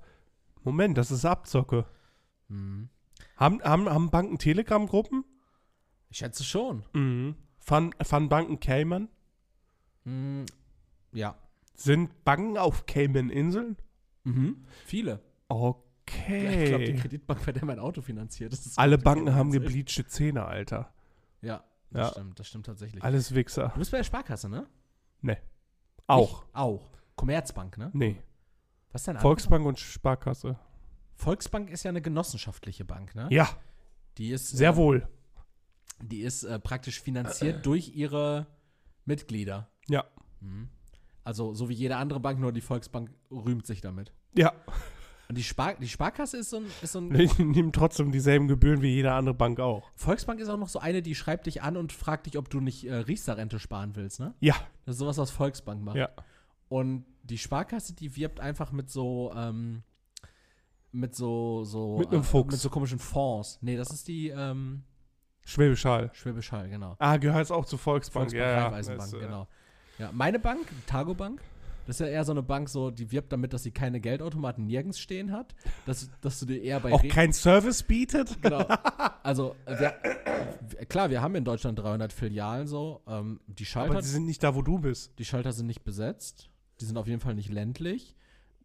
Moment, 0.63 0.99
das 0.99 1.11
ist 1.11 1.25
Abzocke. 1.25 1.87
Hm. 2.49 2.89
Haben, 3.37 3.63
haben, 3.63 3.89
haben 3.89 4.11
Banken 4.11 4.39
Telegram-Gruppen? 4.39 5.25
Ich 6.11 6.19
schätze 6.19 6.45
schon. 6.45 6.85
Mhm. 6.93 7.37
Fahren, 7.59 7.95
fahren 8.03 8.29
Banken 8.29 8.61
Cayman? 8.61 9.09
Hm. 10.05 10.45
Ja. 11.13 11.37
Sind 11.75 12.25
Banken 12.25 12.59
auf 12.59 12.87
Cayman-Inseln? 12.87 13.77
Mhm. 14.25 14.65
Viele. 14.85 15.23
Okay. 15.49 16.65
Ich 16.65 16.69
glaube, 16.69 16.85
die 16.85 16.97
Kreditbank, 16.97 17.45
bei 17.47 17.53
der 17.53 17.65
mein 17.65 17.79
Auto 17.79 18.03
finanziert 18.03 18.53
ist. 18.53 18.67
ist 18.67 18.79
Alle 18.79 18.99
Banken 18.99 19.35
haben 19.35 19.51
gebleachte 19.53 20.07
Zähne, 20.07 20.45
Alter. 20.45 20.93
Ja, 21.41 21.65
das 21.91 22.09
Ja. 22.09 22.13
stimmt. 22.13 22.39
Das 22.39 22.49
stimmt 22.49 22.67
tatsächlich. 22.67 23.03
Alles 23.03 23.35
Wichser. 23.35 23.69
Du 23.75 23.79
bist 23.79 23.91
bei 23.91 23.99
der 23.99 24.05
Sparkasse, 24.05 24.49
ne? 24.49 24.67
Auch. 26.07 26.43
Ich 26.43 26.55
auch. 26.57 26.91
Commerzbank, 27.15 27.79
ne? 27.79 27.91
Nee. 27.93 28.21
Was 28.91 29.05
dein 29.05 29.17
Volksbank 29.19 29.65
und 29.65 29.79
Sparkasse. 29.79 30.59
Volksbank 31.15 31.71
ist 31.71 31.85
ja 31.85 31.91
eine 31.91 32.03
genossenschaftliche 32.03 32.85
Bank, 32.85 33.15
ne? 33.15 33.29
Ja, 33.31 33.49
Die 34.19 34.31
ist, 34.31 34.49
sehr 34.49 34.71
äh, 34.73 34.77
wohl. 34.77 35.09
Die 36.03 36.21
ist 36.21 36.45
äh, 36.45 36.59
praktisch 36.59 37.01
finanziert 37.01 37.67
durch 37.67 37.95
ihre 37.95 38.47
Mitglieder. 39.05 39.69
Ja. 39.89 40.05
Mhm. 40.41 40.69
Also 41.25 41.55
so 41.55 41.69
wie 41.69 41.75
jede 41.75 41.97
andere 41.97 42.21
Bank, 42.21 42.41
nur 42.41 42.53
die 42.53 42.61
Volksbank 42.61 43.11
rühmt 43.31 43.67
sich 43.67 43.81
damit. 43.81 44.13
Ja. 44.35 44.53
Und 45.29 45.39
die, 45.39 45.45
Spar 45.45 45.75
die 45.75 45.89
Sparkasse 45.89 46.39
ist 46.39 46.51
so 46.51 46.57
ein, 46.57 46.65
ist 46.83 46.93
so 46.93 46.99
ein 46.99 47.11
Die 47.11 47.29
nehmen 47.45 47.73
trotzdem 47.73 48.11
dieselben 48.11 48.49
Gebühren 48.49 48.83
wie 48.83 48.89
jede 48.89 49.13
andere 49.13 49.35
Bank 49.35 49.61
auch. 49.61 49.89
Volksbank 49.95 50.41
ist 50.41 50.49
auch 50.49 50.59
noch 50.59 50.69
so 50.69 50.81
eine, 50.81 51.03
die 51.03 51.15
schreibt 51.15 51.47
dich 51.47 51.63
an 51.63 51.77
und 51.77 51.93
fragt 51.93 52.27
dich, 52.27 52.37
ob 52.37 52.51
du 52.51 52.61
nicht 52.61 52.85
äh, 52.85 52.95
Riester-Rente 52.97 53.61
sparen 53.61 53.95
willst, 53.95 54.19
ne? 54.19 54.35
Ja. 54.41 54.57
Das 54.87 54.97
ist 54.97 54.99
sowas, 54.99 55.19
was 55.19 55.31
Volksbank 55.31 55.85
macht. 55.85 55.97
Ja. 55.97 56.09
Und 56.69 57.05
die 57.23 57.39
Sparkasse, 57.39 57.95
die 57.95 58.17
wirbt 58.17 58.41
einfach 58.41 58.73
mit 58.73 58.91
so, 58.91 59.33
ähm, 59.37 59.85
mit 60.91 61.15
so, 61.15 61.63
so. 61.63 61.99
Mit 61.99 62.09
einem 62.09 62.23
äh, 62.23 62.25
Fuchs. 62.25 62.51
Mit 62.51 62.61
so 62.61 62.71
komischen 62.71 62.99
Fonds. 62.99 63.59
Nee, 63.61 63.77
das 63.77 63.91
ist 63.91 64.09
die, 64.09 64.31
ähm, 64.31 64.83
Schwäbisch 65.51 65.85
Hall. 65.85 66.11
Schwäbisch 66.15 66.53
Hall, 66.53 66.69
genau. 66.69 66.97
Ah, 66.99 67.17
gehört 67.17 67.51
auch 67.51 67.65
zu 67.65 67.77
Volksbank. 67.77 68.31
Volksbank, 68.31 68.41
ja, 68.43 68.51
ja. 68.57 68.65
Raiffeisenbank, 68.69 69.11
Das, 69.11 69.21
äh, 69.21 69.25
genau. 69.25 69.49
Ja, 69.99 70.11
meine 70.13 70.39
Bank, 70.39 70.67
Targo 70.87 71.15
Bank, 71.15 71.41
das 71.87 71.97
ist 71.97 72.01
ja 72.01 72.13
eher 72.13 72.25
so 72.25 72.33
eine 72.33 72.43
Bank, 72.43 72.69
so, 72.69 72.91
die 72.91 73.11
wirbt 73.11 73.33
damit, 73.33 73.53
dass 73.53 73.65
sie 73.65 73.71
keine 73.73 74.01
Geldautomaten 74.01 74.65
nirgends 74.67 75.01
stehen 75.01 75.33
hat. 75.33 75.55
Dass, 75.87 76.09
dass 76.21 76.39
du 76.41 76.47
dir 76.47 76.63
eher 76.63 76.79
bei 76.81 76.93
Auch 76.93 77.03
Re- 77.03 77.09
kein 77.09 77.33
Service 77.33 77.83
bietet? 77.83 78.41
Genau. 78.43 78.65
Also, 79.23 79.55
wir- 79.67 79.95
klar, 80.89 81.11
wir 81.11 81.21
haben 81.21 81.35
in 81.35 81.45
Deutschland 81.45 81.79
300 81.79 82.11
Filialen 82.13 82.67
so. 82.67 83.03
Ähm, 83.07 83.39
die, 83.47 83.67
Schalter, 83.67 83.91
Aber 83.93 84.01
die 84.01 84.09
sind 84.09 84.25
nicht 84.25 84.43
da, 84.43 84.55
wo 84.55 84.63
du 84.63 84.79
bist. 84.79 85.19
die 85.19 85.25
Schalter 85.27 85.53
sind 85.53 85.67
nicht 85.67 85.85
besetzt. 85.85 86.49
Die 86.81 86.87
sind 86.87 86.97
auf 86.97 87.07
jeden 87.07 87.21
Fall 87.21 87.35
nicht 87.35 87.51
ländlich. 87.51 88.17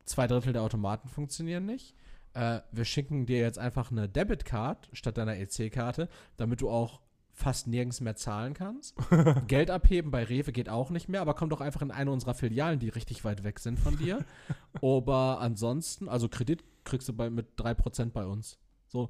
Zwei 0.05 0.27
Drittel 0.27 0.53
der 0.53 0.61
Automaten 0.61 1.09
funktionieren 1.09 1.65
nicht. 1.65 1.93
Äh, 2.35 2.61
wir 2.71 2.83
schicken 2.83 3.25
dir 3.25 3.39
jetzt 3.39 3.57
einfach 3.57 3.91
eine 3.91 4.09
Debitcard 4.09 4.89
statt 4.91 5.17
deiner 5.17 5.37
EC-Karte, 5.37 6.09
damit 6.35 6.61
du 6.61 6.69
auch 6.69 6.99
fast 7.31 7.67
nirgends 7.67 8.01
mehr 8.01 8.15
zahlen 8.15 8.53
kannst. 8.53 8.95
Geld 9.47 9.71
abheben 9.71 10.11
bei 10.11 10.23
Rewe 10.23 10.51
geht 10.51 10.69
auch 10.69 10.89
nicht 10.89 11.07
mehr, 11.07 11.21
aber 11.21 11.33
komm 11.33 11.49
doch 11.49 11.61
einfach 11.61 11.81
in 11.81 11.91
eine 11.91 12.11
unserer 12.11 12.33
Filialen, 12.33 12.79
die 12.79 12.89
richtig 12.89 13.23
weit 13.23 13.43
weg 13.43 13.59
sind 13.59 13.79
von 13.79 13.97
dir. 13.97 14.25
aber 14.81 15.39
ansonsten, 15.39 16.09
also 16.09 16.27
Kredit 16.27 16.63
kriegst 16.83 17.07
du 17.07 17.13
bei, 17.13 17.29
mit 17.29 17.57
3% 17.57 18.11
bei 18.11 18.25
uns. 18.25 18.59
So, 18.87 19.09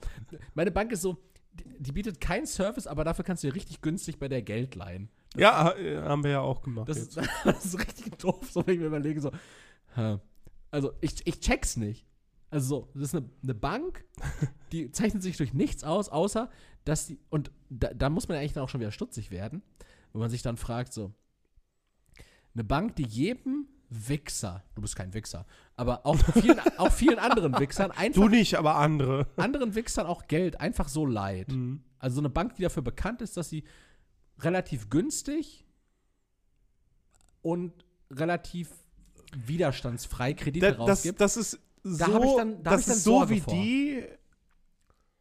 meine 0.53 0.71
Bank 0.71 0.91
ist 0.91 1.01
so, 1.01 1.17
die, 1.53 1.65
die 1.79 1.91
bietet 1.91 2.21
keinen 2.21 2.45
Service, 2.45 2.85
aber 2.85 3.03
dafür 3.03 3.25
kannst 3.25 3.43
du 3.43 3.47
dir 3.47 3.55
richtig 3.55 3.81
günstig 3.81 4.19
bei 4.19 4.27
der 4.27 4.43
Geld 4.43 4.75
leihen. 4.75 5.09
Ja, 5.35 5.71
äh, 5.71 5.97
haben 5.97 6.23
wir 6.23 6.31
ja 6.31 6.41
auch 6.41 6.61
gemacht. 6.61 6.89
Das 6.89 6.97
ist, 6.97 7.17
das 7.43 7.65
ist 7.65 7.79
richtig 7.79 8.17
doof, 8.19 8.51
so 8.51 8.65
wenn 8.65 8.75
ich 8.75 8.79
mir 8.79 8.87
überlege, 8.87 9.19
so, 9.19 9.31
also 10.69 10.93
ich, 11.01 11.25
ich 11.25 11.39
check's 11.39 11.77
nicht. 11.77 12.05
Also 12.49 12.67
so, 12.67 12.89
das 12.93 13.03
ist 13.03 13.15
eine, 13.15 13.29
eine 13.43 13.55
Bank, 13.55 14.05
die 14.71 14.91
zeichnet 14.91 15.23
sich 15.23 15.37
durch 15.37 15.53
nichts 15.53 15.83
aus, 15.83 16.09
außer 16.09 16.49
dass 16.85 17.07
die, 17.07 17.19
und 17.29 17.51
da, 17.69 17.93
da 17.93 18.09
muss 18.09 18.27
man 18.27 18.35
ja 18.35 18.41
eigentlich 18.41 18.53
dann 18.53 18.63
auch 18.63 18.69
schon 18.69 18.81
wieder 18.81 18.91
stutzig 18.91 19.31
werden, 19.31 19.63
wenn 20.13 20.21
man 20.21 20.29
sich 20.29 20.41
dann 20.41 20.57
fragt, 20.57 20.93
so, 20.93 21.13
eine 22.53 22.63
Bank, 22.63 22.95
die 22.95 23.05
jedem 23.05 23.67
Wichser, 23.89 24.63
du 24.75 24.81
bist 24.81 24.95
kein 24.95 25.13
Wichser, 25.13 25.45
aber 25.75 26.05
auch 26.05 26.17
vielen, 26.17 26.59
auch 26.77 26.91
vielen 26.91 27.19
anderen 27.19 27.57
Wichsern, 27.59 27.91
einfach 27.91 28.21
du 28.21 28.29
nicht, 28.29 28.55
aber 28.55 28.75
andere. 28.75 29.27
anderen 29.37 29.75
Wichsern 29.75 30.07
auch 30.07 30.27
Geld 30.27 30.59
einfach 30.59 30.87
so 30.87 31.05
leiht. 31.05 31.51
Mhm. 31.51 31.83
Also 31.99 32.15
so 32.15 32.21
eine 32.21 32.29
Bank, 32.29 32.55
die 32.55 32.63
dafür 32.63 32.83
bekannt 32.83 33.21
ist, 33.21 33.37
dass 33.37 33.49
sie 33.49 33.63
relativ 34.39 34.89
günstig 34.89 35.65
und 37.41 37.73
relativ 38.11 38.69
widerstandsfrei 39.35 40.33
Kredite 40.33 40.71
Da, 40.71 40.71
das, 40.71 40.99
rausgibt. 40.99 41.21
das 41.21 41.37
ist 41.37 41.59
Da 41.85 42.05
so, 42.07 42.37
dann- 42.37 42.63
da 42.63 42.71
das 42.71 42.87
ist 42.87 43.03
so 43.03 43.29
wie 43.29 43.39
vor. 43.41 43.53
die, 43.53 44.03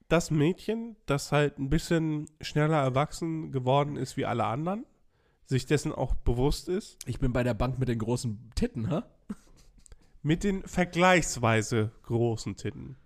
das 0.08 0.30
Mädchen, 0.30 0.96
das 1.06 1.30
halt 1.30 1.58
ein 1.58 1.68
bisschen 1.70 2.26
schneller 2.40 2.78
erwachsen 2.82 3.52
geworden 3.52 3.96
ist 3.96 4.16
wie 4.16 4.24
alle 4.26 4.44
anderen, 4.44 4.86
sich 5.44 5.66
dessen 5.66 5.92
auch 5.92 6.14
bewusst 6.14 6.68
ist, 6.68 6.96
Ich 7.06 7.18
bin 7.18 7.32
bei 7.32 7.42
der 7.42 7.54
Bank 7.54 7.78
mit 7.78 7.88
den 7.88 7.98
großen 7.98 8.50
Titten, 8.54 8.88
hä? 8.88 9.02
mit 10.22 10.42
den 10.42 10.62
vergleichsweise 10.62 11.90
großen 12.04 12.56
Titten. 12.56 12.96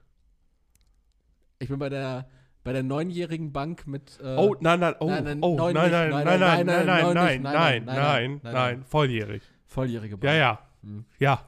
Ich 1.59 1.68
bin 1.68 1.78
bei 1.80 1.89
der, 1.89 2.28
bei 2.62 2.72
der 2.72 2.85
neunjährigen 2.85 3.52
Bank 3.52 3.86
mit. 3.89 4.20
Äh, 4.22 4.36
Oh, 4.36 4.55
nein, 4.60 4.78
nein, 4.78 4.94
oh, 5.01 5.06
nein, 5.09 5.24
nein, 5.24 5.39
oh, 5.43 5.56
nein, 5.56 5.72
nein, 5.72 5.90
nein, 5.90 6.10
nein, 6.10 6.24
nein, 6.24 6.40
nein, 6.40 6.66
nein, 6.66 6.86
nein, 6.86 6.86
nein, 6.86 7.14
nein, 7.14 7.14
nein, 7.14 7.43
nein, 7.43 7.85
nein, 7.85 7.85
nein, 7.85 8.40
nein, 8.44 8.55
nein, 8.55 8.85
volljährig. 8.85 9.43
volljährige 9.66 10.16
Bank. 10.16 10.24
Ja, 10.32 10.35
ja, 10.35 10.59
Hm. 10.82 11.05
ja. 11.18 11.44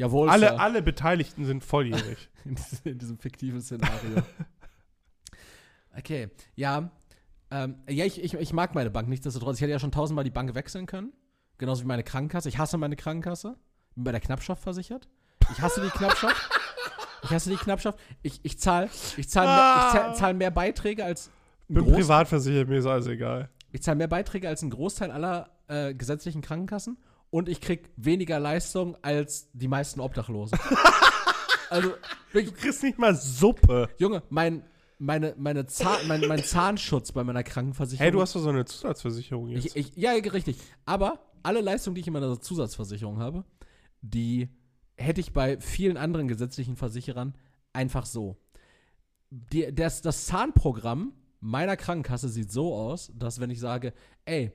Jawohl, 0.00 0.30
Alle, 0.30 0.48
Sir. 0.48 0.60
alle 0.60 0.82
Beteiligten 0.82 1.44
sind 1.44 1.62
volljährig. 1.62 2.30
in, 2.46 2.54
diesem- 2.54 2.78
in 2.92 2.98
diesem 2.98 3.18
fiktiven 3.18 3.60
Szenario. 3.60 4.22
okay, 5.96 6.28
ja. 6.56 6.90
Ähm, 7.50 7.76
ja, 7.88 8.04
ich, 8.04 8.22
ich, 8.22 8.34
ich 8.34 8.52
mag 8.52 8.74
meine 8.74 8.90
Bank 8.90 9.08
nichtsdestotrotz. 9.08 9.56
Ich 9.56 9.62
hätte 9.62 9.72
ja 9.72 9.78
schon 9.78 9.92
tausendmal 9.92 10.24
die 10.24 10.30
Bank 10.30 10.54
wechseln 10.54 10.86
können. 10.86 11.12
Genauso 11.58 11.82
wie 11.82 11.86
meine 11.88 12.04
Krankenkasse. 12.04 12.48
Ich 12.48 12.58
hasse 12.58 12.78
meine 12.78 12.96
Krankenkasse. 12.96 13.56
Bin 13.94 14.04
bei 14.04 14.12
der 14.12 14.20
Knappschaft 14.20 14.62
versichert. 14.62 15.08
Ich 15.52 15.60
hasse 15.60 15.80
die 15.82 15.90
Knappschaft. 15.90 16.36
Ich 17.22 17.28
hasse 17.32 17.50
die 17.50 17.56
Knappschaft. 17.56 17.98
Ich, 18.22 18.40
ich 18.44 18.58
zahle 18.58 18.88
ich 19.18 19.28
zahl 19.28 19.44
mehr, 19.44 19.84
ich 19.86 19.92
zahl, 19.92 20.14
zahl 20.14 20.32
mehr 20.34 20.50
Beiträge 20.50 21.04
als 21.04 21.30
Bin 21.68 21.84
privat 21.84 22.28
versichert, 22.28 22.66
mir 22.70 22.78
ist 22.78 22.86
alles 22.86 23.06
egal. 23.08 23.50
ich 23.72 23.82
zahle 23.82 23.98
mehr 23.98 24.08
Beiträge 24.08 24.48
als 24.48 24.62
ein 24.62 24.70
Großteil 24.70 25.10
aller 25.10 25.50
äh, 25.68 25.92
gesetzlichen 25.92 26.40
Krankenkassen 26.40 26.96
und 27.30 27.48
ich 27.48 27.60
krieg 27.60 27.90
weniger 27.96 28.38
Leistung 28.38 28.96
als 29.02 29.48
die 29.52 29.68
meisten 29.68 30.00
Obdachlosen. 30.00 30.58
also, 31.70 31.92
Du 32.32 32.52
kriegst 32.52 32.82
nicht 32.82 32.98
mal 32.98 33.14
Suppe. 33.14 33.88
Junge, 33.98 34.22
mein, 34.30 34.62
meine, 34.98 35.34
meine 35.36 35.66
Zahn, 35.66 36.06
mein, 36.06 36.20
mein 36.28 36.44
Zahnschutz 36.44 37.12
bei 37.12 37.24
meiner 37.24 37.42
Krankenversicherung. 37.42 38.04
Hey, 38.04 38.12
du 38.12 38.20
hast 38.20 38.36
doch 38.36 38.40
so 38.40 38.50
eine 38.50 38.64
Zusatzversicherung 38.64 39.48
jetzt. 39.48 39.76
ich, 39.76 39.76
ich, 39.76 39.96
Ja, 39.96 40.12
richtig. 40.12 40.56
Aber 40.84 41.18
alle 41.42 41.60
Leistungen, 41.60 41.94
die 41.94 42.02
ich 42.02 42.06
in 42.06 42.12
meiner 42.12 42.40
Zusatzversicherung 42.40 43.18
habe, 43.18 43.44
die 44.00 44.48
hätte 44.96 45.20
ich 45.20 45.32
bei 45.32 45.58
vielen 45.58 45.96
anderen 45.96 46.28
gesetzlichen 46.28 46.76
Versicherern 46.76 47.34
einfach 47.72 48.06
so. 48.06 48.36
Die, 49.30 49.74
das, 49.74 50.02
das 50.02 50.26
Zahnprogramm 50.26 51.12
meiner 51.40 51.76
Krankenkasse 51.76 52.28
sieht 52.28 52.52
so 52.52 52.74
aus, 52.74 53.10
dass 53.14 53.40
wenn 53.40 53.50
ich 53.50 53.58
sage, 53.58 53.92
ey, 54.24 54.52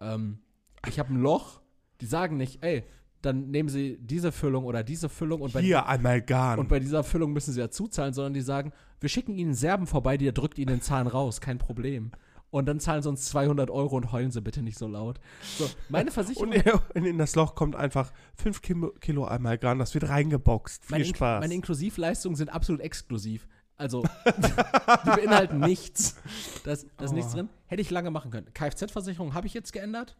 ähm, 0.00 0.40
ich 0.86 0.98
habe 0.98 1.14
ein 1.14 1.20
Loch, 1.20 1.60
die 2.00 2.06
sagen 2.06 2.36
nicht, 2.36 2.62
ey, 2.64 2.84
dann 3.22 3.50
nehmen 3.50 3.68
Sie 3.68 3.98
diese 4.00 4.30
Füllung 4.30 4.64
oder 4.64 4.84
diese 4.84 5.08
Füllung 5.08 5.40
und 5.40 5.52
bei 5.52 5.60
Hier, 5.60 5.88
Amalgam. 5.88 6.60
und 6.60 6.68
bei 6.68 6.78
dieser 6.78 7.02
Füllung 7.02 7.32
müssen 7.32 7.52
sie 7.52 7.58
ja 7.60 7.68
zuzahlen, 7.68 8.14
sondern 8.14 8.32
die 8.34 8.40
sagen, 8.40 8.72
wir 9.00 9.08
schicken 9.08 9.32
ihnen 9.34 9.48
einen 9.48 9.54
Serben 9.54 9.86
vorbei, 9.88 10.16
der 10.16 10.30
drückt 10.32 10.56
ihnen 10.58 10.68
den 10.68 10.80
Zahn 10.82 11.06
raus, 11.08 11.40
kein 11.40 11.58
Problem. 11.58 12.12
Und 12.50 12.66
dann 12.66 12.80
zahlen 12.80 13.02
sie 13.02 13.08
uns 13.10 13.26
200 13.26 13.70
Euro 13.70 13.96
und 13.96 14.10
heulen 14.12 14.30
sie 14.30 14.40
bitte 14.40 14.62
nicht 14.62 14.78
so 14.78 14.86
laut. 14.88 15.18
So, 15.58 15.68
meine 15.90 16.10
Versicherung, 16.10 16.52
Und 16.94 17.04
in 17.04 17.18
das 17.18 17.34
Loch 17.34 17.54
kommt 17.56 17.74
einfach 17.76 18.10
5 18.36 18.62
Kilo, 18.62 18.92
Kilo 19.00 19.26
Amalgam, 19.26 19.78
das 19.80 19.92
wird 19.94 20.08
reingeboxt. 20.08 20.84
Viel 20.86 20.92
meine, 20.94 21.04
In 21.04 21.14
Spaß. 21.14 21.40
meine 21.40 21.54
Inklusivleistungen 21.54 22.36
sind 22.36 22.48
absolut 22.50 22.80
exklusiv. 22.80 23.46
Also, 23.76 24.02
die 24.26 25.10
beinhalten 25.10 25.60
nichts. 25.60 26.16
Da 26.64 26.72
ist, 26.72 26.86
da 26.96 27.04
ist 27.04 27.12
nichts 27.12 27.32
Oh. 27.32 27.36
drin. 27.36 27.48
Hätte 27.66 27.82
ich 27.82 27.90
lange 27.90 28.10
machen 28.10 28.30
können. 28.30 28.46
Kfz-Versicherung 28.54 29.34
habe 29.34 29.46
ich 29.46 29.54
jetzt 29.54 29.72
geändert. 29.72 30.16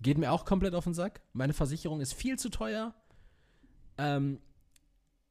Geht 0.00 0.18
mir 0.18 0.30
auch 0.32 0.44
komplett 0.44 0.74
auf 0.74 0.84
den 0.84 0.94
Sack. 0.94 1.20
Meine 1.32 1.52
Versicherung 1.52 2.00
ist 2.00 2.12
viel 2.14 2.38
zu 2.38 2.48
teuer. 2.50 2.94
Ähm, 3.96 4.40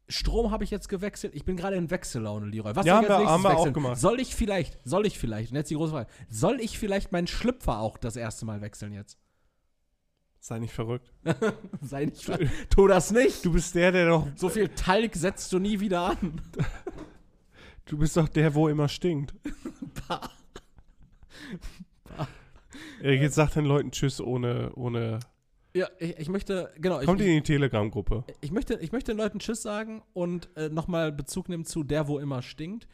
Strom 0.10 0.52
habe 0.52 0.64
ich 0.64 0.72
jetzt 0.72 0.90
gewechselt. 0.90 1.36
Ich 1.36 1.46
bin 1.46 1.58
gerade 1.58 1.76
in 1.76 1.90
Wechsellaune, 1.90 2.48
Leroy. 2.48 2.76
Was 2.76 2.86
Ja, 2.86 2.96
soll 2.98 3.04
ich 3.04 3.10
haben 3.10 3.24
als 3.26 3.44
wir- 3.44 3.50
nächstes 3.50 3.70
auch 3.70 3.74
gemacht. 3.74 3.98
Soll 3.98 4.20
ich 4.20 4.36
vielleicht, 4.36 4.80
soll 4.84 5.06
ich 5.06 5.18
vielleicht, 5.20 5.52
und 5.52 5.58
jetzt 5.58 5.70
die 5.70 5.76
große 5.76 5.92
Frage, 5.92 6.10
soll 6.30 6.60
ich 6.62 6.78
vielleicht 6.80 7.12
meinen 7.12 7.28
Schlüpfer 7.28 7.80
auch 7.80 7.98
das 7.98 8.16
erste 8.16 8.46
Mal 8.46 8.62
wechseln 8.62 8.94
jetzt? 8.94 9.18
Sei 10.40 10.60
nicht 10.60 10.74
verrückt. 10.74 11.12
Sei 11.82 12.06
nicht, 12.06 12.26
tu 12.70 12.88
das 12.88 13.12
nicht. 13.12 13.44
Du 13.44 13.52
bist 13.52 13.76
der, 13.76 13.92
der 13.92 14.08
doch. 14.08 14.28
So 14.36 14.48
viel 14.50 14.70
Talg 14.70 15.14
setzt 15.16 15.52
du 15.52 15.60
nie 15.60 15.80
wieder 15.82 16.12
an. 16.12 16.42
Du 17.86 17.98
bist 17.98 18.16
doch 18.16 18.30
der, 18.30 18.54
wo 18.56 18.70
immer 18.70 18.88
stinkt. 18.88 19.34
Erik, 23.02 23.22
jetzt 23.22 23.36
sagt 23.36 23.56
den 23.56 23.66
Leuten 23.66 23.92
Tschüss 23.92 24.20
ohne. 24.20 24.72
ohne 24.76 25.20
Ja, 25.74 25.88
ich, 26.00 26.18
ich 26.18 26.30
möchte, 26.30 26.72
genau, 26.78 27.00
ich, 27.00 27.06
Kommt 27.06 27.22
in 27.22 27.28
ich, 27.28 27.44
die 27.44 27.54
Telegram-Gruppe. 27.54 28.24
ich, 28.42 28.52
möchte, 28.52 28.76
ich 28.76 28.92
möchte 28.92 29.12
den 29.12 29.18
Leuten 29.18 29.40
Tschüss 29.40 29.62
sagen 29.62 30.04
und 30.14 30.50
äh, 30.56 30.70
nochmal 30.70 31.12
Bezug 31.12 31.50
nehmen 31.50 31.66
zu 31.66 31.84
der, 31.84 32.08
wo 32.08 32.20
immer 32.20 32.42
stinkt. 32.42 32.88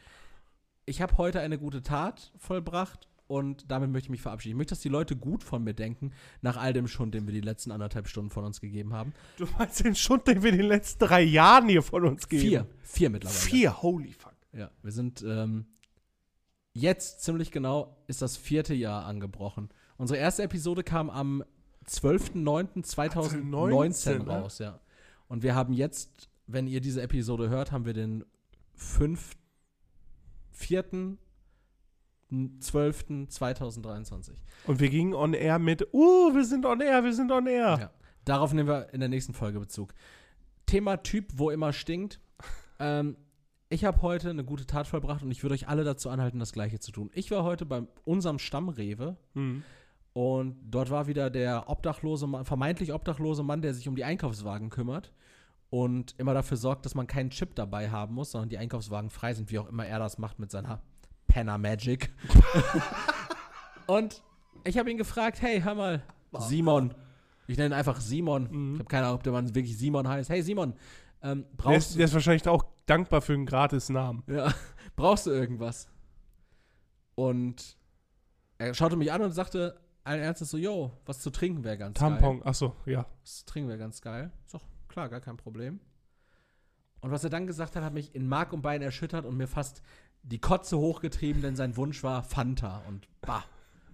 Ich 0.86 1.00
habe 1.00 1.16
heute 1.16 1.40
eine 1.40 1.58
gute 1.58 1.82
Tat 1.82 2.32
vollbracht 2.36 3.08
und 3.26 3.70
damit 3.70 3.90
möchte 3.90 4.06
ich 4.06 4.10
mich 4.10 4.20
verabschieden. 4.20 4.52
Ich 4.52 4.58
möchte, 4.58 4.72
dass 4.72 4.82
die 4.82 4.90
Leute 4.90 5.16
gut 5.16 5.42
von 5.42 5.64
mir 5.64 5.72
denken, 5.72 6.12
nach 6.42 6.58
all 6.58 6.74
dem 6.74 6.86
Schund, 6.86 7.14
den 7.14 7.26
wir 7.26 7.32
die 7.32 7.40
letzten 7.40 7.70
anderthalb 7.70 8.06
Stunden 8.06 8.30
von 8.30 8.44
uns 8.44 8.60
gegeben 8.60 8.92
haben. 8.92 9.14
Du 9.38 9.46
meinst 9.58 9.82
den 9.82 9.94
Schund, 9.94 10.28
den 10.28 10.42
wir 10.42 10.50
in 10.50 10.58
den 10.58 10.66
letzten 10.66 11.06
drei 11.06 11.22
Jahren 11.22 11.68
hier 11.68 11.82
von 11.82 12.04
uns 12.06 12.28
geben? 12.28 12.42
Vier. 12.42 12.66
Vier 12.82 13.10
mittlerweile. 13.10 13.38
Vier, 13.38 13.82
holy 13.82 14.12
fuck. 14.12 14.34
Ja, 14.52 14.70
wir 14.82 14.92
sind 14.92 15.24
ähm, 15.26 15.66
jetzt 16.74 17.22
ziemlich 17.22 17.50
genau 17.50 17.96
ist 18.06 18.20
das 18.20 18.36
vierte 18.36 18.74
Jahr 18.74 19.06
angebrochen. 19.06 19.70
Unsere 19.96 20.18
erste 20.18 20.42
Episode 20.42 20.82
kam 20.82 21.10
am 21.10 21.44
12.09.2019 21.86 23.44
19, 23.44 24.18
ne? 24.18 24.26
raus, 24.26 24.58
ja. 24.58 24.80
Und 25.28 25.42
wir 25.42 25.54
haben 25.54 25.72
jetzt, 25.72 26.28
wenn 26.46 26.66
ihr 26.66 26.80
diese 26.80 27.02
Episode 27.02 27.48
hört, 27.48 27.72
haben 27.72 27.84
wir 27.84 27.94
den 27.94 28.24
5. 28.74 29.32
4. 30.52 31.16
12.2023. 32.32 34.32
Und 34.66 34.80
wir 34.80 34.90
gingen 34.90 35.14
on 35.14 35.34
air 35.34 35.58
mit, 35.58 35.86
uh, 35.92 36.34
wir 36.34 36.44
sind 36.44 36.66
on 36.66 36.80
air, 36.80 37.04
wir 37.04 37.12
sind 37.12 37.30
on 37.30 37.46
air. 37.46 37.78
Ja. 37.80 37.90
Darauf 38.24 38.52
nehmen 38.52 38.68
wir 38.68 38.92
in 38.92 39.00
der 39.00 39.08
nächsten 39.08 39.34
Folge 39.34 39.60
Bezug. 39.60 39.94
Thema 40.66 40.96
Typ, 40.96 41.26
wo 41.34 41.50
immer 41.50 41.72
stinkt. 41.72 42.20
Ähm, 42.80 43.16
ich 43.68 43.84
habe 43.84 44.02
heute 44.02 44.30
eine 44.30 44.44
gute 44.44 44.66
Tat 44.66 44.88
vollbracht 44.88 45.22
und 45.22 45.30
ich 45.30 45.42
würde 45.42 45.54
euch 45.54 45.68
alle 45.68 45.84
dazu 45.84 46.10
anhalten, 46.10 46.38
das 46.38 46.52
Gleiche 46.52 46.80
zu 46.80 46.92
tun. 46.92 47.10
Ich 47.14 47.30
war 47.30 47.44
heute 47.44 47.66
bei 47.66 47.82
unserem 48.04 48.38
Stammrewe 48.38 49.16
Hm. 49.34 49.62
Und 50.14 50.56
dort 50.70 50.90
war 50.90 51.08
wieder 51.08 51.28
der 51.28 51.68
obdachlose 51.68 52.26
Mann, 52.28 52.44
vermeintlich 52.44 52.92
obdachlose 52.92 53.42
Mann, 53.42 53.62
der 53.62 53.74
sich 53.74 53.88
um 53.88 53.96
die 53.96 54.04
Einkaufswagen 54.04 54.70
kümmert 54.70 55.12
und 55.70 56.14
immer 56.18 56.34
dafür 56.34 56.56
sorgt, 56.56 56.86
dass 56.86 56.94
man 56.94 57.08
keinen 57.08 57.30
Chip 57.30 57.56
dabei 57.56 57.90
haben 57.90 58.14
muss, 58.14 58.30
sondern 58.30 58.48
die 58.48 58.58
Einkaufswagen 58.58 59.10
frei 59.10 59.34
sind, 59.34 59.50
wie 59.50 59.58
auch 59.58 59.68
immer 59.68 59.84
er 59.84 59.98
das 59.98 60.18
macht 60.18 60.38
mit 60.38 60.52
seiner 60.52 60.80
Penner 61.26 61.58
Magic. 61.58 62.12
und 63.88 64.22
ich 64.62 64.78
habe 64.78 64.88
ihn 64.88 64.98
gefragt, 64.98 65.42
hey, 65.42 65.60
hör 65.60 65.74
mal, 65.74 66.02
Simon. 66.38 66.94
Ich 67.48 67.58
nenne 67.58 67.74
ihn 67.74 67.78
einfach 67.78 68.00
Simon. 68.00 68.48
Mhm. 68.50 68.74
Ich 68.74 68.78
habe 68.78 68.88
keine 68.88 69.06
Ahnung, 69.06 69.16
ob 69.16 69.22
der 69.24 69.32
Mann 69.32 69.52
wirklich 69.52 69.76
Simon 69.76 70.06
heißt. 70.06 70.30
Hey 70.30 70.42
Simon, 70.42 70.74
ähm, 71.22 71.44
brauchst, 71.56 71.90
ist, 71.90 71.98
der 71.98 72.04
ist 72.04 72.14
wahrscheinlich 72.14 72.46
auch 72.48 72.64
dankbar 72.86 73.20
für 73.20 73.32
einen 73.32 73.46
gratis 73.46 73.88
Namen. 73.88 74.22
ja, 74.28 74.54
brauchst 74.96 75.26
du 75.26 75.32
irgendwas? 75.32 75.88
Und 77.16 77.76
er 78.58 78.74
schaute 78.74 78.96
mich 78.96 79.10
an 79.12 79.22
und 79.22 79.32
sagte 79.32 79.80
allen 80.04 80.22
Ernstes 80.22 80.50
so, 80.50 80.58
yo, 80.58 80.92
was 81.06 81.20
zu 81.20 81.30
trinken 81.30 81.64
wäre 81.64 81.78
ganz 81.78 81.98
geil. 81.98 82.10
Tampon, 82.10 82.42
achso, 82.44 82.76
ja. 82.86 83.06
Das 83.22 83.44
trinken 83.44 83.70
wir 83.70 83.78
ganz 83.78 84.00
geil. 84.00 84.30
Ist 84.44 84.54
doch 84.54 84.64
klar, 84.88 85.08
gar 85.08 85.20
kein 85.20 85.36
Problem. 85.36 85.80
Und 87.00 87.10
was 87.10 87.24
er 87.24 87.30
dann 87.30 87.46
gesagt 87.46 87.76
hat, 87.76 87.82
hat 87.82 87.92
mich 87.92 88.14
in 88.14 88.28
Mark 88.28 88.52
und 88.52 88.62
Bein 88.62 88.80
erschüttert 88.80 89.26
und 89.26 89.36
mir 89.36 89.48
fast 89.48 89.82
die 90.22 90.38
Kotze 90.38 90.78
hochgetrieben, 90.78 91.42
denn 91.42 91.56
sein 91.56 91.76
Wunsch 91.76 92.02
war 92.02 92.22
Fanta. 92.22 92.82
Und 92.88 93.08
bah, 93.20 93.44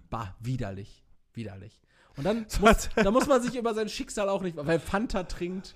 bah, 0.09 0.35
widerlich, 0.39 1.03
widerlich. 1.33 1.81
Und 2.17 2.25
dann 2.25 2.45
muss, 2.61 2.89
da 2.95 3.11
muss 3.11 3.27
man 3.27 3.41
sich 3.41 3.55
über 3.55 3.73
sein 3.73 3.89
Schicksal 3.89 4.29
auch 4.29 4.41
nicht, 4.41 4.57
weil 4.57 4.79
Fanta 4.79 5.23
trinkt, 5.23 5.75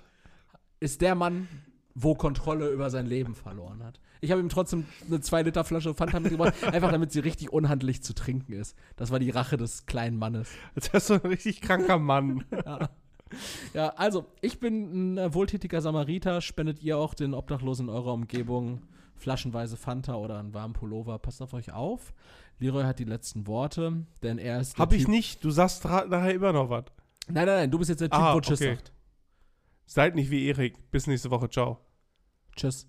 ist 0.80 1.02
der 1.02 1.16
Mann, 1.16 1.48
wo 1.96 2.14
Kontrolle 2.14 2.70
über 2.70 2.90
sein 2.90 3.06
Leben 3.08 3.34
verloren 3.36 3.84
hat. 3.84 4.00
Ich 4.22 4.32
habe 4.32 4.42
ihm 4.42 4.50
trotzdem 4.50 4.86
eine 5.08 5.22
2 5.22 5.44
Liter 5.44 5.64
Flasche 5.64 5.94
Fanta 5.94 6.20
mitgebracht, 6.20 6.54
einfach 6.72 6.92
damit 6.92 7.12
sie 7.12 7.20
richtig 7.20 7.52
unhandlich 7.54 8.04
zu 8.04 8.14
trinken 8.14 8.54
ist. 8.54 8.76
Das 8.98 9.12
war 9.12 9.20
die 9.20 9.30
Rache 9.30 9.56
des 9.58 9.86
kleinen 9.86 10.18
Mannes. 10.18 10.50
Jetzt 10.76 10.94
hast 10.94 11.10
du 11.10 11.14
ein 11.16 11.22
richtig 11.22 11.62
kranker 11.62 11.98
Mann. 12.00 12.44
Ja. 12.66 12.90
ja, 13.74 13.88
also, 13.98 14.28
ich 14.42 14.60
bin 14.60 15.16
ein 15.16 15.18
äh, 15.18 15.34
wohltätiger 15.34 15.82
Samariter. 15.82 16.42
Spendet 16.42 16.82
ihr 16.84 16.98
auch 17.00 17.16
den 17.16 17.34
Obdachlosen 17.34 17.88
in 17.88 17.94
eurer 17.94 18.14
Umgebung 18.14 18.84
flaschenweise 19.16 19.78
Fanta 19.78 20.16
oder 20.16 20.38
einen 20.38 20.54
warmen 20.54 20.74
Pullover? 20.74 21.18
Passt 21.18 21.42
auf 21.42 21.54
euch 21.54 21.72
auf. 21.74 22.14
Leroy 22.60 22.84
hat 22.84 23.00
die 23.00 23.04
letzten 23.04 23.48
Worte, 23.48 24.06
denn 24.22 24.38
er 24.38 24.60
ist. 24.62 24.78
Hab 24.78 24.94
ich 24.94 25.04
typ- 25.06 25.10
nicht, 25.10 25.44
du 25.44 25.50
sagst 25.50 25.84
nachher 25.86 26.34
immer 26.36 26.54
noch 26.54 26.70
was. 26.70 26.86
Nein, 27.28 27.46
nein, 27.48 27.56
nein, 27.58 27.72
du 27.72 27.80
bist 27.80 27.90
jetzt 27.90 28.02
der 28.02 28.10
Typ, 28.12 28.20
Ah, 28.20 28.36
wo 28.36 28.40
Tschüss 28.42 28.62
okay. 28.62 28.76
sagt. 28.76 28.92
Seid 29.88 30.16
nicht 30.16 30.30
wie 30.30 30.48
Erik. 30.48 30.92
Bis 30.92 31.08
nächste 31.08 31.32
Woche, 31.32 31.50
ciao. 31.50 31.80
Tschüss. 32.56 32.88